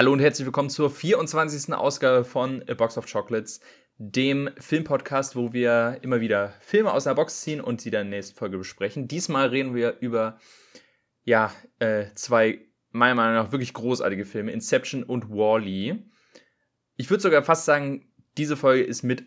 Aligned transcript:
Hallo 0.00 0.14
und 0.14 0.20
herzlich 0.20 0.46
willkommen 0.46 0.70
zur 0.70 0.88
24. 0.88 1.74
Ausgabe 1.74 2.24
von 2.24 2.64
A 2.66 2.72
Box 2.72 2.96
of 2.96 3.04
Chocolates, 3.04 3.60
dem 3.98 4.48
Filmpodcast, 4.56 5.36
wo 5.36 5.52
wir 5.52 5.98
immer 6.00 6.22
wieder 6.22 6.54
Filme 6.60 6.90
aus 6.90 7.06
einer 7.06 7.16
Box 7.16 7.42
ziehen 7.42 7.60
und 7.60 7.82
sie 7.82 7.90
dann 7.90 8.06
in 8.06 8.10
der 8.10 8.20
nächsten 8.20 8.34
Folge 8.34 8.56
besprechen. 8.56 9.08
Diesmal 9.08 9.48
reden 9.48 9.74
wir 9.74 9.98
über 10.00 10.38
ja, 11.24 11.52
äh, 11.80 12.06
zwei 12.14 12.60
meiner 12.92 13.14
Meinung 13.14 13.34
nach 13.34 13.52
wirklich 13.52 13.74
großartige 13.74 14.24
Filme, 14.24 14.52
Inception 14.52 15.02
und 15.02 15.28
Wall-E. 15.28 15.98
Ich 16.96 17.10
würde 17.10 17.22
sogar 17.22 17.42
fast 17.42 17.66
sagen, 17.66 18.10
diese 18.38 18.56
Folge 18.56 18.84
ist 18.84 19.02
mit 19.02 19.24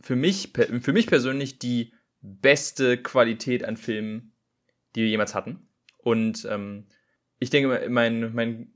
für 0.00 0.16
mich, 0.16 0.52
für 0.80 0.92
mich 0.92 1.06
persönlich 1.06 1.60
die 1.60 1.94
beste 2.20 3.00
Qualität 3.00 3.64
an 3.64 3.76
Filmen, 3.76 4.32
die 4.96 5.02
wir 5.02 5.08
jemals 5.10 5.36
hatten. 5.36 5.68
Und 5.98 6.44
ähm, 6.50 6.88
ich 7.38 7.50
denke, 7.50 7.88
mein, 7.88 8.34
mein 8.34 8.75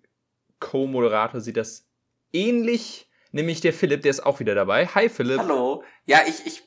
Co-Moderator 0.60 1.40
sieht 1.40 1.56
das 1.56 1.86
ähnlich, 2.32 3.10
nämlich 3.32 3.60
der 3.60 3.72
Philipp, 3.72 4.02
der 4.02 4.10
ist 4.10 4.24
auch 4.24 4.40
wieder 4.40 4.54
dabei. 4.54 4.86
Hi 4.86 5.08
Philipp. 5.08 5.40
Hallo. 5.40 5.82
Ja, 6.04 6.20
ich, 6.26 6.46
ich 6.46 6.62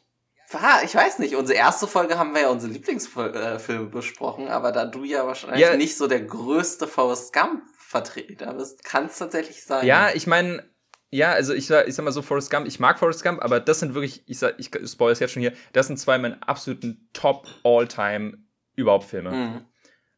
ich 0.83 0.95
weiß 0.95 1.19
nicht, 1.19 1.35
unsere 1.35 1.57
erste 1.57 1.87
Folge 1.87 2.17
haben 2.19 2.33
wir 2.33 2.41
ja 2.41 2.49
unsere 2.49 2.71
Lieblingsfilme 2.71 3.87
besprochen, 3.87 4.49
aber 4.49 4.71
da 4.71 4.85
du 4.85 5.03
ja 5.03 5.25
wahrscheinlich 5.25 5.61
ja. 5.61 5.75
nicht 5.75 5.97
so 5.97 6.07
der 6.07 6.21
größte 6.21 6.85
Forrest 6.85 7.33
Gump-Vertreter 7.33 8.53
bist, 8.53 8.83
kann 8.83 9.05
es 9.05 9.17
tatsächlich 9.17 9.63
sein. 9.63 9.85
Ja, 9.85 10.09
ich 10.13 10.27
meine, 10.27 10.63
ja, 11.09 11.31
also 11.31 11.53
ich 11.53 11.67
sag, 11.67 11.87
ich 11.87 11.95
sag 11.95 12.05
mal 12.05 12.11
so, 12.11 12.21
Forrest 12.21 12.51
Gump, 12.51 12.67
ich 12.67 12.79
mag 12.79 12.99
Forrest 12.99 13.23
Gump, 13.23 13.41
aber 13.43 13.59
das 13.59 13.79
sind 13.79 13.93
wirklich, 13.93 14.23
ich 14.27 14.39
sag, 14.39 14.55
ich 14.57 14.69
spoil 14.89 15.11
es 15.11 15.19
jetzt 15.19 15.31
schon 15.31 15.41
hier, 15.41 15.53
das 15.71 15.87
sind 15.87 15.97
zwei 15.97 16.17
meiner 16.17 16.37
absoluten 16.47 17.09
Top 17.13 17.47
All-Time 17.63 18.37
überhaupt 18.75 19.05
Filme. 19.05 19.31
Mhm. 19.31 19.65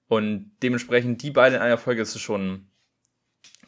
Und 0.08 0.52
dementsprechend 0.64 1.22
die 1.22 1.32
beiden 1.32 1.58
in 1.58 1.62
einer 1.62 1.78
Folge 1.78 2.02
ist 2.02 2.16
es 2.16 2.22
schon 2.22 2.70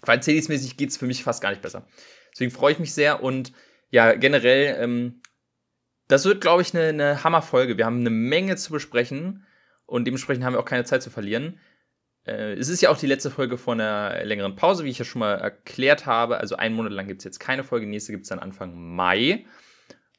qualitätsmäßig 0.02 0.78
geht 0.78 0.90
es 0.90 0.98
für 0.98 1.06
mich 1.06 1.24
fast 1.24 1.42
gar 1.42 1.50
nicht 1.50 1.62
besser. 1.62 1.88
Deswegen 2.32 2.52
freue 2.52 2.74
ich 2.74 2.80
mich 2.80 2.94
sehr 2.94 3.24
und 3.24 3.54
ja, 3.90 4.14
generell, 4.14 4.78
ähm, 4.80 5.22
das 6.08 6.26
wird, 6.26 6.42
glaube 6.42 6.62
ich, 6.62 6.74
eine, 6.74 6.90
eine 6.90 7.24
Hammerfolge. 7.24 7.78
Wir 7.78 7.86
haben 7.86 8.00
eine 8.00 8.10
Menge 8.10 8.56
zu 8.56 8.72
besprechen 8.72 9.46
und 9.86 10.06
dementsprechend 10.06 10.44
haben 10.44 10.54
wir 10.54 10.60
auch 10.60 10.66
keine 10.66 10.84
Zeit 10.84 11.04
zu 11.04 11.10
verlieren. 11.10 11.60
Äh, 12.26 12.54
es 12.54 12.70
ist 12.70 12.82
ja 12.82 12.90
auch 12.90 12.98
die 12.98 13.08
letzte 13.08 13.32
Folge 13.32 13.58
von 13.58 13.80
einer 13.80 14.24
längeren 14.26 14.56
Pause, 14.56 14.84
wie 14.84 14.90
ich 14.90 15.00
ja 15.00 15.06
schon 15.06 15.20
mal 15.20 15.36
erklärt 15.36 16.06
habe. 16.06 16.38
Also 16.38 16.56
einen 16.58 16.76
Monat 16.76 16.92
lang 16.92 17.08
gibt 17.08 17.22
es 17.22 17.26
jetzt 17.26 17.40
keine 17.40 17.64
Folge, 17.64 17.88
nächste 17.88 18.12
gibt 18.12 18.24
es 18.24 18.30
dann 18.30 18.40
Anfang 18.40 18.96
Mai. 18.96 19.46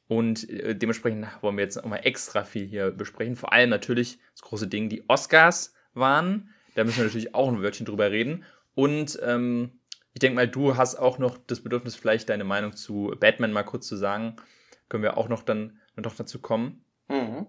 Und 0.07 0.49
äh, 0.49 0.75
dementsprechend 0.75 1.27
wollen 1.41 1.55
wir 1.55 1.63
jetzt 1.63 1.75
nochmal 1.75 2.01
extra 2.03 2.43
viel 2.43 2.65
hier 2.65 2.89
besprechen. 2.91 3.35
Vor 3.35 3.53
allem 3.53 3.69
natürlich 3.69 4.19
das 4.33 4.41
große 4.41 4.67
Ding, 4.67 4.89
die 4.89 5.07
Oscars 5.07 5.73
waren. 5.93 6.49
Da 6.75 6.83
müssen 6.83 6.97
wir 6.97 7.05
natürlich 7.05 7.35
auch 7.35 7.47
ein 7.47 7.61
Wörtchen 7.61 7.85
drüber 7.85 8.09
reden. 8.11 8.43
Und 8.79 9.19
ähm, 9.21 9.71
ich 10.13 10.19
denke 10.19 10.35
mal, 10.37 10.47
du 10.47 10.77
hast 10.77 10.95
auch 10.95 11.19
noch 11.19 11.37
das 11.37 11.59
Bedürfnis, 11.59 11.97
vielleicht 11.97 12.29
deine 12.29 12.45
Meinung 12.45 12.77
zu 12.77 13.13
Batman 13.19 13.51
mal 13.51 13.63
kurz 13.63 13.85
zu 13.89 13.97
sagen. 13.97 14.37
Können 14.87 15.03
wir 15.03 15.17
auch 15.17 15.27
noch 15.27 15.43
dann 15.43 15.81
noch 15.97 16.15
dazu 16.15 16.39
kommen. 16.39 16.85
Mhm. 17.09 17.47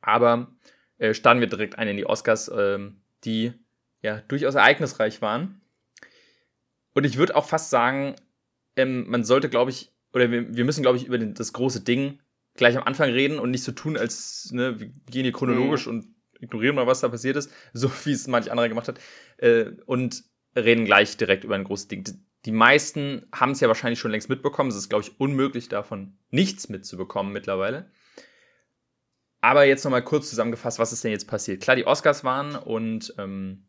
Aber 0.00 0.52
äh, 0.98 1.14
starten 1.14 1.40
wir 1.40 1.48
direkt 1.48 1.76
ein 1.78 1.88
in 1.88 1.96
die 1.96 2.06
Oscars, 2.06 2.46
äh, 2.46 2.78
die 3.24 3.54
ja 4.02 4.20
durchaus 4.28 4.54
ereignisreich 4.54 5.20
waren. 5.20 5.62
Und 6.94 7.02
ich 7.02 7.16
würde 7.16 7.34
auch 7.34 7.46
fast 7.46 7.70
sagen, 7.70 8.14
ähm, 8.76 9.10
man 9.10 9.24
sollte, 9.24 9.48
glaube 9.48 9.72
ich, 9.72 9.92
oder 10.12 10.30
wir, 10.30 10.56
wir 10.56 10.64
müssen, 10.64 10.82
glaube 10.82 10.98
ich, 10.98 11.06
über 11.06 11.18
den, 11.18 11.34
das 11.34 11.52
große 11.52 11.80
Ding 11.80 12.20
gleich 12.54 12.76
am 12.76 12.84
Anfang 12.84 13.10
reden 13.10 13.40
und 13.40 13.50
nicht 13.50 13.64
so 13.64 13.72
tun, 13.72 13.96
als 13.96 14.52
ne, 14.52 14.78
wir 14.78 14.86
gehen 15.10 15.24
hier 15.24 15.32
chronologisch 15.32 15.86
mhm. 15.86 15.92
und 15.92 16.14
ignorieren 16.38 16.76
mal, 16.76 16.86
was 16.86 17.00
da 17.00 17.08
passiert 17.08 17.34
ist, 17.34 17.50
so 17.72 17.90
wie 18.04 18.12
es 18.12 18.28
manch 18.28 18.52
anderer 18.52 18.68
gemacht 18.68 18.86
hat. 18.86 19.00
Äh, 19.38 19.72
und 19.84 20.22
reden 20.64 20.84
gleich 20.84 21.16
direkt 21.16 21.44
über 21.44 21.54
ein 21.54 21.64
großes 21.64 21.88
Ding. 21.88 22.04
Die 22.44 22.52
meisten 22.52 23.26
haben 23.32 23.52
es 23.52 23.60
ja 23.60 23.68
wahrscheinlich 23.68 23.98
schon 23.98 24.10
längst 24.10 24.28
mitbekommen. 24.28 24.70
Es 24.70 24.76
ist, 24.76 24.88
glaube 24.88 25.04
ich, 25.04 25.20
unmöglich 25.20 25.68
davon 25.68 26.16
nichts 26.30 26.68
mitzubekommen 26.68 27.32
mittlerweile. 27.32 27.90
Aber 29.40 29.64
jetzt 29.64 29.84
nochmal 29.84 30.04
kurz 30.04 30.30
zusammengefasst, 30.30 30.78
was 30.78 30.92
ist 30.92 31.04
denn 31.04 31.12
jetzt 31.12 31.28
passiert? 31.28 31.62
Klar, 31.62 31.76
die 31.76 31.86
Oscars 31.86 32.24
waren 32.24 32.56
und 32.56 33.14
ähm, 33.18 33.66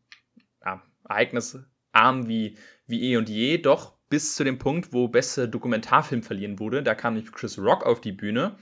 ja, 0.63 0.83
ereignisarm 1.07 2.27
wie, 2.27 2.57
wie 2.87 3.11
eh 3.11 3.17
und 3.17 3.29
je, 3.29 3.57
doch 3.57 3.97
bis 4.09 4.35
zu 4.35 4.43
dem 4.43 4.57
Punkt, 4.57 4.91
wo 4.91 5.07
beste 5.07 5.47
Dokumentarfilm 5.47 6.23
verliehen 6.23 6.59
wurde. 6.59 6.81
Da 6.81 6.95
kam 6.95 7.13
nämlich 7.13 7.31
Chris 7.31 7.59
Rock 7.59 7.85
auf 7.85 8.01
die 8.01 8.11
Bühne, 8.11 8.57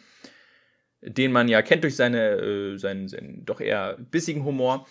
den 1.02 1.32
man 1.32 1.48
ja 1.48 1.62
kennt 1.62 1.84
durch 1.84 1.96
seine, 1.96 2.32
äh, 2.32 2.78
seinen, 2.78 3.08
seinen 3.08 3.46
doch 3.46 3.62
eher 3.62 3.98
bissigen 3.98 4.44
Humor. 4.44 4.86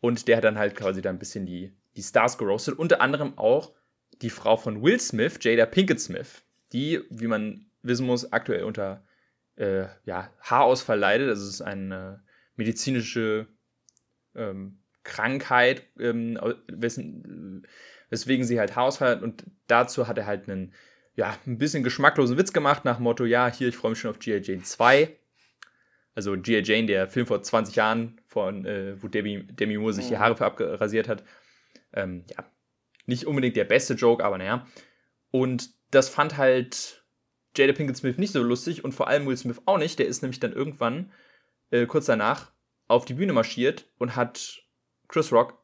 Und 0.00 0.26
der 0.26 0.38
hat 0.38 0.44
dann 0.44 0.58
halt 0.58 0.74
quasi 0.74 1.02
da 1.02 1.10
ein 1.10 1.18
bisschen 1.18 1.46
die 1.46 1.72
die 2.00 2.06
Stars 2.06 2.38
geroastet. 2.38 2.78
Unter 2.78 3.00
anderem 3.00 3.36
auch 3.36 3.74
die 4.22 4.30
Frau 4.30 4.56
von 4.56 4.82
Will 4.82 4.98
Smith, 4.98 5.38
Jada 5.40 5.66
Pinkett 5.66 6.00
Smith, 6.00 6.42
die, 6.72 7.00
wie 7.10 7.26
man 7.26 7.66
wissen 7.82 8.06
muss, 8.06 8.32
aktuell 8.32 8.64
unter 8.64 9.04
äh, 9.56 9.86
ja, 10.04 10.30
Haarausfall 10.40 10.98
leidet. 10.98 11.28
Das 11.28 11.40
ist 11.40 11.60
eine 11.60 12.22
medizinische 12.56 13.46
ähm, 14.34 14.78
Krankheit, 15.02 15.84
ähm, 15.98 16.38
wessen, 16.68 17.66
weswegen 18.08 18.44
sie 18.44 18.58
halt 18.58 18.76
Haarausfall 18.76 19.16
hat. 19.16 19.22
Und 19.22 19.44
dazu 19.66 20.08
hat 20.08 20.18
er 20.18 20.26
halt 20.26 20.48
einen, 20.48 20.72
ja, 21.14 21.36
ein 21.46 21.58
bisschen 21.58 21.82
geschmacklosen 21.82 22.38
Witz 22.38 22.52
gemacht, 22.52 22.84
nach 22.84 22.96
dem 22.96 23.04
Motto: 23.04 23.24
Ja, 23.24 23.52
hier, 23.52 23.68
ich 23.68 23.76
freue 23.76 23.90
mich 23.90 24.00
schon 24.00 24.10
auf 24.10 24.18
G.I. 24.18 24.40
Jane 24.40 24.62
2. 24.62 25.16
Also 26.14 26.36
G.I. 26.36 26.62
Jane, 26.62 26.86
der 26.86 27.06
Film 27.06 27.26
vor 27.26 27.42
20 27.42 27.76
Jahren, 27.76 28.20
von, 28.26 28.64
äh, 28.64 29.00
wo 29.02 29.08
Demi, 29.08 29.46
Demi 29.46 29.78
Moore 29.78 29.92
sich 29.92 30.08
die 30.08 30.18
Haare 30.18 30.36
für 30.36 30.44
abgerasiert 30.46 31.08
hat. 31.08 31.24
Ähm, 31.92 32.24
ja, 32.30 32.44
nicht 33.06 33.26
unbedingt 33.26 33.56
der 33.56 33.64
beste 33.64 33.94
Joke, 33.94 34.24
aber 34.24 34.38
naja. 34.38 34.66
Und 35.30 35.70
das 35.90 36.08
fand 36.08 36.36
halt 36.36 37.04
Jada 37.56 37.72
Pinkett 37.72 37.96
Smith 37.96 38.18
nicht 38.18 38.32
so 38.32 38.42
lustig 38.42 38.84
und 38.84 38.92
vor 38.92 39.08
allem 39.08 39.26
Will 39.26 39.36
Smith 39.36 39.60
auch 39.66 39.78
nicht. 39.78 39.98
Der 39.98 40.06
ist 40.06 40.22
nämlich 40.22 40.40
dann 40.40 40.52
irgendwann 40.52 41.12
äh, 41.70 41.86
kurz 41.86 42.06
danach 42.06 42.52
auf 42.88 43.04
die 43.04 43.14
Bühne 43.14 43.32
marschiert 43.32 43.88
und 43.98 44.16
hat 44.16 44.62
Chris 45.08 45.32
Rock 45.32 45.58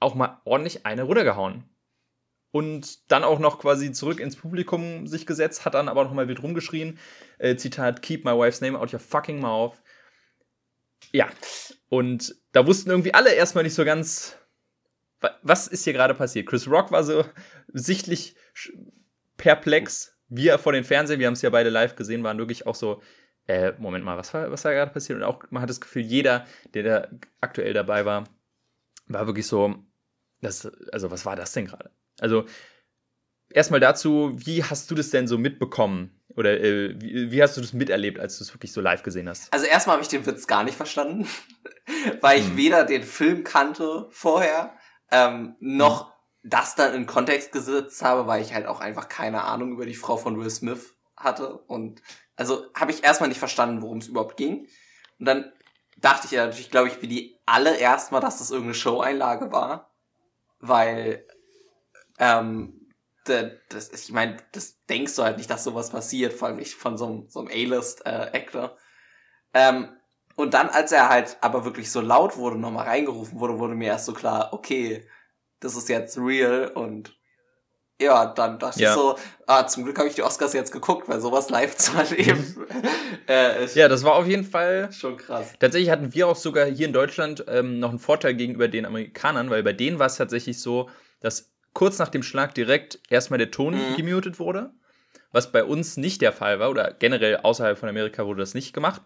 auch 0.00 0.14
mal 0.14 0.40
ordentlich 0.44 0.86
eine 0.86 1.04
runtergehauen. 1.04 1.64
Und 2.52 3.10
dann 3.10 3.24
auch 3.24 3.38
noch 3.38 3.58
quasi 3.58 3.92
zurück 3.92 4.18
ins 4.18 4.36
Publikum 4.36 5.06
sich 5.06 5.26
gesetzt, 5.26 5.64
hat 5.64 5.74
dann 5.74 5.88
aber 5.88 6.04
noch 6.04 6.12
mal 6.12 6.28
wieder 6.28 6.40
rumgeschrien. 6.40 6.98
Äh, 7.38 7.56
Zitat, 7.56 8.02
keep 8.02 8.24
my 8.24 8.32
wife's 8.32 8.60
name 8.60 8.78
out 8.78 8.92
your 8.92 9.00
fucking 9.00 9.40
mouth. 9.40 9.74
Ja, 11.12 11.28
und 11.88 12.34
da 12.52 12.66
wussten 12.66 12.90
irgendwie 12.90 13.14
alle 13.14 13.32
erstmal 13.32 13.64
nicht 13.64 13.74
so 13.74 13.84
ganz, 13.84 14.38
was 15.42 15.66
ist 15.66 15.84
hier 15.84 15.92
gerade 15.92 16.14
passiert? 16.14 16.46
Chris 16.46 16.68
Rock 16.68 16.92
war 16.92 17.04
so 17.04 17.24
sichtlich 17.72 18.36
perplex. 19.36 20.16
Wir 20.28 20.58
vor 20.58 20.72
den 20.72 20.84
Fernsehen, 20.84 21.20
wir 21.20 21.26
haben 21.26 21.34
es 21.34 21.42
ja 21.42 21.50
beide 21.50 21.70
live 21.70 21.96
gesehen, 21.96 22.24
waren 22.24 22.38
wirklich 22.38 22.66
auch 22.66 22.74
so, 22.74 23.00
äh, 23.46 23.72
Moment 23.78 24.04
mal, 24.04 24.16
was 24.16 24.34
war, 24.34 24.50
was 24.50 24.64
war 24.64 24.72
gerade 24.72 24.92
passiert? 24.92 25.18
Und 25.18 25.24
auch, 25.24 25.44
man 25.50 25.62
hat 25.62 25.70
das 25.70 25.80
Gefühl, 25.80 26.02
jeder, 26.02 26.46
der 26.74 26.82
da 26.82 27.08
aktuell 27.40 27.72
dabei 27.72 28.04
war, 28.04 28.24
war 29.06 29.26
wirklich 29.26 29.46
so, 29.46 29.76
das, 30.40 30.66
also 30.92 31.10
was 31.10 31.24
war 31.24 31.36
das 31.36 31.52
denn 31.52 31.66
gerade? 31.66 31.90
Also, 32.18 32.44
erstmal 33.50 33.80
dazu, 33.80 34.32
wie 34.34 34.64
hast 34.64 34.90
du 34.90 34.94
das 34.94 35.10
denn 35.10 35.28
so 35.28 35.38
mitbekommen? 35.38 36.10
Oder 36.28 36.60
äh, 36.60 36.94
wie, 37.00 37.30
wie, 37.30 37.42
hast 37.42 37.56
du 37.56 37.60
das 37.60 37.72
miterlebt, 37.72 38.18
als 38.18 38.36
du 38.38 38.44
es 38.44 38.52
wirklich 38.52 38.72
so 38.72 38.80
live 38.80 39.02
gesehen 39.02 39.28
hast? 39.28 39.50
Also 39.52 39.64
erstmal 39.64 39.94
habe 39.94 40.02
ich 40.02 40.08
den 40.08 40.26
Witz 40.26 40.46
gar 40.46 40.64
nicht 40.64 40.76
verstanden, 40.76 41.26
weil 42.20 42.40
ich 42.40 42.46
hm. 42.46 42.56
weder 42.56 42.84
den 42.84 43.02
Film 43.02 43.42
kannte 43.42 44.06
vorher, 44.10 44.76
ähm, 45.10 45.56
noch 45.60 46.08
mhm. 46.08 46.50
das 46.50 46.74
dann 46.74 46.94
in 46.94 47.06
Kontext 47.06 47.52
gesetzt 47.52 48.02
habe, 48.02 48.26
weil 48.26 48.42
ich 48.42 48.54
halt 48.54 48.66
auch 48.66 48.80
einfach 48.80 49.08
keine 49.08 49.44
Ahnung 49.44 49.72
über 49.72 49.86
die 49.86 49.94
Frau 49.94 50.16
von 50.16 50.38
Will 50.38 50.50
Smith 50.50 50.96
hatte. 51.16 51.56
Und 51.58 52.02
also 52.36 52.66
habe 52.74 52.90
ich 52.90 53.04
erstmal 53.04 53.28
nicht 53.28 53.38
verstanden, 53.38 53.82
worum 53.82 53.98
es 53.98 54.08
überhaupt 54.08 54.36
ging. 54.36 54.68
Und 55.18 55.26
dann 55.26 55.52
dachte 55.96 56.26
ich 56.26 56.32
ja 56.32 56.46
natürlich, 56.46 56.70
glaube 56.70 56.88
ich, 56.88 57.00
wie 57.00 57.08
die 57.08 57.40
alle 57.46 57.76
erstmal, 57.76 58.20
dass 58.20 58.38
das 58.38 58.50
irgendeine 58.50 58.74
Show-Einlage 58.74 59.52
war. 59.52 59.94
Weil, 60.58 61.26
ähm, 62.18 62.90
das, 63.24 63.90
ich 63.92 64.12
meine, 64.12 64.36
das 64.52 64.84
denkst 64.84 65.16
du 65.16 65.22
halt 65.24 65.38
nicht, 65.38 65.50
dass 65.50 65.64
sowas 65.64 65.90
passiert, 65.90 66.32
vor 66.32 66.48
allem 66.48 66.58
nicht 66.58 66.74
von 66.74 66.96
so 66.96 67.06
einem, 67.06 67.28
so 67.28 67.40
einem 67.40 67.48
A-List-Actor. 67.48 68.76
Äh, 69.52 69.68
ähm, 69.68 69.95
und 70.36 70.54
dann, 70.54 70.68
als 70.68 70.92
er 70.92 71.08
halt 71.08 71.38
aber 71.40 71.64
wirklich 71.64 71.90
so 71.90 72.00
laut 72.00 72.36
wurde, 72.36 72.56
nochmal 72.56 72.86
reingerufen 72.86 73.40
wurde, 73.40 73.58
wurde 73.58 73.74
mir 73.74 73.88
erst 73.88 74.06
so 74.06 74.12
klar, 74.12 74.52
okay, 74.52 75.06
das 75.60 75.74
ist 75.74 75.88
jetzt 75.88 76.18
real 76.18 76.70
und 76.74 77.16
ja, 77.98 78.26
dann 78.26 78.58
dachte 78.58 78.80
ja. 78.80 78.90
ich 78.90 78.94
so, 78.94 79.16
ah, 79.46 79.66
zum 79.66 79.84
Glück 79.84 79.98
habe 79.98 80.08
ich 80.08 80.14
die 80.14 80.22
Oscars 80.22 80.52
jetzt 80.52 80.70
geguckt, 80.70 81.08
weil 81.08 81.20
sowas 81.20 81.48
live 81.48 81.76
zu 81.76 81.96
erleben. 81.96 82.66
äh, 83.26 83.66
ja, 83.68 83.88
das 83.88 84.04
war 84.04 84.16
auf 84.16 84.26
jeden 84.26 84.44
Fall 84.44 84.92
schon 84.92 85.16
krass. 85.16 85.54
Tatsächlich 85.58 85.90
hatten 85.90 86.12
wir 86.12 86.28
auch 86.28 86.36
sogar 86.36 86.66
hier 86.66 86.86
in 86.86 86.92
Deutschland 86.92 87.44
ähm, 87.48 87.78
noch 87.78 87.88
einen 87.88 87.98
Vorteil 87.98 88.34
gegenüber 88.34 88.68
den 88.68 88.84
Amerikanern, 88.84 89.48
weil 89.48 89.62
bei 89.62 89.72
denen 89.72 89.98
war 89.98 90.06
es 90.06 90.16
tatsächlich 90.16 90.60
so, 90.60 90.90
dass 91.20 91.54
kurz 91.72 91.98
nach 91.98 92.10
dem 92.10 92.22
Schlag 92.22 92.54
direkt 92.54 93.00
erstmal 93.08 93.38
der 93.38 93.50
Ton 93.50 93.74
mhm. 93.74 93.96
gemutet 93.96 94.38
wurde, 94.38 94.74
was 95.32 95.50
bei 95.50 95.64
uns 95.64 95.96
nicht 95.96 96.20
der 96.20 96.32
Fall 96.32 96.58
war 96.58 96.68
oder 96.70 96.92
generell 96.92 97.38
außerhalb 97.38 97.78
von 97.78 97.88
Amerika 97.88 98.26
wurde 98.26 98.40
das 98.40 98.52
nicht 98.52 98.74
gemacht. 98.74 99.00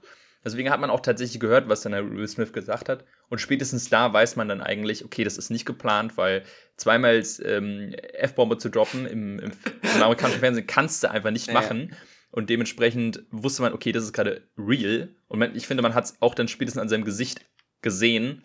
Deswegen 0.45 0.71
hat 0.71 0.81
man 0.81 0.89
auch 0.91 1.01
tatsächlich 1.01 1.39
gehört, 1.39 1.69
was 1.69 1.83
dann 1.83 1.93
der 1.93 2.11
Will 2.11 2.27
Smith 2.27 2.53
gesagt 2.53 2.89
hat. 2.89 3.05
Und 3.29 3.41
spätestens 3.41 3.91
da 3.91 4.13
weiß 4.13 4.37
man 4.37 4.49
dann 4.49 4.63
eigentlich, 4.63 5.05
okay, 5.05 5.23
das 5.23 5.37
ist 5.37 5.51
nicht 5.51 5.67
geplant, 5.67 6.17
weil 6.17 6.45
zweimal 6.77 7.23
ähm, 7.45 7.95
F-Bombe 8.15 8.57
zu 8.57 8.71
droppen 8.71 9.07
im, 9.07 9.39
im, 9.39 9.53
im, 9.83 10.03
amerikanischen 10.03 10.41
Fernsehen 10.41 10.67
kannst 10.67 11.03
du 11.03 11.11
einfach 11.11 11.31
nicht 11.31 11.49
ja, 11.49 11.53
machen. 11.53 11.89
Ja. 11.91 11.97
Und 12.31 12.49
dementsprechend 12.49 13.25
wusste 13.31 13.63
man, 13.63 13.75
okay, 13.75 13.93
das 13.93 14.05
ist 14.05 14.13
gerade 14.13 14.49
real. 14.57 15.15
Und 15.29 15.41
man, 15.41 15.55
ich 15.55 15.67
finde, 15.67 15.83
man 15.83 15.95
hat 15.95 16.05
es 16.05 16.17
auch 16.21 16.35
dann 16.35 16.49
spätestens 16.49 16.81
an 16.81 16.89
seinem 16.89 17.05
Gesicht 17.05 17.45
gesehen, 17.83 18.43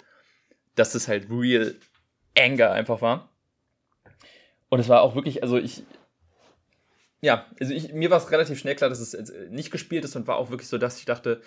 dass 0.76 0.92
das 0.92 1.08
halt 1.08 1.28
real 1.30 1.76
Anger 2.38 2.72
einfach 2.72 3.02
war. 3.02 3.30
Und 4.70 4.80
es 4.80 4.90
war 4.90 5.02
auch 5.02 5.16
wirklich, 5.16 5.44
also 5.44 5.58
ich, 5.58 5.84
ja, 7.22 7.46
also 7.60 7.74
ich, 7.74 7.94
mir 7.94 8.10
war 8.10 8.18
es 8.18 8.32
relativ 8.32 8.60
schnell 8.60 8.76
klar, 8.76 8.90
dass 8.90 9.00
es 9.00 9.32
nicht 9.50 9.72
gespielt 9.72 10.04
ist 10.04 10.16
und 10.16 10.28
war 10.28 10.36
auch 10.36 10.50
wirklich 10.50 10.68
so, 10.68 10.78
dass 10.78 11.00
ich 11.00 11.06
dachte, 11.06 11.42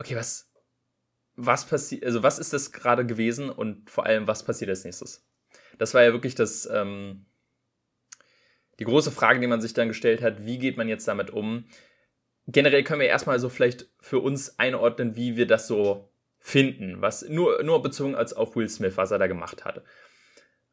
okay, 0.00 0.16
was, 0.16 0.50
was 1.36 1.66
passiert, 1.66 2.04
also 2.04 2.22
was 2.22 2.38
ist 2.38 2.52
das 2.52 2.72
gerade 2.72 3.06
gewesen 3.06 3.50
und 3.50 3.90
vor 3.90 4.06
allem, 4.06 4.26
was 4.26 4.42
passiert 4.42 4.70
als 4.70 4.84
nächstes? 4.84 5.24
Das 5.78 5.94
war 5.94 6.02
ja 6.02 6.12
wirklich 6.12 6.34
das, 6.34 6.68
ähm, 6.72 7.26
die 8.78 8.84
große 8.84 9.12
Frage, 9.12 9.40
die 9.40 9.46
man 9.46 9.60
sich 9.60 9.74
dann 9.74 9.88
gestellt 9.88 10.22
hat, 10.22 10.44
wie 10.44 10.58
geht 10.58 10.78
man 10.78 10.88
jetzt 10.88 11.06
damit 11.06 11.30
um? 11.30 11.66
Generell 12.46 12.82
können 12.82 13.00
wir 13.00 13.08
erstmal 13.08 13.38
so 13.38 13.48
vielleicht 13.50 13.88
für 14.00 14.18
uns 14.18 14.58
einordnen, 14.58 15.14
wie 15.16 15.36
wir 15.36 15.46
das 15.46 15.68
so 15.68 16.10
finden, 16.38 17.02
was 17.02 17.22
nur, 17.28 17.62
nur 17.62 17.82
bezogen 17.82 18.14
als 18.14 18.32
auf 18.32 18.56
Will 18.56 18.68
Smith, 18.68 18.96
was 18.96 19.10
er 19.10 19.18
da 19.18 19.26
gemacht 19.26 19.66
hat. 19.66 19.84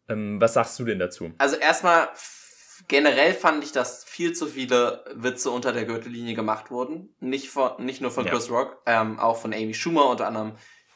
Ähm, 0.08 0.40
was 0.40 0.54
sagst 0.54 0.80
du 0.80 0.86
denn 0.86 1.00
dazu? 1.00 1.34
Also 1.38 1.58
erstmal 1.58 2.08
generell 2.88 3.34
fand 3.34 3.64
ich, 3.64 3.72
dass 3.72 4.04
viel 4.04 4.34
zu 4.34 4.48
viele 4.48 5.04
Witze 5.14 5.52
unter 5.52 5.72
der 5.74 5.86
Gürtellinie 5.86 6.36
gemacht 6.36 6.70
wurden. 6.72 7.16
Nicht, 7.20 7.50
von, 7.50 7.84
nicht 7.84 8.02
nur 8.02 8.12
von 8.12 8.26
ja. 8.26 8.32
Chris 8.32 8.50
Rock, 8.50 8.82
ähm, 8.86 9.20
auch 9.20 9.38
von 9.38 9.54
Amy 9.54 9.74
Schumer 9.74 10.08
unter 10.08 10.28
anderem. 10.28 10.54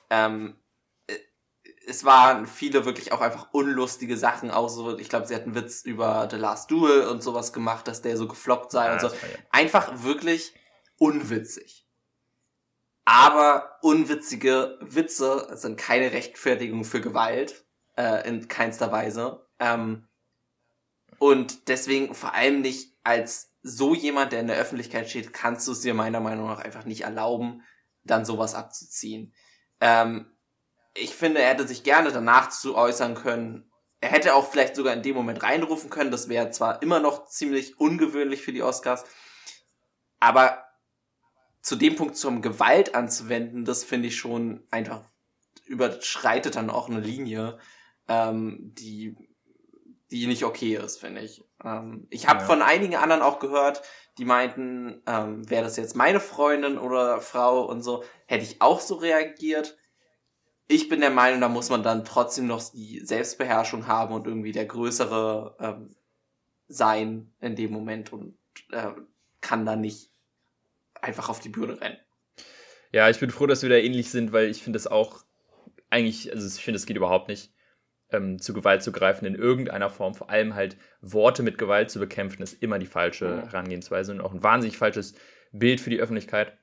Ähm, 0.09 0.57
äh, 1.07 1.15
es 1.87 2.03
waren 2.03 2.45
viele 2.45 2.85
wirklich 2.85 3.11
auch 3.11 3.21
einfach 3.21 3.53
unlustige 3.53 4.17
Sachen, 4.17 4.51
auch 4.51 4.69
so, 4.69 4.97
ich 4.97 5.09
glaube, 5.09 5.27
sie 5.27 5.35
hatten 5.35 5.55
Witz 5.55 5.83
über 5.83 6.27
The 6.29 6.37
Last 6.37 6.69
Duel 6.69 7.07
und 7.07 7.23
sowas 7.23 7.53
gemacht, 7.53 7.87
dass 7.87 8.01
der 8.01 8.17
so 8.17 8.27
gefloppt 8.27 8.71
sei 8.71 8.87
ja, 8.87 8.93
und 8.93 9.01
so. 9.01 9.09
Einfach 9.51 10.03
wirklich 10.03 10.53
unwitzig. 10.97 11.87
Aber 13.05 13.77
unwitzige 13.81 14.77
Witze 14.81 15.47
sind 15.53 15.77
keine 15.77 16.11
Rechtfertigung 16.11 16.85
für 16.85 17.01
Gewalt, 17.01 17.65
äh, 17.97 18.27
in 18.27 18.47
keinster 18.47 18.91
Weise. 18.91 19.47
Ähm, 19.59 20.07
und 21.21 21.67
deswegen 21.67 22.15
vor 22.15 22.33
allem 22.33 22.61
nicht 22.61 22.95
als 23.03 23.53
so 23.61 23.93
jemand, 23.93 24.31
der 24.31 24.39
in 24.39 24.47
der 24.47 24.57
Öffentlichkeit 24.57 25.07
steht, 25.07 25.33
kannst 25.33 25.67
du 25.67 25.73
es 25.73 25.81
dir 25.81 25.93
meiner 25.93 26.19
Meinung 26.19 26.47
nach 26.47 26.57
einfach 26.57 26.83
nicht 26.83 27.01
erlauben, 27.01 27.61
dann 28.03 28.25
sowas 28.25 28.55
abzuziehen. 28.55 29.31
Ähm, 29.81 30.35
ich 30.95 31.13
finde, 31.13 31.39
er 31.39 31.51
hätte 31.51 31.67
sich 31.67 31.83
gerne 31.83 32.11
danach 32.11 32.49
zu 32.49 32.75
äußern 32.75 33.13
können. 33.13 33.71
Er 33.99 34.09
hätte 34.09 34.33
auch 34.33 34.49
vielleicht 34.49 34.75
sogar 34.75 34.95
in 34.95 35.03
dem 35.03 35.15
Moment 35.15 35.43
reinrufen 35.43 35.91
können. 35.91 36.09
Das 36.09 36.27
wäre 36.27 36.49
zwar 36.49 36.81
immer 36.81 36.99
noch 36.99 37.27
ziemlich 37.27 37.79
ungewöhnlich 37.79 38.41
für 38.41 38.51
die 38.51 38.63
Oscars, 38.63 39.03
aber 40.19 40.65
zu 41.61 41.75
dem 41.75 41.97
Punkt 41.97 42.17
zum 42.17 42.41
Gewalt 42.41 42.95
anzuwenden, 42.95 43.63
das 43.63 43.83
finde 43.83 44.07
ich 44.07 44.17
schon 44.17 44.65
einfach 44.71 45.03
überschreitet 45.67 46.55
dann 46.55 46.71
auch 46.71 46.89
eine 46.89 46.99
Linie, 46.99 47.59
ähm, 48.07 48.73
die 48.73 49.30
die 50.11 50.27
nicht 50.27 50.43
okay 50.43 50.75
ist, 50.75 50.99
finde 50.99 51.21
ich. 51.21 51.43
Ähm, 51.63 52.07
ich 52.09 52.27
habe 52.27 52.41
ja. 52.41 52.45
von 52.45 52.61
einigen 52.61 52.95
anderen 52.95 53.21
auch 53.21 53.39
gehört, 53.39 53.81
die 54.17 54.25
meinten, 54.25 55.01
ähm, 55.07 55.49
wäre 55.49 55.63
das 55.63 55.77
jetzt 55.77 55.95
meine 55.95 56.19
Freundin 56.19 56.77
oder 56.77 57.21
Frau 57.21 57.65
und 57.65 57.81
so, 57.81 58.03
hätte 58.25 58.43
ich 58.43 58.61
auch 58.61 58.81
so 58.81 58.95
reagiert. 58.95 59.77
Ich 60.67 60.89
bin 60.89 60.99
der 60.99 61.09
Meinung, 61.09 61.41
da 61.41 61.49
muss 61.49 61.69
man 61.69 61.83
dann 61.83 62.05
trotzdem 62.05 62.47
noch 62.47 62.61
die 62.71 62.99
Selbstbeherrschung 62.99 63.87
haben 63.87 64.13
und 64.13 64.27
irgendwie 64.27 64.51
der 64.51 64.65
Größere 64.65 65.55
ähm, 65.59 65.95
sein 66.67 67.33
in 67.39 67.55
dem 67.55 67.71
Moment 67.71 68.13
und 68.13 68.37
äh, 68.71 68.91
kann 69.39 69.65
dann 69.65 69.81
nicht 69.81 70.11
einfach 71.01 71.29
auf 71.29 71.39
die 71.39 71.49
Bühne 71.49 71.79
rennen. 71.79 71.97
Ja, 72.91 73.09
ich 73.09 73.19
bin 73.19 73.31
froh, 73.31 73.47
dass 73.47 73.63
wir 73.63 73.69
da 73.69 73.75
ähnlich 73.75 74.09
sind, 74.11 74.33
weil 74.33 74.49
ich 74.49 74.61
finde 74.61 74.77
es 74.77 74.87
auch 74.87 75.23
eigentlich, 75.89 76.31
also 76.31 76.45
ich 76.45 76.63
finde, 76.63 76.77
es 76.77 76.85
geht 76.85 76.97
überhaupt 76.97 77.29
nicht 77.29 77.51
ähm, 78.11 78.39
zu 78.39 78.53
Gewalt 78.53 78.83
zu 78.83 78.91
greifen 78.91 79.25
in 79.25 79.35
irgendeiner 79.35 79.89
Form, 79.89 80.13
vor 80.13 80.29
allem 80.29 80.55
halt 80.55 80.77
Worte 81.01 81.43
mit 81.43 81.57
Gewalt 81.57 81.89
zu 81.89 81.99
bekämpfen, 81.99 82.43
ist 82.43 82.61
immer 82.61 82.79
die 82.79 82.85
falsche. 82.85 83.43
Herangehensweise 83.43 84.11
und 84.11 84.21
auch 84.21 84.33
ein 84.33 84.43
wahnsinnig 84.43 84.77
falsches 84.77 85.15
Bild 85.51 85.79
für 85.79 85.89
die 85.89 85.99
Öffentlichkeit. 85.99 86.57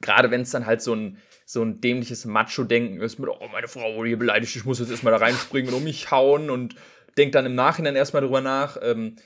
Gerade 0.00 0.30
wenn 0.30 0.42
es 0.42 0.50
dann 0.50 0.66
halt 0.66 0.80
so 0.80 0.94
ein, 0.94 1.18
so 1.44 1.62
ein 1.62 1.80
dämliches 1.80 2.24
Macho-Denken 2.24 3.00
ist 3.00 3.18
mit, 3.18 3.28
oh, 3.28 3.48
meine 3.52 3.68
Frau 3.68 3.96
wurde 3.96 4.08
hier 4.08 4.18
beleidigt, 4.18 4.56
ich 4.56 4.64
muss 4.64 4.78
jetzt 4.78 4.90
erstmal 4.90 5.12
da 5.12 5.18
reinspringen 5.18 5.72
und 5.72 5.78
um 5.78 5.84
mich 5.84 6.10
hauen 6.10 6.48
und 6.50 6.74
denkt 7.18 7.34
dann 7.34 7.46
im 7.46 7.54
Nachhinein 7.54 7.96
erstmal 7.96 8.22
drüber 8.22 8.40
nach. 8.40 8.78
Ähm, 8.82 9.16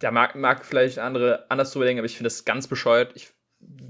da 0.00 0.10
mag, 0.10 0.34
mag 0.34 0.64
vielleicht 0.64 0.98
andere 0.98 1.48
anders 1.50 1.72
drüber 1.72 1.84
denken, 1.84 2.00
aber 2.00 2.06
ich 2.06 2.16
finde 2.16 2.28
das 2.28 2.44
ganz 2.44 2.66
bescheuert. 2.66 3.12
Ich, 3.14 3.30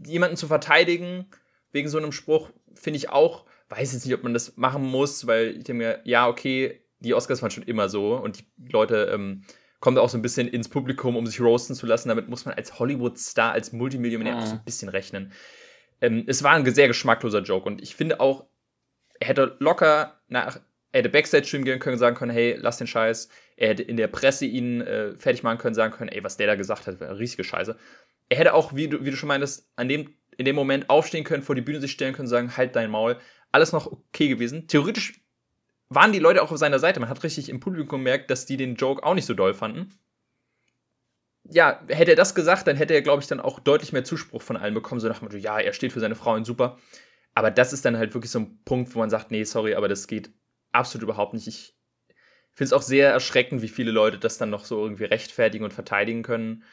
jemanden 0.07 0.37
zu 0.37 0.47
verteidigen 0.47 1.27
wegen 1.73 1.89
so 1.89 1.99
einem 1.99 2.13
Spruch 2.13 2.51
finde 2.75 2.99
ich 2.99 3.09
auch 3.09 3.47
weiß 3.69 3.93
jetzt 3.93 4.05
nicht, 4.05 4.15
ob 4.15 4.23
man 4.23 4.35
das 4.35 4.57
machen 4.57 4.85
muss, 4.85 5.27
weil 5.27 5.49
ich 5.49 5.65
denke 5.65 5.75
mir, 5.75 6.01
ja, 6.05 6.29
okay, 6.29 6.81
die 7.01 7.15
Oscars 7.15 7.43
waren 7.43 7.51
schon 7.51 7.65
immer 7.65 7.89
so 7.89 8.17
und 8.17 8.45
die 8.57 8.73
Leute 8.73 9.11
ähm, 9.13 9.45
kommen 9.81 9.99
auch 9.99 10.09
so 10.09 10.17
ein 10.19 10.23
bisschen 10.23 10.49
ins 10.49 10.69
Publikum, 10.69 11.17
um 11.17 11.27
sich 11.27 11.41
roasten 11.41 11.77
zu 11.77 11.87
lassen. 11.87 12.09
Damit 12.09 12.29
muss 12.29 12.47
man 12.47 12.55
als 12.55 12.79
Hollywood-Star, 12.79 13.53
als 13.53 13.73
Multimillionär 13.73 14.35
mhm. 14.35 14.41
auch 14.41 14.47
so 14.47 14.55
ein 14.55 14.65
bisschen 14.65 14.89
rechnen. 14.89 15.33
Ähm, 16.01 16.25
es 16.27 16.43
war 16.43 16.53
ein 16.53 16.65
sehr 16.75 16.89
geschmackloser 16.89 17.43
Joke 17.43 17.67
und 17.67 17.83
ich 17.83 17.95
finde 17.95 18.21
auch, 18.21 18.47
er 19.21 19.29
hätte 19.29 19.57
locker 19.61 20.21
nach, 20.29 20.57
er 20.93 20.99
hätte 21.01 21.09
Backstage-Stream 21.09 21.65
gehen 21.65 21.81
können, 21.81 21.99
sagen 21.99 22.17
können, 22.17 22.33
hey, 22.33 22.57
lass 22.59 22.79
den 22.79 22.87
Scheiß. 22.87 23.29
Er 23.57 23.69
hätte 23.69 23.83
in 23.83 23.97
der 23.97 24.09
Presse 24.09 24.47
ihn 24.47 24.81
äh, 24.81 25.17
fertig 25.17 25.43
machen 25.43 25.59
können, 25.59 25.75
sagen 25.75 25.93
können, 25.93 26.09
ey, 26.09 26.23
was 26.25 26.37
der 26.37 26.47
da 26.47 26.55
gesagt 26.55 26.87
hat, 26.87 27.01
war 27.01 27.09
eine 27.09 27.19
riesige 27.19 27.45
Scheiße. 27.45 27.77
Er 28.29 28.39
hätte 28.39 28.55
auch, 28.55 28.75
wie 28.75 28.89
du, 28.89 29.05
wie 29.05 29.11
du 29.11 29.17
schon 29.17 29.29
meintest, 29.29 29.69
an 29.77 29.89
dem, 29.89 30.15
in 30.37 30.45
dem 30.45 30.57
Moment 30.57 30.91
aufstehen 30.91 31.25
können, 31.25 31.43
vor 31.43 31.55
die 31.55 31.63
Bühne 31.63 31.81
sich 31.81 31.93
stellen 31.93 32.15
können, 32.15 32.29
sagen, 32.29 32.57
halt 32.57 32.75
dein 32.77 32.91
Maul 32.91 33.19
alles 33.55 33.73
noch 33.73 33.87
okay 33.87 34.29
gewesen. 34.29 34.67
Theoretisch 34.67 35.21
waren 35.89 36.13
die 36.13 36.19
Leute 36.19 36.43
auch 36.43 36.51
auf 36.51 36.59
seiner 36.59 36.81
Seite. 36.81 37.01
Man 37.01 37.09
hat 37.09 37.23
richtig 37.23 37.49
im 37.49 37.61
Publikum 37.61 38.01
gemerkt, 38.01 38.31
dass 38.31 38.47
die 38.47 38.57
den 38.57 38.75
Joke 38.75 39.05
auch 39.05 39.15
nicht 39.15 39.27
so 39.27 39.35
doll 39.35 39.55
fanden. 39.55 39.95
Ja, 41.45 41.81
hätte 41.89 42.13
er 42.13 42.17
das 42.17 42.35
gesagt, 42.35 42.67
dann 42.67 42.77
hätte 42.77 42.95
er, 42.95 43.03
glaube 43.03 43.23
ich, 43.23 43.29
dann 43.29 43.39
auch 43.39 43.61
deutlich 43.61 43.93
mehr 43.93 44.03
Zuspruch 44.03 44.43
von 44.43 44.57
allen 44.57 44.75
bekommen. 44.75 45.01
So 45.01 45.09
nach 45.09 45.19
dem 45.19 45.27
Motto, 45.27 45.37
ja, 45.37 45.59
er 45.61 45.73
steht 45.73 45.93
für 45.93 46.01
seine 46.01 46.17
Frau 46.17 46.35
und 46.35 46.45
super. 46.45 46.79
Aber 47.35 47.51
das 47.51 47.73
ist 47.73 47.85
dann 47.85 47.97
halt 47.97 48.15
wirklich 48.15 48.33
so 48.33 48.41
ein 48.41 48.63
Punkt, 48.65 48.95
wo 48.95 48.99
man 48.99 49.11
sagt, 49.11 49.31
nee, 49.31 49.45
sorry, 49.45 49.75
aber 49.75 49.89
das 49.89 50.07
geht 50.09 50.31
absolut 50.73 51.05
überhaupt 51.05 51.35
nicht. 51.35 51.47
Ich 51.47 51.75
finde 52.53 52.67
es 52.67 52.73
auch 52.73 52.83
sehr 52.83 53.11
erschreckend, 53.11 53.63
wie 53.63 53.69
viele 53.69 53.91
Leute 53.91 54.19
das 54.19 54.39
dann 54.39 54.51
noch 54.51 54.65
so 54.65 54.83
irgendwie 54.83 55.05
rechtfertigen 55.05 55.65
und 55.65 55.73
verteidigen 55.73 56.23
können. 56.23 56.65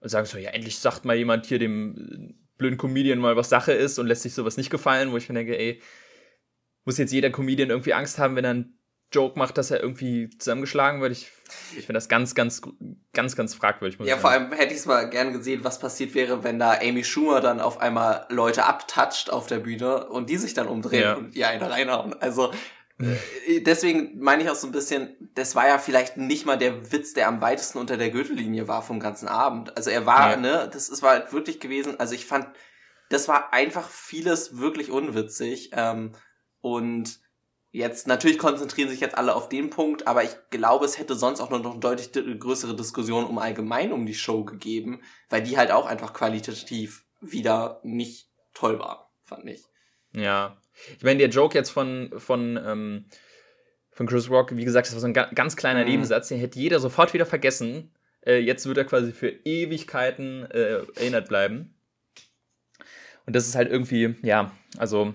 Und 0.00 0.08
sagen 0.08 0.26
so, 0.26 0.38
ja, 0.38 0.50
endlich 0.50 0.78
sagt 0.78 1.04
mal 1.04 1.16
jemand 1.16 1.46
hier 1.46 1.58
dem 1.58 2.34
blöden 2.58 2.76
Comedian 2.76 3.18
mal, 3.18 3.36
was 3.36 3.48
Sache 3.48 3.72
ist 3.72 3.98
und 3.98 4.06
lässt 4.06 4.22
sich 4.22 4.34
sowas 4.34 4.56
nicht 4.56 4.70
gefallen, 4.70 5.12
wo 5.12 5.16
ich 5.16 5.28
mir 5.28 5.36
denke, 5.36 5.56
ey, 5.56 5.80
muss 6.88 6.96
jetzt 6.96 7.12
jeder 7.12 7.28
Comedian 7.28 7.68
irgendwie 7.68 7.92
Angst 7.92 8.18
haben, 8.18 8.34
wenn 8.34 8.46
er 8.46 8.52
einen 8.52 8.78
Joke 9.12 9.38
macht, 9.38 9.58
dass 9.58 9.70
er 9.70 9.82
irgendwie 9.82 10.30
zusammengeschlagen 10.38 11.02
wird. 11.02 11.12
Ich, 11.12 11.30
ich 11.76 11.84
finde 11.84 11.94
das 11.94 12.08
ganz, 12.08 12.34
ganz, 12.34 12.62
ganz, 13.12 13.36
ganz 13.36 13.52
fragwürdig. 13.52 14.00
ja, 14.06 14.16
vor 14.16 14.30
allem 14.30 14.52
hätte 14.52 14.72
ich 14.72 14.80
es 14.80 14.86
mal 14.86 15.10
gern 15.10 15.34
gesehen, 15.34 15.64
was 15.64 15.80
passiert 15.80 16.14
wäre, 16.14 16.44
wenn 16.44 16.58
da 16.58 16.78
Amy 16.80 17.04
Schumer 17.04 17.42
dann 17.42 17.60
auf 17.60 17.82
einmal 17.82 18.24
Leute 18.30 18.64
abtatscht 18.64 19.28
auf 19.28 19.46
der 19.46 19.58
Bühne 19.58 20.08
und 20.08 20.30
die 20.30 20.38
sich 20.38 20.54
dann 20.54 20.66
umdrehen 20.66 21.02
ja. 21.02 21.14
und 21.16 21.36
ihr 21.36 21.48
eine 21.48 21.70
reinhauen. 21.70 22.18
Also 22.22 22.52
äh, 22.98 23.60
deswegen 23.60 24.18
meine 24.18 24.42
ich 24.42 24.48
auch 24.48 24.54
so 24.54 24.66
ein 24.66 24.72
bisschen, 24.72 25.14
das 25.34 25.54
war 25.54 25.68
ja 25.68 25.76
vielleicht 25.76 26.16
nicht 26.16 26.46
mal 26.46 26.56
der 26.56 26.90
Witz, 26.90 27.12
der 27.12 27.28
am 27.28 27.42
weitesten 27.42 27.76
unter 27.76 27.98
der 27.98 28.08
Gürtellinie 28.08 28.66
war 28.66 28.80
vom 28.80 28.98
ganzen 28.98 29.28
Abend. 29.28 29.76
Also 29.76 29.90
er 29.90 30.06
war, 30.06 30.30
ja. 30.30 30.36
ne, 30.38 30.70
das 30.72 30.88
ist, 30.88 31.02
war 31.02 31.10
halt 31.10 31.34
wirklich 31.34 31.60
gewesen, 31.60 32.00
also 32.00 32.14
ich 32.14 32.24
fand, 32.24 32.46
das 33.10 33.28
war 33.28 33.52
einfach 33.52 33.90
vieles 33.90 34.56
wirklich 34.56 34.90
unwitzig. 34.90 35.70
Ähm, 35.74 36.12
und 36.60 37.20
jetzt, 37.70 38.06
natürlich 38.06 38.38
konzentrieren 38.38 38.88
sich 38.88 39.00
jetzt 39.00 39.16
alle 39.16 39.34
auf 39.34 39.48
den 39.48 39.70
Punkt, 39.70 40.06
aber 40.06 40.24
ich 40.24 40.36
glaube, 40.50 40.84
es 40.84 40.98
hätte 40.98 41.14
sonst 41.14 41.40
auch 41.40 41.50
noch 41.50 41.64
eine 41.64 41.80
deutlich 41.80 42.12
größere 42.12 42.74
Diskussion 42.74 43.24
um 43.24 43.38
allgemein 43.38 43.92
um 43.92 44.06
die 44.06 44.14
Show 44.14 44.44
gegeben, 44.44 45.00
weil 45.28 45.42
die 45.42 45.56
halt 45.56 45.70
auch 45.70 45.86
einfach 45.86 46.12
qualitativ 46.12 47.04
wieder 47.20 47.80
nicht 47.82 48.28
toll 48.54 48.78
war, 48.78 49.12
fand 49.24 49.46
ich. 49.46 49.64
Ja. 50.12 50.60
Ich 50.96 51.02
meine, 51.02 51.18
der 51.18 51.28
Joke 51.28 51.56
jetzt 51.56 51.70
von, 51.70 52.12
von, 52.16 52.56
ähm, 52.56 53.06
von 53.90 54.06
Chris 54.06 54.30
Rock, 54.30 54.56
wie 54.56 54.64
gesagt, 54.64 54.86
das 54.86 54.94
war 54.94 55.00
so 55.00 55.06
ein 55.06 55.12
ganz 55.12 55.56
kleiner 55.56 55.82
mhm. 55.82 55.90
Nebensatz, 55.90 56.28
den 56.28 56.38
hätte 56.38 56.58
jeder 56.58 56.78
sofort 56.78 57.14
wieder 57.14 57.26
vergessen. 57.26 57.92
Äh, 58.24 58.38
jetzt 58.38 58.66
wird 58.66 58.78
er 58.78 58.84
quasi 58.84 59.12
für 59.12 59.28
Ewigkeiten 59.28 60.48
äh, 60.50 60.84
erinnert 60.94 61.28
bleiben. 61.28 61.74
Und 63.26 63.36
das 63.36 63.46
ist 63.46 63.56
halt 63.56 63.70
irgendwie, 63.70 64.14
ja, 64.22 64.52
also 64.78 65.14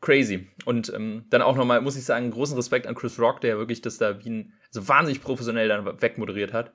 crazy. 0.00 0.48
Und 0.64 0.92
ähm, 0.94 1.26
dann 1.30 1.42
auch 1.42 1.56
nochmal, 1.56 1.80
muss 1.80 1.96
ich 1.96 2.04
sagen, 2.04 2.30
großen 2.30 2.56
Respekt 2.56 2.86
an 2.86 2.94
Chris 2.94 3.18
Rock, 3.18 3.40
der 3.40 3.58
wirklich 3.58 3.82
das 3.82 3.98
da 3.98 4.22
wie 4.24 4.30
ein, 4.30 4.52
also 4.68 4.88
wahnsinnig 4.88 5.22
professionell 5.22 5.68
dann 5.68 6.00
wegmoderiert 6.00 6.52
hat. 6.52 6.72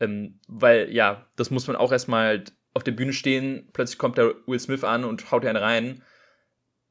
Ähm, 0.00 0.40
weil, 0.48 0.92
ja, 0.92 1.26
das 1.36 1.50
muss 1.50 1.66
man 1.66 1.76
auch 1.76 1.92
erstmal 1.92 2.26
halt 2.26 2.52
auf 2.74 2.82
der 2.82 2.92
Bühne 2.92 3.12
stehen, 3.12 3.68
plötzlich 3.72 3.98
kommt 3.98 4.18
der 4.18 4.34
Will 4.46 4.58
Smith 4.58 4.82
an 4.82 5.04
und 5.04 5.30
haut 5.30 5.46
einen 5.46 5.56
rein, 5.56 6.02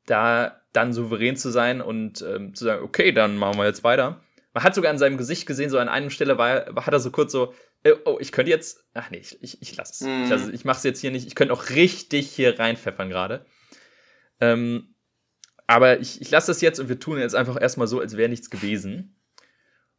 da 0.05 0.61
dann 0.71 0.93
souverän 0.93 1.35
zu 1.35 1.49
sein 1.49 1.81
und 1.81 2.21
ähm, 2.21 2.55
zu 2.55 2.65
sagen, 2.65 2.83
okay, 2.83 3.11
dann 3.11 3.37
machen 3.37 3.57
wir 3.57 3.65
jetzt 3.65 3.83
weiter. 3.83 4.21
Man 4.53 4.63
hat 4.63 4.75
sogar 4.75 4.91
an 4.91 4.97
seinem 4.97 5.17
Gesicht 5.17 5.45
gesehen, 5.45 5.69
so 5.69 5.77
an 5.77 5.89
einer 5.89 6.09
Stelle 6.09 6.37
war, 6.37 6.65
hat 6.75 6.93
er 6.93 6.99
so 6.99 7.11
kurz 7.11 7.31
so, 7.31 7.53
äh, 7.83 7.93
oh, 8.05 8.17
ich 8.19 8.31
könnte 8.31 8.49
jetzt, 8.49 8.85
ach 8.93 9.09
nee, 9.09 9.17
ich, 9.17 9.41
ich, 9.43 9.61
ich 9.61 9.75
lasse 9.75 9.93
es. 9.93 10.01
Mm. 10.01 10.23
Ich, 10.23 10.29
lass 10.29 10.47
ich 10.47 10.65
mache 10.65 10.77
es 10.77 10.83
jetzt 10.83 11.01
hier 11.01 11.11
nicht, 11.11 11.27
ich 11.27 11.35
könnte 11.35 11.53
auch 11.53 11.69
richtig 11.69 12.29
hier 12.29 12.57
reinpfeffern 12.57 13.09
gerade. 13.09 13.45
Ähm, 14.39 14.92
aber 15.67 15.99
ich, 15.99 16.21
ich 16.21 16.29
lasse 16.31 16.47
das 16.47 16.61
jetzt 16.61 16.79
und 16.79 16.89
wir 16.89 16.99
tun 16.99 17.17
jetzt 17.17 17.35
einfach 17.35 17.59
erstmal 17.59 17.87
so, 17.87 17.99
als 17.99 18.17
wäre 18.17 18.29
nichts 18.29 18.49
gewesen. 18.49 19.15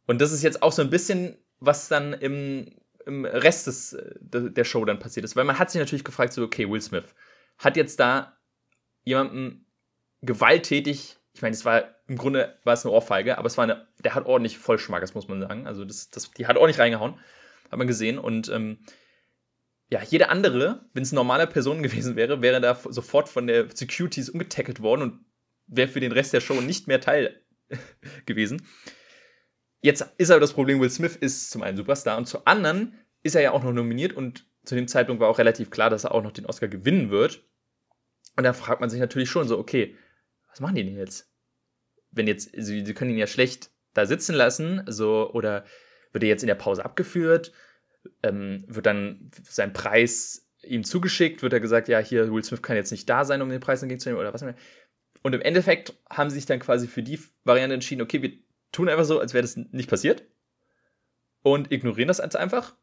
Und 0.05 0.21
das 0.21 0.31
ist 0.31 0.43
jetzt 0.43 0.61
auch 0.61 0.71
so 0.71 0.81
ein 0.81 0.89
bisschen, 0.89 1.37
was 1.59 1.87
dann 1.87 2.13
im, 2.13 2.77
im 3.05 3.25
Rest 3.25 3.67
des, 3.67 3.97
der 4.19 4.63
Show 4.63 4.85
dann 4.85 4.99
passiert 4.99 5.23
ist. 5.23 5.35
Weil 5.35 5.45
man 5.45 5.57
hat 5.57 5.71
sich 5.71 5.79
natürlich 5.79 6.03
gefragt, 6.03 6.33
so, 6.33 6.43
okay, 6.43 6.69
Will 6.69 6.81
Smith 6.81 7.15
hat 7.57 7.77
jetzt 7.77 7.99
da 7.99 8.37
jemanden 9.03 9.65
gewalttätig, 10.21 11.17
ich 11.33 11.41
meine, 11.41 11.53
es 11.53 11.65
war 11.65 11.95
im 12.07 12.17
Grunde 12.17 12.57
war 12.63 12.73
es 12.73 12.85
eine 12.85 12.93
Ohrfeige, 12.93 13.37
aber 13.37 13.47
es 13.47 13.57
war 13.57 13.63
eine, 13.63 13.87
der 14.03 14.15
hat 14.15 14.25
ordentlich 14.25 14.57
Vollschmack, 14.57 15.01
das 15.01 15.15
muss 15.15 15.27
man 15.27 15.41
sagen. 15.41 15.67
Also 15.67 15.85
das, 15.85 16.09
das, 16.09 16.31
die 16.31 16.47
hat 16.47 16.57
ordentlich 16.57 16.79
reingehauen, 16.79 17.15
hat 17.71 17.77
man 17.77 17.87
gesehen. 17.87 18.19
Und 18.19 18.49
ähm, 18.49 18.79
ja, 19.89 20.01
jede 20.03 20.29
andere, 20.29 20.85
wenn 20.93 21.03
es 21.03 21.11
eine 21.11 21.19
normale 21.19 21.47
Person 21.47 21.83
gewesen 21.83 22.15
wäre, 22.15 22.41
wäre 22.41 22.61
da 22.61 22.75
sofort 22.75 23.29
von 23.29 23.47
der 23.47 23.75
Securities 23.75 24.29
umgetackelt 24.29 24.81
worden 24.81 25.01
und 25.01 25.24
wäre 25.67 25.87
für 25.87 25.99
den 25.99 26.11
Rest 26.11 26.33
der 26.33 26.41
Show 26.41 26.61
nicht 26.61 26.87
mehr 26.87 27.01
Teil 27.01 27.41
gewesen. 28.25 28.61
Jetzt 29.81 30.05
ist 30.17 30.31
aber 30.31 30.39
das 30.39 30.53
Problem, 30.53 30.79
Will 30.79 30.89
Smith 30.89 31.15
ist 31.15 31.51
zum 31.51 31.61
einen 31.61 31.77
Superstar 31.77 32.17
und 32.17 32.27
zum 32.27 32.41
anderen 32.45 32.95
ist 33.23 33.35
er 33.35 33.41
ja 33.41 33.51
auch 33.51 33.63
noch 33.63 33.73
nominiert 33.73 34.13
und 34.13 34.47
zu 34.63 34.75
dem 34.75 34.87
Zeitpunkt 34.87 35.21
war 35.21 35.29
auch 35.29 35.37
relativ 35.37 35.69
klar, 35.69 35.89
dass 35.89 36.03
er 36.03 36.13
auch 36.13 36.23
noch 36.23 36.31
den 36.31 36.45
Oscar 36.45 36.67
gewinnen 36.67 37.11
wird. 37.11 37.43
Und 38.35 38.43
da 38.43 38.53
fragt 38.53 38.81
man 38.81 38.89
sich 38.89 38.99
natürlich 38.99 39.29
schon 39.29 39.47
so, 39.47 39.57
okay, 39.57 39.95
was 40.49 40.59
machen 40.59 40.75
die 40.75 40.83
denn 40.83 40.97
jetzt? 40.97 41.31
Wenn 42.11 42.27
jetzt, 42.27 42.49
sie, 42.53 42.85
sie 42.85 42.93
können 42.93 43.11
ihn 43.11 43.17
ja 43.17 43.27
schlecht 43.27 43.71
da 43.93 44.05
sitzen 44.05 44.35
lassen, 44.35 44.83
so, 44.87 45.31
oder 45.33 45.65
wird 46.11 46.23
er 46.23 46.29
jetzt 46.29 46.43
in 46.43 46.47
der 46.47 46.55
Pause 46.55 46.83
abgeführt? 46.83 47.51
Ähm, 48.23 48.63
wird 48.67 48.85
dann 48.85 49.31
sein 49.43 49.73
Preis 49.73 50.49
ihm 50.63 50.83
zugeschickt? 50.83 51.43
Wird 51.43 51.53
er 51.53 51.59
gesagt, 51.59 51.87
ja, 51.87 51.99
hier, 51.99 52.31
Will 52.33 52.43
Smith 52.43 52.61
kann 52.61 52.75
jetzt 52.75 52.91
nicht 52.91 53.09
da 53.09 53.25
sein, 53.25 53.41
um 53.41 53.49
den 53.49 53.59
Preis 53.59 53.81
entgegenzunehmen, 53.81 54.19
oder 54.19 54.33
was 54.33 54.41
immer? 54.41 54.55
Und 55.25 55.33
im 55.33 55.41
Endeffekt 55.41 55.95
haben 56.07 56.29
sie 56.29 56.35
sich 56.35 56.45
dann 56.45 56.59
quasi 56.59 56.87
für 56.87 57.01
die 57.01 57.19
Variante 57.45 57.73
entschieden, 57.73 58.03
okay, 58.03 58.21
wir 58.21 58.33
tun 58.71 58.87
einfach 58.89 59.05
so, 59.05 59.19
als 59.19 59.33
wäre 59.33 59.41
das 59.41 59.55
nicht 59.55 59.89
passiert 59.89 60.23
und 61.41 61.71
ignorieren 61.71 62.09
das 62.09 62.19
einfach. 62.19 62.75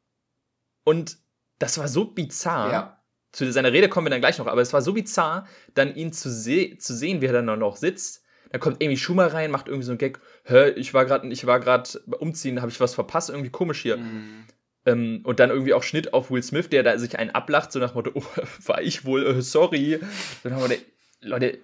Und 0.82 1.18
das 1.60 1.78
war 1.78 1.86
so 1.86 2.04
bizarr. 2.04 2.72
Ja. 2.72 3.04
Zu 3.30 3.52
seiner 3.52 3.72
Rede 3.72 3.88
kommen 3.88 4.06
wir 4.06 4.10
dann 4.10 4.20
gleich 4.20 4.38
noch, 4.38 4.48
aber 4.48 4.60
es 4.60 4.72
war 4.72 4.82
so 4.82 4.92
bizarr, 4.92 5.46
dann 5.74 5.94
ihn 5.94 6.12
zu, 6.12 6.32
se 6.32 6.76
zu 6.78 6.96
sehen, 6.96 7.20
wie 7.20 7.26
er 7.26 7.44
dann 7.44 7.60
noch 7.60 7.76
sitzt. 7.76 8.24
Da 8.50 8.58
kommt 8.58 8.82
Amy 8.82 8.96
Schumer 8.96 9.32
rein, 9.32 9.52
macht 9.52 9.68
irgendwie 9.68 9.86
so 9.86 9.92
einen 9.92 9.98
Gag. 9.98 10.18
Hä, 10.42 10.70
ich 10.70 10.92
war 10.92 11.04
gerade, 11.04 11.28
ich 11.28 11.46
war 11.46 11.60
gerade 11.60 12.00
umziehen, 12.18 12.60
habe 12.60 12.72
ich 12.72 12.80
was 12.80 12.94
verpasst? 12.94 13.30
Irgendwie 13.30 13.50
komisch 13.50 13.82
hier. 13.82 13.98
Mhm. 13.98 14.46
Ähm, 14.84 15.20
und 15.22 15.38
dann 15.38 15.50
irgendwie 15.50 15.74
auch 15.74 15.84
Schnitt 15.84 16.12
auf 16.12 16.32
Will 16.32 16.42
Smith, 16.42 16.70
der 16.70 16.82
da 16.82 16.98
sich 16.98 17.20
einen 17.20 17.30
ablacht, 17.30 17.70
so 17.70 17.78
nach 17.78 17.92
dem 17.92 17.98
Motto, 17.98 18.10
oh, 18.16 18.24
war 18.66 18.82
ich 18.82 19.04
wohl, 19.04 19.24
äh, 19.24 19.42
sorry. 19.42 20.00
Dann 20.42 20.54
haben 20.56 20.68
wir, 20.68 20.78
Leute, 21.20 21.60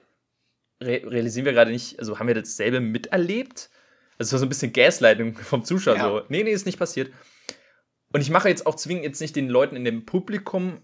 re 0.80 1.02
realisieren 1.04 1.46
wir 1.46 1.52
gerade 1.52 1.70
nicht, 1.70 1.98
also 1.98 2.18
haben 2.18 2.28
wir 2.28 2.34
dasselbe 2.34 2.80
miterlebt? 2.80 3.70
Also 4.18 4.28
es 4.28 4.32
war 4.32 4.38
so 4.40 4.46
ein 4.46 4.48
bisschen 4.48 4.72
Gaslighting 4.72 5.36
vom 5.36 5.64
Zuschauer. 5.64 5.96
Ja. 5.96 6.02
So, 6.02 6.22
nee, 6.28 6.42
nee, 6.42 6.52
ist 6.52 6.66
nicht 6.66 6.78
passiert. 6.78 7.12
Und 8.12 8.20
ich 8.20 8.30
mache 8.30 8.48
jetzt 8.48 8.66
auch 8.66 8.74
zwingend 8.74 9.04
jetzt 9.04 9.20
nicht 9.20 9.36
den 9.36 9.48
Leuten 9.48 9.76
in 9.76 9.84
dem 9.84 10.06
Publikum 10.06 10.82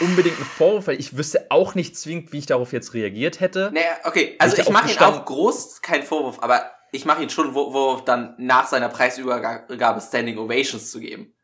unbedingt 0.00 0.36
einen 0.36 0.44
Vorwurf, 0.44 0.86
weil 0.88 1.00
ich 1.00 1.16
wüsste 1.16 1.46
auch 1.50 1.74
nicht 1.74 1.96
zwingend, 1.96 2.32
wie 2.32 2.38
ich 2.38 2.46
darauf 2.46 2.72
jetzt 2.72 2.94
reagiert 2.94 3.40
hätte. 3.40 3.70
Naja, 3.72 3.98
okay, 4.04 4.36
also 4.38 4.56
ich, 4.56 4.62
ich 4.62 4.70
mache 4.70 4.90
ihn 4.90 4.98
auch 4.98 5.24
groß, 5.24 5.80
kein 5.82 6.02
Vorwurf, 6.02 6.42
aber 6.42 6.70
ich 6.92 7.04
mache 7.04 7.22
ihn 7.22 7.30
schon 7.30 7.52
Vorwurf, 7.52 8.04
dann 8.04 8.34
nach 8.38 8.66
seiner 8.66 8.88
Preisübergabe 8.88 10.00
Standing 10.00 10.38
Ovations 10.38 10.90
zu 10.90 11.00
geben. 11.00 11.34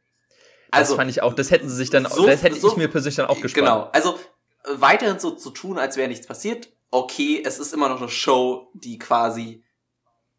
Also, 0.70 0.92
das 0.92 0.96
fand 0.96 1.10
ich 1.10 1.22
auch, 1.22 1.34
das 1.34 1.50
hätten 1.50 1.68
sie 1.68 1.76
sich 1.76 1.90
dann, 1.90 2.06
so, 2.06 2.26
das 2.26 2.42
hätte 2.42 2.58
so, 2.58 2.68
ich 2.68 2.76
mir 2.76 2.88
persönlich 2.88 3.16
dann 3.16 3.26
auch 3.26 3.40
gespart. 3.40 3.66
Genau, 3.66 3.90
also 3.92 4.18
weiterhin 4.64 5.18
so 5.18 5.32
zu 5.32 5.50
tun, 5.50 5.78
als 5.78 5.96
wäre 5.96 6.08
nichts 6.08 6.26
passiert, 6.26 6.72
okay, 6.92 7.42
es 7.44 7.58
ist 7.58 7.72
immer 7.72 7.88
noch 7.88 8.00
eine 8.00 8.10
Show, 8.10 8.70
die 8.74 8.98
quasi 8.98 9.64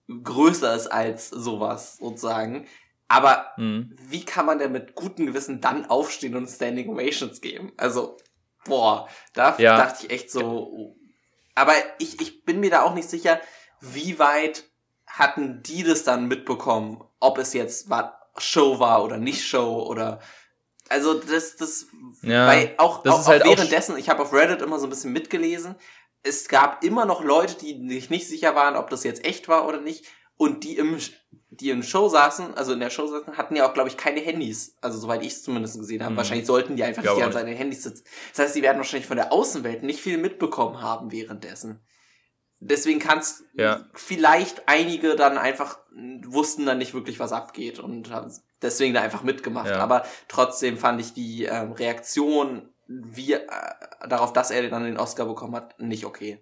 größer 0.07 0.73
ist 0.75 0.87
als 0.87 1.29
sowas 1.29 1.97
sozusagen. 1.97 2.67
Aber 3.09 3.47
mhm. 3.57 3.95
wie 4.07 4.23
kann 4.23 4.45
man 4.45 4.59
denn 4.59 4.71
mit 4.71 4.95
gutem 4.95 5.25
Gewissen 5.25 5.59
dann 5.59 5.85
aufstehen 5.85 6.35
und 6.35 6.47
Standing 6.47 6.89
Ovations 6.89 7.41
geben? 7.41 7.73
Also, 7.75 8.17
boah, 8.65 9.09
da 9.33 9.55
ja. 9.57 9.77
dachte 9.77 10.05
ich 10.05 10.11
echt 10.11 10.31
so. 10.31 10.95
Aber 11.55 11.73
ich, 11.99 12.21
ich 12.21 12.45
bin 12.45 12.59
mir 12.59 12.69
da 12.69 12.83
auch 12.83 12.93
nicht 12.93 13.09
sicher, 13.09 13.39
wie 13.81 14.17
weit 14.19 14.63
hatten 15.05 15.61
die 15.63 15.83
das 15.83 16.03
dann 16.03 16.27
mitbekommen, 16.27 17.03
ob 17.19 17.37
es 17.37 17.53
jetzt 17.53 17.89
war, 17.89 18.31
Show 18.37 18.79
war 18.79 19.03
oder 19.03 19.17
nicht 19.17 19.45
Show 19.45 19.83
oder 19.83 20.19
also 20.89 21.13
das 21.13 21.55
das 21.55 21.87
ja, 22.21 22.47
weil 22.47 22.73
auch, 22.77 23.03
das 23.03 23.13
auch, 23.13 23.27
halt 23.27 23.43
auch 23.43 23.47
währenddessen 23.47 23.97
ich 23.97 24.09
habe 24.09 24.23
auf 24.23 24.33
Reddit 24.33 24.61
immer 24.61 24.79
so 24.79 24.87
ein 24.87 24.89
bisschen 24.89 25.13
mitgelesen 25.13 25.75
es 26.23 26.47
gab 26.47 26.83
immer 26.83 27.05
noch 27.05 27.23
Leute, 27.23 27.55
die 27.55 27.87
sich 27.89 28.09
nicht 28.09 28.27
sicher 28.27 28.55
waren, 28.55 28.75
ob 28.75 28.89
das 28.89 29.03
jetzt 29.03 29.25
echt 29.25 29.47
war 29.47 29.67
oder 29.67 29.81
nicht. 29.81 30.05
Und 30.35 30.63
die 30.63 30.77
im, 30.77 30.97
die 31.51 31.69
im 31.69 31.83
Show 31.83 32.09
saßen, 32.09 32.55
also 32.55 32.73
in 32.73 32.79
der 32.79 32.89
Show 32.89 33.07
saßen, 33.07 33.37
hatten 33.37 33.55
ja 33.55 33.69
auch, 33.69 33.73
glaube 33.73 33.89
ich, 33.89 33.97
keine 33.97 34.19
Handys. 34.21 34.77
Also 34.81 34.97
soweit 34.99 35.21
ich 35.21 35.33
es 35.33 35.43
zumindest 35.43 35.77
gesehen 35.77 36.01
habe. 36.01 36.13
Mhm. 36.13 36.17
Wahrscheinlich 36.17 36.47
sollten 36.47 36.75
die 36.75 36.83
einfach 36.83 37.03
ja, 37.03 37.13
nicht 37.13 37.23
an 37.23 37.33
seinen 37.33 37.55
Handys 37.55 37.83
sitzen. 37.83 38.05
Das 38.31 38.45
heißt, 38.45 38.55
die 38.55 38.61
werden 38.61 38.77
wahrscheinlich 38.77 39.07
von 39.07 39.17
der 39.17 39.31
Außenwelt 39.31 39.83
nicht 39.83 40.01
viel 40.01 40.17
mitbekommen 40.17 40.81
haben 40.81 41.11
währenddessen. 41.11 41.81
Deswegen 42.59 42.99
kannst 42.99 43.43
ja. 43.55 43.85
vielleicht 43.93 44.69
einige 44.69 45.15
dann 45.15 45.37
einfach 45.37 45.79
wussten 46.25 46.65
dann 46.65 46.77
nicht 46.77 46.93
wirklich, 46.93 47.19
was 47.19 47.33
abgeht 47.33 47.79
und 47.79 48.09
haben 48.09 48.31
deswegen 48.61 48.93
da 48.93 49.01
einfach 49.01 49.23
mitgemacht. 49.23 49.69
Ja. 49.69 49.79
Aber 49.79 50.05
trotzdem 50.29 50.77
fand 50.77 51.01
ich 51.01 51.13
die 51.13 51.43
ähm, 51.43 51.73
Reaktion 51.73 52.72
wie 52.87 53.33
äh, 53.33 53.41
darauf, 54.07 54.33
dass 54.33 54.51
er 54.51 54.69
dann 54.69 54.83
den 54.83 54.97
Oscar 54.97 55.25
bekommen 55.25 55.55
hat, 55.55 55.79
nicht 55.79 56.05
okay. 56.05 56.39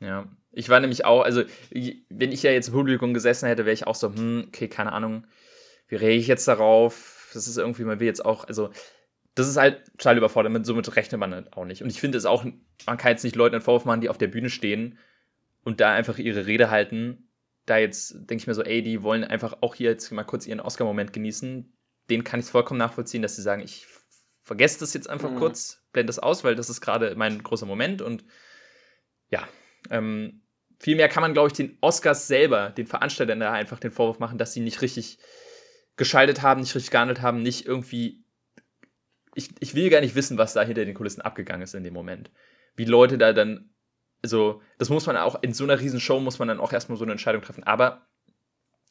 Ja, 0.00 0.28
ich 0.52 0.68
war 0.68 0.80
nämlich 0.80 1.04
auch, 1.04 1.22
also 1.22 1.42
wenn 1.70 2.32
ich 2.32 2.42
ja 2.42 2.50
jetzt 2.50 2.68
im 2.68 2.74
Publikum 2.74 3.14
gesessen 3.14 3.46
hätte, 3.46 3.64
wäre 3.64 3.74
ich 3.74 3.86
auch 3.86 3.94
so, 3.94 4.12
hm, 4.12 4.44
okay, 4.48 4.68
keine 4.68 4.92
Ahnung, 4.92 5.26
wie 5.88 5.96
reagiere 5.96 6.20
ich 6.20 6.26
jetzt 6.26 6.48
darauf? 6.48 7.30
Das 7.34 7.48
ist 7.48 7.56
irgendwie, 7.56 7.84
man 7.84 8.00
will 8.00 8.06
jetzt 8.06 8.24
auch, 8.24 8.46
also 8.46 8.70
das 9.34 9.48
ist 9.48 9.56
halt 9.56 9.84
total 9.98 10.16
überfordert, 10.16 10.64
somit 10.64 10.94
rechnet 10.94 11.18
man 11.18 11.34
halt 11.34 11.52
auch 11.54 11.64
nicht. 11.64 11.82
Und 11.82 11.90
ich 11.90 12.00
finde 12.00 12.18
es 12.18 12.24
auch, 12.24 12.44
man 12.44 12.96
kann 12.96 13.10
jetzt 13.10 13.24
nicht 13.24 13.36
Leuten 13.36 13.56
einen 13.56 13.64
Vorwurf 13.64 13.84
machen, 13.84 14.00
die 14.00 14.08
auf 14.08 14.18
der 14.18 14.28
Bühne 14.28 14.48
stehen 14.48 14.98
und 15.64 15.80
da 15.80 15.92
einfach 15.92 16.18
ihre 16.18 16.46
Rede 16.46 16.70
halten. 16.70 17.30
Da 17.66 17.78
jetzt 17.78 18.14
denke 18.14 18.36
ich 18.36 18.46
mir 18.46 18.54
so, 18.54 18.62
ey, 18.62 18.82
die 18.82 19.02
wollen 19.02 19.24
einfach 19.24 19.58
auch 19.60 19.74
hier 19.74 19.90
jetzt 19.90 20.10
mal 20.12 20.24
kurz 20.24 20.46
ihren 20.46 20.60
Oscar-Moment 20.60 21.12
genießen. 21.12 21.72
Den 22.10 22.22
kann 22.22 22.40
ich 22.40 22.46
vollkommen 22.46 22.78
nachvollziehen, 22.78 23.22
dass 23.22 23.36
sie 23.36 23.42
sagen, 23.42 23.62
ich 23.62 23.86
vergesst 24.44 24.82
das 24.82 24.94
jetzt 24.94 25.08
einfach 25.08 25.30
mhm. 25.30 25.36
kurz, 25.36 25.82
blende 25.92 26.10
das 26.10 26.18
aus, 26.18 26.44
weil 26.44 26.54
das 26.54 26.70
ist 26.70 26.80
gerade 26.80 27.14
mein 27.16 27.42
großer 27.42 27.66
Moment 27.66 28.02
und 28.02 28.24
ja, 29.30 29.48
ähm, 29.90 30.42
vielmehr 30.78 31.08
kann 31.08 31.22
man, 31.22 31.32
glaube 31.32 31.48
ich, 31.48 31.54
den 31.54 31.78
Oscars 31.80 32.28
selber, 32.28 32.70
den 32.70 32.86
Veranstaltern 32.86 33.40
da 33.40 33.52
einfach 33.52 33.80
den 33.80 33.90
Vorwurf 33.90 34.18
machen, 34.18 34.38
dass 34.38 34.52
sie 34.52 34.60
nicht 34.60 34.82
richtig 34.82 35.18
geschaltet 35.96 36.42
haben, 36.42 36.60
nicht 36.60 36.74
richtig 36.74 36.90
gehandelt 36.90 37.22
haben, 37.22 37.42
nicht 37.42 37.66
irgendwie. 37.66 38.22
Ich, 39.34 39.50
ich 39.58 39.74
will 39.74 39.90
gar 39.90 40.00
nicht 40.00 40.14
wissen, 40.14 40.38
was 40.38 40.52
da 40.52 40.62
hinter 40.62 40.84
den 40.84 40.94
Kulissen 40.94 41.22
abgegangen 41.22 41.62
ist 41.62 41.74
in 41.74 41.82
dem 41.82 41.94
Moment. 41.94 42.30
Wie 42.76 42.84
Leute 42.84 43.18
da 43.18 43.32
dann, 43.32 43.74
also, 44.22 44.62
das 44.78 44.90
muss 44.90 45.06
man 45.06 45.16
auch, 45.16 45.42
in 45.42 45.52
so 45.52 45.64
einer 45.64 45.80
riesen 45.80 46.00
Show 46.00 46.20
muss 46.20 46.38
man 46.38 46.48
dann 46.48 46.60
auch 46.60 46.72
erstmal 46.72 46.98
so 46.98 47.04
eine 47.04 47.12
Entscheidung 47.12 47.42
treffen. 47.42 47.64
Aber 47.64 48.06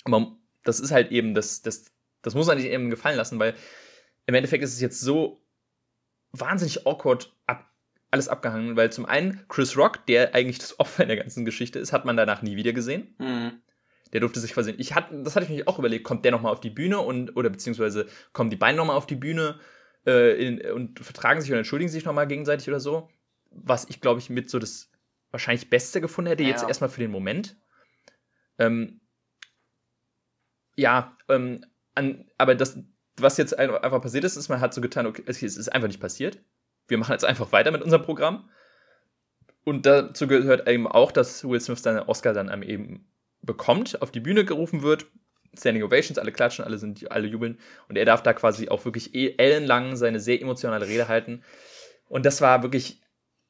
man, 0.06 0.38
das 0.64 0.80
ist 0.80 0.92
halt 0.92 1.12
eben, 1.12 1.34
das, 1.34 1.62
das, 1.62 1.86
das 2.22 2.36
muss 2.36 2.48
man 2.48 2.58
nicht 2.58 2.68
eben 2.68 2.90
gefallen 2.90 3.18
lassen, 3.18 3.40
weil 3.40 3.56
im 4.26 4.36
Endeffekt 4.36 4.64
ist 4.64 4.74
es 4.74 4.82
jetzt 4.82 5.00
so 5.00 5.43
wahnsinnig 6.34 6.86
awkward 6.86 7.34
ab, 7.48 7.72
alles 8.12 8.28
abgehangen, 8.28 8.76
weil 8.76 8.92
zum 8.92 9.06
einen 9.06 9.48
Chris 9.48 9.78
Rock, 9.78 10.06
der 10.08 10.36
eigentlich 10.36 10.60
das 10.60 10.80
Opfer 10.80 11.04
in 11.04 11.10
der 11.10 11.18
ganzen 11.18 11.46
Geschichte 11.46 11.80
ist, 11.80 11.94
hat 11.94 12.06
man 12.06 12.18
danach 12.18 12.42
nie 12.42 12.56
wieder 12.56 12.74
gesehen. 12.74 13.16
Mhm. 13.18 13.62
Der 14.12 14.20
durfte 14.20 14.40
sich 14.40 14.54
quasi, 14.54 14.72
ich 14.78 14.94
hatte, 14.94 15.24
das 15.24 15.36
hatte 15.36 15.46
ich 15.46 15.52
mich 15.52 15.68
auch 15.68 15.80
überlegt, 15.80 16.04
kommt 16.04 16.24
der 16.26 16.32
nochmal 16.32 16.52
auf 16.52 16.60
die 16.60 16.70
Bühne 16.70 17.00
und, 17.00 17.36
oder 17.36 17.50
beziehungsweise 17.50 18.08
kommen 18.32 18.50
die 18.50 18.56
beiden 18.56 18.78
nochmal 18.78 18.98
auf 18.98 19.08
die 19.08 19.16
Bühne 19.16 19.60
äh, 20.06 20.46
in, 20.46 20.72
und 20.72 21.00
vertragen 21.00 21.42
sich 21.42 21.52
und 21.52 21.58
entschuldigen 21.58 21.90
sich 21.90 22.06
nochmal 22.06 22.28
gegenseitig 22.28 22.68
oder 22.68 22.80
so. 22.80 23.10
Was 23.50 23.90
ich, 23.90 24.02
glaube 24.02 24.20
ich, 24.20 24.30
mit 24.30 24.50
so 24.50 24.60
das 24.60 24.92
wahrscheinlich 25.32 25.70
Beste 25.70 26.02
gefunden 26.02 26.30
hätte, 26.30 26.44
ja. 26.44 26.50
jetzt 26.50 26.64
erstmal 26.64 26.90
für 26.90 27.02
den 27.02 27.12
Moment. 27.12 27.58
Ähm, 28.60 29.02
ja, 30.76 31.16
ähm, 31.30 31.66
an, 31.96 32.26
aber 32.38 32.56
das, 32.56 32.78
was 33.18 33.38
jetzt 33.38 33.58
einfach 33.58 34.02
passiert 34.02 34.24
ist, 34.24 34.38
ist, 34.38 34.50
man 34.50 34.60
hat 34.60 34.74
so 34.74 34.82
getan, 34.82 35.06
okay, 35.06 35.24
es 35.26 35.42
ist 35.42 35.70
einfach 35.72 35.88
nicht 35.88 36.00
passiert. 36.00 36.40
Wir 36.88 36.98
machen 36.98 37.12
jetzt 37.12 37.26
einfach 37.26 37.52
weiter 37.52 37.72
mit 37.72 37.82
unserem 37.82 38.04
Programm. 38.04 38.50
Und 39.64 39.86
dazu 39.86 40.28
gehört 40.28 40.68
eben 40.68 40.88
auch, 40.88 41.12
dass 41.12 41.48
Will 41.48 41.62
Smith 41.62 41.82
seinen 41.82 42.00
Oscar 42.00 42.34
dann 42.34 42.64
eben 42.64 43.08
bekommt, 43.42 44.02
auf 44.02 44.12
die 44.12 44.20
Bühne 44.20 44.46
gerufen 44.46 44.82
wird 44.82 45.06
Standing 45.58 45.84
Ovations, 45.84 46.18
alle 46.18 46.32
klatschen, 46.32 46.66
alle 46.66 46.78
sind, 46.78 47.12
alle 47.12 47.28
jubeln. 47.28 47.60
Und 47.88 47.96
er 47.96 48.06
darf 48.06 48.24
da 48.24 48.34
quasi 48.34 48.70
auch 48.70 48.86
wirklich 48.86 49.14
eh 49.14 49.36
ellenlang 49.38 49.96
seine 49.96 50.20
sehr 50.20 50.42
emotionale 50.42 50.88
Rede 50.88 51.08
halten. 51.08 51.44
Und 52.08 52.26
das 52.26 52.42
war 52.42 52.64
wirklich 52.64 53.02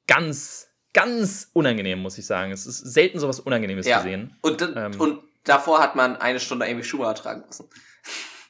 ganz, 0.07 0.67
ganz 0.93 1.49
unangenehm, 1.53 1.99
muss 1.99 2.17
ich 2.17 2.25
sagen. 2.25 2.51
Es 2.51 2.65
ist 2.65 2.79
selten 2.79 3.19
sowas 3.19 3.39
Unangenehmes 3.39 3.87
ja. 3.87 3.97
gesehen. 3.97 4.35
Und, 4.41 4.61
ähm, 4.61 4.99
und 4.99 5.23
davor 5.45 5.79
hat 5.81 5.95
man 5.95 6.17
eine 6.17 6.39
Stunde 6.39 6.65
Amy 6.65 6.83
Schumer 6.83 7.15
tragen 7.15 7.43
müssen. 7.47 7.69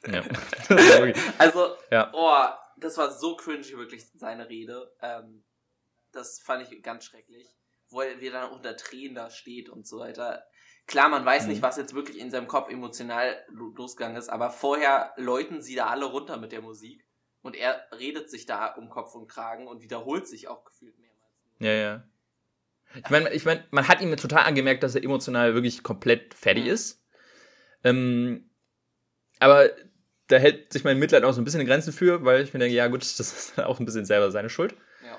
Ja. 0.08 0.24
also, 1.38 1.76
ja. 1.92 2.12
oh, 2.14 2.46
das 2.78 2.98
war 2.98 3.12
so 3.12 3.36
cringy, 3.36 3.78
wirklich, 3.78 4.06
seine 4.16 4.50
Rede. 4.50 4.94
Ähm, 5.02 5.44
das 6.12 6.42
fand 6.42 6.70
ich 6.70 6.84
ganz 6.84 7.06
schrecklich. 7.06 7.48
Wo 7.90 8.02
er 8.02 8.20
wieder 8.20 8.42
dann 8.42 8.52
unter 8.52 8.76
Tränen 8.76 9.16
da 9.16 9.30
steht 9.30 9.70
und 9.70 9.88
so 9.88 10.00
weiter. 10.00 10.44
Klar, 10.88 11.10
man 11.10 11.26
weiß 11.26 11.44
mhm. 11.44 11.50
nicht, 11.50 11.62
was 11.62 11.78
jetzt 11.78 11.94
wirklich 11.94 12.20
in 12.20 12.32
seinem 12.32 12.48
Kopf 12.48 12.70
emotional 12.70 13.42
losgegangen 13.50 14.18
ist, 14.18 14.30
aber 14.30 14.50
vorher 14.50 15.14
läuten 15.16 15.62
sie 15.62 15.76
da 15.76 15.88
alle 15.88 16.06
runter 16.06 16.38
mit 16.38 16.52
der 16.52 16.62
Musik 16.62 17.06
und 17.42 17.56
er 17.56 17.82
redet 17.98 18.30
sich 18.30 18.46
da 18.46 18.68
um 18.68 18.90
Kopf 18.90 19.16
und 19.16 19.28
Kragen 19.28 19.68
und 19.68 19.82
wiederholt 19.82 20.28
sich 20.28 20.48
auch 20.48 20.66
gefühlt 20.66 20.98
mehrmals. 21.00 21.22
Ja, 21.60 21.72
ja. 21.72 22.04
Ich 22.96 23.10
meine, 23.10 23.34
ich 23.34 23.46
mein, 23.46 23.64
man 23.72 23.88
hat 23.88 24.02
ihm 24.02 24.16
total 24.18 24.44
angemerkt, 24.44 24.84
dass 24.84 24.96
er 24.96 25.04
emotional 25.04 25.54
wirklich 25.54 25.84
komplett 25.84 26.34
fertig 26.34 26.66
mhm. 26.66 26.72
ist. 26.72 27.04
Ähm, 27.84 28.50
aber 29.40 29.70
da 30.28 30.38
hält 30.38 30.72
sich 30.72 30.84
mein 30.84 31.00
Mitleid 31.00 31.24
auch 31.24 31.34
so 31.34 31.42
ein 31.42 31.44
bisschen 31.44 31.62
in 31.62 31.68
Grenzen 31.68 31.94
für, 31.94 32.24
weil 32.24 32.42
ich 32.44 32.54
mir 32.54 32.60
denke, 32.60 32.76
ja 32.76 32.88
gut, 32.88 33.02
das 33.02 33.20
ist 33.20 33.60
auch 33.60 33.80
ein 33.80 33.86
bisschen 33.86 34.06
selber 34.06 34.32
seine 34.32 34.50
Schuld. 34.50 34.76
Ja. 35.06 35.18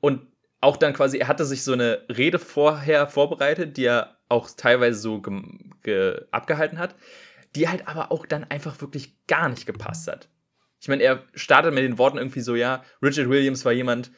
Und 0.00 0.26
auch 0.60 0.76
dann 0.76 0.92
quasi, 0.92 1.18
er 1.18 1.28
hatte 1.28 1.44
sich 1.44 1.62
so 1.62 1.72
eine 1.72 2.04
Rede 2.08 2.38
vorher 2.38 3.06
vorbereitet, 3.06 3.76
die 3.76 3.84
er 3.84 4.18
auch 4.28 4.50
teilweise 4.50 4.98
so 4.98 5.22
abgehalten 6.30 6.78
hat, 6.78 6.94
die 7.54 7.68
halt 7.68 7.88
aber 7.88 8.12
auch 8.12 8.26
dann 8.26 8.44
einfach 8.44 8.80
wirklich 8.80 9.14
gar 9.26 9.48
nicht 9.48 9.66
gepasst 9.66 10.08
hat. 10.08 10.28
Ich 10.80 10.88
meine, 10.88 11.02
er 11.02 11.24
startet 11.34 11.74
mit 11.74 11.82
den 11.82 11.98
Worten 11.98 12.18
irgendwie 12.18 12.40
so, 12.40 12.54
ja, 12.54 12.84
Richard 13.02 13.28
Williams 13.28 13.64
war 13.64 13.72
jemand, 13.72 14.10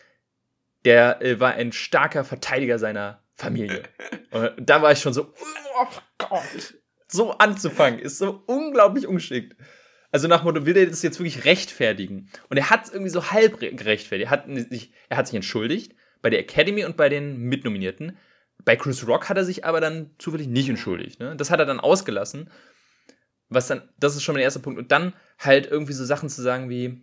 der 0.85 1.23
äh, 1.23 1.41
war 1.41 1.55
ein 1.55 1.73
starker 1.73 2.25
Verteidiger 2.25 2.79
seiner 2.79 3.23
Familie. 3.35 3.85
Und 4.31 4.53
da 4.59 4.83
war 4.83 4.93
ich 4.93 5.01
schon 5.01 5.13
so, 5.13 5.33
oh 5.79 5.87
Gott, 6.19 6.75
so 7.09 7.33
anzufangen, 7.33 7.99
ist 7.99 8.19
so 8.19 8.43
unglaublich 8.47 9.07
ungeschickt. 9.07 9.57
Also 10.13 10.27
nach 10.27 10.43
Motto, 10.43 10.67
will 10.67 10.77
er 10.77 10.87
das 10.87 11.03
jetzt 11.03 11.19
wirklich 11.19 11.45
rechtfertigen? 11.45 12.29
Und 12.49 12.57
er 12.57 12.71
hat 12.71 12.85
es 12.85 12.93
irgendwie 12.93 13.11
so 13.11 13.31
halb 13.31 13.61
gerechtfertigt. 13.61 14.29
Er 14.29 14.31
hat, 14.31 14.47
sich, 14.71 14.93
er 15.09 15.17
hat 15.17 15.27
sich 15.27 15.37
entschuldigt 15.37 15.95
bei 16.21 16.31
der 16.31 16.41
Academy 16.41 16.85
und 16.85 16.97
bei 16.97 17.09
den 17.09 17.39
Mitnominierten. 17.39 18.19
Bei 18.65 18.77
Chris 18.77 19.07
Rock 19.07 19.29
hat 19.29 19.37
er 19.37 19.45
sich 19.45 19.65
aber 19.65 19.81
dann 19.81 20.11
zufällig 20.19 20.49
nicht 20.49 20.69
entschuldigt. 20.69 21.21
Ne? 21.21 21.37
Das 21.37 21.51
hat 21.51 21.61
er 21.61 21.67
dann 21.67 21.81
ausgelassen. 21.81 22.51
Was 23.49 23.69
dann, 23.69 23.89
das 23.99 24.17
ist 24.17 24.23
schon 24.23 24.35
mein 24.35 24.43
erster 24.43 24.61
Punkt. 24.61 24.79
Und 24.79 24.93
dann 24.93 25.15
halt 25.39 25.67
irgendwie 25.67 25.93
so 25.93 26.05
Sachen 26.05 26.29
zu 26.29 26.43
sagen 26.43 26.69
wie, 26.69 27.03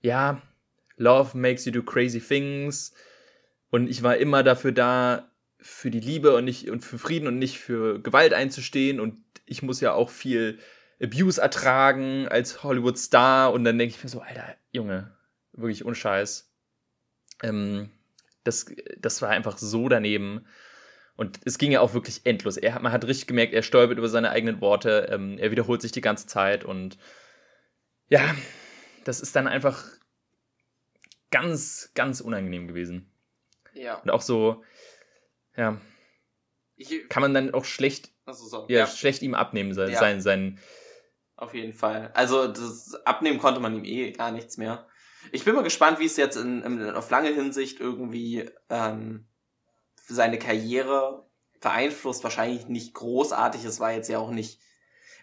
ja, 0.00 0.42
Love 0.96 1.36
makes 1.36 1.64
you 1.64 1.72
do 1.72 1.82
crazy 1.82 2.20
things. 2.20 2.92
Und 3.70 3.88
ich 3.88 4.02
war 4.02 4.18
immer 4.18 4.42
dafür 4.42 4.72
da, 4.72 5.32
für 5.62 5.90
die 5.90 6.00
Liebe 6.00 6.34
und 6.34 6.44
nicht 6.44 6.68
und 6.68 6.80
für 6.80 6.98
Frieden 6.98 7.28
und 7.28 7.38
nicht 7.38 7.58
für 7.58 8.00
Gewalt 8.02 8.34
einzustehen. 8.34 9.00
Und 9.00 9.22
ich 9.46 9.62
muss 9.62 9.80
ja 9.80 9.92
auch 9.92 10.10
viel 10.10 10.58
Abuse 11.02 11.40
ertragen 11.40 12.28
als 12.28 12.62
Hollywood-Star. 12.62 13.52
Und 13.52 13.64
dann 13.64 13.78
denke 13.78 13.94
ich 13.96 14.02
mir 14.02 14.10
so, 14.10 14.20
Alter, 14.20 14.54
Junge, 14.70 15.16
wirklich 15.52 15.84
unscheiß. 15.84 16.50
Ähm, 17.42 17.90
das, 18.44 18.66
das 18.98 19.22
war 19.22 19.30
einfach 19.30 19.58
so 19.58 19.88
daneben. 19.88 20.46
Und 21.16 21.40
es 21.44 21.58
ging 21.58 21.72
ja 21.72 21.80
auch 21.80 21.94
wirklich 21.94 22.22
endlos. 22.24 22.56
Er, 22.56 22.80
man 22.80 22.92
hat 22.92 23.04
richtig 23.04 23.26
gemerkt, 23.26 23.52
er 23.52 23.62
stolpert 23.62 23.98
über 23.98 24.08
seine 24.08 24.30
eigenen 24.30 24.60
Worte, 24.60 25.08
ähm, 25.10 25.38
er 25.38 25.50
wiederholt 25.50 25.82
sich 25.82 25.92
die 25.92 26.00
ganze 26.00 26.26
Zeit 26.26 26.64
und 26.64 26.98
ja, 28.08 28.34
das 29.04 29.20
ist 29.20 29.36
dann 29.36 29.46
einfach 29.46 29.84
ganz, 31.30 31.92
ganz 31.94 32.20
unangenehm 32.20 32.66
gewesen. 32.66 33.10
Ja. 33.74 33.96
Und 33.96 34.10
auch 34.10 34.22
so, 34.22 34.64
ja, 35.56 35.80
ich, 36.76 37.08
kann 37.08 37.20
man 37.20 37.34
dann 37.34 37.54
auch 37.54 37.64
schlecht, 37.64 38.10
also 38.24 38.46
so, 38.46 38.66
ja, 38.68 38.80
ja, 38.80 38.86
schlecht 38.86 39.22
ihm 39.22 39.34
abnehmen, 39.34 39.74
sein, 39.74 39.90
ja. 39.90 39.98
sein, 39.98 40.20
sein. 40.20 40.58
Auf 41.42 41.54
jeden 41.54 41.72
Fall. 41.72 42.12
Also 42.14 42.46
das 42.46 42.94
Abnehmen 43.04 43.40
konnte 43.40 43.58
man 43.58 43.74
ihm 43.74 43.84
eh 43.84 44.12
gar 44.12 44.30
nichts 44.30 44.58
mehr. 44.58 44.86
Ich 45.32 45.44
bin 45.44 45.56
mal 45.56 45.64
gespannt, 45.64 45.98
wie 45.98 46.04
es 46.04 46.16
jetzt 46.16 46.36
in, 46.36 46.62
in, 46.62 46.90
auf 46.90 47.10
lange 47.10 47.30
Hinsicht 47.30 47.80
irgendwie 47.80 48.48
ähm, 48.70 49.26
seine 50.06 50.38
Karriere 50.38 51.26
beeinflusst. 51.60 52.22
Wahrscheinlich 52.22 52.68
nicht 52.68 52.94
großartig. 52.94 53.64
Es 53.64 53.80
war 53.80 53.90
jetzt 53.92 54.08
ja 54.08 54.20
auch 54.20 54.30
nicht. 54.30 54.60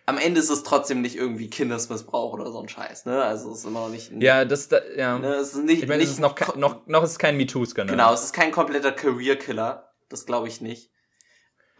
Am 0.07 0.17
Ende 0.17 0.41
ist 0.41 0.49
es 0.49 0.63
trotzdem 0.63 0.99
nicht 1.01 1.15
irgendwie 1.15 1.49
Kindesmissbrauch 1.49 2.33
oder 2.33 2.51
so 2.51 2.59
ein 2.59 2.67
Scheiß, 2.67 3.05
ne? 3.05 3.23
Also 3.23 3.53
es 3.53 3.59
ist 3.59 3.65
immer 3.65 3.85
noch 3.85 3.89
nicht. 3.89 4.11
Ein, 4.11 4.19
ja, 4.19 4.43
das, 4.43 4.67
da, 4.67 4.81
ja. 4.97 5.19
Ne, 5.19 5.35
es 5.35 5.53
ist 5.53 5.63
nicht. 5.63 5.83
Ich 5.83 5.87
meine, 5.87 6.03
es 6.03 6.09
ist 6.09 6.19
noch, 6.19 6.35
noch, 6.57 6.85
noch 6.85 7.03
ist 7.03 7.11
es 7.11 7.19
kein 7.19 7.37
MeToo-Skandal. 7.37 7.95
Genau, 7.95 8.13
es 8.13 8.25
ist 8.25 8.33
kein 8.33 8.51
kompletter 8.51 8.91
Career-Killer. 8.91 9.93
Das 10.09 10.25
glaube 10.25 10.49
ich 10.49 10.59
nicht. 10.59 10.91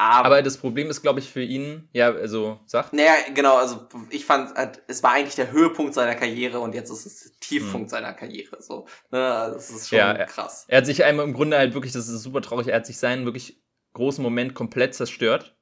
Aber, 0.02 0.28
aber, 0.28 0.42
das 0.42 0.56
Problem 0.56 0.90
ist, 0.90 1.02
glaube 1.02 1.20
ich, 1.20 1.30
für 1.30 1.42
ihn, 1.44 1.90
ja, 1.92 2.10
also, 2.10 2.62
sag. 2.66 2.94
Naja, 2.94 3.16
genau, 3.36 3.58
also 3.58 3.86
ich 4.10 4.24
fand, 4.24 4.54
es 4.88 5.04
war 5.04 5.12
eigentlich 5.12 5.36
der 5.36 5.52
Höhepunkt 5.52 5.94
seiner 5.94 6.16
Karriere 6.16 6.62
und 6.62 6.74
jetzt 6.74 6.90
ist 6.90 7.06
es 7.06 7.38
Tiefpunkt 7.42 7.88
hm. 7.88 7.90
seiner 7.90 8.14
Karriere. 8.14 8.62
So, 8.62 8.88
ne, 9.12 9.52
das 9.54 9.70
ist 9.70 9.90
schon 9.90 9.98
ja, 9.98 10.26
krass. 10.26 10.64
Er, 10.70 10.76
er 10.76 10.78
hat 10.78 10.86
sich 10.86 11.04
einmal 11.04 11.26
im 11.26 11.34
Grunde 11.34 11.58
halt 11.58 11.74
wirklich, 11.74 11.92
das 11.92 12.08
ist 12.08 12.24
super 12.24 12.42
traurig, 12.42 12.68
er 12.70 12.78
hat 12.78 12.86
sich 12.86 12.98
seinen 12.98 13.26
wirklich 13.26 13.62
großen 13.92 14.24
Moment 14.24 14.54
komplett 14.54 14.96
zerstört. 14.96 15.58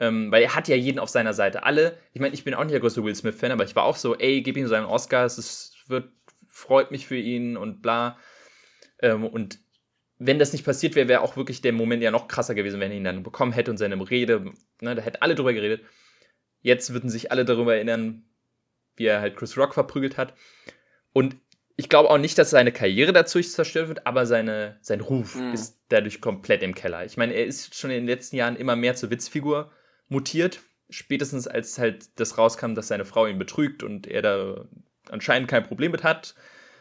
Ähm, 0.00 0.32
weil 0.32 0.42
er 0.42 0.54
hat 0.54 0.68
ja 0.68 0.76
jeden 0.76 0.98
auf 0.98 1.10
seiner 1.10 1.34
Seite. 1.34 1.64
Alle, 1.64 1.98
ich 2.14 2.22
meine, 2.22 2.32
ich 2.32 2.44
bin 2.44 2.54
auch 2.54 2.62
nicht 2.62 2.72
der 2.72 2.80
größte 2.80 3.04
Will 3.04 3.14
Smith-Fan, 3.14 3.52
aber 3.52 3.64
ich 3.64 3.76
war 3.76 3.84
auch 3.84 3.96
so, 3.96 4.16
ey, 4.16 4.40
gib 4.40 4.56
ihm 4.56 4.66
seinen 4.66 4.86
Oscar, 4.86 5.26
es 5.26 5.36
ist, 5.36 5.76
wird, 5.88 6.10
freut 6.48 6.90
mich 6.90 7.06
für 7.06 7.18
ihn 7.18 7.58
und 7.58 7.82
bla. 7.82 8.16
Ähm, 9.02 9.26
und 9.26 9.58
wenn 10.26 10.38
das 10.38 10.52
nicht 10.52 10.64
passiert 10.64 10.94
wäre, 10.94 11.08
wäre 11.08 11.20
auch 11.22 11.36
wirklich 11.36 11.62
der 11.62 11.72
Moment 11.72 12.02
ja 12.02 12.10
noch 12.10 12.28
krasser 12.28 12.54
gewesen, 12.54 12.80
wenn 12.80 12.92
er 12.92 12.96
ihn 12.96 13.04
dann 13.04 13.22
bekommen 13.22 13.52
hätte 13.52 13.70
und 13.70 13.76
seine 13.76 13.98
Rede, 14.08 14.52
ne, 14.80 14.94
da 14.94 15.02
hätten 15.02 15.20
alle 15.20 15.34
drüber 15.34 15.52
geredet. 15.52 15.82
Jetzt 16.60 16.92
würden 16.92 17.10
sich 17.10 17.32
alle 17.32 17.44
darüber 17.44 17.74
erinnern, 17.74 18.24
wie 18.96 19.06
er 19.06 19.20
halt 19.20 19.36
Chris 19.36 19.56
Rock 19.58 19.74
verprügelt 19.74 20.16
hat. 20.16 20.34
Und 21.12 21.36
ich 21.76 21.88
glaube 21.88 22.10
auch 22.10 22.18
nicht, 22.18 22.38
dass 22.38 22.50
seine 22.50 22.70
Karriere 22.70 23.12
dadurch 23.12 23.50
zerstört 23.50 23.88
wird, 23.88 24.06
aber 24.06 24.26
seine, 24.26 24.78
sein 24.80 25.00
Ruf 25.00 25.34
mhm. 25.34 25.52
ist 25.52 25.80
dadurch 25.88 26.20
komplett 26.20 26.62
im 26.62 26.74
Keller. 26.74 27.04
Ich 27.04 27.16
meine, 27.16 27.32
er 27.32 27.44
ist 27.44 27.74
schon 27.74 27.90
in 27.90 28.02
den 28.02 28.06
letzten 28.06 28.36
Jahren 28.36 28.56
immer 28.56 28.76
mehr 28.76 28.94
zur 28.94 29.10
Witzfigur 29.10 29.72
mutiert. 30.08 30.60
Spätestens 30.88 31.48
als 31.48 31.78
halt 31.78 32.20
das 32.20 32.38
rauskam, 32.38 32.74
dass 32.74 32.88
seine 32.88 33.04
Frau 33.04 33.26
ihn 33.26 33.38
betrügt 33.38 33.82
und 33.82 34.06
er 34.06 34.22
da 34.22 34.68
anscheinend 35.10 35.48
kein 35.48 35.64
Problem 35.64 35.90
mit 35.90 36.04
hat. 36.04 36.36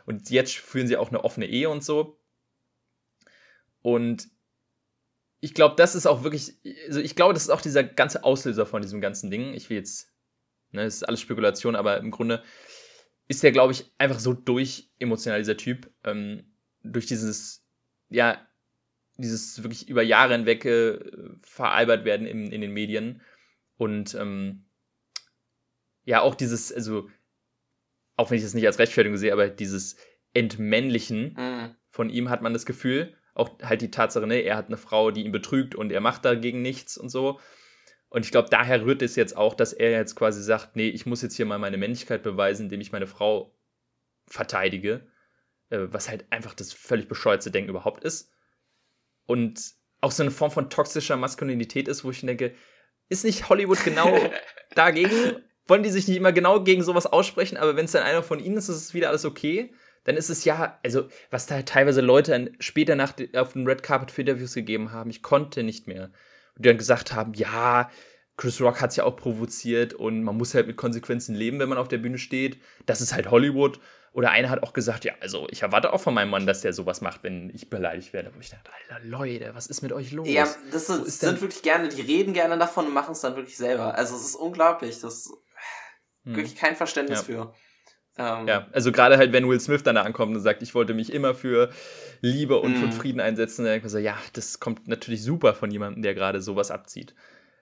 Und 0.05 0.29
jetzt 0.29 0.57
führen 0.57 0.87
sie 0.87 0.97
auch 0.97 1.09
eine 1.09 1.23
offene 1.23 1.47
Ehe 1.47 1.69
und 1.69 1.83
so. 1.83 2.20
Und 3.81 4.29
ich 5.39 5.53
glaube, 5.53 5.75
das 5.75 5.95
ist 5.95 6.05
auch 6.05 6.23
wirklich, 6.23 6.59
also 6.87 6.99
ich 6.99 7.15
glaube, 7.15 7.33
das 7.33 7.43
ist 7.43 7.49
auch 7.49 7.61
dieser 7.61 7.83
ganze 7.83 8.23
Auslöser 8.23 8.65
von 8.65 8.81
diesem 8.81 9.01
ganzen 9.01 9.31
Ding. 9.31 9.53
Ich 9.53 9.69
will 9.69 9.77
jetzt, 9.77 10.11
ne, 10.71 10.83
das 10.83 10.95
ist 10.95 11.03
alles 11.03 11.19
Spekulation, 11.19 11.75
aber 11.75 11.97
im 11.97 12.11
Grunde 12.11 12.43
ist 13.27 13.43
der, 13.43 13.51
glaube 13.51 13.73
ich, 13.73 13.91
einfach 13.97 14.19
so 14.19 14.33
durch 14.33 14.91
emotional, 14.99 15.39
dieser 15.39 15.57
Typ, 15.57 15.91
ähm, 16.03 16.53
durch 16.83 17.07
dieses, 17.07 17.65
ja, 18.09 18.47
dieses 19.17 19.63
wirklich 19.63 19.89
über 19.89 20.03
Jahre 20.03 20.33
hinweg 20.33 20.65
äh, 20.65 20.99
veralbert 21.43 22.05
werden 22.05 22.27
in, 22.27 22.51
in 22.51 22.61
den 22.61 22.71
Medien 22.71 23.21
und 23.77 24.13
ähm, 24.15 24.65
ja, 26.03 26.21
auch 26.21 26.35
dieses, 26.35 26.71
also, 26.71 27.09
auch 28.15 28.29
wenn 28.29 28.37
ich 28.37 28.43
das 28.43 28.53
nicht 28.53 28.67
als 28.67 28.79
Rechtfertigung 28.79 29.17
sehe, 29.17 29.33
aber 29.33 29.49
dieses 29.49 29.95
Entmännlichen 30.33 31.33
mhm. 31.33 31.75
von 31.89 32.09
ihm 32.09 32.29
hat 32.29 32.41
man 32.41 32.53
das 32.53 32.65
Gefühl 32.65 33.15
auch 33.33 33.49
halt 33.61 33.81
die 33.81 33.91
Tatsache, 33.91 34.27
ne, 34.27 34.41
er 34.41 34.57
hat 34.57 34.67
eine 34.67 34.77
Frau, 34.77 35.11
die 35.11 35.23
ihn 35.23 35.31
betrügt 35.31 35.75
und 35.75 35.91
er 35.91 36.01
macht 36.01 36.25
dagegen 36.25 36.61
nichts 36.61 36.97
und 36.97 37.09
so. 37.09 37.39
Und 38.09 38.25
ich 38.25 38.31
glaube, 38.31 38.49
daher 38.49 38.83
rührt 38.83 39.01
es 39.01 39.15
jetzt 39.15 39.37
auch, 39.37 39.53
dass 39.53 39.71
er 39.71 39.91
jetzt 39.91 40.15
quasi 40.15 40.43
sagt, 40.43 40.75
nee, 40.75 40.89
ich 40.89 41.05
muss 41.05 41.21
jetzt 41.21 41.35
hier 41.37 41.45
mal 41.45 41.59
meine 41.59 41.77
Männlichkeit 41.77 42.23
beweisen, 42.23 42.63
indem 42.63 42.81
ich 42.81 42.91
meine 42.91 43.07
Frau 43.07 43.55
verteidige, 44.27 45.07
äh, 45.69 45.79
was 45.91 46.09
halt 46.09 46.25
einfach 46.29 46.53
das 46.53 46.73
völlig 46.73 47.07
bescheuerte 47.07 47.51
Denken 47.51 47.69
überhaupt 47.69 48.03
ist. 48.03 48.29
Und 49.25 49.61
auch 50.01 50.11
so 50.11 50.23
eine 50.23 50.31
Form 50.31 50.51
von 50.51 50.69
toxischer 50.69 51.15
Maskulinität 51.15 51.87
ist, 51.87 52.03
wo 52.03 52.11
ich 52.11 52.21
denke, 52.21 52.53
ist 53.07 53.23
nicht 53.23 53.47
Hollywood 53.47 53.83
genau 53.83 54.19
dagegen? 54.75 55.11
Wollen 55.67 55.83
die 55.83 55.89
sich 55.89 56.07
nicht 56.07 56.17
immer 56.17 56.33
genau 56.33 56.63
gegen 56.63 56.83
sowas 56.83 57.05
aussprechen, 57.05 57.55
aber 57.55 57.77
wenn 57.77 57.85
es 57.85 57.91
dann 57.91 58.03
einer 58.03 58.23
von 58.23 58.39
ihnen 58.39 58.57
ist, 58.57 58.67
ist 58.67 58.75
es 58.75 58.93
wieder 58.93 59.09
alles 59.09 59.23
okay? 59.23 59.73
Dann 60.03 60.17
ist 60.17 60.29
es 60.29 60.45
ja, 60.45 60.79
also 60.83 61.07
was 61.29 61.45
da 61.45 61.61
teilweise 61.61 62.01
Leute 62.01 62.51
später 62.59 62.95
nach, 62.95 63.13
auf 63.35 63.53
dem 63.53 63.67
Red 63.67 63.83
Carpet 63.83 64.11
für 64.11 64.21
Interviews 64.21 64.53
gegeben 64.53 64.91
haben, 64.91 65.09
ich 65.09 65.21
konnte 65.21 65.63
nicht 65.63 65.87
mehr. 65.87 66.11
Und 66.55 66.65
die 66.65 66.69
dann 66.69 66.77
gesagt 66.77 67.13
haben, 67.13 67.33
ja, 67.33 67.89
Chris 68.37 68.59
Rock 68.59 68.81
hat 68.81 68.91
es 68.91 68.95
ja 68.95 69.03
auch 69.03 69.15
provoziert 69.15 69.93
und 69.93 70.23
man 70.23 70.35
muss 70.35 70.55
halt 70.55 70.67
mit 70.67 70.77
Konsequenzen 70.77 71.35
leben, 71.35 71.59
wenn 71.59 71.69
man 71.69 71.77
auf 71.77 71.87
der 71.87 71.99
Bühne 71.99 72.17
steht. 72.17 72.59
Das 72.85 73.01
ist 73.01 73.13
halt 73.13 73.29
Hollywood. 73.29 73.79
Oder 74.13 74.31
einer 74.31 74.49
hat 74.49 74.61
auch 74.63 74.73
gesagt, 74.73 75.05
ja, 75.05 75.13
also 75.21 75.47
ich 75.51 75.61
erwarte 75.61 75.93
auch 75.93 76.01
von 76.01 76.13
meinem 76.13 76.31
Mann, 76.31 76.45
dass 76.45 76.61
der 76.61 76.73
sowas 76.73 76.99
macht, 76.99 77.23
wenn 77.23 77.49
ich 77.53 77.69
beleidigt 77.69 78.11
werde. 78.11 78.31
Wo 78.35 78.39
ich 78.41 78.49
dachte, 78.49 78.69
Alter, 78.89 79.05
Leute, 79.05 79.51
was 79.53 79.67
ist 79.67 79.81
mit 79.83 79.93
euch 79.93 80.11
los? 80.11 80.27
Ja, 80.27 80.53
das 80.71 80.89
ist, 80.89 81.07
ist 81.07 81.19
sind 81.21 81.39
wirklich 81.39 81.61
gerne, 81.61 81.87
die 81.87 82.01
reden 82.01 82.33
gerne 82.33 82.57
davon 82.57 82.87
und 82.87 82.93
machen 82.93 83.13
es 83.13 83.21
dann 83.21 83.37
wirklich 83.37 83.55
selber. 83.55 83.95
Also 83.95 84.15
es 84.15 84.25
ist 84.25 84.35
unglaublich. 84.35 84.99
Das 84.99 85.31
hm. 86.25 86.35
wirklich 86.35 86.57
kein 86.57 86.75
Verständnis 86.75 87.19
ja. 87.19 87.23
für. 87.23 87.53
Ähm, 88.17 88.47
ja, 88.47 88.67
also 88.71 88.91
gerade 88.91 89.17
halt, 89.17 89.31
wenn 89.31 89.47
Will 89.47 89.59
Smith 89.59 89.83
dann 89.83 89.95
da 89.95 90.01
ankommt 90.01 90.35
und 90.35 90.41
sagt, 90.41 90.61
ich 90.61 90.75
wollte 90.75 90.93
mich 90.93 91.13
immer 91.13 91.33
für 91.33 91.69
Liebe 92.21 92.59
und 92.59 92.75
für 92.75 92.85
hm. 92.85 92.91
Frieden 92.91 93.21
einsetzen, 93.21 93.63
dann 93.63 93.71
denkt 93.73 93.85
man 93.85 93.89
so, 93.89 93.97
ja, 93.97 94.17
das 94.33 94.59
kommt 94.59 94.87
natürlich 94.87 95.23
super 95.23 95.53
von 95.53 95.71
jemandem, 95.71 96.03
der 96.03 96.13
gerade 96.13 96.41
sowas 96.41 96.71
abzieht. 96.71 97.15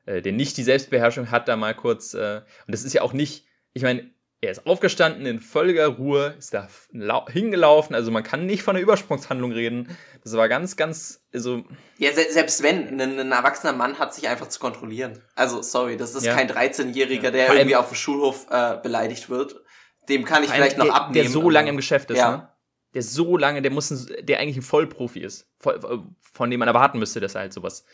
Äh, 0.06 0.22
der 0.22 0.32
nicht 0.32 0.58
die 0.58 0.64
Selbstbeherrschung 0.64 1.30
hat, 1.30 1.48
da 1.48 1.56
mal 1.56 1.76
kurz, 1.76 2.14
äh, 2.14 2.42
und 2.66 2.72
das 2.72 2.84
ist 2.84 2.94
ja 2.94 3.04
auch 3.04 3.14
nicht, 3.14 3.46
ich 3.74 3.84
meine, 3.84 4.10
er 4.42 4.52
ist 4.52 4.66
aufgestanden 4.66 5.26
in 5.26 5.40
völliger 5.40 5.88
Ruhe, 5.88 6.36
ist 6.38 6.54
da 6.54 6.70
hingelaufen, 7.28 7.94
also 7.94 8.10
man 8.10 8.24
kann 8.24 8.46
nicht 8.46 8.64
von 8.64 8.76
einer 8.76 8.84
Übersprungshandlung 8.84 9.52
reden. 9.52 9.98
Das 10.24 10.34
war 10.34 10.48
ganz, 10.48 10.78
ganz, 10.78 11.26
also. 11.34 11.66
Ja, 11.98 12.14
se 12.14 12.26
selbst 12.30 12.64
wenn, 12.64 13.00
ein, 13.00 13.20
ein, 13.20 13.32
erwachsener 13.32 13.74
Mann 13.74 14.00
hat 14.00 14.14
sich 14.14 14.30
einfach 14.30 14.48
zu 14.48 14.60
kontrollieren. 14.60 15.22
Also, 15.36 15.62
sorry, 15.62 15.98
das 15.98 16.16
ist 16.16 16.26
ja. 16.26 16.36
kein 16.36 16.50
13-Jähriger, 16.50 17.26
ja. 17.26 17.32
der 17.32 17.54
irgendwie 17.54 17.76
auf 17.76 17.90
dem 17.90 17.96
Schulhof 17.96 18.48
äh, 18.50 18.78
beleidigt 18.82 19.30
wird. 19.30 19.62
Dem 20.10 20.26
kann 20.26 20.44
ich 20.44 20.50
vielleicht 20.50 20.78
noch 20.78 20.86
der, 20.86 20.96
abnehmen. 20.96 21.24
Der 21.24 21.32
so 21.32 21.50
lange 21.50 21.70
im 21.70 21.78
Geschäft 21.78 22.10
ist, 22.12 22.18
ja. 22.18 22.32
ne? 22.32 22.50
Der 22.96 23.04
so 23.04 23.38
lange, 23.38 23.62
der 23.62 23.72
muss, 23.72 23.92
ein, 23.92 24.26
der 24.26 24.40
eigentlich 24.40 24.58
ein 24.58 24.64
Vollprofi 24.64 25.20
ist, 25.20 25.48
von 25.60 26.50
dem 26.50 26.60
man 26.60 26.68
erwarten 26.68 26.98
müsste, 26.98 27.20
dass 27.20 27.36
er 27.36 27.42
halt 27.42 27.54
sowas 27.54 27.86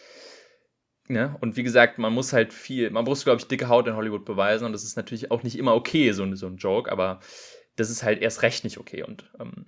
Ne? 1.08 1.36
Und 1.39 1.56
wie 1.56 1.63
gesagt, 1.63 1.99
man 1.99 2.13
muss 2.13 2.34
halt 2.34 2.51
viel, 2.51 2.89
man 2.89 3.06
muss, 3.06 3.23
glaube 3.23 3.39
ich, 3.39 3.47
dicke 3.47 3.69
Haut 3.69 3.88
in 3.88 3.95
Hollywood 3.95 4.25
beweisen 4.25 4.65
und 4.65 4.71
das 4.71 4.84
ist 4.84 4.97
natürlich 4.97 5.30
auch 5.30 5.43
nicht 5.43 5.58
immer 5.58 5.75
okay, 5.75 6.12
so, 6.12 6.34
so 6.36 6.47
ein 6.47 6.58
Joke, 6.58 6.91
aber 6.91 7.19
das 7.75 7.91
ist 7.91 8.04
halt 8.04 8.21
erst 8.21 8.41
recht 8.41 8.63
nicht 8.63 8.80
okay 8.80 9.04
und 9.04 9.30
ähm, 9.39 9.67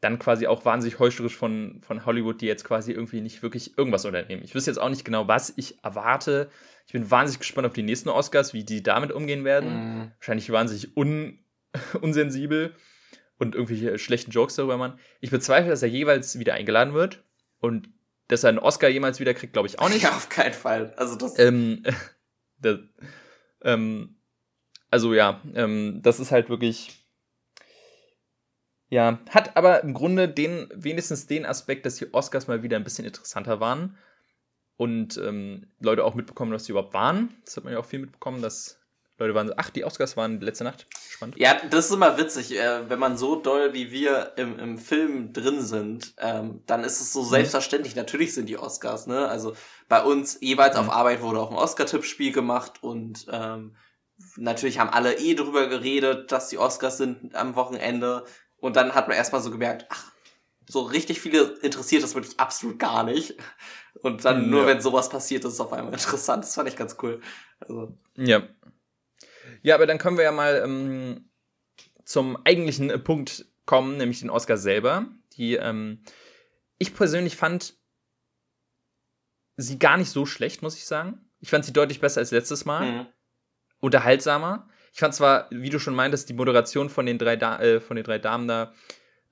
dann 0.00 0.18
quasi 0.18 0.46
auch 0.46 0.64
wahnsinnig 0.64 0.98
heuchlerisch 0.98 1.36
von, 1.36 1.80
von 1.82 2.04
Hollywood, 2.04 2.40
die 2.40 2.46
jetzt 2.46 2.64
quasi 2.64 2.92
irgendwie 2.92 3.20
nicht 3.20 3.42
wirklich 3.42 3.78
irgendwas 3.78 4.04
unternehmen. 4.04 4.42
Ich 4.42 4.54
wüsste 4.54 4.70
jetzt 4.70 4.78
auch 4.78 4.88
nicht 4.88 5.04
genau, 5.04 5.28
was 5.28 5.52
ich 5.56 5.82
erwarte. 5.84 6.50
Ich 6.86 6.92
bin 6.92 7.10
wahnsinnig 7.10 7.38
gespannt 7.38 7.66
auf 7.66 7.72
die 7.72 7.82
nächsten 7.82 8.08
Oscars, 8.08 8.52
wie 8.52 8.64
die 8.64 8.82
damit 8.82 9.12
umgehen 9.12 9.44
werden. 9.44 9.70
Mm. 9.70 10.12
Wahrscheinlich 10.18 10.50
wahnsinnig 10.50 10.96
un, 10.96 11.38
unsensibel 12.00 12.74
und 13.38 13.54
irgendwelche 13.54 13.98
schlechten 13.98 14.30
Jokes 14.30 14.56
darüber 14.56 14.76
machen. 14.76 14.98
Ich 15.20 15.30
bezweifle, 15.30 15.70
dass 15.70 15.82
er 15.82 15.88
jeweils 15.88 16.38
wieder 16.38 16.54
eingeladen 16.54 16.94
wird 16.94 17.24
und 17.58 17.88
dass 18.28 18.44
er 18.44 18.50
einen 18.50 18.58
Oscar 18.58 18.88
jemals 18.88 19.20
wieder 19.20 19.34
kriegt, 19.34 19.52
glaube 19.52 19.68
ich 19.68 19.78
auch 19.78 19.88
nicht. 19.90 20.02
Ja, 20.02 20.10
auf 20.10 20.28
keinen 20.28 20.54
Fall. 20.54 20.94
Also 20.96 21.16
das. 21.16 21.38
Ähm, 21.38 21.82
das 22.58 22.78
ähm, 23.62 24.16
also 24.90 25.12
ja, 25.12 25.40
ähm, 25.54 26.00
das 26.02 26.20
ist 26.20 26.30
halt 26.30 26.48
wirklich. 26.48 27.00
Ja, 28.90 29.18
hat 29.30 29.56
aber 29.56 29.82
im 29.82 29.92
Grunde 29.92 30.28
den, 30.28 30.68
wenigstens 30.72 31.26
den 31.26 31.46
Aspekt, 31.46 31.84
dass 31.84 31.96
die 31.96 32.14
Oscars 32.14 32.46
mal 32.46 32.62
wieder 32.62 32.76
ein 32.76 32.84
bisschen 32.84 33.04
interessanter 33.04 33.58
waren 33.58 33.98
und 34.76 35.16
ähm, 35.16 35.66
Leute 35.80 36.04
auch 36.04 36.14
mitbekommen, 36.14 36.52
dass 36.52 36.66
sie 36.66 36.72
überhaupt 36.72 36.94
waren. 36.94 37.34
Das 37.44 37.56
hat 37.56 37.64
man 37.64 37.72
ja 37.72 37.80
auch 37.80 37.86
viel 37.86 37.98
mitbekommen, 37.98 38.40
dass 38.40 38.83
Leute 39.18 39.34
waren 39.34 39.46
so, 39.46 39.54
ach, 39.56 39.70
die 39.70 39.84
Oscars 39.84 40.16
waren 40.16 40.40
letzte 40.40 40.64
Nacht. 40.64 40.86
Spannend. 41.08 41.36
Ja, 41.38 41.56
das 41.70 41.86
ist 41.86 41.92
immer 41.92 42.18
witzig. 42.18 42.58
Äh, 42.58 42.88
wenn 42.90 42.98
man 42.98 43.16
so 43.16 43.36
doll 43.36 43.72
wie 43.72 43.92
wir 43.92 44.32
im, 44.36 44.58
im 44.58 44.78
Film 44.78 45.32
drin 45.32 45.60
sind, 45.60 46.14
ähm, 46.18 46.62
dann 46.66 46.82
ist 46.82 47.00
es 47.00 47.12
so 47.12 47.22
mhm. 47.22 47.28
selbstverständlich. 47.28 47.94
Natürlich 47.94 48.34
sind 48.34 48.48
die 48.48 48.58
Oscars, 48.58 49.06
ne? 49.06 49.28
Also 49.28 49.54
bei 49.88 50.02
uns 50.02 50.38
jeweils 50.40 50.74
mhm. 50.74 50.82
auf 50.82 50.90
Arbeit 50.90 51.22
wurde 51.22 51.38
auch 51.38 51.50
ein 51.50 51.56
Oscar-Tippspiel 51.56 52.32
gemacht 52.32 52.82
und 52.82 53.26
ähm, 53.30 53.76
natürlich 54.36 54.80
haben 54.80 54.90
alle 54.90 55.18
eh 55.18 55.34
drüber 55.34 55.68
geredet, 55.68 56.32
dass 56.32 56.48
die 56.48 56.58
Oscars 56.58 56.96
sind 56.96 57.34
am 57.36 57.54
Wochenende. 57.54 58.24
Und 58.56 58.76
dann 58.76 58.94
hat 58.94 59.06
man 59.06 59.16
erstmal 59.16 59.42
so 59.42 59.50
gemerkt, 59.50 59.86
ach, 59.90 60.12
so 60.68 60.80
richtig 60.82 61.20
viele 61.20 61.42
interessiert 61.60 62.02
das 62.02 62.14
wirklich 62.14 62.40
absolut 62.40 62.78
gar 62.78 63.04
nicht. 63.04 63.36
Und 64.02 64.24
dann 64.24 64.44
mhm, 64.44 64.50
nur, 64.50 64.60
ja. 64.62 64.66
wenn 64.68 64.80
sowas 64.80 65.08
passiert, 65.08 65.44
ist 65.44 65.54
es 65.54 65.60
auf 65.60 65.72
einmal 65.72 65.92
interessant. 65.92 66.42
Das 66.42 66.54
fand 66.54 66.68
ich 66.68 66.76
ganz 66.76 66.96
cool. 67.02 67.20
Also. 67.60 67.96
Ja, 68.16 68.42
ja, 69.64 69.74
aber 69.74 69.86
dann 69.86 69.96
können 69.96 70.18
wir 70.18 70.24
ja 70.24 70.30
mal 70.30 70.60
ähm, 70.62 71.30
zum 72.04 72.36
eigentlichen 72.44 72.90
äh, 72.90 72.98
Punkt 72.98 73.46
kommen, 73.64 73.96
nämlich 73.96 74.20
den 74.20 74.28
Oscar 74.28 74.58
selber. 74.58 75.06
Die, 75.38 75.54
ähm, 75.54 76.02
ich 76.76 76.94
persönlich 76.94 77.34
fand 77.34 77.74
sie 79.56 79.78
gar 79.78 79.96
nicht 79.96 80.10
so 80.10 80.26
schlecht, 80.26 80.60
muss 80.60 80.76
ich 80.76 80.84
sagen. 80.84 81.30
Ich 81.40 81.48
fand 81.48 81.64
sie 81.64 81.72
deutlich 81.72 81.98
besser 81.98 82.20
als 82.20 82.30
letztes 82.30 82.66
Mal. 82.66 82.92
Mhm. 82.92 83.06
Unterhaltsamer. 83.80 84.68
Ich 84.92 85.00
fand 85.00 85.14
zwar, 85.14 85.48
wie 85.50 85.70
du 85.70 85.78
schon 85.78 85.94
meintest, 85.94 86.28
die 86.28 86.34
Moderation 86.34 86.90
von 86.90 87.06
den 87.06 87.16
drei, 87.16 87.36
da 87.36 87.58
äh, 87.58 87.80
von 87.80 87.96
den 87.96 88.04
drei 88.04 88.18
Damen 88.18 88.46
da. 88.46 88.74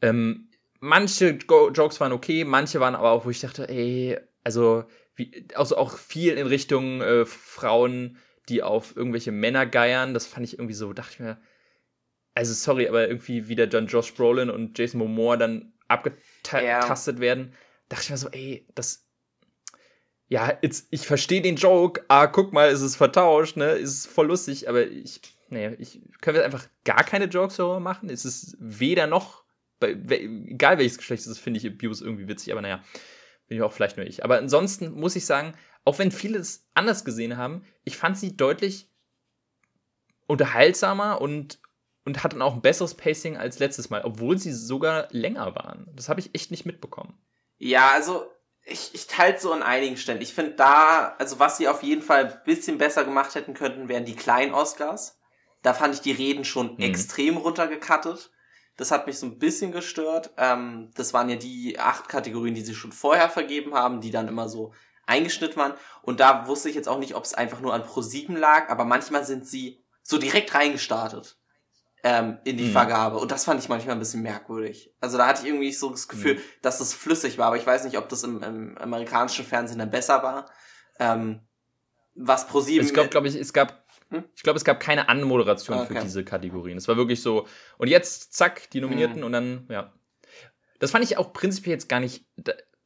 Ähm, 0.00 0.48
manche 0.80 1.36
Go 1.36 1.70
Jokes 1.70 2.00
waren 2.00 2.12
okay, 2.12 2.44
manche 2.44 2.80
waren 2.80 2.94
aber 2.94 3.10
auch, 3.10 3.26
wo 3.26 3.30
ich 3.30 3.40
dachte, 3.40 3.68
ey, 3.68 4.18
also, 4.44 4.84
wie, 5.14 5.46
also 5.54 5.76
auch 5.76 5.98
viel 5.98 6.38
in 6.38 6.46
Richtung 6.46 7.02
äh, 7.02 7.26
Frauen 7.26 8.16
die 8.48 8.62
auf 8.62 8.96
irgendwelche 8.96 9.32
Männer 9.32 9.66
geiern. 9.66 10.14
Das 10.14 10.26
fand 10.26 10.46
ich 10.46 10.54
irgendwie 10.54 10.74
so, 10.74 10.92
dachte 10.92 11.12
ich 11.12 11.20
mir, 11.20 11.38
also 12.34 12.54
sorry, 12.54 12.88
aber 12.88 13.08
irgendwie 13.08 13.48
wieder 13.48 13.66
dann 13.66 13.86
Josh 13.86 14.14
Brolin 14.14 14.50
und 14.50 14.78
Jason 14.78 14.98
Momoa 14.98 15.36
dann 15.36 15.72
abgetastet 15.88 17.16
ja. 17.16 17.20
werden. 17.20 17.54
Dachte 17.88 18.04
ich 18.04 18.10
mir 18.10 18.16
so, 18.16 18.28
ey, 18.30 18.66
das. 18.74 19.06
Ja, 20.28 20.58
jetzt, 20.62 20.86
ich 20.90 21.06
verstehe 21.06 21.42
den 21.42 21.56
Joke. 21.56 22.02
Ah, 22.08 22.26
guck 22.26 22.54
mal, 22.54 22.70
ist 22.70 22.80
es 22.80 22.96
vertauscht, 22.96 23.56
ne? 23.56 23.72
Ist 23.72 24.06
voll 24.06 24.28
lustig, 24.28 24.68
aber 24.68 24.86
ich. 24.86 25.20
Nee, 25.50 25.74
ich, 25.78 26.00
können 26.22 26.38
wir 26.38 26.44
einfach 26.46 26.66
gar 26.84 27.04
keine 27.04 27.26
Jokes 27.26 27.56
darüber 27.56 27.80
machen? 27.80 28.08
Es 28.08 28.24
ist 28.24 28.56
weder 28.58 29.06
noch, 29.06 29.44
bei, 29.80 29.90
egal 29.90 30.78
welches 30.78 30.96
Geschlecht 30.96 31.20
es 31.22 31.26
ist, 31.26 31.40
finde 31.40 31.58
ich 31.58 31.66
Abuse 31.66 32.02
irgendwie 32.02 32.26
witzig, 32.26 32.52
aber 32.52 32.62
naja, 32.62 32.82
bin 33.52 33.62
auch 33.62 33.72
vielleicht 33.72 33.96
nur 33.96 34.06
ich. 34.06 34.24
Aber 34.24 34.38
ansonsten 34.38 34.92
muss 34.92 35.16
ich 35.16 35.26
sagen, 35.26 35.54
auch 35.84 35.98
wenn 35.98 36.10
viele 36.10 36.38
es 36.38 36.66
anders 36.74 37.04
gesehen 37.04 37.36
haben, 37.36 37.64
ich 37.84 37.96
fand 37.96 38.16
sie 38.16 38.36
deutlich 38.36 38.88
unterhaltsamer 40.26 41.20
und, 41.20 41.60
und 42.04 42.22
hatten 42.24 42.40
auch 42.40 42.54
ein 42.54 42.62
besseres 42.62 42.94
Pacing 42.94 43.36
als 43.36 43.58
letztes 43.58 43.90
Mal, 43.90 44.02
obwohl 44.04 44.38
sie 44.38 44.52
sogar 44.52 45.08
länger 45.10 45.54
waren. 45.54 45.90
Das 45.94 46.08
habe 46.08 46.20
ich 46.20 46.34
echt 46.34 46.50
nicht 46.50 46.64
mitbekommen. 46.64 47.18
Ja, 47.58 47.90
also 47.90 48.26
ich, 48.64 48.94
ich 48.94 49.06
teile 49.06 49.38
so 49.38 49.52
an 49.52 49.62
einigen 49.62 49.96
Stellen. 49.96 50.22
Ich 50.22 50.34
finde 50.34 50.52
da, 50.52 51.14
also 51.18 51.38
was 51.38 51.58
sie 51.58 51.68
auf 51.68 51.82
jeden 51.82 52.02
Fall 52.02 52.26
ein 52.26 52.40
bisschen 52.44 52.78
besser 52.78 53.04
gemacht 53.04 53.34
hätten 53.34 53.54
könnten, 53.54 53.88
wären 53.88 54.04
die 54.04 54.16
kleinen 54.16 54.54
Oscars. 54.54 55.18
Da 55.62 55.74
fand 55.74 55.94
ich 55.94 56.00
die 56.00 56.12
Reden 56.12 56.44
schon 56.44 56.74
mhm. 56.74 56.80
extrem 56.80 57.36
runtergekattet. 57.36 58.30
Das 58.76 58.90
hat 58.90 59.06
mich 59.06 59.18
so 59.18 59.26
ein 59.26 59.38
bisschen 59.38 59.72
gestört. 59.72 60.30
Ähm, 60.36 60.90
das 60.94 61.12
waren 61.12 61.28
ja 61.28 61.36
die 61.36 61.78
acht 61.78 62.08
Kategorien, 62.08 62.54
die 62.54 62.62
sie 62.62 62.74
schon 62.74 62.92
vorher 62.92 63.28
vergeben 63.28 63.74
haben, 63.74 64.00
die 64.00 64.10
dann 64.10 64.28
immer 64.28 64.48
so 64.48 64.72
eingeschnitten 65.06 65.56
waren. 65.56 65.74
Und 66.02 66.20
da 66.20 66.46
wusste 66.46 66.68
ich 66.68 66.74
jetzt 66.74 66.88
auch 66.88 66.98
nicht, 66.98 67.14
ob 67.14 67.24
es 67.24 67.34
einfach 67.34 67.60
nur 67.60 67.74
an 67.74 67.82
Pro7 67.82 68.36
lag, 68.36 68.68
aber 68.70 68.84
manchmal 68.84 69.24
sind 69.24 69.46
sie 69.46 69.82
so 70.02 70.18
direkt 70.18 70.54
reingestartet 70.54 71.36
ähm, 72.02 72.38
in 72.44 72.56
die 72.56 72.64
mhm. 72.64 72.72
Vergabe. 72.72 73.18
Und 73.18 73.30
das 73.30 73.44
fand 73.44 73.60
ich 73.60 73.68
manchmal 73.68 73.96
ein 73.96 73.98
bisschen 73.98 74.22
merkwürdig. 74.22 74.92
Also 75.00 75.18
da 75.18 75.26
hatte 75.26 75.42
ich 75.42 75.48
irgendwie 75.48 75.72
so 75.72 75.90
das 75.90 76.08
Gefühl, 76.08 76.34
mhm. 76.34 76.40
dass 76.62 76.78
das 76.78 76.94
flüssig 76.94 77.38
war, 77.38 77.48
aber 77.48 77.56
ich 77.56 77.66
weiß 77.66 77.84
nicht, 77.84 77.98
ob 77.98 78.08
das 78.08 78.22
im, 78.24 78.42
im 78.42 78.78
amerikanischen 78.78 79.44
Fernsehen 79.44 79.78
dann 79.78 79.90
besser 79.90 80.22
war. 80.22 80.50
Ähm, 80.98 81.40
was 82.14 82.48
Pro7. 82.48 82.82
Ich 82.82 82.94
glaube, 82.94 83.08
glaube 83.08 83.28
ich, 83.28 83.36
es 83.36 83.52
gab 83.52 83.81
hm? 84.12 84.24
ich 84.34 84.42
glaube, 84.42 84.56
es 84.56 84.64
gab 84.64 84.80
keine 84.80 85.08
Anmoderation 85.08 85.78
okay. 85.78 85.94
für 85.94 86.00
diese 86.00 86.24
Kategorien. 86.24 86.78
Es 86.78 86.88
war 86.88 86.96
wirklich 86.96 87.22
so, 87.22 87.46
und 87.78 87.88
jetzt, 87.88 88.34
zack, 88.34 88.70
die 88.70 88.80
Nominierten 88.80 89.18
mhm. 89.18 89.24
und 89.24 89.32
dann, 89.32 89.66
ja. 89.68 89.92
Das 90.78 90.90
fand 90.90 91.04
ich 91.04 91.16
auch 91.16 91.32
prinzipiell 91.32 91.74
jetzt 91.74 91.88
gar 91.88 92.00
nicht 92.00 92.24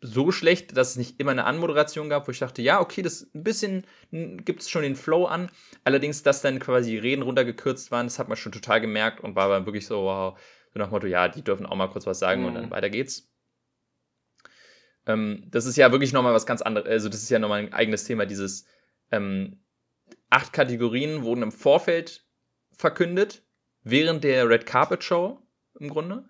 so 0.01 0.31
schlecht, 0.31 0.77
dass 0.77 0.91
es 0.91 0.97
nicht 0.97 1.19
immer 1.21 1.31
eine 1.31 1.45
Anmoderation 1.45 2.09
gab, 2.09 2.27
wo 2.27 2.31
ich 2.31 2.39
dachte, 2.39 2.63
ja, 2.63 2.81
okay, 2.81 3.03
das 3.03 3.31
ein 3.35 3.43
bisschen 3.43 3.87
gibt 4.13 4.63
es 4.63 4.71
schon 4.71 4.83
den 4.83 4.97
Flow 4.97 5.25
an. 5.25 5.51
Allerdings, 5.85 6.23
dass 6.23 6.43
dann 6.43 6.59
quasi 6.59 6.91
die 6.91 6.99
Reden 6.99 7.23
runtergekürzt 7.23 7.91
waren, 7.91 8.07
das 8.07 8.19
hat 8.19 8.29
man 8.29 8.37
schon 8.37 8.53
total 8.53 8.81
gemerkt 8.81 9.21
und 9.21 9.35
war 9.35 9.49
dann 9.49 9.67
wirklich 9.67 9.87
so, 9.87 10.05
wow, 10.05 10.39
so 10.73 10.79
nach 10.79 10.91
Motto, 10.91 11.07
ja, 11.07 11.29
die 11.29 11.43
dürfen 11.43 11.67
auch 11.67 11.77
mal 11.77 11.89
kurz 11.89 12.07
was 12.07 12.19
sagen 12.19 12.43
mhm. 12.43 12.49
und 12.49 12.55
dann 12.55 12.67
mhm. 12.67 12.71
weiter 12.71 12.91
geht's. 12.91 13.31
Ähm, 15.07 15.47
das 15.51 15.67
ist 15.67 15.77
ja 15.77 15.91
wirklich 15.93 16.13
nochmal 16.13 16.35
was 16.35 16.47
ganz 16.47 16.63
anderes, 16.63 16.89
also 16.89 17.09
das 17.09 17.23
ist 17.23 17.31
ja 17.31 17.39
nochmal 17.39 17.61
ein 17.61 17.73
eigenes 17.73 18.05
Thema, 18.05 18.27
dieses 18.27 18.67
ähm, 19.11 19.61
acht 20.31 20.53
Kategorien 20.53 21.23
wurden 21.23 21.43
im 21.43 21.53
Vorfeld 21.53 22.25
verkündet, 22.73 23.43
während 23.83 24.25
der 24.25 24.49
Red 24.49 24.67
Carpet 24.67 25.05
Show 25.05 25.41
im 25.79 25.89
Grunde 25.89 26.29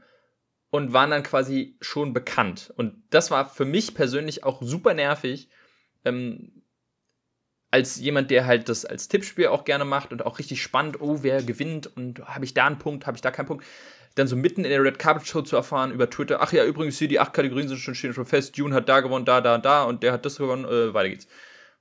und 0.71 0.93
waren 0.93 1.11
dann 1.11 1.23
quasi 1.23 1.77
schon 1.81 2.13
bekannt. 2.13 2.73
Und 2.77 3.03
das 3.11 3.31
war 3.31 3.49
für 3.49 3.65
mich 3.65 3.95
persönlich 3.95 4.45
auch 4.45 4.63
super 4.63 4.95
nervig, 4.95 5.49
ähm, 6.05 6.63
als 7.71 7.97
jemand, 7.97 8.31
der 8.31 8.47
halt 8.47 8.69
das 8.69 8.85
als 8.85 9.09
Tippspiel 9.09 9.49
auch 9.49 9.65
gerne 9.65 9.85
macht 9.85 10.13
und 10.13 10.25
auch 10.25 10.39
richtig 10.39 10.63
spannend, 10.63 11.01
oh, 11.01 11.19
wer 11.23 11.43
gewinnt 11.43 11.95
und 11.97 12.21
habe 12.21 12.45
ich 12.45 12.55
da 12.55 12.67
einen 12.67 12.79
Punkt, 12.79 13.07
habe 13.07 13.17
ich 13.17 13.23
da 13.23 13.31
keinen 13.31 13.47
Punkt, 13.47 13.65
dann 14.15 14.29
so 14.29 14.37
mitten 14.37 14.65
in 14.65 14.71
der 14.71 14.83
Red 14.83 14.99
Carpet 14.99 15.27
Show 15.27 15.43
zu 15.43 15.57
erfahren 15.57 15.93
über 15.93 16.09
Twitter, 16.09 16.41
ach 16.41 16.53
ja, 16.53 16.65
übrigens 16.65 16.99
hier 16.99 17.09
die 17.09 17.21
acht 17.21 17.35
Kategorien 17.35 17.69
sind 17.69 17.79
schon, 17.79 17.95
stehen 17.95 18.15
schon 18.15 18.25
fest, 18.25 18.57
Dune 18.57 18.75
hat 18.75 18.89
da 18.89 19.01
gewonnen, 19.01 19.25
da, 19.25 19.41
da, 19.41 19.59
da 19.59 19.85
und 19.85 20.03
der 20.03 20.13
hat 20.13 20.25
das 20.25 20.39
gewonnen, 20.39 20.65
äh, 20.65 20.95
weiter 20.95 21.11
geht's. 21.11 21.27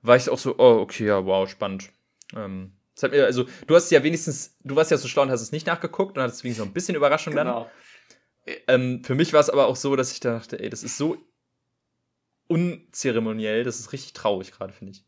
War 0.01 0.17
ich 0.17 0.29
auch 0.29 0.37
so, 0.37 0.55
oh, 0.57 0.79
okay, 0.81 1.05
ja, 1.05 1.25
wow, 1.25 1.49
spannend. 1.49 1.89
Ähm, 2.35 2.73
mir, 3.01 3.25
also, 3.25 3.45
du 3.67 3.75
hast 3.75 3.89
ja 3.91 4.03
wenigstens, 4.03 4.55
du 4.63 4.75
warst 4.75 4.91
ja 4.91 4.97
so 4.97 5.07
schlau 5.07 5.23
und 5.23 5.31
hast 5.31 5.41
es 5.41 5.51
nicht 5.51 5.67
nachgeguckt 5.67 6.17
und 6.17 6.23
hattest 6.23 6.43
wenigstens 6.43 6.65
noch 6.65 6.71
ein 6.71 6.73
bisschen 6.73 6.95
Überraschung 6.95 7.33
genau. 7.33 7.69
dann. 8.45 8.55
Ähm, 8.67 9.03
für 9.03 9.15
mich 9.15 9.33
war 9.33 9.39
es 9.39 9.49
aber 9.49 9.67
auch 9.67 9.75
so, 9.75 9.95
dass 9.95 10.11
ich 10.11 10.19
dachte, 10.19 10.59
ey, 10.59 10.69
das 10.69 10.83
ist 10.83 10.97
so 10.97 11.17
unzeremoniell, 12.47 13.63
das 13.63 13.79
ist 13.79 13.91
richtig 13.91 14.13
traurig 14.13 14.51
gerade, 14.51 14.71
finde 14.71 14.93
ich. 14.93 15.05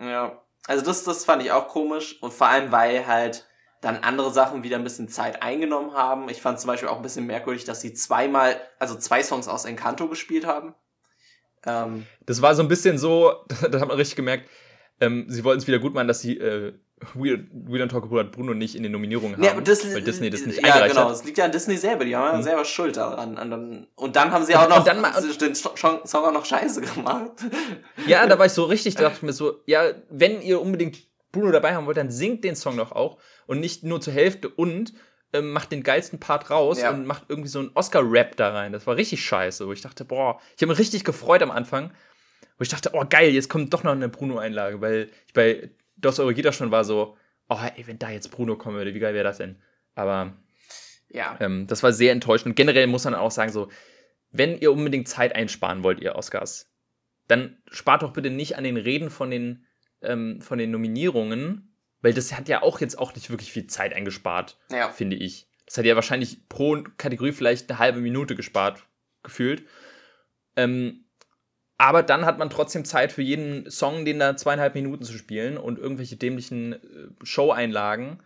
Ja, 0.00 0.42
also 0.66 0.84
das, 0.84 1.04
das 1.04 1.24
fand 1.24 1.42
ich 1.42 1.52
auch 1.52 1.68
komisch 1.68 2.22
und 2.22 2.32
vor 2.32 2.46
allem, 2.46 2.72
weil 2.72 3.06
halt 3.06 3.46
dann 3.80 3.98
andere 3.98 4.32
Sachen 4.32 4.62
wieder 4.62 4.76
ein 4.76 4.84
bisschen 4.84 5.08
Zeit 5.08 5.42
eingenommen 5.42 5.92
haben. 5.94 6.28
Ich 6.28 6.42
fand 6.42 6.58
zum 6.58 6.68
Beispiel 6.68 6.88
auch 6.88 6.96
ein 6.96 7.02
bisschen 7.02 7.26
merkwürdig, 7.26 7.64
dass 7.64 7.80
sie 7.80 7.94
zweimal, 7.94 8.60
also 8.78 8.96
zwei 8.96 9.22
Songs 9.22 9.46
aus 9.46 9.64
Encanto 9.64 10.08
gespielt 10.08 10.46
haben. 10.46 10.74
Ähm, 11.64 12.06
das 12.26 12.42
war 12.42 12.54
so 12.54 12.62
ein 12.62 12.68
bisschen 12.68 12.98
so, 12.98 13.44
da 13.70 13.80
hat 13.80 13.88
man 13.88 13.96
richtig 13.96 14.16
gemerkt, 14.16 14.48
ähm, 15.00 15.26
sie 15.28 15.44
wollten 15.44 15.60
es 15.60 15.66
wieder 15.66 15.78
gut 15.78 15.94
machen, 15.94 16.08
dass 16.08 16.20
sie 16.20 16.38
äh, 16.38 16.72
We, 17.14 17.46
We 17.52 17.78
Don't 17.78 17.88
Talk 17.88 18.04
About 18.04 18.30
Bruno 18.30 18.54
nicht 18.54 18.74
in 18.74 18.82
den 18.82 18.92
Nominierungen 18.92 19.36
haben, 19.36 19.44
ja, 19.44 19.60
das, 19.60 19.94
weil 19.94 20.02
Disney 20.02 20.30
das 20.30 20.46
nicht 20.46 20.58
ja, 20.58 20.64
eingereicht 20.64 20.94
genau, 20.94 21.06
hat. 21.06 21.12
das 21.12 21.24
liegt 21.24 21.38
ja 21.38 21.44
an 21.44 21.52
Disney 21.52 21.76
selber, 21.76 22.04
die 22.04 22.16
haben 22.16 22.26
ja 22.26 22.36
hm. 22.38 22.42
selber 22.42 22.64
Schuld 22.64 22.96
daran. 22.96 23.86
Und 23.94 24.16
dann 24.16 24.32
haben 24.32 24.44
sie 24.44 24.56
auch 24.56 24.68
noch 24.68 24.84
dann, 24.84 25.04
den 25.40 25.54
Song 25.54 26.00
auch 26.04 26.32
noch 26.32 26.44
scheiße 26.44 26.80
gemacht. 26.80 27.30
Ja, 28.06 28.26
da 28.26 28.38
war 28.38 28.46
ich 28.46 28.52
so 28.52 28.64
richtig, 28.64 28.96
dachte 28.96 29.16
ich 29.16 29.22
mir 29.22 29.32
so, 29.32 29.60
ja, 29.66 29.92
wenn 30.10 30.42
ihr 30.42 30.60
unbedingt 30.60 30.98
Bruno 31.30 31.52
dabei 31.52 31.74
haben 31.74 31.86
wollt, 31.86 31.96
dann 31.96 32.10
singt 32.10 32.42
den 32.42 32.56
Song 32.56 32.76
doch 32.76 32.92
auch 32.92 33.18
und 33.46 33.60
nicht 33.60 33.84
nur 33.84 34.00
zur 34.00 34.12
Hälfte 34.12 34.48
und 34.48 34.92
ähm, 35.32 35.52
macht 35.52 35.72
den 35.72 35.82
geilsten 35.82 36.18
Part 36.18 36.50
raus 36.50 36.80
ja. 36.80 36.90
und 36.90 37.06
macht 37.06 37.24
irgendwie 37.28 37.48
so 37.48 37.58
einen 37.58 37.70
Oscar-Rap 37.74 38.36
da 38.36 38.52
rein. 38.52 38.72
Das 38.72 38.86
war 38.86 38.96
richtig 38.96 39.24
scheiße, 39.24 39.70
ich 39.72 39.82
dachte, 39.82 40.04
boah, 40.04 40.40
ich 40.56 40.62
habe 40.62 40.70
mich 40.70 40.78
richtig 40.78 41.04
gefreut 41.04 41.42
am 41.42 41.50
Anfang, 41.50 41.92
wo 42.58 42.62
ich 42.62 42.68
dachte, 42.68 42.90
oh 42.92 43.04
geil, 43.08 43.30
jetzt 43.30 43.48
kommt 43.48 43.72
doch 43.72 43.84
noch 43.84 43.92
eine 43.92 44.08
Bruno-Einlage, 44.08 44.80
weil 44.80 45.10
ich 45.26 45.32
bei 45.32 45.70
Dos 45.96 46.18
Eurogita 46.18 46.52
schon 46.52 46.70
war 46.70 46.84
so, 46.84 47.16
oh 47.48 47.58
ey, 47.76 47.86
wenn 47.86 47.98
da 47.98 48.10
jetzt 48.10 48.30
Bruno 48.30 48.56
kommen 48.56 48.76
würde, 48.76 48.94
wie 48.94 48.98
geil 48.98 49.14
wäre 49.14 49.24
das 49.24 49.38
denn? 49.38 49.56
Aber 49.94 50.36
ja, 51.08 51.36
ähm, 51.40 51.66
das 51.66 51.82
war 51.82 51.92
sehr 51.92 52.12
enttäuschend. 52.12 52.50
Und 52.50 52.56
generell 52.56 52.86
muss 52.86 53.04
man 53.04 53.14
auch 53.14 53.30
sagen, 53.30 53.52
so, 53.52 53.68
wenn 54.30 54.58
ihr 54.58 54.72
unbedingt 54.72 55.08
Zeit 55.08 55.34
einsparen 55.34 55.82
wollt, 55.82 56.00
ihr 56.00 56.16
Oscars, 56.16 56.70
dann 57.28 57.58
spart 57.70 58.02
doch 58.02 58.12
bitte 58.12 58.30
nicht 58.30 58.56
an 58.56 58.64
den 58.64 58.76
Reden 58.76 59.10
von 59.10 59.30
den, 59.30 59.66
ähm, 60.02 60.40
von 60.40 60.58
den 60.58 60.70
Nominierungen, 60.70 61.74
weil 62.00 62.12
das 62.12 62.36
hat 62.36 62.48
ja 62.48 62.62
auch 62.62 62.80
jetzt 62.80 62.98
auch 62.98 63.14
nicht 63.14 63.30
wirklich 63.30 63.52
viel 63.52 63.66
Zeit 63.66 63.92
eingespart, 63.92 64.58
ja. 64.70 64.90
finde 64.90 65.16
ich. 65.16 65.48
Das 65.66 65.78
hat 65.78 65.84
ja 65.84 65.94
wahrscheinlich 65.94 66.48
pro 66.48 66.82
Kategorie 66.96 67.32
vielleicht 67.32 67.70
eine 67.70 67.78
halbe 67.78 68.00
Minute 68.00 68.34
gespart, 68.34 68.84
gefühlt. 69.22 69.64
Ähm, 70.56 71.04
aber 71.78 72.02
dann 72.02 72.26
hat 72.26 72.38
man 72.38 72.50
trotzdem 72.50 72.84
Zeit 72.84 73.12
für 73.12 73.22
jeden 73.22 73.70
Song, 73.70 74.04
den 74.04 74.18
da 74.18 74.36
zweieinhalb 74.36 74.74
Minuten 74.74 75.04
zu 75.04 75.12
spielen 75.12 75.56
und 75.56 75.78
irgendwelche 75.78 76.16
dämlichen 76.16 76.72
äh, 76.72 76.78
Show-Einlagen. 77.22 78.20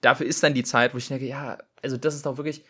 Dafür 0.00 0.26
ist 0.26 0.42
dann 0.42 0.54
die 0.54 0.64
Zeit, 0.64 0.92
wo 0.92 0.98
ich 0.98 1.08
denke, 1.08 1.24
ja, 1.24 1.58
also 1.82 1.96
das 1.96 2.16
ist 2.16 2.26
doch 2.26 2.36
wirklich, 2.36 2.64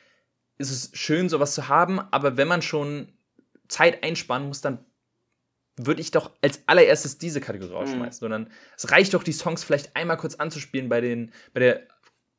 ist 0.59 0.71
es 0.71 0.91
schön, 0.93 1.31
sowas 1.31 1.55
zu 1.55 1.69
haben, 1.69 2.01
aber 2.11 2.37
wenn 2.37 2.49
man 2.49 2.63
schon 2.63 3.13
Zeit 3.69 4.05
einsparen 4.05 4.47
muss, 4.47 4.61
dann 4.61 4.85
würde 5.79 6.01
ich 6.01 6.11
doch 6.11 6.31
als 6.43 6.63
allererstes 6.67 7.19
diese 7.19 7.41
Kategorie 7.41 7.71
mhm. 7.71 7.77
rausschmeißen. 7.77 8.19
Mhm. 8.19 8.33
Sondern 8.33 8.51
es 8.77 8.91
reicht 8.91 9.15
doch, 9.15 9.23
die 9.23 9.33
Songs 9.33 9.65
vielleicht 9.65 9.97
einmal 9.97 10.19
kurz 10.19 10.35
anzuspielen 10.35 10.89
bei, 10.89 11.01
den, 11.01 11.33
bei 11.55 11.61
der 11.61 11.87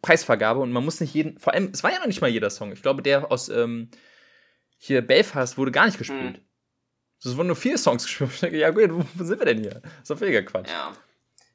Preisvergabe 0.03 0.59
und 0.59 0.71
man 0.71 0.85
muss 0.85 0.99
nicht 0.99 1.13
jeden, 1.15 1.39
vor 1.39 1.53
allem, 1.53 1.71
es 1.73 1.83
war 1.83 1.91
ja 1.91 1.99
noch 1.99 2.07
nicht 2.07 2.21
mal 2.21 2.29
jeder 2.29 2.51
Song. 2.51 2.71
Ich 2.71 2.83
glaube, 2.83 3.01
der 3.01 3.31
aus 3.31 3.49
ähm, 3.49 3.89
hier 4.77 5.01
Belfast 5.01 5.57
wurde 5.57 5.71
gar 5.71 5.87
nicht 5.87 5.97
gespielt. 5.97 6.37
Mhm. 6.37 6.46
Es 7.23 7.35
wurden 7.35 7.47
nur 7.47 7.55
vier 7.55 7.77
Songs 7.77 8.03
gespielt. 8.03 8.31
Ich 8.33 8.39
denke, 8.39 8.57
ja 8.57 8.69
gut, 8.69 8.91
wo 8.91 9.23
sind 9.23 9.39
wir 9.39 9.45
denn 9.45 9.59
hier? 9.59 9.81
Das 9.81 9.91
ist 10.01 10.09
doch 10.11 10.17
völliger 10.17 10.43
Quatsch. 10.43 10.69
Ja. 10.69 10.93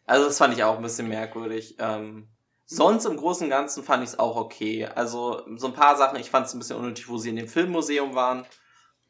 Also 0.06 0.26
das 0.26 0.38
fand 0.38 0.54
ich 0.54 0.64
auch 0.64 0.76
ein 0.76 0.82
bisschen 0.82 1.08
merkwürdig. 1.08 1.76
Ähm, 1.78 2.28
sonst 2.66 3.04
im 3.04 3.16
Großen 3.16 3.44
und 3.44 3.50
Ganzen 3.50 3.84
fand 3.84 4.02
ich 4.02 4.10
es 4.10 4.18
auch 4.18 4.36
okay. 4.36 4.86
Also 4.86 5.42
so 5.56 5.68
ein 5.68 5.74
paar 5.74 5.96
Sachen, 5.96 6.18
ich 6.18 6.30
fand 6.30 6.46
es 6.46 6.54
ein 6.54 6.58
bisschen 6.58 6.76
unnötig, 6.76 7.08
wo 7.08 7.18
sie 7.18 7.30
in 7.30 7.36
dem 7.36 7.48
Filmmuseum 7.48 8.14
waren. 8.14 8.44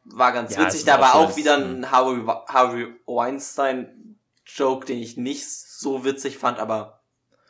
War 0.04 0.32
ganz 0.32 0.54
ja, 0.54 0.66
witzig. 0.66 0.84
Da 0.84 1.00
war 1.00 1.14
auch, 1.14 1.36
wieder 1.36 1.56
ein 1.56 1.90
Harvey, 1.90 2.26
Harvey 2.48 2.94
Weinstein-Joke, 3.06 4.86
den 4.86 4.98
ich 4.98 5.16
nicht 5.16 5.48
so 5.48 6.04
witzig 6.04 6.38
fand, 6.38 6.58
aber 6.58 7.01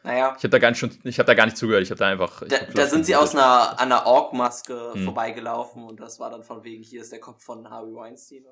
naja. 0.04 0.34
Ich 0.36 0.42
habe 0.42 0.50
da 0.50 0.58
gar 0.58 0.70
nicht 0.70 0.82
ich 1.04 1.18
habe 1.18 1.26
da 1.26 1.34
gar 1.34 1.44
nicht 1.46 1.56
zugehört. 1.56 1.82
Ich 1.82 1.90
habe 1.90 1.98
da 1.98 2.08
einfach. 2.08 2.42
Da, 2.46 2.58
da 2.74 2.86
sind 2.86 3.06
sie 3.06 3.14
aus 3.14 3.34
einer, 3.34 3.78
einer 3.78 4.06
Ork-Maske 4.06 4.94
hm. 4.94 5.04
vorbeigelaufen 5.04 5.84
und 5.84 6.00
das 6.00 6.18
war 6.18 6.30
dann 6.30 6.42
von 6.42 6.64
wegen, 6.64 6.82
hier 6.82 7.02
ist 7.02 7.12
der 7.12 7.20
Kopf 7.20 7.42
von 7.42 7.68
Harvey 7.70 7.94
Weinstein. 7.94 8.44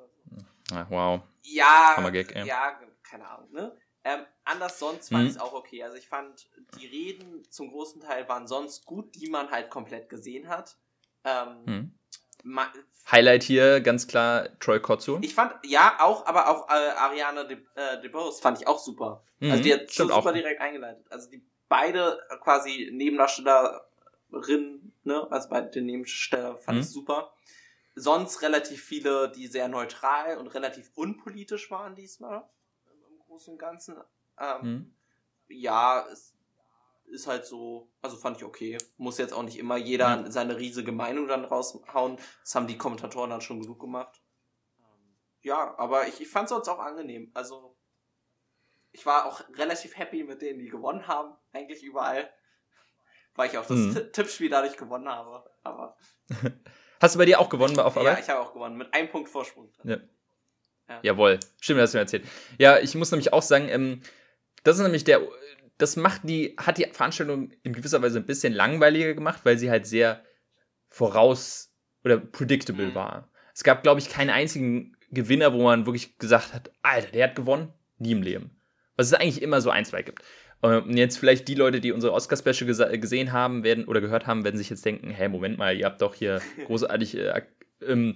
Ah, 0.73 0.87
wow. 0.89 1.21
Ja, 1.43 1.95
Hammergag, 1.97 2.35
ja. 2.35 2.45
ja, 2.45 2.81
keine 3.03 3.29
Ahnung, 3.29 3.51
ne? 3.51 3.77
Ähm, 4.03 4.21
anders 4.45 4.79
sonst 4.79 5.11
fand 5.11 5.23
hm. 5.23 5.29
ich 5.29 5.37
es 5.37 5.41
auch 5.41 5.53
okay. 5.53 5.83
Also 5.83 5.97
ich 5.97 6.09
fand, 6.09 6.49
die 6.79 6.87
Reden 6.87 7.45
zum 7.51 7.71
großen 7.71 8.01
Teil 8.01 8.29
waren 8.29 8.47
sonst 8.47 8.87
gut, 8.87 9.15
die 9.15 9.29
man 9.29 9.51
halt 9.51 9.69
komplett 9.69 10.09
gesehen 10.09 10.49
hat. 10.49 10.79
Ähm, 11.25 11.67
hm. 11.67 12.00
Highlight 13.11 13.43
hier 13.43 13.81
ganz 13.81 14.07
klar 14.07 14.49
Troy 14.61 14.81
Kotsu. 14.81 15.19
Ich 15.23 15.35
fand, 15.35 15.55
ja, 15.65 15.97
auch, 16.01 16.27
aber 16.27 16.49
auch 16.49 16.69
äh, 16.69 16.73
Ariana 16.73 17.45
De, 17.45 17.59
äh, 17.75 18.01
DeBose 18.03 18.41
fand 18.41 18.61
ich 18.61 18.67
auch 18.67 18.79
super. 18.79 19.25
Mhm, 19.41 19.51
also 19.51 19.63
die 19.63 19.75
hat 19.75 19.91
so 19.91 20.05
super 20.05 20.17
auch. 20.17 20.33
direkt 20.33 20.61
eingeleitet. 20.61 21.07
Also 21.11 21.31
die 21.31 21.43
beide 21.69 22.21
quasi 22.43 22.91
Nebendarstellerinnen, 22.93 24.93
ne, 25.05 25.27
also 25.31 25.49
beide 25.49 25.81
Nebensteller 25.81 26.57
fand 26.57 26.79
mhm. 26.79 26.83
ich 26.83 26.91
super. 26.91 27.33
Sonst 27.95 28.43
relativ 28.43 28.85
viele, 28.85 29.31
die 29.33 29.49
sehr 29.49 29.69
neutral 29.69 30.39
und 30.39 30.49
relativ 30.49 30.91
unpolitisch 30.95 31.71
waren 31.71 31.95
diesmal. 31.95 32.45
Im 32.87 33.19
Großen 33.27 33.53
und 33.53 33.59
Ganzen. 33.59 33.97
Ähm, 34.39 34.63
mhm. 34.63 34.95
Ja, 35.49 36.07
es 36.13 36.35
ist 37.11 37.27
halt 37.27 37.45
so, 37.45 37.91
also 38.03 38.17
fand 38.17 38.39
ich 38.39 38.45
okay. 38.45 38.79
Muss 38.97 39.19
jetzt 39.19 39.33
auch 39.33 39.43
nicht 39.43 39.59
immer 39.59 39.77
jeder 39.77 40.17
mhm. 40.17 40.31
seine 40.31 40.57
riesige 40.57 40.93
Meinung 40.93 41.29
dann 41.29 41.45
raushauen. 41.45 42.19
Das 42.43 42.55
haben 42.55 42.67
die 42.67 42.79
Kommentatoren 42.79 43.31
dann 43.31 43.41
schon 43.41 43.61
genug 43.61 43.81
gemacht. 43.81 44.23
Ähm, 44.79 45.17
ja, 45.43 45.75
aber 45.79 46.09
ich, 46.09 46.21
ich 46.21 46.29
fand 46.29 46.45
es 46.47 46.51
sonst 46.51 46.69
auch 46.69 46.79
angenehm. 46.79 47.31
Also, 47.35 47.77
ich 48.93 49.05
war 49.07 49.27
auch 49.27 49.43
relativ 49.57 49.97
happy 49.97 50.25
mit 50.25 50.43
denen, 50.43 50.59
die 50.59 50.69
gewonnen 50.69 51.07
haben. 51.07 51.37
Eigentlich 51.53 51.83
überall. 51.83 52.33
Weil 53.35 53.49
ich 53.49 53.59
auch 53.59 53.67
das 53.67 53.79
mhm. 53.79 54.13
Tippspiel 54.13 54.51
dadurch 54.51 54.77
gewonnen 54.77 55.09
habe. 55.09 55.51
Aber. 55.63 55.97
Hast 57.01 57.15
du 57.15 57.19
bei 57.19 57.25
dir 57.25 57.41
auch 57.41 57.49
gewonnen 57.49 57.79
auf 57.79 57.97
Arbeit? 57.97 58.19
Ja, 58.19 58.23
ich 58.23 58.29
habe 58.29 58.41
auch 58.41 58.53
gewonnen. 58.53 58.77
Mit 58.77 58.93
einem 58.93 59.09
Punkt 59.09 59.31
Vorsprung. 59.31 59.73
Ja. 59.85 59.97
ja. 60.89 61.01
Jawohl. 61.03 61.41
Stimmt, 61.59 61.81
hast 61.81 61.95
du 61.95 61.97
mir 61.97 62.03
erzählt. 62.03 62.27
Ja, 62.59 62.79
ich 62.79 62.95
muss 62.95 63.11
nämlich 63.11 63.33
auch 63.33 63.41
sagen, 63.41 63.69
ähm, 63.71 64.03
das 64.65 64.77
ist 64.77 64.83
nämlich 64.83 65.05
der 65.05 65.23
das 65.81 65.97
macht 65.97 66.23
die, 66.25 66.55
hat 66.59 66.79
die 66.79 66.87
Veranstaltung 66.93 67.51
in 67.63 67.73
gewisser 67.73 68.03
Weise 68.03 68.19
ein 68.19 68.27
bisschen 68.27 68.53
langweiliger 68.53 69.15
gemacht, 69.15 69.41
weil 69.45 69.59
sie 69.59 69.71
halt 69.71 69.87
sehr 69.87 70.23
voraus 70.89 71.73
oder 72.05 72.19
predictable 72.19 72.89
mhm. 72.89 72.95
war. 72.95 73.31
Es 73.55 73.65
gab, 73.65 73.83
glaube 73.83 74.01
ich, 74.01 74.09
keinen 74.09 74.31
einzigen 74.31 74.97
Gewinner, 75.11 75.53
wo 75.53 75.63
man 75.63 75.87
wirklich 75.87 76.19
gesagt 76.19 76.55
hat, 76.55 76.71
Alter, 76.83 77.11
der 77.13 77.29
hat 77.29 77.37
gewonnen, 77.37 77.73
nie 77.99 78.13
im 78.13 78.23
Leben. 78.23 78.51
Was 78.97 79.07
es 79.07 79.15
eigentlich 79.15 79.43
immer 79.43 79.61
so 79.61 79.71
ein, 79.71 79.85
zwei 79.85 80.03
gibt. 80.03 80.23
Und 80.61 80.97
jetzt 80.97 81.19
vielleicht 81.19 81.49
die 81.49 81.55
Leute, 81.55 81.81
die 81.81 81.91
unsere 81.93 82.13
Oscar-Special 82.13 82.99
gesehen 82.99 83.33
haben 83.33 83.65
werden 83.65 83.87
oder 83.87 84.01
gehört 84.01 84.27
haben, 84.27 84.45
werden 84.45 84.59
sich 84.59 84.69
jetzt 84.69 84.85
denken, 84.85 85.11
hä, 85.11 85.29
Moment 85.29 85.57
mal, 85.57 85.77
ihr 85.77 85.87
habt 85.87 86.03
doch 86.03 86.15
hier 86.15 86.41
großartig 86.67 87.17
äh, 87.17 87.43
ähm, 87.87 88.15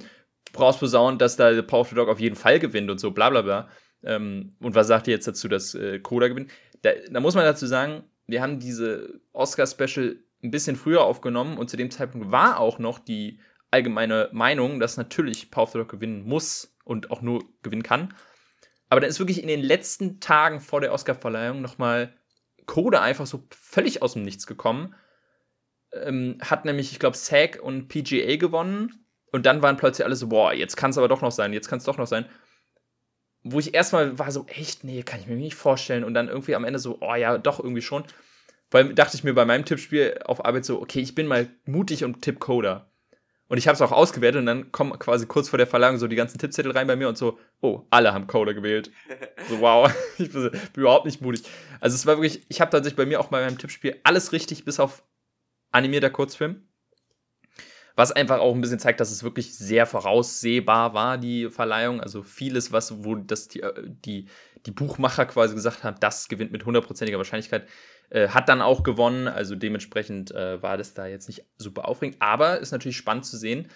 rausposaunt, 0.58 1.22
dass 1.22 1.36
da 1.36 1.62
Power 1.62 1.80
of 1.80 1.88
the 1.88 1.94
Dog 1.94 2.08
auf 2.08 2.20
jeden 2.20 2.36
Fall 2.36 2.58
gewinnt 2.58 2.90
und 2.90 2.98
so, 2.98 3.12
bla 3.12 3.30
bla 3.30 3.42
bla. 3.42 3.68
Ähm, 4.04 4.56
und 4.60 4.74
was 4.74 4.86
sagt 4.86 5.08
ihr 5.08 5.14
jetzt 5.14 5.26
dazu, 5.26 5.48
dass 5.48 5.74
äh, 5.74 5.98
Coda 6.00 6.28
gewinnt? 6.28 6.50
Da, 6.84 6.92
da 7.10 7.20
muss 7.20 7.34
man 7.34 7.44
dazu 7.44 7.66
sagen, 7.66 8.04
wir 8.26 8.42
haben 8.42 8.60
diese 8.60 9.20
Oscar-Special 9.32 10.16
ein 10.42 10.50
bisschen 10.50 10.76
früher 10.76 11.02
aufgenommen 11.02 11.56
und 11.56 11.70
zu 11.70 11.76
dem 11.76 11.90
Zeitpunkt 11.90 12.30
war 12.30 12.60
auch 12.60 12.78
noch 12.78 12.98
die 12.98 13.40
allgemeine 13.70 14.28
Meinung, 14.32 14.78
dass 14.80 14.96
natürlich 14.96 15.50
Power 15.50 15.64
of 15.64 15.72
the 15.72 15.78
Dog 15.78 15.88
gewinnen 15.88 16.24
muss 16.24 16.76
und 16.84 17.10
auch 17.10 17.22
nur 17.22 17.42
gewinnen 17.62 17.82
kann. 17.82 18.14
Aber 18.90 19.00
dann 19.00 19.08
ist 19.08 19.18
wirklich 19.18 19.40
in 19.40 19.48
den 19.48 19.62
letzten 19.62 20.20
Tagen 20.20 20.60
vor 20.60 20.82
der 20.82 20.92
Oscar-Verleihung 20.92 21.62
nochmal 21.62 22.14
Coda 22.66 23.00
einfach 23.00 23.26
so 23.26 23.46
völlig 23.50 24.02
aus 24.02 24.12
dem 24.12 24.22
Nichts 24.22 24.46
gekommen. 24.46 24.94
Ähm, 25.92 26.38
hat 26.42 26.66
nämlich, 26.66 26.92
ich 26.92 26.98
glaube, 26.98 27.16
SAG 27.16 27.58
und 27.60 27.88
PGA 27.88 28.36
gewonnen. 28.36 29.06
Und 29.32 29.46
dann 29.46 29.62
waren 29.62 29.76
plötzlich 29.76 30.04
alle 30.04 30.14
so, 30.14 30.28
boah, 30.28 30.52
jetzt 30.52 30.76
kann 30.76 30.90
es 30.90 30.98
aber 30.98 31.08
doch 31.08 31.22
noch 31.22 31.32
sein, 31.32 31.52
jetzt 31.52 31.68
kann 31.68 31.78
es 31.78 31.84
doch 31.84 31.98
noch 31.98 32.06
sein 32.06 32.26
wo 33.44 33.58
ich 33.58 33.74
erstmal 33.74 34.18
war 34.18 34.32
so, 34.32 34.46
echt, 34.48 34.84
nee, 34.84 35.02
kann 35.02 35.20
ich 35.20 35.26
mir 35.26 35.36
nicht 35.36 35.54
vorstellen. 35.54 36.02
Und 36.02 36.14
dann 36.14 36.28
irgendwie 36.28 36.54
am 36.54 36.64
Ende 36.64 36.78
so, 36.78 36.98
oh 37.00 37.14
ja, 37.14 37.38
doch, 37.38 37.60
irgendwie 37.60 37.82
schon. 37.82 38.04
Weil 38.70 38.94
dachte 38.94 39.16
ich 39.16 39.22
mir 39.22 39.34
bei 39.34 39.44
meinem 39.44 39.64
Tippspiel 39.66 40.20
auf 40.24 40.44
Arbeit 40.44 40.64
so, 40.64 40.80
okay, 40.80 41.00
ich 41.00 41.14
bin 41.14 41.26
mal 41.26 41.48
mutig 41.66 42.04
und 42.04 42.22
tipp 42.22 42.40
Coda. 42.40 42.90
Und 43.46 43.58
ich 43.58 43.68
habe 43.68 43.74
es 43.74 43.82
auch 43.82 43.92
ausgewertet 43.92 44.40
und 44.40 44.46
dann 44.46 44.72
kommen 44.72 44.98
quasi 44.98 45.26
kurz 45.26 45.50
vor 45.50 45.58
der 45.58 45.66
Verlangung 45.66 45.98
so 46.00 46.08
die 46.08 46.16
ganzen 46.16 46.38
Tippzettel 46.38 46.72
rein 46.72 46.86
bei 46.86 46.96
mir 46.96 47.08
und 47.08 47.18
so, 47.18 47.38
oh, 47.60 47.82
alle 47.90 48.14
haben 48.14 48.26
Coda 48.26 48.52
gewählt. 48.52 48.90
So, 49.48 49.60
wow, 49.60 49.92
ich 50.18 50.32
bin, 50.32 50.50
bin, 50.50 50.60
überhaupt 50.76 51.04
nicht 51.04 51.20
mutig. 51.20 51.42
Also 51.80 51.94
es 51.94 52.06
war 52.06 52.16
wirklich, 52.16 52.46
ich 52.48 52.62
habe 52.62 52.70
tatsächlich 52.70 52.96
bei 52.96 53.04
mir 53.04 53.20
auch 53.20 53.28
bei 53.28 53.44
meinem 53.44 53.58
Tippspiel 53.58 54.00
alles 54.02 54.32
richtig, 54.32 54.64
bis 54.64 54.80
auf 54.80 55.04
animierter 55.70 56.08
Kurzfilm. 56.08 56.62
Was 57.96 58.10
einfach 58.10 58.40
auch 58.40 58.54
ein 58.54 58.60
bisschen 58.60 58.78
zeigt, 58.78 59.00
dass 59.00 59.12
es 59.12 59.22
wirklich 59.22 59.56
sehr 59.56 59.86
voraussehbar 59.86 60.94
war, 60.94 61.16
die 61.18 61.48
Verleihung. 61.48 62.00
Also 62.00 62.22
vieles, 62.22 62.72
was, 62.72 63.04
wo 63.04 63.14
das 63.14 63.48
die, 63.48 63.60
äh, 63.60 63.72
die, 64.04 64.26
die 64.66 64.70
Buchmacher 64.72 65.26
quasi 65.26 65.54
gesagt 65.54 65.84
haben, 65.84 65.96
das 66.00 66.28
gewinnt 66.28 66.52
mit 66.52 66.64
hundertprozentiger 66.64 67.18
Wahrscheinlichkeit. 67.18 67.68
Äh, 68.10 68.28
hat 68.28 68.48
dann 68.48 68.62
auch 68.62 68.82
gewonnen, 68.82 69.28
also 69.28 69.54
dementsprechend 69.54 70.32
äh, 70.32 70.60
war 70.62 70.76
das 70.76 70.94
da 70.94 71.06
jetzt 71.06 71.28
nicht 71.28 71.44
super 71.56 71.88
aufregend. 71.88 72.16
Aber 72.20 72.58
ist 72.58 72.72
natürlich 72.72 72.96
spannend 72.96 73.26
zu 73.26 73.36
sehen, 73.36 73.68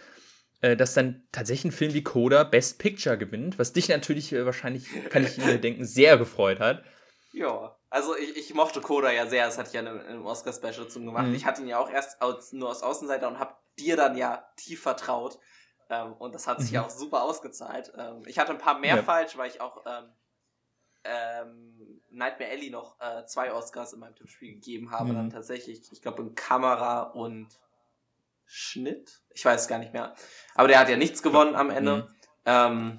äh, 0.60 0.76
dass 0.76 0.94
dann 0.94 1.22
tatsächlich 1.30 1.66
ein 1.66 1.76
Film 1.76 1.94
wie 1.94 2.02
Coda 2.02 2.42
Best 2.42 2.78
Picture 2.78 3.16
gewinnt, 3.16 3.58
was 3.58 3.72
dich 3.72 3.88
natürlich 3.88 4.32
äh, 4.32 4.44
wahrscheinlich, 4.44 4.86
kann 5.10 5.24
ich 5.24 5.38
mir 5.38 5.58
denken, 5.58 5.84
sehr 5.84 6.18
gefreut 6.18 6.58
hat. 6.58 6.82
Ja, 7.32 7.76
also 7.90 8.16
ich, 8.16 8.36
ich 8.36 8.54
mochte 8.54 8.80
Coda 8.80 9.10
ja 9.10 9.26
sehr, 9.26 9.46
das 9.46 9.58
hatte 9.58 9.68
ich 9.68 9.74
ja 9.74 9.80
im, 9.80 10.00
im 10.00 10.26
Oscar-Special 10.26 10.88
zum 10.88 11.04
gemacht. 11.04 11.26
Mhm. 11.26 11.34
Ich 11.34 11.44
hatte 11.44 11.62
ihn 11.62 11.68
ja 11.68 11.78
auch 11.78 11.90
erst 11.90 12.22
aus, 12.22 12.52
nur 12.52 12.70
aus 12.70 12.82
Außenseiter 12.82 13.28
und 13.28 13.38
habe 13.38 13.54
dir 13.78 13.96
dann 13.96 14.16
ja 14.16 14.48
tief 14.56 14.82
vertraut. 14.82 15.38
Ähm, 15.90 16.14
und 16.14 16.34
das 16.34 16.46
hat 16.46 16.60
sich 16.60 16.70
ja 16.70 16.80
mhm. 16.80 16.86
auch 16.86 16.90
super 16.90 17.22
ausgezahlt. 17.22 17.92
Ähm, 17.96 18.22
ich 18.26 18.38
hatte 18.38 18.52
ein 18.52 18.58
paar 18.58 18.78
mehr 18.78 18.96
ja. 18.96 19.02
falsch, 19.02 19.36
weil 19.36 19.50
ich 19.50 19.60
auch 19.60 19.84
ähm, 19.86 20.12
ähm, 21.04 22.00
Nightmare 22.10 22.50
Alley 22.50 22.70
noch 22.70 22.98
äh, 23.00 23.24
zwei 23.24 23.52
Oscars 23.52 23.92
in 23.92 24.00
meinem 24.00 24.14
Tippspiel 24.14 24.54
gegeben 24.54 24.90
habe. 24.90 25.10
Mhm. 25.10 25.16
Dann 25.16 25.30
tatsächlich, 25.30 25.90
ich 25.92 26.02
glaube, 26.02 26.22
in 26.22 26.34
Kamera 26.34 27.02
und 27.02 27.48
Schnitt. 28.46 29.20
Ich 29.34 29.44
weiß 29.44 29.62
es 29.62 29.68
gar 29.68 29.78
nicht 29.78 29.92
mehr. 29.92 30.14
Aber 30.54 30.68
der 30.68 30.78
hat 30.78 30.88
ja 30.88 30.96
nichts 30.96 31.22
gewonnen 31.22 31.54
am 31.54 31.70
Ende. 31.70 31.96
Mhm. 31.96 32.14
Ähm, 32.46 32.98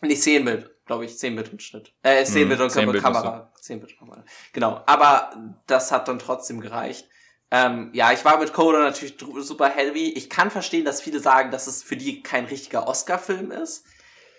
nicht 0.00 0.20
Szenenbild, 0.20 0.74
glaube 0.88 1.04
ich, 1.04 1.12
Szenenbild 1.12 1.52
und 1.52 1.62
Schnitt. 1.62 1.92
Äh, 2.02 2.24
Szenenbild 2.24 2.58
mhm, 2.58 2.64
und 2.64 2.70
Szenenbild 2.70 3.04
Kamera. 3.04 3.52
Szenenbild 3.56 3.92
und 3.92 3.98
Kamera. 3.98 4.24
Genau. 4.52 4.82
Aber 4.86 5.30
das 5.68 5.92
hat 5.92 6.08
dann 6.08 6.18
trotzdem 6.18 6.60
gereicht. 6.60 7.08
Ähm, 7.50 7.90
ja, 7.92 8.10
ich 8.12 8.24
war 8.24 8.38
mit 8.38 8.52
Coda 8.52 8.80
natürlich 8.80 9.16
super 9.18 9.68
heavy. 9.68 10.10
Ich 10.10 10.28
kann 10.28 10.50
verstehen, 10.50 10.84
dass 10.84 11.00
viele 11.00 11.20
sagen, 11.20 11.50
dass 11.50 11.66
es 11.66 11.82
für 11.82 11.96
die 11.96 12.22
kein 12.22 12.46
richtiger 12.46 12.88
Oscar-Film 12.88 13.52
ist. 13.52 13.86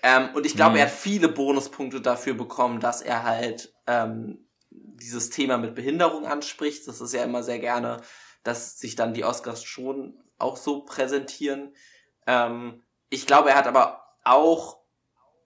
Ähm, 0.04 0.30
und 0.34 0.46
ich 0.46 0.56
glaube, 0.56 0.72
mhm. 0.72 0.78
er 0.78 0.86
hat 0.86 0.92
viele 0.92 1.30
Bonuspunkte 1.30 2.02
dafür 2.02 2.34
bekommen, 2.34 2.80
dass 2.80 3.02
er 3.02 3.24
halt 3.24 3.74
ähm, 3.88 4.46
dieses 4.70 5.30
Thema 5.30 5.58
mit 5.58 5.76
Behinderung 5.76 6.26
anspricht. 6.26 6.88
Das 6.88 7.00
ist 7.00 7.14
ja 7.14 7.24
immer 7.24 7.44
sehr 7.44 7.60
gerne, 7.60 8.02
dass 8.44 8.80
sich 8.80 8.96
dann 8.96 9.14
die 9.14 9.24
Oscars 9.24 9.64
schon 9.64 10.20
auch 10.38 10.58
so 10.58 10.82
präsentieren. 10.82 11.74
Ähm, 12.28 12.84
ich 13.10 13.28
glaube, 13.28 13.50
er 13.50 13.56
hat 13.56 13.68
aber 13.68 14.04
auch 14.24 14.79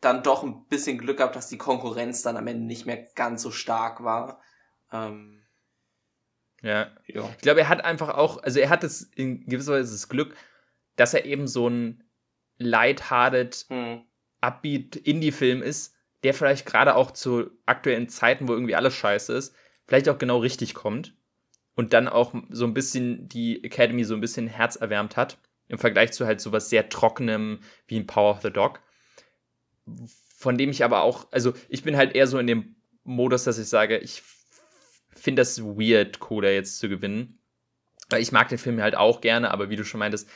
dann 0.05 0.23
doch 0.23 0.43
ein 0.43 0.65
bisschen 0.67 0.97
Glück 0.97 1.17
gehabt, 1.17 1.35
dass 1.35 1.49
die 1.49 1.57
Konkurrenz 1.57 2.21
dann 2.21 2.37
am 2.37 2.47
Ende 2.47 2.65
nicht 2.65 2.85
mehr 2.85 3.05
ganz 3.15 3.41
so 3.41 3.51
stark 3.51 4.03
war. 4.03 4.41
Ähm, 4.91 5.43
ja. 6.61 6.91
ja. 7.07 7.29
Ich 7.35 7.41
glaube, 7.41 7.61
er 7.61 7.69
hat 7.69 7.83
einfach 7.83 8.09
auch, 8.09 8.41
also 8.41 8.59
er 8.59 8.69
hat 8.69 8.83
es 8.83 9.01
in 9.01 9.45
gewisser 9.45 9.73
Weise 9.73 9.91
das 9.91 10.09
Glück, 10.09 10.35
dass 10.95 11.13
er 11.13 11.25
eben 11.25 11.47
so 11.47 11.67
ein 11.67 12.03
lighthearted, 12.57 13.65
hm. 13.69 14.03
upbeat 14.41 14.95
Indie-Film 14.95 15.61
ist, 15.61 15.95
der 16.23 16.33
vielleicht 16.33 16.65
gerade 16.65 16.95
auch 16.95 17.11
zu 17.11 17.49
aktuellen 17.65 18.09
Zeiten, 18.09 18.47
wo 18.47 18.53
irgendwie 18.53 18.75
alles 18.75 18.93
scheiße 18.93 19.33
ist, 19.33 19.55
vielleicht 19.85 20.07
auch 20.09 20.17
genau 20.17 20.37
richtig 20.37 20.73
kommt 20.73 21.15
und 21.75 21.93
dann 21.93 22.07
auch 22.07 22.33
so 22.49 22.65
ein 22.65 22.73
bisschen 22.73 23.27
die 23.27 23.63
Academy 23.63 24.03
so 24.03 24.13
ein 24.13 24.21
bisschen 24.21 24.47
herzerwärmt 24.47 25.17
hat 25.17 25.37
im 25.67 25.79
Vergleich 25.79 26.11
zu 26.11 26.25
halt 26.25 26.39
sowas 26.39 26.69
sehr 26.69 26.89
trockenem 26.89 27.59
wie 27.87 27.99
ein 27.99 28.07
Power 28.07 28.31
of 28.31 28.41
the 28.41 28.51
Dog. 28.51 28.79
Von 30.35 30.57
dem 30.57 30.69
ich 30.69 30.83
aber 30.83 31.03
auch, 31.03 31.27
also 31.31 31.53
ich 31.69 31.83
bin 31.83 31.95
halt 31.95 32.15
eher 32.15 32.27
so 32.27 32.37
in 32.37 32.47
dem 32.47 32.75
Modus, 33.03 33.43
dass 33.43 33.57
ich 33.57 33.67
sage, 33.67 33.97
ich 33.97 34.23
finde 35.09 35.41
das 35.41 35.63
weird, 35.63 36.19
Coda 36.19 36.49
jetzt 36.49 36.79
zu 36.79 36.89
gewinnen. 36.89 37.39
Weil 38.09 38.21
ich 38.21 38.31
mag 38.31 38.49
den 38.49 38.57
Film 38.57 38.81
halt 38.81 38.95
auch 38.95 39.21
gerne, 39.21 39.51
aber 39.51 39.69
wie 39.69 39.75
du 39.75 39.85
schon 39.85 39.99
meintest, 39.99 40.29